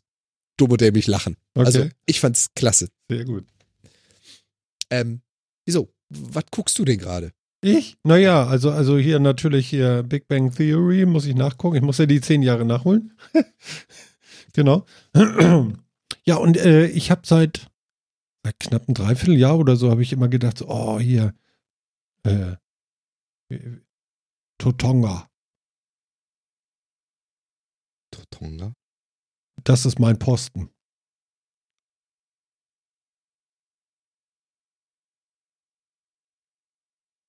dumm 0.61 0.73
und 0.73 0.81
dämlich 0.81 1.07
lachen. 1.07 1.37
Okay. 1.55 1.67
Also 1.67 1.89
ich 2.07 2.21
fand's 2.21 2.53
klasse. 2.55 2.89
Sehr 3.09 3.25
gut. 3.25 3.45
Ähm, 4.91 5.23
wieso? 5.65 5.93
Was 6.09 6.45
guckst 6.51 6.79
du 6.79 6.85
denn 6.85 6.99
gerade? 6.99 7.33
Ich? 7.63 7.99
Naja, 8.05 8.47
also, 8.47 8.71
also 8.71 8.99
hier 8.99 9.21
natürlich 9.21 9.69
hier 9.69 10.03
Big 10.03 10.29
Bang 10.29 10.55
Theory, 10.55 11.05
muss 11.07 11.27
ich 11.27 11.35
nachgucken. 11.35 11.77
Ich 11.77 11.83
muss 11.83 11.99
ja 11.99 12.07
die 12.07 12.21
zehn 12.21 12.43
Jahre 12.43 12.65
nachholen. 12.65 13.13
genau. 14.55 14.87
ja, 16.25 16.37
und 16.37 16.57
äh, 16.57 16.87
ich 16.87 17.11
habe 17.11 17.23
seit, 17.25 17.71
seit 18.43 18.59
knapp 18.61 18.89
ein 18.89 18.95
Dreivierteljahr 18.95 19.59
oder 19.59 19.77
so, 19.77 19.91
habe 19.91 20.03
ich 20.03 20.13
immer 20.13 20.29
gedacht, 20.29 20.59
so, 20.59 20.69
oh, 20.69 20.99
hier, 20.99 21.35
äh, 22.25 22.57
Totonga, 24.59 25.29
Totonga? 28.11 28.75
Das 29.65 29.87
ist 29.87 29.99
mein 29.99 30.19
Posten. 30.19 30.71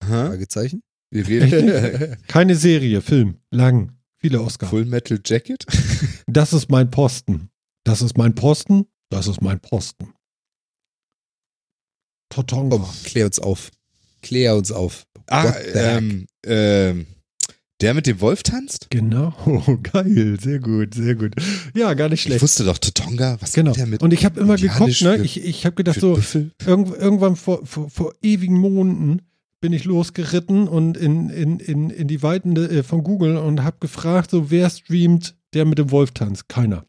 Fragezeichen? 0.04 0.84
Wir 1.12 1.28
reden 1.28 2.18
Keine 2.28 2.56
Serie, 2.56 3.02
Film, 3.02 3.40
lang, 3.52 3.98
viele 4.18 4.42
Oscar. 4.42 4.70
Full 4.70 4.86
Metal 4.86 5.20
Jacket? 5.24 5.66
Das 6.28 6.54
ist 6.54 6.70
mein 6.70 6.90
Posten. 6.90 7.50
Das 7.84 8.02
ist 8.02 8.18
mein 8.18 8.34
Posten. 8.36 8.86
Das 9.10 9.28
ist 9.28 9.42
mein 9.42 9.60
Posten. 9.60 10.14
Totonga. 12.30 12.78
Komm, 12.78 12.90
klär 13.04 13.26
uns 13.26 13.38
auf. 13.40 13.70
Klär 14.22 14.56
uns 14.56 14.72
auf. 14.72 15.06
Ah, 15.28 15.44
What 15.44 15.56
the 15.74 15.80
heck? 15.80 15.98
ähm, 15.98 16.28
ähm, 16.46 17.08
der 17.82 17.94
mit 17.94 18.08
dem 18.08 18.22
Wolf 18.22 18.44
tanzt? 18.44 18.88
Genau, 18.90 19.34
geil, 19.84 20.38
sehr 20.40 20.60
gut, 20.60 20.94
sehr 20.94 21.16
gut. 21.16 21.34
Ja, 21.76 21.94
gar 21.94 22.10
nicht 22.10 22.20
Ich 22.20 22.22
schlecht. 22.24 22.42
wusste 22.42 22.64
doch, 22.64 22.78
Totonga, 22.78 23.38
was 23.42 23.54
Genau. 23.54 23.74
der 23.74 23.88
mit 23.88 24.02
Und 24.04 24.14
ich 24.14 24.24
habe 24.26 24.40
immer 24.40 24.56
geguckt, 24.56 25.02
ne? 25.02 25.18
für- 25.18 25.26
Ich, 25.26 25.44
ich 25.44 25.66
habe 25.66 25.76
gedacht, 25.76 26.00
so 26.00 26.18
irgend, 26.66 26.90
irgendwann 26.98 27.36
vor, 27.36 27.66
vor, 27.66 27.90
vor 27.90 28.14
ewigen 28.22 28.58
Monaten 28.58 29.22
bin 29.60 29.74
ich 29.74 29.84
losgeritten 29.86 30.68
und 30.68 30.98
in, 30.98 31.30
in, 31.30 31.60
in, 31.60 31.90
in 31.92 32.08
die 32.08 32.24
Weiten 32.24 32.56
äh, 32.56 32.82
von 32.84 33.04
Google 33.04 33.38
und 33.38 33.64
habe 33.64 33.78
gefragt, 33.80 34.32
so 34.32 34.50
wer 34.50 34.70
streamt 34.70 35.36
der 35.54 35.66
mit 35.66 35.78
dem 35.78 35.92
Wolf 35.92 36.12
tanzt? 36.12 36.50
Keiner. 36.50 36.86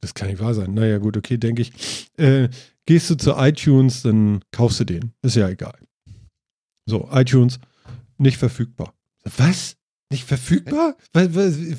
Das 0.00 0.12
kann 0.12 0.28
nicht 0.28 0.40
wahr 0.40 0.52
sein. 0.52 0.74
Naja, 0.74 0.98
gut, 0.98 1.16
okay, 1.16 1.38
denke 1.38 1.62
ich. 1.62 1.72
Äh, 2.18 2.50
gehst 2.84 3.08
du 3.08 3.14
zu 3.14 3.32
iTunes, 3.38 4.02
dann 4.02 4.40
kaufst 4.52 4.80
du 4.80 4.84
den. 4.84 5.12
Ist 5.22 5.36
ja 5.36 5.48
egal. 5.48 5.78
So, 6.84 7.08
iTunes 7.10 7.58
nicht 8.18 8.36
verfügbar. 8.36 8.92
Was? 9.38 9.76
Nicht 10.10 10.24
verfügbar? 10.24 10.96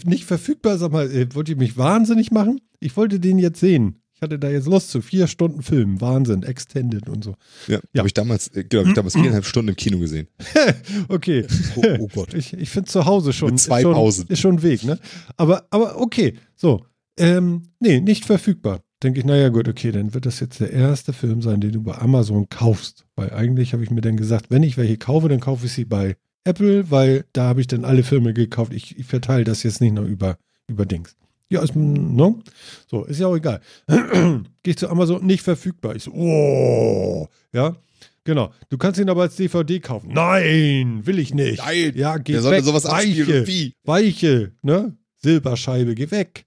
Nicht 0.05 0.25
verfügbar? 0.25 0.77
Sag 0.77 0.91
mal, 0.91 1.09
äh, 1.11 1.27
wollt 1.33 1.49
ihr 1.49 1.55
mich 1.55 1.77
wahnsinnig 1.77 2.31
machen? 2.31 2.59
Ich 2.79 2.95
wollte 2.97 3.19
den 3.19 3.37
jetzt 3.39 3.59
sehen. 3.59 4.01
Ich 4.13 4.21
hatte 4.21 4.39
da 4.39 4.49
jetzt 4.49 4.67
Lust 4.67 4.91
zu. 4.91 5.01
Vier 5.01 5.27
Stunden 5.27 5.61
Film. 5.61 5.99
Wahnsinn. 5.99 6.43
Extended 6.43 7.09
und 7.09 7.23
so. 7.23 7.35
Ja, 7.67 7.79
Ja. 7.93 7.99
habe 7.99 8.07
ich 8.07 8.13
damals, 8.13 8.47
äh, 8.49 8.63
genau, 8.63 8.83
hab 8.83 8.87
ich 8.89 8.93
damals 8.95 9.13
viereinhalb 9.15 9.45
Stunden 9.45 9.69
im 9.69 9.75
Kino 9.75 9.99
gesehen. 9.99 10.27
Okay. 11.09 11.45
Oh, 11.75 11.83
oh 11.99 12.07
Gott. 12.13 12.33
Ich, 12.33 12.53
ich 12.53 12.69
finde 12.69 12.89
zu 12.89 13.05
Hause 13.05 13.33
schon. 13.33 13.51
Mit 13.51 13.59
zwei 13.59 13.79
ist 13.79 13.83
schon, 13.83 13.93
Pausen. 13.93 14.27
Ist 14.27 14.39
schon 14.39 14.55
ein 14.55 14.63
Weg, 14.63 14.83
ne? 14.83 14.99
Aber, 15.37 15.65
aber 15.69 15.99
okay. 15.99 16.35
So. 16.55 16.85
Ähm, 17.17 17.63
nee, 17.79 17.99
nicht 18.01 18.25
verfügbar. 18.25 18.81
Denke 19.03 19.19
ich, 19.19 19.25
naja, 19.25 19.49
gut, 19.49 19.67
okay, 19.67 19.91
dann 19.91 20.13
wird 20.13 20.25
das 20.25 20.39
jetzt 20.39 20.59
der 20.61 20.71
erste 20.71 21.11
Film 21.13 21.41
sein, 21.41 21.59
den 21.59 21.73
du 21.73 21.83
bei 21.83 21.97
Amazon 21.97 22.47
kaufst. 22.49 23.05
Weil 23.15 23.31
eigentlich 23.31 23.73
habe 23.73 23.83
ich 23.83 23.91
mir 23.91 24.01
dann 24.01 24.17
gesagt, 24.17 24.47
wenn 24.49 24.63
ich 24.63 24.77
welche 24.77 24.97
kaufe, 24.97 25.27
dann 25.29 25.39
kaufe 25.41 25.65
ich 25.65 25.73
sie 25.73 25.85
bei 25.85 26.15
Apple, 26.45 26.89
weil 26.91 27.25
da 27.33 27.43
habe 27.45 27.61
ich 27.61 27.67
dann 27.67 27.83
alle 27.83 28.03
Filme 28.03 28.33
gekauft. 28.33 28.73
Ich, 28.73 28.97
ich 28.97 29.05
verteile 29.05 29.43
das 29.43 29.63
jetzt 29.63 29.81
nicht 29.81 29.93
noch 29.93 30.05
über, 30.05 30.37
über 30.67 30.85
Dings. 30.85 31.17
Ja, 31.49 31.61
ist, 31.61 31.75
no? 31.75 32.39
So, 32.87 33.03
ist 33.05 33.19
ja 33.19 33.27
auch 33.27 33.35
egal. 33.35 33.61
Gehe 33.87 34.43
ich 34.63 34.77
zu 34.77 34.89
Amazon, 34.89 35.25
nicht 35.25 35.43
verfügbar. 35.43 35.95
Ich 35.95 36.03
so, 36.03 36.11
oh, 36.11 37.27
ja, 37.53 37.75
genau. 38.23 38.51
Du 38.69 38.77
kannst 38.77 38.99
ihn 38.99 39.09
aber 39.09 39.23
als 39.23 39.35
DVD 39.35 39.79
kaufen. 39.79 40.11
Nein, 40.13 41.05
will 41.05 41.19
ich 41.19 41.33
nicht. 41.33 41.59
Nein, 41.59 41.93
ja, 41.95 42.17
geh 42.17 42.33
Wer 42.33 42.41
sollte 42.41 42.57
weg. 42.57 42.65
sowas 42.65 42.85
Weiche, 42.85 43.47
wie? 43.47 43.73
Weiche, 43.83 44.53
ne? 44.61 44.97
Silberscheibe, 45.17 45.95
geh 45.95 46.09
weg. 46.11 46.45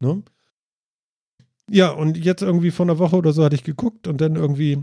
Ne? 0.00 0.22
Ja, 1.70 1.90
und 1.90 2.16
jetzt 2.16 2.42
irgendwie 2.42 2.70
vor 2.70 2.86
einer 2.86 2.98
Woche 2.98 3.16
oder 3.16 3.32
so 3.32 3.44
hatte 3.44 3.56
ich 3.56 3.64
geguckt 3.64 4.06
und 4.06 4.20
dann 4.20 4.36
irgendwie 4.36 4.82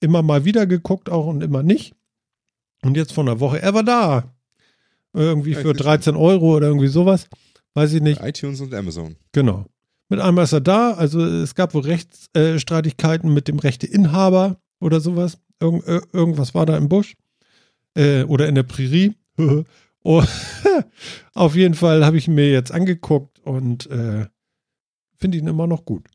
immer 0.00 0.22
mal 0.22 0.44
wieder 0.44 0.66
geguckt 0.66 1.10
auch 1.10 1.26
und 1.26 1.42
immer 1.42 1.62
nicht. 1.62 1.94
Und 2.84 2.96
jetzt 2.96 3.12
vor 3.12 3.24
einer 3.24 3.40
Woche, 3.40 3.60
er 3.62 3.74
war 3.74 3.82
da. 3.82 4.34
Irgendwie 5.12 5.54
für 5.54 5.70
ich- 5.72 5.76
13 5.78 6.16
Euro 6.16 6.56
oder 6.56 6.68
irgendwie 6.68 6.88
sowas. 6.88 7.26
Weiß 7.74 7.92
ich 7.92 8.02
nicht. 8.02 8.20
iTunes 8.22 8.60
und 8.60 8.72
Amazon. 8.74 9.16
Genau. 9.32 9.66
Mit 10.08 10.20
einmal 10.20 10.44
ist 10.44 10.52
er 10.52 10.60
da. 10.60 10.92
Also 10.92 11.24
es 11.24 11.54
gab 11.54 11.74
wohl 11.74 11.82
Rechtsstreitigkeiten 11.82 13.30
äh, 13.30 13.32
mit 13.32 13.48
dem 13.48 13.58
Rechteinhaber 13.58 14.60
oder 14.80 15.00
sowas. 15.00 15.38
Irgend, 15.60 15.84
ir- 15.86 16.02
irgendwas 16.12 16.54
war 16.54 16.66
da 16.66 16.76
im 16.76 16.88
Busch. 16.88 17.14
Äh, 17.96 18.24
oder 18.24 18.48
in 18.48 18.54
der 18.54 18.64
Prärie. 18.64 19.14
oh, 20.04 20.22
auf 21.34 21.56
jeden 21.56 21.74
Fall 21.74 22.04
habe 22.04 22.16
ich 22.18 22.28
mir 22.28 22.50
jetzt 22.50 22.70
angeguckt 22.72 23.40
und 23.40 23.86
äh, 23.90 24.26
finde 25.16 25.38
ihn 25.38 25.46
immer 25.46 25.66
noch 25.66 25.84
gut. 25.84 26.06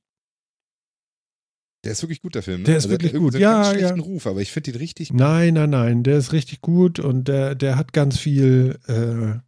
Der 1.86 1.94
ist 1.94 2.02
wirklich 2.04 2.22
gut, 2.22 2.36
der 2.36 2.44
Film. 2.44 2.60
Ne? 2.62 2.66
Der 2.66 2.78
ist 2.78 2.84
hat 2.86 2.92
wirklich 2.92 3.14
irgendwie 3.14 3.28
gut. 3.32 3.34
so 3.34 3.40
Ja, 3.40 3.74
ja. 3.74 3.94
Ruf, 3.96 4.28
aber 4.28 4.42
ich 4.42 4.52
finde 4.52 4.72
ihn 4.72 4.78
richtig 4.78 5.14
Nein, 5.14 5.54
nein, 5.54 5.70
nein. 5.70 6.04
Der 6.04 6.18
ist 6.18 6.34
richtig 6.34 6.62
gut 6.62 7.00
und 7.00 7.28
der, 7.28 7.56
der 7.56 7.78
hat 7.78 7.94
ganz 7.94 8.18
viel, 8.20 8.78
äh, 8.88 9.40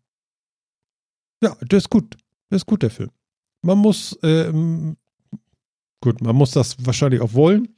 Ja, 1.45 1.55
der 1.61 1.77
ist 1.77 1.89
gut. 1.89 2.15
Der 2.49 2.55
ist 2.57 2.65
gut, 2.65 2.83
der 2.83 2.89
Film. 2.89 3.11
Man 3.63 3.77
muss, 3.77 4.17
ähm, 4.23 4.97
gut, 6.01 6.21
man 6.21 6.35
muss 6.35 6.51
das 6.51 6.83
wahrscheinlich 6.85 7.21
auch 7.21 7.33
wollen, 7.33 7.75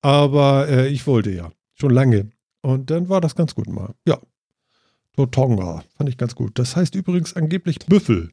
aber 0.00 0.68
äh, 0.68 0.88
ich 0.88 1.06
wollte 1.06 1.30
ja. 1.30 1.52
Schon 1.74 1.90
lange. 1.90 2.30
Und 2.60 2.90
dann 2.90 3.08
war 3.08 3.20
das 3.20 3.34
ganz 3.34 3.54
gut 3.54 3.68
mal. 3.68 3.94
Ja. 4.06 4.20
Totonga. 5.16 5.84
Fand 5.96 6.08
ich 6.08 6.16
ganz 6.16 6.34
gut. 6.34 6.58
Das 6.58 6.74
heißt 6.76 6.94
übrigens 6.94 7.34
angeblich 7.34 7.78
Büffel. 7.80 8.32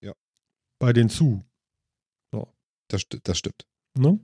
Ja. 0.00 0.12
Bei 0.78 0.92
den 0.92 1.08
Zu. 1.08 1.42
Das, 2.88 3.00
sti- 3.02 3.20
das 3.24 3.38
stimmt. 3.38 3.66
Ne? 3.98 4.20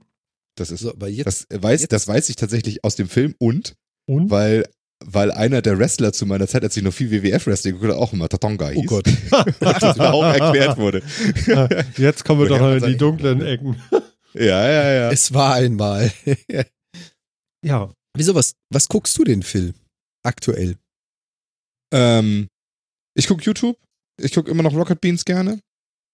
Das 0.55 0.71
ist 0.71 0.81
So, 0.81 0.93
jetzt, 1.07 1.25
das 1.25 1.47
weiß, 1.49 1.81
jetzt- 1.81 1.91
das 1.93 2.07
weiß 2.07 2.29
ich 2.29 2.35
tatsächlich 2.35 2.83
aus 2.83 2.95
dem 2.95 3.09
Film 3.09 3.35
und 3.39 3.75
Und? 4.07 4.29
weil, 4.29 4.65
weil 5.03 5.31
einer 5.31 5.61
der 5.61 5.79
Wrestler 5.79 6.13
zu 6.13 6.25
meiner 6.25 6.47
Zeit, 6.47 6.63
als 6.63 6.77
ich 6.77 6.83
noch 6.83 6.93
viel 6.93 7.09
WWF-Wrestling 7.11 7.79
geguckt 7.79 7.97
auch 7.99 8.13
immer 8.13 8.29
Tatonga 8.29 8.69
hieß. 8.69 8.77
oh 8.83 8.83
Gott. 8.85 9.05
das 9.59 9.97
mir 9.97 10.13
auch 10.13 10.23
erklärt 10.23 10.77
wurde. 10.77 11.01
Ah, 11.55 11.67
Jetzt 11.97 12.23
kommen 12.23 12.41
wir 12.41 12.47
doch 12.49 12.59
hat 12.59 12.83
in 12.83 12.89
die 12.89 12.97
dunklen 12.97 13.41
Ecken. 13.41 13.81
Ja, 14.35 14.67
ja, 14.67 14.93
ja. 14.93 15.11
Es 15.11 15.31
war 15.31 15.53
einmal. 15.53 16.11
Ja. 17.63 17.93
Wieso, 18.17 18.33
was, 18.33 18.53
was 18.71 18.87
guckst 18.87 19.15
du 19.19 19.23
den 19.23 19.43
Film? 19.43 19.75
Aktuell. 20.23 20.75
Ähm, 21.93 22.47
ich 23.15 23.27
gucke 23.27 23.43
YouTube. 23.43 23.77
Ich 24.19 24.33
gucke 24.33 24.49
immer 24.49 24.63
noch 24.63 24.73
Rocket 24.73 24.99
Beans 25.01 25.23
gerne. 25.23 25.59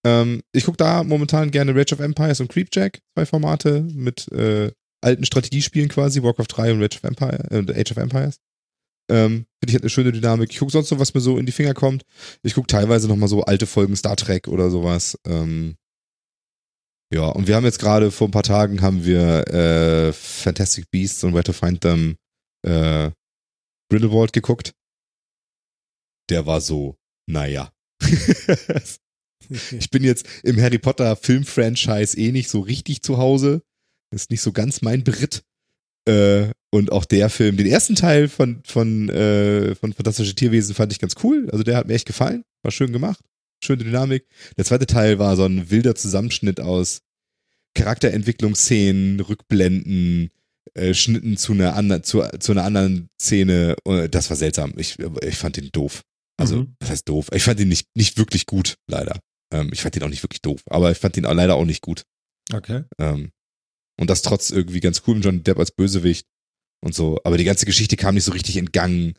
Ähm, 0.06 0.42
ich 0.54 0.66
gucke 0.66 0.78
da 0.78 1.04
momentan 1.04 1.52
gerne 1.52 1.76
Rage 1.76 1.94
of 1.94 2.00
Empires 2.00 2.40
und 2.40 2.50
Creepjack, 2.50 3.00
zwei 3.14 3.26
Formate 3.26 3.82
mit 3.82 4.32
äh, 4.32 4.72
alten 5.02 5.26
Strategiespielen 5.26 5.90
quasi, 5.90 6.24
Warcraft 6.24 6.48
3 6.50 6.74
und 6.74 6.82
Rage 6.82 6.98
of 6.98 7.04
Empire, 7.04 7.52
äh, 7.52 7.82
Age 7.82 7.92
of 7.92 7.98
Empires. 7.98 8.40
Ähm, 9.10 9.46
Finde 9.60 9.72
ich 9.72 9.76
hat 9.76 9.82
eine 9.82 9.90
schöne 9.90 10.12
Dynamik. 10.12 10.52
Ich 10.52 10.60
gucke 10.60 10.72
sonst 10.72 10.92
noch, 10.92 11.00
was 11.00 11.14
mir 11.14 11.22
so 11.22 11.38
in 11.38 11.46
die 11.46 11.52
Finger 11.52 11.74
kommt. 11.74 12.04
Ich 12.44 12.54
gucke 12.54 12.68
teilweise 12.68 13.08
nochmal 13.08 13.30
so 13.30 13.44
alte 13.44 13.66
Folgen 13.66 13.96
Star 13.96 14.16
Trek 14.16 14.48
oder 14.48 14.70
sowas. 14.70 15.18
Ähm, 15.26 15.76
ja, 17.12 17.26
und 17.26 17.48
wir 17.48 17.56
haben 17.56 17.66
jetzt 17.66 17.80
gerade 17.80 18.12
vor 18.12 18.28
ein 18.28 18.32
paar 18.32 18.44
Tagen 18.44 18.82
haben 18.82 19.04
wir 19.04 19.48
äh, 19.48 20.14
Fantastic 20.14 20.92
Beasts 20.92 21.24
und 21.24 21.34
Where 21.34 21.44
to 21.44 21.54
Find 21.54 21.82
Them 21.82 22.18
äh, 22.62 23.10
Grindelwald 23.90 24.32
geguckt. 24.32 24.74
Der 26.30 26.46
war 26.46 26.62
so, 26.62 26.96
naja. 27.28 27.72
ich 29.72 29.90
bin 29.90 30.04
jetzt 30.04 30.26
im 30.44 30.60
Harry 30.62 30.78
Potter 30.78 31.16
Film-Franchise 31.16 32.18
eh 32.18 32.32
nicht 32.32 32.50
so 32.50 32.60
richtig 32.62 33.02
zu 33.02 33.18
Hause. 33.18 33.62
Ist 34.12 34.32
nicht 34.32 34.42
so 34.42 34.52
ganz 34.52 34.82
mein 34.82 35.04
Brit. 35.04 35.44
Äh, 36.08 36.48
und 36.72 36.92
auch 36.92 37.06
der 37.06 37.30
Film, 37.30 37.58
den 37.58 37.68
ersten 37.68 37.96
Teil 37.96 38.28
von, 38.28 38.62
von, 38.66 39.10
äh, 39.10 39.76
von 39.76 39.94
Fantastische 39.94 40.36
Tierwesen 40.36 40.76
fand 40.76 40.92
ich 40.92 41.00
ganz 41.00 41.16
cool. 41.24 41.50
Also 41.52 41.64
der 41.64 41.78
hat 41.78 41.88
mir 41.88 41.94
echt 41.96 42.08
gefallen. 42.08 42.44
War 42.64 42.72
schön 42.72 42.92
gemacht. 42.94 43.20
Schöne 43.64 43.84
Dynamik. 43.84 44.26
Der 44.58 44.66
zweite 44.66 44.86
Teil 44.86 45.20
war 45.20 45.36
so 45.36 45.46
ein 45.46 45.70
wilder 45.70 45.96
Zusammenschnitt 45.96 46.60
aus 46.62 47.02
Charakterentwicklungsszenen, 47.76 49.20
Rückblenden, 49.20 50.30
äh, 50.74 50.94
Schnitten 50.94 51.38
zu 51.38 51.54
einer, 51.54 51.76
anderen, 51.76 52.04
zu, 52.04 52.24
zu 52.40 52.52
einer 52.52 52.64
anderen 52.64 53.10
Szene. 53.20 53.76
Das 54.12 54.30
war 54.30 54.38
seltsam. 54.38 54.74
Ich, 54.78 54.98
ich 55.00 55.38
fand 55.38 55.58
den 55.58 55.72
doof. 55.72 56.02
Also, 56.38 56.58
Mhm. 56.58 56.76
was 56.80 56.90
heißt 56.90 57.10
doof? 57.10 57.28
Ich 57.34 57.44
fand 57.44 57.60
ihn 57.60 57.68
nicht, 57.68 57.88
nicht 57.96 58.18
wirklich 58.18 58.46
gut, 58.46 58.76
leider. 58.88 59.20
Ähm, 59.52 59.70
ich 59.74 59.82
fand 59.82 59.96
ihn 59.96 60.04
auch 60.04 60.10
nicht 60.10 60.24
wirklich 60.24 60.42
doof, 60.42 60.62
aber 60.70 60.92
ich 60.92 60.98
fand 60.98 61.18
ihn 61.18 61.26
auch 61.26 61.34
leider 61.34 61.56
auch 61.56 61.66
nicht 61.66 61.82
gut. 61.82 62.04
Okay. 62.54 62.84
Ähm, 63.00 63.32
und 64.00 64.10
das 64.10 64.22
trotz 64.22 64.50
irgendwie 64.50 64.80
ganz 64.80 65.02
cool 65.08 65.16
mit 65.16 65.26
Johnny 65.26 65.42
Depp 65.42 65.60
als 65.60 65.72
Bösewicht 65.72 66.26
und 66.82 66.96
so. 66.96 67.20
Aber 67.24 67.38
die 67.38 67.44
ganze 67.44 67.66
Geschichte 67.66 67.98
kam 67.98 68.16
nicht 68.16 68.24
so 68.24 68.32
richtig 68.32 68.58
in 68.58 68.72
Gang. 68.72 69.16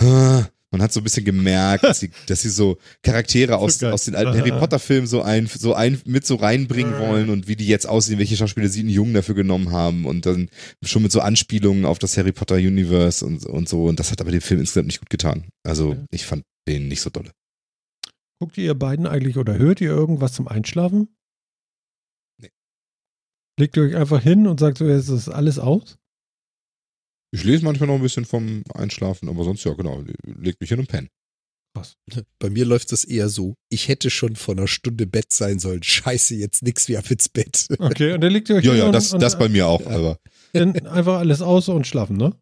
Ah, 0.00 0.46
Man 0.70 0.82
hat 0.82 0.92
so 0.92 1.00
ein 1.00 1.04
bisschen 1.04 1.24
gemerkt, 1.24 1.84
dass 1.84 2.00
sie, 2.00 2.10
dass 2.26 2.42
sie 2.42 2.48
so 2.50 2.78
Charaktere 3.02 3.58
aus, 3.58 3.78
geil. 3.78 3.92
aus 3.92 4.06
den 4.06 4.14
alten 4.16 4.36
Harry 4.36 4.50
Potter 4.50 4.78
Filmen 4.80 5.06
so 5.06 5.22
ein, 5.22 5.46
so 5.46 5.74
ein, 5.74 6.00
mit 6.04 6.26
so 6.26 6.34
reinbringen 6.36 6.98
wollen 6.98 7.30
und 7.30 7.46
wie 7.46 7.54
die 7.54 7.66
jetzt 7.68 7.86
aussehen, 7.86 8.18
welche 8.18 8.36
Schauspieler 8.36 8.68
sie 8.68 8.80
einen 8.80 8.88
Jungen 8.88 9.14
dafür 9.14 9.36
genommen 9.36 9.70
haben 9.70 10.04
und 10.04 10.26
dann 10.26 10.48
schon 10.82 11.02
mit 11.02 11.12
so 11.12 11.20
Anspielungen 11.20 11.84
auf 11.84 11.98
das 12.00 12.16
Harry 12.16 12.32
Potter 12.32 12.56
Universe 12.56 13.24
und, 13.24 13.44
und 13.46 13.68
so. 13.68 13.84
Und 13.84 14.00
das 14.00 14.10
hat 14.10 14.20
aber 14.20 14.32
dem 14.32 14.40
Film 14.40 14.60
insgesamt 14.60 14.86
nicht 14.88 15.00
gut 15.00 15.10
getan. 15.10 15.44
Also 15.64 15.96
ich 16.10 16.26
fand 16.26 16.42
den 16.66 16.88
nicht 16.88 17.02
so 17.02 17.10
dolle. 17.10 17.30
Guckt 18.40 18.58
ihr 18.58 18.74
beiden 18.74 19.06
eigentlich 19.06 19.36
oder 19.38 19.56
hört 19.58 19.80
ihr 19.80 19.90
irgendwas 19.90 20.32
zum 20.34 20.48
Einschlafen? 20.48 21.16
Nee. 22.40 22.50
Legt 23.58 23.76
ihr 23.76 23.84
euch 23.84 23.96
einfach 23.96 24.20
hin 24.22 24.46
und 24.46 24.60
sagt 24.60 24.78
so, 24.78 24.86
jetzt 24.86 25.08
ist 25.08 25.28
alles 25.28 25.58
aus? 25.58 25.96
Ich 27.32 27.44
lese 27.44 27.64
manchmal 27.64 27.88
noch 27.88 27.96
ein 27.96 28.02
bisschen 28.02 28.24
vom 28.24 28.62
Einschlafen, 28.74 29.28
aber 29.28 29.44
sonst 29.44 29.64
ja, 29.64 29.72
genau. 29.74 30.04
Leg 30.24 30.60
mich 30.60 30.70
hin 30.70 30.78
und 30.80 30.88
penn. 30.88 31.08
Bei 32.38 32.50
mir 32.50 32.64
läuft 32.64 32.92
das 32.92 33.02
eher 33.02 33.28
so. 33.28 33.56
Ich 33.68 33.88
hätte 33.88 34.08
schon 34.08 34.36
vor 34.36 34.54
einer 34.54 34.68
Stunde 34.68 35.08
Bett 35.08 35.32
sein 35.32 35.58
sollen. 35.58 35.82
Scheiße, 35.82 36.36
jetzt 36.36 36.62
nix 36.62 36.86
wie 36.86 36.96
ab 36.96 37.10
ins 37.10 37.28
Bett. 37.28 37.66
Okay, 37.80 38.12
und 38.12 38.20
dann 38.20 38.30
legt 38.32 38.48
ihr 38.48 38.56
euch 38.56 38.64
Ja, 38.64 38.70
hin 38.72 38.78
ja, 38.80 38.86
und, 38.86 38.92
das, 38.92 39.12
und 39.12 39.20
das 39.20 39.36
bei 39.36 39.48
mir 39.48 39.66
auch, 39.66 39.80
Ja. 39.80 39.88
aber. 39.88 40.18
dann 40.52 40.86
einfach 40.86 41.18
alles 41.18 41.42
aus 41.42 41.68
und 41.68 41.84
schlafen, 41.84 42.16
ne? 42.16 42.38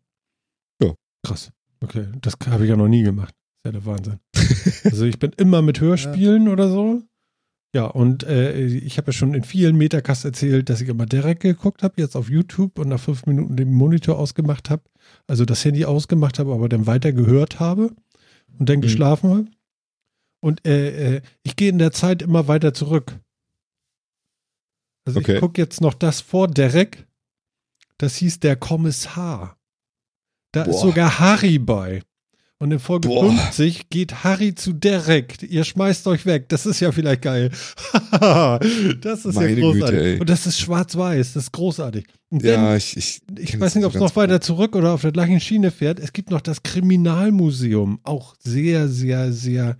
Ja. 0.82 0.94
Krass. 1.26 1.50
Okay, 1.82 2.08
das 2.20 2.34
habe 2.46 2.64
ich 2.64 2.68
ja 2.70 2.76
noch 2.76 2.88
nie 2.88 3.02
gemacht. 3.02 3.32
ist 3.34 3.64
ja 3.64 3.72
der 3.72 3.86
Wahnsinn. 3.86 4.20
also 4.84 5.04
ich 5.04 5.18
bin 5.18 5.32
immer 5.36 5.62
mit 5.62 5.80
Hörspielen 5.80 6.48
oder 6.48 6.68
so. 6.68 7.02
Ja, 7.74 7.86
und 7.86 8.22
äh, 8.24 8.58
ich 8.66 8.98
habe 8.98 9.08
ja 9.08 9.12
schon 9.14 9.32
in 9.32 9.44
vielen 9.44 9.76
Metacast 9.76 10.26
erzählt, 10.26 10.68
dass 10.68 10.82
ich 10.82 10.88
immer 10.90 11.06
direkt 11.06 11.40
geguckt 11.40 11.82
habe, 11.82 11.94
jetzt 12.02 12.16
auf 12.16 12.28
YouTube 12.28 12.78
und 12.78 12.88
nach 12.88 13.00
fünf 13.00 13.24
Minuten 13.24 13.56
den 13.56 13.72
Monitor 13.72 14.18
ausgemacht 14.18 14.68
habe, 14.68 14.82
also 15.26 15.46
das 15.46 15.64
Handy 15.64 15.86
ausgemacht 15.86 16.38
habe, 16.38 16.52
aber 16.52 16.68
dann 16.68 16.86
weiter 16.86 17.12
gehört 17.12 17.60
habe 17.60 17.94
und 18.58 18.68
dann 18.68 18.76
Mhm. 18.78 18.82
geschlafen 18.82 19.30
habe. 19.30 19.44
Und 20.44 20.66
äh, 20.66 21.16
äh, 21.16 21.20
ich 21.44 21.56
gehe 21.56 21.70
in 21.70 21.78
der 21.78 21.92
Zeit 21.92 22.20
immer 22.20 22.46
weiter 22.46 22.74
zurück. 22.74 23.18
Also 25.06 25.20
Okay. 25.20 25.34
ich 25.34 25.40
gucke 25.40 25.60
jetzt 25.60 25.80
noch 25.80 25.94
das 25.94 26.20
vor 26.20 26.48
Derek. 26.48 27.06
Das 27.98 28.16
hieß 28.16 28.40
der 28.40 28.56
Kommissar. 28.56 29.56
Da 30.52 30.64
ist 30.64 30.72
Boah. 30.72 30.88
sogar 30.88 31.18
Harry 31.20 31.58
bei. 31.58 32.02
Und 32.62 32.70
in 32.70 32.78
Folge 32.78 33.08
Boah. 33.08 33.28
50 33.28 33.90
geht 33.90 34.22
Harry 34.22 34.54
zu 34.54 34.72
Derek. 34.72 35.42
Ihr 35.42 35.64
schmeißt 35.64 36.06
euch 36.06 36.26
weg. 36.26 36.48
Das 36.48 36.64
ist 36.64 36.78
ja 36.78 36.92
vielleicht 36.92 37.22
geil. 37.22 37.50
das 39.00 39.24
ist 39.24 39.34
Meine 39.34 39.50
ja 39.50 39.60
großartig. 39.62 39.98
Güte. 39.98 40.20
Und 40.20 40.30
das 40.30 40.46
ist 40.46 40.60
schwarz-weiß. 40.60 41.32
Das 41.32 41.42
ist 41.42 41.52
großartig. 41.52 42.06
Und 42.30 42.44
Ja, 42.44 42.54
dann, 42.54 42.76
ich, 42.76 42.96
ich, 42.96 43.20
ich 43.36 43.58
weiß 43.58 43.74
nicht, 43.74 43.84
ob 43.84 43.92
es 43.96 44.00
noch 44.00 44.14
weiter 44.14 44.40
zurück 44.40 44.76
oder 44.76 44.92
auf 44.92 45.00
der 45.00 45.10
gleichen 45.10 45.40
Schiene 45.40 45.72
fährt. 45.72 45.98
Es 45.98 46.12
gibt 46.12 46.30
noch 46.30 46.40
das 46.40 46.62
Kriminalmuseum. 46.62 47.98
Auch 48.04 48.36
sehr, 48.38 48.86
sehr, 48.86 49.32
sehr, 49.32 49.76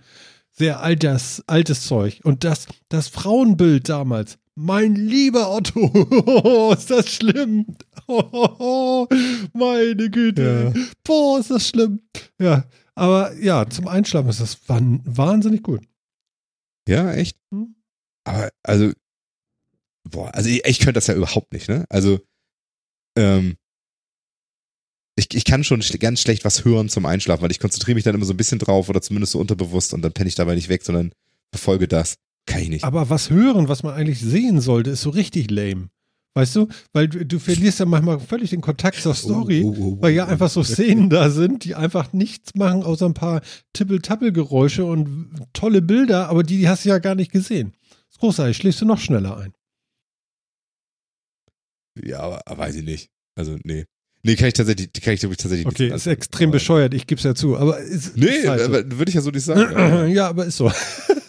sehr 0.51 0.81
altes, 0.81 1.41
altes 1.47 1.87
Zeug. 1.87 2.19
Und 2.25 2.43
das, 2.43 2.67
das 2.89 3.07
Frauenbild 3.07 3.87
damals. 3.87 4.37
Mein 4.55 4.95
lieber 4.95 5.51
Otto, 5.51 6.73
ist 6.77 6.89
das 6.91 7.09
schlimm. 7.09 7.75
meine 9.53 10.09
Güte. 10.11 10.73
Boah, 11.03 11.39
ist 11.39 11.49
das 11.49 11.67
schlimm. 11.67 12.01
Ja, 12.39 12.69
aber 12.93 13.33
ja, 13.37 13.67
zum 13.67 13.87
Einschlafen 13.87 14.29
ist 14.29 14.41
das 14.41 14.59
wahnsinnig 14.67 15.63
gut. 15.63 15.81
Ja, 16.87 17.13
echt? 17.13 17.37
Hm? 17.51 17.75
Aber, 18.25 18.49
also, 18.61 18.91
boah, 20.03 20.33
also 20.35 20.49
ich, 20.49 20.63
ich 20.65 20.79
könnte 20.79 20.93
das 20.93 21.07
ja 21.07 21.15
überhaupt 21.15 21.53
nicht, 21.53 21.67
ne? 21.67 21.85
Also, 21.89 22.19
ähm, 23.17 23.57
ich, 25.15 25.33
ich 25.33 25.45
kann 25.45 25.63
schon 25.63 25.81
ganz 25.99 26.21
schlecht 26.21 26.45
was 26.45 26.65
hören 26.65 26.89
zum 26.89 27.05
Einschlafen, 27.05 27.43
weil 27.43 27.51
ich 27.51 27.59
konzentriere 27.59 27.95
mich 27.95 28.03
dann 28.03 28.15
immer 28.15 28.25
so 28.25 28.33
ein 28.33 28.37
bisschen 28.37 28.59
drauf 28.59 28.89
oder 28.89 29.01
zumindest 29.01 29.33
so 29.33 29.39
unterbewusst 29.39 29.93
und 29.93 30.01
dann 30.01 30.13
penne 30.13 30.27
ich 30.27 30.35
dabei 30.35 30.55
nicht 30.55 30.69
weg, 30.69 30.83
sondern 30.83 31.11
verfolge 31.51 31.87
das. 31.87 32.17
Kann 32.45 32.61
ich 32.61 32.69
nicht. 32.69 32.83
Aber 32.83 33.09
was 33.09 33.29
hören, 33.29 33.67
was 33.69 33.83
man 33.83 33.93
eigentlich 33.93 34.19
sehen 34.19 34.59
sollte, 34.61 34.91
ist 34.91 35.01
so 35.01 35.09
richtig 35.09 35.49
lame. 35.49 35.89
Weißt 36.35 36.55
du? 36.55 36.67
Weil 36.93 37.07
du, 37.07 37.25
du 37.25 37.37
verlierst 37.39 37.79
ja 37.79 37.85
manchmal 37.85 38.19
völlig 38.19 38.49
den 38.49 38.61
Kontakt 38.61 38.99
zur 38.99 39.13
Story. 39.13 39.61
Oh, 39.63 39.69
oh, 39.69 39.75
oh, 39.77 39.97
oh. 39.99 40.01
Weil 40.01 40.13
ja 40.13 40.25
einfach 40.25 40.49
so 40.49 40.63
Szenen 40.63 41.09
da 41.09 41.29
sind, 41.29 41.63
die 41.63 41.75
einfach 41.75 42.11
nichts 42.11 42.55
machen, 42.55 42.83
außer 42.83 43.05
ein 43.05 43.13
paar 43.13 43.41
Tippel-Tappel-Geräusche 43.73 44.83
und 44.83 45.29
tolle 45.53 45.81
Bilder, 45.83 46.29
aber 46.29 46.41
die, 46.43 46.57
die 46.57 46.67
hast 46.67 46.85
du 46.85 46.89
ja 46.89 46.97
gar 46.97 47.13
nicht 47.15 47.31
gesehen. 47.31 47.73
ist 48.09 48.19
großartig, 48.19 48.57
schläfst 48.57 48.81
du 48.81 48.85
noch 48.85 48.99
schneller 48.99 49.37
ein. 49.37 49.53
Ja, 52.03 52.19
aber, 52.21 52.41
aber 52.47 52.57
weiß 52.63 52.75
ich 52.77 52.83
nicht. 52.83 53.09
Also, 53.35 53.57
nee. 53.63 53.85
Nee, 54.23 54.35
kann 54.35 54.47
ich 54.47 54.53
tatsächlich, 54.53 54.91
kann 54.93 55.13
ich 55.13 55.19
tatsächlich 55.19 55.65
Okay, 55.67 55.85
nicht. 55.85 55.95
ist 55.95 56.07
extrem 56.07 56.49
bescheuert, 56.49 56.93
ich 56.93 57.05
geb's 57.07 57.23
ja 57.23 57.35
zu, 57.35 57.57
aber 57.57 57.79
ist, 57.79 58.15
Nee, 58.17 58.25
ist 58.27 58.47
halt 58.47 58.61
so. 58.61 58.71
würde 58.71 59.09
ich 59.09 59.15
ja 59.15 59.21
so 59.21 59.31
nicht 59.31 59.43
sagen. 59.43 60.09
ja, 60.13 60.29
aber 60.29 60.45
ist 60.45 60.57
so. 60.57 60.71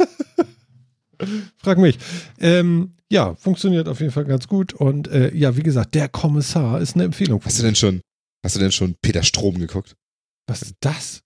Frag 1.57 1.79
mich. 1.79 1.99
Ähm, 2.41 2.95
ja, 3.11 3.35
funktioniert 3.35 3.89
auf 3.89 4.01
jeden 4.01 4.13
Fall 4.13 4.25
ganz 4.25 4.49
gut. 4.49 4.73
Und 4.73 5.09
äh, 5.09 5.35
ja, 5.35 5.57
wie 5.57 5.63
gesagt, 5.63 5.95
der 5.95 6.09
Kommissar 6.09 6.81
ist 6.81 6.95
eine 6.95 7.05
Empfehlung. 7.05 7.41
Hast 7.45 7.59
du 7.59 7.63
denn 7.63 7.77
schon, 7.77 8.01
hast 8.45 8.57
du 8.57 8.61
denn 8.61 8.73
schon 8.73 8.95
Peter 9.03 9.23
Strom 9.23 9.59
geguckt? 9.59 9.95
Was 10.47 10.63
ist 10.63 10.75
das? 10.81 11.21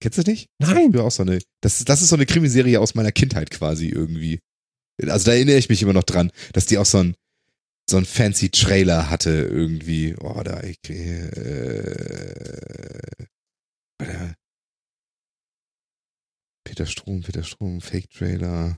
Kennst 0.00 0.18
du 0.18 0.22
das 0.22 0.30
nicht? 0.30 0.48
Nein. 0.58 0.92
Das, 0.92 1.02
auch 1.02 1.10
so 1.10 1.22
eine, 1.22 1.38
das, 1.62 1.84
das 1.84 2.02
ist 2.02 2.08
so 2.08 2.16
eine 2.16 2.26
Krimiserie 2.26 2.80
aus 2.80 2.94
meiner 2.94 3.12
Kindheit 3.12 3.50
quasi 3.50 3.88
irgendwie. 3.88 4.40
Also 5.02 5.26
da 5.26 5.32
erinnere 5.32 5.56
ich 5.56 5.68
mich 5.68 5.82
immer 5.82 5.92
noch 5.92 6.04
dran, 6.04 6.30
dass 6.52 6.66
die 6.66 6.78
auch 6.78 6.86
so 6.86 6.98
ein 6.98 7.14
so 7.88 7.96
ein 7.98 8.04
fancy 8.04 8.50
Trailer 8.50 9.10
hatte 9.10 9.30
irgendwie. 9.30 10.16
Oh, 10.20 10.42
da 10.42 10.60
ich, 10.62 10.78
äh. 10.90 11.86
Peter 16.64 16.86
Strom, 16.86 17.22
Peter 17.22 17.44
Strom, 17.44 17.80
Fake-Trailer. 17.80 18.76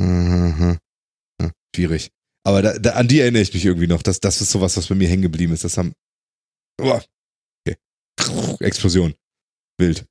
Mhm. 0.00 0.78
Ja, 1.40 1.50
schwierig. 1.74 2.10
Aber 2.44 2.62
da, 2.62 2.78
da, 2.78 2.92
an 2.92 3.08
die 3.08 3.20
erinnere 3.20 3.42
ich 3.42 3.52
mich 3.52 3.64
irgendwie 3.64 3.86
noch. 3.86 4.02
Das, 4.02 4.20
das 4.20 4.40
ist 4.40 4.50
sowas, 4.50 4.76
was 4.76 4.86
bei 4.86 4.94
mir 4.94 5.08
hängen 5.08 5.22
geblieben 5.22 5.52
ist. 5.52 5.64
Das 5.64 5.78
haben. 5.78 5.92
Oh, 6.80 7.00
okay. 7.66 7.76
Explosion. 8.60 9.14
Wild. 9.78 10.06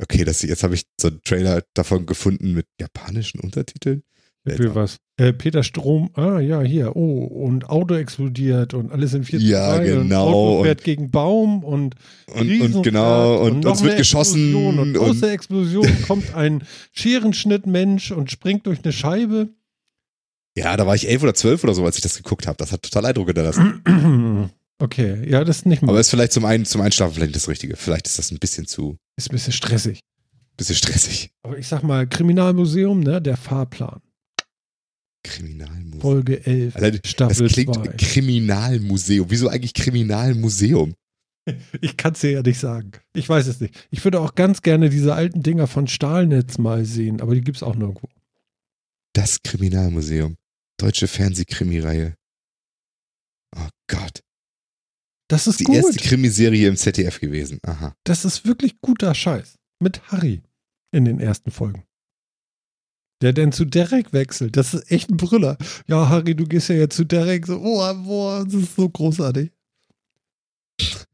Okay, 0.00 0.24
das, 0.24 0.42
jetzt 0.42 0.62
habe 0.62 0.74
ich 0.74 0.84
so 1.00 1.08
einen 1.08 1.22
Trailer 1.22 1.64
davon 1.74 2.06
gefunden 2.06 2.52
mit 2.52 2.66
japanischen 2.80 3.40
Untertiteln. 3.40 4.02
Für 4.46 4.74
was? 4.74 4.98
Äh, 5.16 5.32
Peter 5.32 5.62
Strom, 5.62 6.10
ah 6.14 6.38
ja, 6.38 6.60
hier, 6.60 6.96
oh, 6.96 7.24
und 7.24 7.70
Auto 7.70 7.94
explodiert 7.94 8.74
und 8.74 8.92
alles 8.92 9.14
in 9.14 9.24
4 9.24 9.38
Ja, 9.40 9.78
genau, 9.78 10.00
Und 10.00 10.12
Auto 10.12 10.58
und- 10.58 10.64
fährt 10.66 10.84
gegen 10.84 11.10
Baum 11.10 11.64
und 11.64 11.94
Und, 12.26 12.60
und 12.60 12.82
genau, 12.82 13.38
und, 13.46 13.60
noch 13.60 13.70
uns 13.70 13.82
wird 13.82 13.96
geschossen. 13.96 14.40
Explosion 14.48 14.78
Und 14.78 14.98
Und, 14.98 15.08
aus 15.10 15.20
der 15.20 15.32
Explosion 15.32 15.86
kommt 16.06 16.34
ein 16.34 16.62
Scherenschnittmensch 16.92 18.10
und 18.10 18.30
springt 18.30 18.66
durch 18.66 18.80
eine 18.84 18.92
Scheibe. 18.92 19.48
ja, 20.56 20.76
da 20.76 20.86
war 20.86 20.94
ich 20.94 21.08
elf 21.08 21.22
oder 21.22 21.34
zwölf 21.34 21.64
oder 21.64 21.72
so, 21.74 21.84
als 21.86 21.96
ich 21.96 22.02
das 22.02 22.16
geguckt 22.16 22.46
habe. 22.46 22.56
Das 22.58 22.70
hat 22.72 22.82
total 22.82 23.06
Eindruck 23.06 23.28
hinterlassen. 23.28 24.50
Okay, 24.80 25.30
ja, 25.30 25.44
das 25.44 25.58
ist 25.58 25.66
nicht 25.66 25.84
Aber 25.84 25.92
mal. 25.92 26.00
ist 26.00 26.10
vielleicht 26.10 26.32
zum, 26.32 26.44
einen, 26.44 26.64
zum 26.64 26.80
Einschlafen 26.80 27.14
vielleicht 27.14 27.28
nicht 27.30 27.36
das 27.36 27.48
Richtige. 27.48 27.76
Vielleicht 27.76 28.08
ist 28.08 28.18
das 28.18 28.32
ein 28.32 28.38
bisschen 28.40 28.66
zu, 28.66 28.96
Ist 29.16 29.30
ein 29.30 29.32
bisschen 29.32 29.52
stressig. 29.52 30.00
bisschen 30.56 30.74
stressig. 30.74 31.30
Aber 31.44 31.56
ich 31.56 31.68
sag 31.68 31.84
mal, 31.84 32.08
Kriminalmuseum, 32.08 32.98
ne, 33.00 33.22
der 33.22 33.36
Fahrplan. 33.36 34.00
Kriminalmuseum. 35.24 36.00
Folge 36.00 36.46
11, 36.46 36.76
Allein, 36.76 37.00
das 37.02 37.10
Staffel 37.10 37.48
klingt 37.48 37.74
2. 37.74 37.88
Kriminalmuseum. 37.96 39.26
Wieso 39.30 39.48
eigentlich 39.48 39.74
Kriminalmuseum? 39.74 40.94
Ich 41.82 41.98
kann 41.98 42.14
es 42.14 42.20
dir 42.20 42.30
ja 42.30 42.42
nicht 42.42 42.58
sagen. 42.58 42.92
Ich 43.14 43.28
weiß 43.28 43.46
es 43.48 43.60
nicht. 43.60 43.86
Ich 43.90 44.02
würde 44.02 44.18
auch 44.18 44.34
ganz 44.34 44.62
gerne 44.62 44.88
diese 44.88 45.14
alten 45.14 45.42
Dinger 45.42 45.66
von 45.66 45.86
Stahlnetz 45.88 46.56
mal 46.56 46.86
sehen, 46.86 47.20
aber 47.20 47.34
die 47.34 47.42
gibt 47.42 47.58
es 47.58 47.62
auch 47.62 47.74
nirgendwo. 47.74 48.08
Das 49.12 49.42
Kriminalmuseum. 49.42 50.36
Deutsche 50.78 51.06
Fernsehkrimireihe. 51.06 52.14
Oh 53.54 53.68
Gott. 53.88 54.20
Das 55.28 55.46
ist 55.46 55.60
Die 55.60 55.64
gut. 55.64 55.76
erste 55.76 55.98
Krimiserie 55.98 56.66
im 56.66 56.76
ZDF 56.78 57.20
gewesen. 57.20 57.58
Aha. 57.62 57.94
Das 58.04 58.24
ist 58.24 58.46
wirklich 58.46 58.80
guter 58.80 59.14
Scheiß. 59.14 59.56
Mit 59.80 60.00
Harry 60.10 60.40
in 60.92 61.04
den 61.04 61.20
ersten 61.20 61.50
Folgen. 61.50 61.84
Der 63.24 63.32
denn 63.32 63.52
zu 63.52 63.64
Derek 63.64 64.12
wechselt. 64.12 64.56
Das 64.56 64.74
ist 64.74 64.90
echt 64.92 65.08
ein 65.10 65.16
Brüller. 65.16 65.56
Ja, 65.88 66.10
Harry, 66.10 66.34
du 66.34 66.44
gehst 66.44 66.68
ja 66.68 66.74
jetzt 66.76 66.94
zu 66.94 67.04
Derek. 67.04 67.46
So, 67.46 67.58
oh, 67.58 67.94
boah, 68.04 68.44
das 68.44 68.54
ist 68.54 68.76
so 68.76 68.86
großartig. 68.86 69.50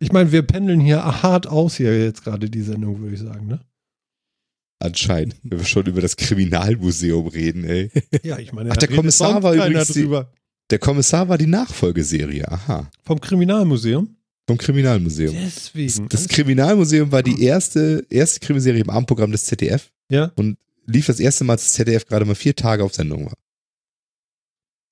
Ich 0.01 0.11
meine, 0.11 0.33
wir 0.33 0.43
pendeln 0.43 0.81
hier 0.81 1.05
hart 1.23 1.47
aus 1.47 1.77
hier 1.77 1.97
jetzt 2.05 2.25
gerade 2.25 2.51
die 2.51 2.63
Sendung, 2.63 3.01
würde 3.01 3.15
ich 3.15 3.21
sagen, 3.21 3.47
ne? 3.47 3.61
Anscheinend. 4.81 5.37
Wenn 5.43 5.59
wir 5.59 5.67
schon 5.67 5.87
über 5.87 6.01
das 6.01 6.17
Kriminalmuseum 6.17 7.27
reden, 7.29 7.65
ey. 7.65 7.91
Ja, 8.25 8.39
ich 8.39 8.53
meine, 8.53 8.71
Ach, 8.73 8.77
der 8.77 8.89
Kommissar 8.89 9.43
war 9.43 9.55
übrigens 9.55 9.89
die- 9.89 10.03
drüber. 10.03 10.33
Der 10.71 10.79
Kommissar 10.79 11.29
war 11.29 11.37
die 11.39 11.47
Nachfolgeserie. 11.47 12.51
Aha. 12.51 12.91
Vom 13.05 13.21
Kriminalmuseum? 13.21 14.17
Vom 14.49 14.57
Kriminalmuseum. 14.59 15.35
Deswegen. 15.35 16.09
Das 16.09 16.27
Kriminalmuseum 16.29 17.13
war 17.13 17.23
die 17.23 17.43
erste, 17.45 18.05
erste 18.09 18.41
Krimiserie 18.41 18.81
im 18.81 18.91
Abendprogramm 18.91 19.31
des 19.33 19.45
ZDF. 19.45 19.91
ja, 20.11 20.33
Lief 20.93 21.07
das 21.07 21.21
erste 21.21 21.45
Mal, 21.45 21.55
als 21.55 21.65
das 21.65 21.73
ZDF 21.75 22.07
gerade 22.07 22.25
mal 22.25 22.35
vier 22.35 22.55
Tage 22.57 22.83
auf 22.85 22.95
Sendung 22.95 23.27
war. 23.27 23.35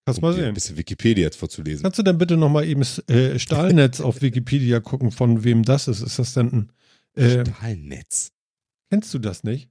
kannst 0.06 0.22
mal 0.22 0.28
Um 0.28 0.34
dir 0.34 0.40
sehen. 0.40 0.48
Ein 0.48 0.54
bisschen 0.54 0.76
Wikipedia 0.76 1.24
jetzt 1.24 1.36
vorzulesen. 1.36 1.82
Kannst 1.82 1.98
du 1.98 2.02
denn 2.02 2.18
bitte 2.18 2.36
nochmal 2.36 2.66
eben 2.66 2.82
äh, 3.08 3.38
Stahlnetz 3.38 4.00
auf 4.02 4.20
Wikipedia 4.22 4.80
gucken, 4.80 5.10
von 5.10 5.44
wem 5.44 5.62
das 5.64 5.88
ist? 5.88 6.00
Ist 6.02 6.18
das 6.18 6.34
denn 6.34 6.48
ein. 6.52 6.72
Äh, 7.22 7.44
Stahlnetz. 7.46 8.30
kennst 8.90 9.12
du 9.12 9.18
das 9.18 9.42
nicht? 9.44 9.70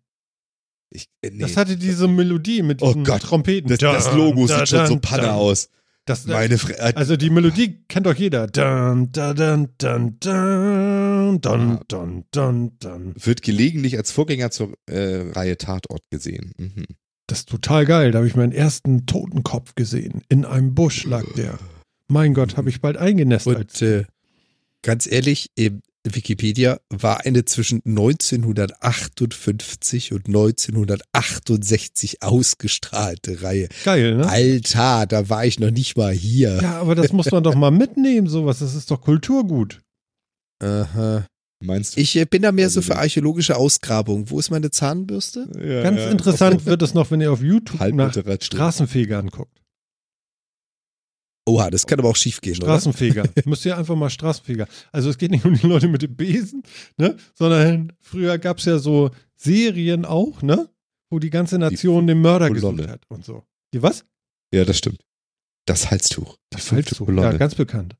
Ich, 0.89 1.07
äh, 1.21 1.29
nee. 1.31 1.39
Das 1.39 1.57
hatte 1.57 1.77
diese 1.77 2.07
Melodie 2.07 2.61
mit 2.61 2.81
Oh 2.81 2.87
diesen 2.87 3.03
Gott, 3.03 3.21
Trompeten. 3.21 3.69
das, 3.69 3.79
das 3.79 4.13
Logo 4.13 4.47
sieht 4.47 4.67
schon 4.69 4.87
so 4.87 4.99
panne 4.99 5.33
aus. 5.33 5.69
Das, 6.07 6.25
Meine 6.25 6.53
äh, 6.53 6.57
Fre 6.57 6.79
äh, 6.79 6.93
also 6.95 7.17
die 7.17 7.29
Melodie 7.29 7.83
kennt 7.89 8.05
doch 8.05 8.15
jeder. 8.15 8.47
Dun, 8.47 9.11
dun, 9.11 9.35
dun, 9.35 9.69
dun, 9.77 11.39
dun, 11.41 11.41
dun, 11.41 12.23
dun, 12.31 12.71
dun, 12.79 13.13
Wird 13.19 13.41
gelegentlich 13.41 13.97
als 13.97 14.11
Vorgänger 14.11 14.49
zur 14.49 14.73
äh, 14.89 15.29
Reihe 15.33 15.57
Tatort 15.57 16.01
gesehen. 16.09 16.53
Mhm. 16.57 16.85
Das 17.27 17.39
ist 17.39 17.49
total 17.49 17.85
geil. 17.85 18.11
Da 18.11 18.19
habe 18.19 18.27
ich 18.27 18.37
meinen 18.37 18.53
ersten 18.53 19.05
Totenkopf 19.05 19.75
gesehen. 19.75 20.21
In 20.29 20.45
einem 20.45 20.73
Busch 20.73 21.03
lag 21.03 21.25
der. 21.35 21.59
Mein 22.07 22.33
Gott, 22.33 22.55
habe 22.55 22.69
ich 22.69 22.79
bald 22.79 22.95
eingenässt. 22.95 23.45
Und 23.45 23.81
äh, 23.81 24.05
ganz 24.83 25.11
ehrlich, 25.11 25.51
Wikipedia 26.15 26.79
war 26.89 27.25
eine 27.25 27.45
zwischen 27.45 27.81
1958 27.85 30.13
und 30.13 30.27
1968 30.27 32.23
ausgestrahlte 32.23 33.41
Reihe. 33.41 33.69
Geil, 33.83 34.15
ne? 34.15 34.27
Alter, 34.27 35.05
da 35.07 35.29
war 35.29 35.45
ich 35.45 35.59
noch 35.59 35.71
nicht 35.71 35.97
mal 35.97 36.13
hier. 36.13 36.59
Ja, 36.61 36.79
aber 36.79 36.95
das 36.95 37.13
muss 37.13 37.31
man 37.31 37.43
doch 37.43 37.55
mal 37.55 37.71
mitnehmen, 37.71 38.27
sowas. 38.27 38.59
Das 38.59 38.75
ist 38.75 38.91
doch 38.91 39.01
Kulturgut. 39.01 39.81
Aha. 40.59 41.25
Meinst 41.63 41.95
du? 41.95 42.01
Ich 42.01 42.15
äh, 42.15 42.25
bin 42.25 42.43
da 42.43 42.51
mehr 42.51 42.69
so 42.69 42.79
Also 42.79 42.93
für 42.93 42.99
archäologische 42.99 43.55
Ausgrabungen. 43.55 44.29
Wo 44.29 44.39
ist 44.39 44.51
meine 44.51 44.69
Zahnbürste? 44.69 45.47
Ja, 45.59 45.81
Ganz 45.81 45.99
ja. 45.99 46.11
interessant 46.11 46.65
wird 46.65 46.81
es 46.81 46.93
noch, 46.93 47.09
wenn 47.09 47.21
ihr 47.21 47.31
auf 47.31 47.41
YouTube 47.41 47.75
nach 47.75 47.81
Halbliteratur. 47.81 48.45
Straßenfegern 48.45 49.29
guckt. 49.29 49.57
Oha, 51.47 51.69
das 51.69 51.87
kann 51.87 51.97
aber 51.97 52.09
auch 52.09 52.15
schief 52.17 52.41
gehen, 52.41 52.57
oder? 52.57 52.65
Straßenfeger. 52.65 53.23
Müsst 53.45 53.63
ihr 53.65 53.77
einfach 53.77 53.95
mal 53.95 54.09
Straßenfeger. 54.09 54.67
Also 54.91 55.09
es 55.09 55.17
geht 55.17 55.31
nicht 55.31 55.45
um 55.45 55.53
die 55.53 55.65
Leute 55.65 55.87
mit 55.87 56.01
dem 56.01 56.13
Besen, 56.13 56.61
ne? 56.97 57.15
Sondern 57.35 57.93
früher 58.01 58.37
gab 58.37 58.57
es 58.57 58.65
ja 58.65 58.79
so 58.79 59.11
Serien 59.37 60.03
auch, 60.03 60.41
ne? 60.41 60.69
Wo 61.09 61.19
die 61.19 61.29
ganze 61.29 61.57
Nation 61.57 62.05
den 62.05 62.19
Mörder 62.19 62.49
Kolonne. 62.49 62.77
gesucht 62.77 62.89
hat 62.89 63.05
und 63.07 63.23
so. 63.23 63.45
Die 63.73 63.81
was? 63.81 64.03
Ja, 64.53 64.65
das 64.65 64.77
stimmt. 64.77 65.05
Das 65.65 65.89
Halstuch. 65.89 66.37
Die 66.53 66.59
fünfte 66.59 66.99
Halstuch. 66.99 67.09
Ja, 67.09 67.31
ganz 67.31 67.55
bekannt. 67.55 67.95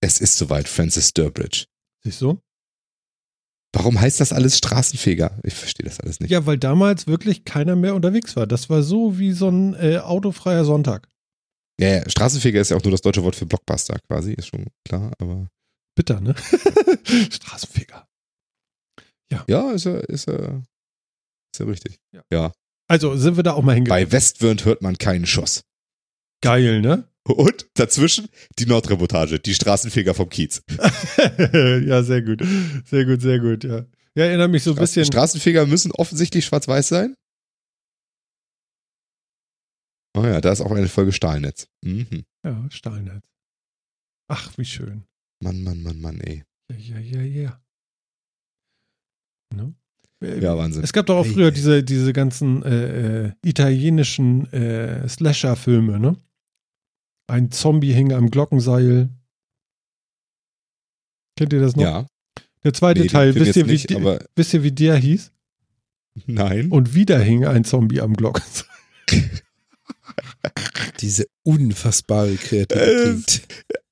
es 0.00 0.20
ist 0.20 0.36
soweit, 0.36 0.66
Francis 0.66 1.12
Durbridge. 1.12 1.66
Siehst 2.02 2.20
du? 2.22 2.40
Warum 3.72 4.00
heißt 4.00 4.18
das 4.18 4.32
alles 4.32 4.58
Straßenfeger? 4.58 5.38
Ich 5.44 5.54
verstehe 5.54 5.86
das 5.86 6.00
alles 6.00 6.18
nicht. 6.18 6.30
Ja, 6.30 6.44
weil 6.44 6.58
damals 6.58 7.06
wirklich 7.06 7.44
keiner 7.44 7.76
mehr 7.76 7.94
unterwegs 7.94 8.34
war. 8.34 8.48
Das 8.48 8.68
war 8.68 8.82
so 8.82 9.18
wie 9.20 9.30
so 9.30 9.48
ein 9.48 9.74
äh, 9.74 9.98
autofreier 9.98 10.64
Sonntag. 10.64 11.08
Ja, 11.82 11.96
ja, 11.96 12.08
Straßenfeger 12.08 12.60
ist 12.60 12.70
ja 12.70 12.76
auch 12.76 12.84
nur 12.84 12.92
das 12.92 13.00
deutsche 13.00 13.22
Wort 13.22 13.36
für 13.36 13.46
Blockbuster 13.46 13.98
quasi, 14.08 14.32
ist 14.34 14.48
schon 14.48 14.66
klar, 14.86 15.12
aber 15.18 15.48
Bitter, 15.96 16.20
ne? 16.20 16.34
Straßenfeger. 17.30 18.06
ja, 19.48 19.70
ist 19.72 19.84
ja, 19.84 19.98
ist 19.98 20.28
ja, 20.28 20.62
ist 21.52 21.58
ja 21.58 21.66
richtig. 21.66 21.98
Ja. 22.14 22.22
ja. 22.32 22.52
Also 22.88 23.16
sind 23.16 23.36
wir 23.36 23.42
da 23.42 23.52
auch 23.52 23.62
mal 23.62 23.74
hingegangen. 23.74 24.04
Bei 24.04 24.12
Westwind 24.12 24.64
hört 24.64 24.82
man 24.82 24.96
keinen 24.96 25.26
Schuss. 25.26 25.64
Geil, 26.42 26.80
ne? 26.80 27.08
Und 27.24 27.66
dazwischen 27.74 28.28
die 28.58 28.66
Nordreportage, 28.66 29.38
die 29.38 29.54
Straßenfeger 29.54 30.14
vom 30.14 30.28
Kiez. 30.28 30.62
ja, 31.52 32.02
sehr 32.02 32.22
gut. 32.22 32.42
Sehr 32.84 33.04
gut, 33.04 33.22
sehr 33.22 33.38
gut, 33.38 33.64
ja. 33.64 33.86
Ja, 34.14 34.24
erinnert 34.24 34.50
mich 34.50 34.62
so 34.62 34.72
ein 34.72 34.76
bisschen. 34.76 35.04
Straßenfeger 35.04 35.66
müssen 35.66 35.92
offensichtlich 35.92 36.44
schwarz-weiß 36.44 36.88
sein. 36.88 37.14
Oh 40.14 40.24
ja, 40.24 40.40
da 40.40 40.52
ist 40.52 40.60
auch 40.60 40.70
eine 40.70 40.88
Folge 40.88 41.12
Stahlnetz. 41.12 41.68
Mhm. 41.82 42.24
Ja, 42.44 42.66
Stahlnetz. 42.70 43.24
Ach, 44.28 44.56
wie 44.58 44.64
schön. 44.64 45.04
Mann, 45.42 45.62
Mann, 45.62 45.82
Mann, 45.82 46.00
Mann, 46.00 46.20
ey. 46.20 46.44
Ja, 46.70 46.98
ja, 46.98 47.20
ja, 47.20 47.22
ja. 47.22 47.62
Ne? 49.54 49.74
Ja, 50.20 50.56
Wahnsinn. 50.56 50.84
Es 50.84 50.92
gab 50.92 51.06
doch 51.06 51.16
auch 51.16 51.26
früher 51.26 51.46
ey. 51.48 51.52
diese, 51.52 51.82
diese 51.82 52.12
ganzen 52.12 52.62
äh, 52.62 53.26
äh, 53.26 53.32
italienischen 53.44 54.50
äh, 54.52 55.08
Slasher-Filme, 55.08 55.98
ne? 55.98 56.16
Ein 57.26 57.50
Zombie 57.50 57.92
hing 57.92 58.12
am 58.12 58.30
Glockenseil. 58.30 59.08
Kennt 61.36 61.52
ihr 61.52 61.60
das 61.60 61.74
noch? 61.76 61.82
Ja, 61.82 62.06
Der 62.64 62.72
zweite 62.74 63.00
nee, 63.00 63.06
Teil, 63.08 63.34
wisst 63.34 63.56
ihr, 63.56 63.66
wie 63.66 63.72
nicht, 63.72 63.90
die- 63.90 64.18
wisst 64.36 64.54
ihr, 64.54 64.62
wie 64.62 64.72
der 64.72 64.96
hieß? 64.96 65.32
nein. 66.26 66.70
Und 66.70 66.94
wieder 66.94 67.18
hing 67.18 67.44
ein 67.46 67.64
Zombie 67.64 68.00
am 68.00 68.14
Glockenseil. 68.14 68.66
Diese 71.00 71.26
unfassbare 71.44 72.34
Kreativität. 72.36 73.42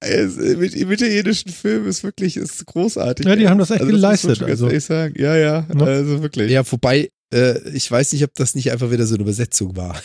Es, 0.00 0.36
mit 0.36 0.74
im 0.74 0.90
italienischen 0.90 1.50
Film 1.50 1.86
ist 1.86 2.02
wirklich 2.02 2.36
ist 2.36 2.64
großartig. 2.66 3.26
Ja, 3.26 3.36
die 3.36 3.48
haben 3.48 3.58
das 3.58 3.70
echt 3.70 3.82
also, 3.82 3.92
muss 3.92 4.00
man 4.00 4.10
geleistet, 4.10 4.42
also. 4.42 4.66
ehrlich 4.66 4.84
sagen. 4.84 5.14
Ja, 5.18 5.36
ja, 5.36 5.66
Ne? 5.72 5.84
also 5.84 6.22
wirklich. 6.22 6.50
Ja, 6.50 6.62
wobei, 6.70 7.10
äh, 7.34 7.58
ich 7.70 7.90
weiß 7.90 8.12
nicht, 8.12 8.24
ob 8.24 8.34
das 8.34 8.54
nicht 8.54 8.72
einfach 8.72 8.90
wieder 8.90 9.06
so 9.06 9.14
eine 9.14 9.22
Übersetzung 9.22 9.76
war. 9.76 10.00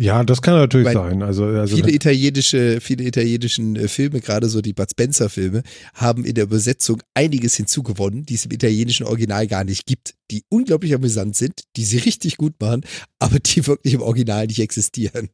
Ja, 0.00 0.24
das 0.24 0.42
kann 0.42 0.54
natürlich 0.54 0.86
Weil 0.86 0.94
sein. 0.94 1.22
Also, 1.22 1.44
also 1.44 1.76
viele 1.76 1.92
italienische, 1.92 2.80
viele 2.80 3.04
italienischen 3.04 3.76
äh, 3.76 3.86
Filme, 3.86 4.20
gerade 4.20 4.48
so 4.48 4.60
die 4.60 4.72
Bud 4.72 4.90
Spencer 4.90 5.28
Filme, 5.28 5.62
haben 5.94 6.24
in 6.24 6.34
der 6.34 6.44
Übersetzung 6.44 7.00
einiges 7.14 7.54
hinzugewonnen, 7.54 8.24
die 8.26 8.34
es 8.34 8.44
im 8.44 8.50
italienischen 8.50 9.06
Original 9.06 9.46
gar 9.46 9.62
nicht 9.62 9.86
gibt, 9.86 10.14
die 10.32 10.42
unglaublich 10.48 10.94
amüsant 10.94 11.36
sind, 11.36 11.60
die 11.76 11.84
sie 11.84 11.98
richtig 11.98 12.38
gut 12.38 12.54
machen, 12.60 12.84
aber 13.20 13.38
die 13.38 13.64
wirklich 13.68 13.94
im 13.94 14.02
Original 14.02 14.48
nicht 14.48 14.58
existieren. 14.58 15.28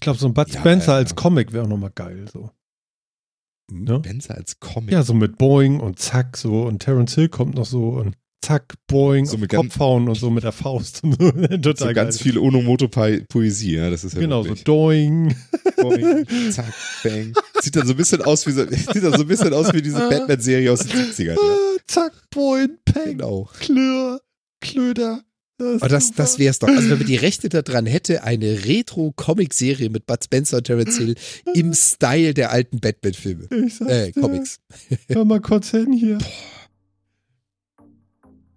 Ich 0.00 0.02
glaube, 0.02 0.18
so 0.18 0.26
ein 0.26 0.32
Bud 0.34 0.48
Ja, 0.48 0.60
Spencer 0.60 0.92
ja, 0.92 0.96
als. 0.96 1.14
Comic 1.14 1.52
wäre 1.52 1.64
auch 1.64 1.68
nochmal 1.68 1.92
geil. 1.94 2.24
So. 2.32 2.50
Ne? 3.70 4.00
Spencer 4.02 4.34
als 4.34 4.58
Comic. 4.58 4.92
Ja, 4.92 5.02
so 5.02 5.12
mit 5.12 5.36
Boeing 5.36 5.78
und 5.78 5.98
Zack 5.98 6.38
so 6.38 6.62
und 6.62 6.78
Terence 6.80 7.14
Hill 7.14 7.28
kommt 7.28 7.54
noch 7.54 7.66
so 7.66 7.90
und 7.90 8.16
zack, 8.42 8.72
boing, 8.88 9.26
So 9.26 9.36
mit 9.36 9.52
den 9.52 9.60
Kopf 9.60 9.78
hauen 9.78 10.08
und 10.08 10.14
so 10.14 10.30
mit 10.30 10.42
der 10.44 10.52
Faust. 10.52 11.02
Total 11.02 11.60
So 11.76 11.84
geil. 11.84 11.94
ganz 11.94 12.18
viel 12.22 12.38
Onomoto-Poesie, 12.38 13.74
ja, 13.76 13.90
das 13.90 14.02
ist 14.02 14.14
ja 14.14 14.20
Genau, 14.20 14.42
so 14.42 14.48
wirklich. 14.48 14.64
doing. 14.64 15.36
Boing, 15.76 16.26
zack, 16.50 16.72
bang. 17.04 17.34
Sieht 17.60 17.76
dann 17.76 17.86
so 17.86 17.92
ein 17.92 17.96
bisschen 17.98 18.22
aus 18.22 18.46
wie 18.46 18.52
so, 18.52 18.64
sieht 18.70 19.04
dann 19.04 19.12
so 19.12 19.20
ein 19.24 19.28
bisschen 19.28 19.52
aus 19.52 19.70
wie 19.74 19.82
diese 19.82 19.98
Batman-Serie 20.08 20.72
aus 20.72 20.80
den 20.80 20.90
70ern. 20.98 21.34
Ja. 21.34 21.36
Ah, 21.38 21.76
zack, 21.86 22.12
boing, 22.30 22.78
peng, 22.86 23.18
Genau. 23.18 23.50
klör, 23.60 24.22
klöder. 24.62 25.20
Das, 25.60 25.82
Aber 25.82 25.90
das, 25.90 26.12
das 26.12 26.38
wär's 26.38 26.58
doch. 26.58 26.68
Also 26.68 26.88
wenn 26.88 26.98
man 26.98 27.06
die 27.06 27.16
Rechte 27.16 27.50
daran 27.50 27.84
hätte, 27.84 28.24
eine 28.24 28.64
Retro-Comic-Serie 28.64 29.90
mit 29.90 30.06
Bud 30.06 30.24
Spencer 30.24 30.56
und 30.56 30.64
Terence 30.64 30.96
Hill 30.96 31.14
im 31.54 31.74
Style 31.74 32.32
der 32.32 32.50
alten 32.50 32.80
Batman-Filme. 32.80 33.44
Äh, 33.86 34.10
dir. 34.10 34.20
Comics. 34.22 34.58
Hör 35.08 35.26
mal 35.26 35.40
kurz 35.40 35.70
hin 35.70 35.92
hier. 35.92 36.16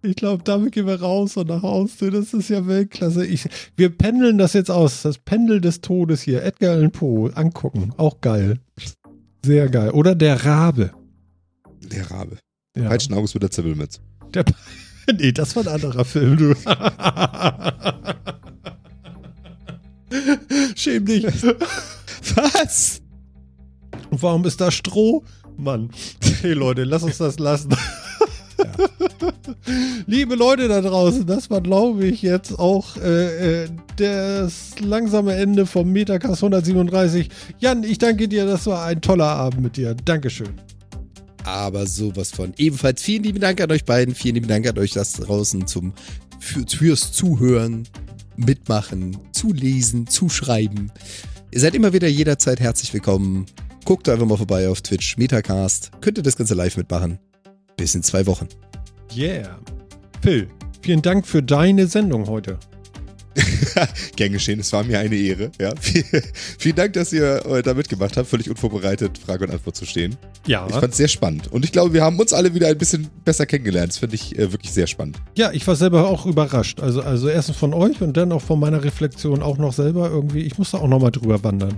Ich 0.01 0.15
glaube, 0.15 0.43
damit 0.45 0.71
gehen 0.71 0.88
wir 0.88 1.01
raus 1.01 1.35
und 1.35 1.49
nach 1.49 1.61
Hause. 1.61 2.09
Das 2.09 2.34
ist 2.34 2.49
ja 2.49 2.65
Weltklasse. 2.67 3.25
Ich, 3.25 3.49
wir 3.75 3.89
pendeln 3.89 4.38
das 4.38 4.53
jetzt 4.53 4.71
aus. 4.71 5.01
Das 5.01 5.17
Pendel 5.17 5.59
des 5.59 5.81
Todes 5.81 6.21
hier. 6.21 6.41
Edgar 6.41 6.71
Allan 6.71 6.91
Poe. 6.91 7.35
Angucken. 7.35 7.93
Auch 7.97 8.21
geil. 8.21 8.59
Sehr 9.45 9.67
geil. 9.67 9.91
Oder 9.91 10.15
der 10.15 10.45
Rabe. 10.45 10.91
Der 11.81 12.09
Rabe. 12.09 12.38
Ja. 12.77 12.88
Falschen 12.88 13.13
Auges 13.13 13.34
mit 13.34 13.43
der 13.43 13.51
Zibbelmitz. 13.51 13.99
Der, 14.34 14.45
nee, 15.17 15.31
das 15.31 15.55
war 15.55 15.63
ein 15.63 15.73
anderer 15.73 16.05
Film, 16.05 16.38
du. 16.38 16.53
Schäm 20.75 21.05
dich. 21.05 21.25
Was? 22.35 23.01
Und 24.09 24.21
warum 24.21 24.45
ist 24.45 24.61
da 24.61 24.69
Stroh? 24.71 25.23
Mann. 25.57 25.89
Hey 26.41 26.53
Leute, 26.53 26.84
lass 26.84 27.03
uns 27.03 27.17
das 27.17 27.39
lassen. 27.39 27.75
Liebe 30.07 30.35
Leute 30.35 30.67
da 30.67 30.81
draußen, 30.81 31.25
das 31.25 31.49
war, 31.49 31.61
glaube 31.61 32.05
ich, 32.05 32.21
jetzt 32.21 32.59
auch 32.59 32.97
äh, 32.97 33.63
äh, 33.63 33.69
das 33.97 34.80
langsame 34.80 35.35
Ende 35.35 35.65
vom 35.65 35.91
Metacast 35.91 36.43
137. 36.43 37.30
Jan, 37.59 37.84
ich 37.84 37.97
danke 37.97 38.27
dir, 38.27 38.45
das 38.45 38.67
war 38.67 38.85
ein 38.85 39.01
toller 39.01 39.30
Abend 39.30 39.61
mit 39.61 39.77
dir. 39.77 39.95
Dankeschön. 40.05 40.49
Aber 41.44 41.86
sowas 41.88 42.32
von. 42.32 42.53
Ebenfalls 42.57 43.02
vielen 43.02 43.24
lieben 43.24 43.40
Dank 43.40 43.60
an 43.61 43.72
euch 43.72 43.86
beiden. 43.86 44.15
Vielen 44.15 44.36
lieben 44.36 44.48
Dank 44.48 44.68
an 44.68 44.78
euch 44.78 44.91
das 44.91 45.14
draußen 45.14 45.68
zum, 45.68 45.94
für, 46.40 46.65
fürs 46.68 47.11
Zuhören, 47.11 47.88
Mitmachen, 48.38 49.18
Zulesen, 49.32 50.07
Zuschreiben. 50.07 50.91
Ihr 51.52 51.60
seid 51.60 51.76
immer 51.76 51.94
wieder 51.94 52.07
jederzeit 52.07 52.60
herzlich 52.60 52.94
willkommen. 52.94 53.45
Guckt 53.86 54.07
einfach 54.07 54.26
mal 54.26 54.38
vorbei 54.38 54.70
auf 54.70 54.82
Twitch, 54.82 55.18
Metacast. 55.18 55.91
Könnt 56.02 56.18
ihr 56.18 56.24
das 56.24 56.38
Ganze 56.38 56.53
live 56.53 56.78
mitmachen. 56.78 57.20
Bis 57.76 57.95
in 57.95 58.03
zwei 58.03 58.26
Wochen. 58.26 58.48
Yeah. 59.15 59.60
Phil, 60.22 60.48
vielen 60.82 61.02
Dank 61.02 61.28
für 61.28 61.44
deine 61.44 61.88
Sendung 61.88 62.28
heute. 62.28 62.57
Gern 64.15 64.31
geschehen, 64.31 64.60
es 64.60 64.72
war 64.73 64.84
mir 64.84 64.99
eine 64.99 65.15
Ehre. 65.15 65.51
Ja. 65.60 65.73
Vielen 66.60 66.76
Dank, 66.76 66.93
dass 66.93 67.11
ihr 67.14 67.45
äh, 67.45 67.61
da 67.61 67.73
mitgemacht 67.73 68.18
habt, 68.18 68.27
völlig 68.27 68.49
unvorbereitet 68.49 69.18
Frage 69.18 69.45
und 69.45 69.51
Antwort 69.51 69.76
zu 69.76 69.85
stehen. 69.85 70.15
Ja. 70.45 70.65
Ich 70.68 70.76
fand 70.76 70.91
es 70.91 70.97
sehr 70.97 71.07
spannend. 71.07 71.51
Und 71.51 71.65
ich 71.65 71.72
glaube, 71.72 71.93
wir 71.93 72.03
haben 72.03 72.19
uns 72.19 72.34
alle 72.34 72.53
wieder 72.53 72.68
ein 72.68 72.77
bisschen 72.77 73.10
besser 73.26 73.45
kennengelernt. 73.45 73.89
Das 73.89 73.97
finde 73.97 74.15
ich 74.15 74.38
äh, 74.38 74.51
wirklich 74.51 74.72
sehr 74.72 74.88
spannend. 74.88 75.18
Ja, 75.35 75.51
ich 75.51 75.65
war 75.68 75.76
selber 75.76 76.07
auch 76.07 76.26
überrascht. 76.26 76.80
Also, 76.80 77.01
also 77.01 77.27
erstens 77.27 77.57
von 77.57 77.73
euch 77.73 78.01
und 78.01 78.15
dann 78.15 78.31
auch 78.31 78.41
von 78.41 78.60
meiner 78.60 78.84
Reflexion 78.84 79.41
auch 79.41 79.57
noch 79.57 79.73
selber 79.73 80.10
irgendwie. 80.10 80.41
Ich 80.41 80.57
musste 80.57 80.77
auch 80.77 80.88
nochmal 80.88 81.11
drüber 81.11 81.43
wandern. 81.43 81.77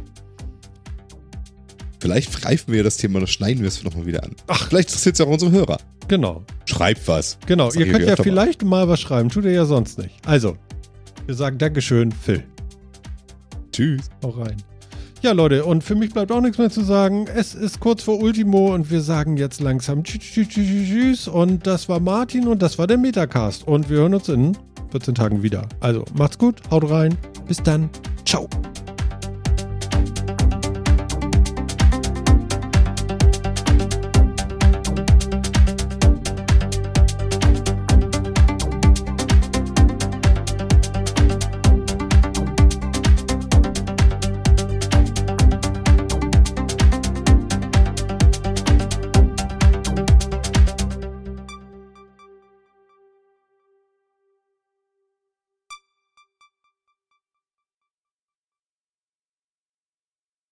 Vielleicht 1.99 2.39
greifen 2.39 2.71
wir 2.71 2.83
das 2.83 2.97
Thema, 2.97 3.19
noch 3.19 3.27
schneiden 3.27 3.61
wir 3.61 3.67
es 3.67 3.83
nochmal 3.83 4.05
wieder 4.05 4.23
an. 4.23 4.35
Ach, 4.47 4.67
vielleicht 4.67 4.89
interessiert 4.89 5.15
es 5.15 5.19
ja 5.19 5.25
auch 5.25 5.31
unsere 5.31 5.51
Hörer. 5.51 5.77
Genau. 6.07 6.43
Schreibt 6.65 7.07
was. 7.07 7.37
Genau. 7.47 7.71
Ihr 7.73 7.87
könnt 7.91 8.05
ja 8.05 8.15
vielleicht 8.15 8.63
mal 8.63 8.87
was 8.87 8.99
schreiben. 8.99 9.29
Tut 9.29 9.45
ihr 9.45 9.51
ja 9.51 9.65
sonst 9.65 9.97
nicht. 9.97 10.13
Also, 10.25 10.55
wir 11.25 11.35
sagen 11.35 11.57
Dankeschön, 11.57 12.11
Phil. 12.11 12.43
Tschüss. 13.71 14.09
Hau 14.23 14.29
rein. 14.29 14.57
Ja, 15.21 15.31
Leute, 15.31 15.65
und 15.65 15.83
für 15.83 15.95
mich 15.95 16.13
bleibt 16.13 16.31
auch 16.31 16.41
nichts 16.41 16.57
mehr 16.57 16.69
zu 16.69 16.83
sagen. 16.83 17.25
Es 17.33 17.55
ist 17.55 17.79
kurz 17.79 18.03
vor 18.03 18.19
Ultimo 18.19 18.75
und 18.75 18.91
wir 18.91 19.01
sagen 19.01 19.37
jetzt 19.37 19.59
langsam 19.59 20.03
Tschüss, 20.03 20.21
tschüss, 20.21 20.49
tschüss, 20.49 20.67
tschüss, 20.67 20.87
tschüss. 20.87 21.27
Und 21.27 21.65
das 21.65 21.89
war 21.89 21.99
Martin 21.99 22.47
und 22.47 22.61
das 22.61 22.77
war 22.77 22.85
der 22.85 22.97
Metacast. 22.97 23.67
Und 23.67 23.89
wir 23.89 23.97
hören 23.97 24.13
uns 24.13 24.29
in 24.29 24.55
14 24.91 25.15
Tagen 25.15 25.41
wieder. 25.41 25.67
Also, 25.79 26.05
macht's 26.15 26.37
gut, 26.37 26.61
haut 26.69 26.89
rein. 26.89 27.17
Bis 27.47 27.57
dann. 27.63 27.89
Ciao. 28.23 28.47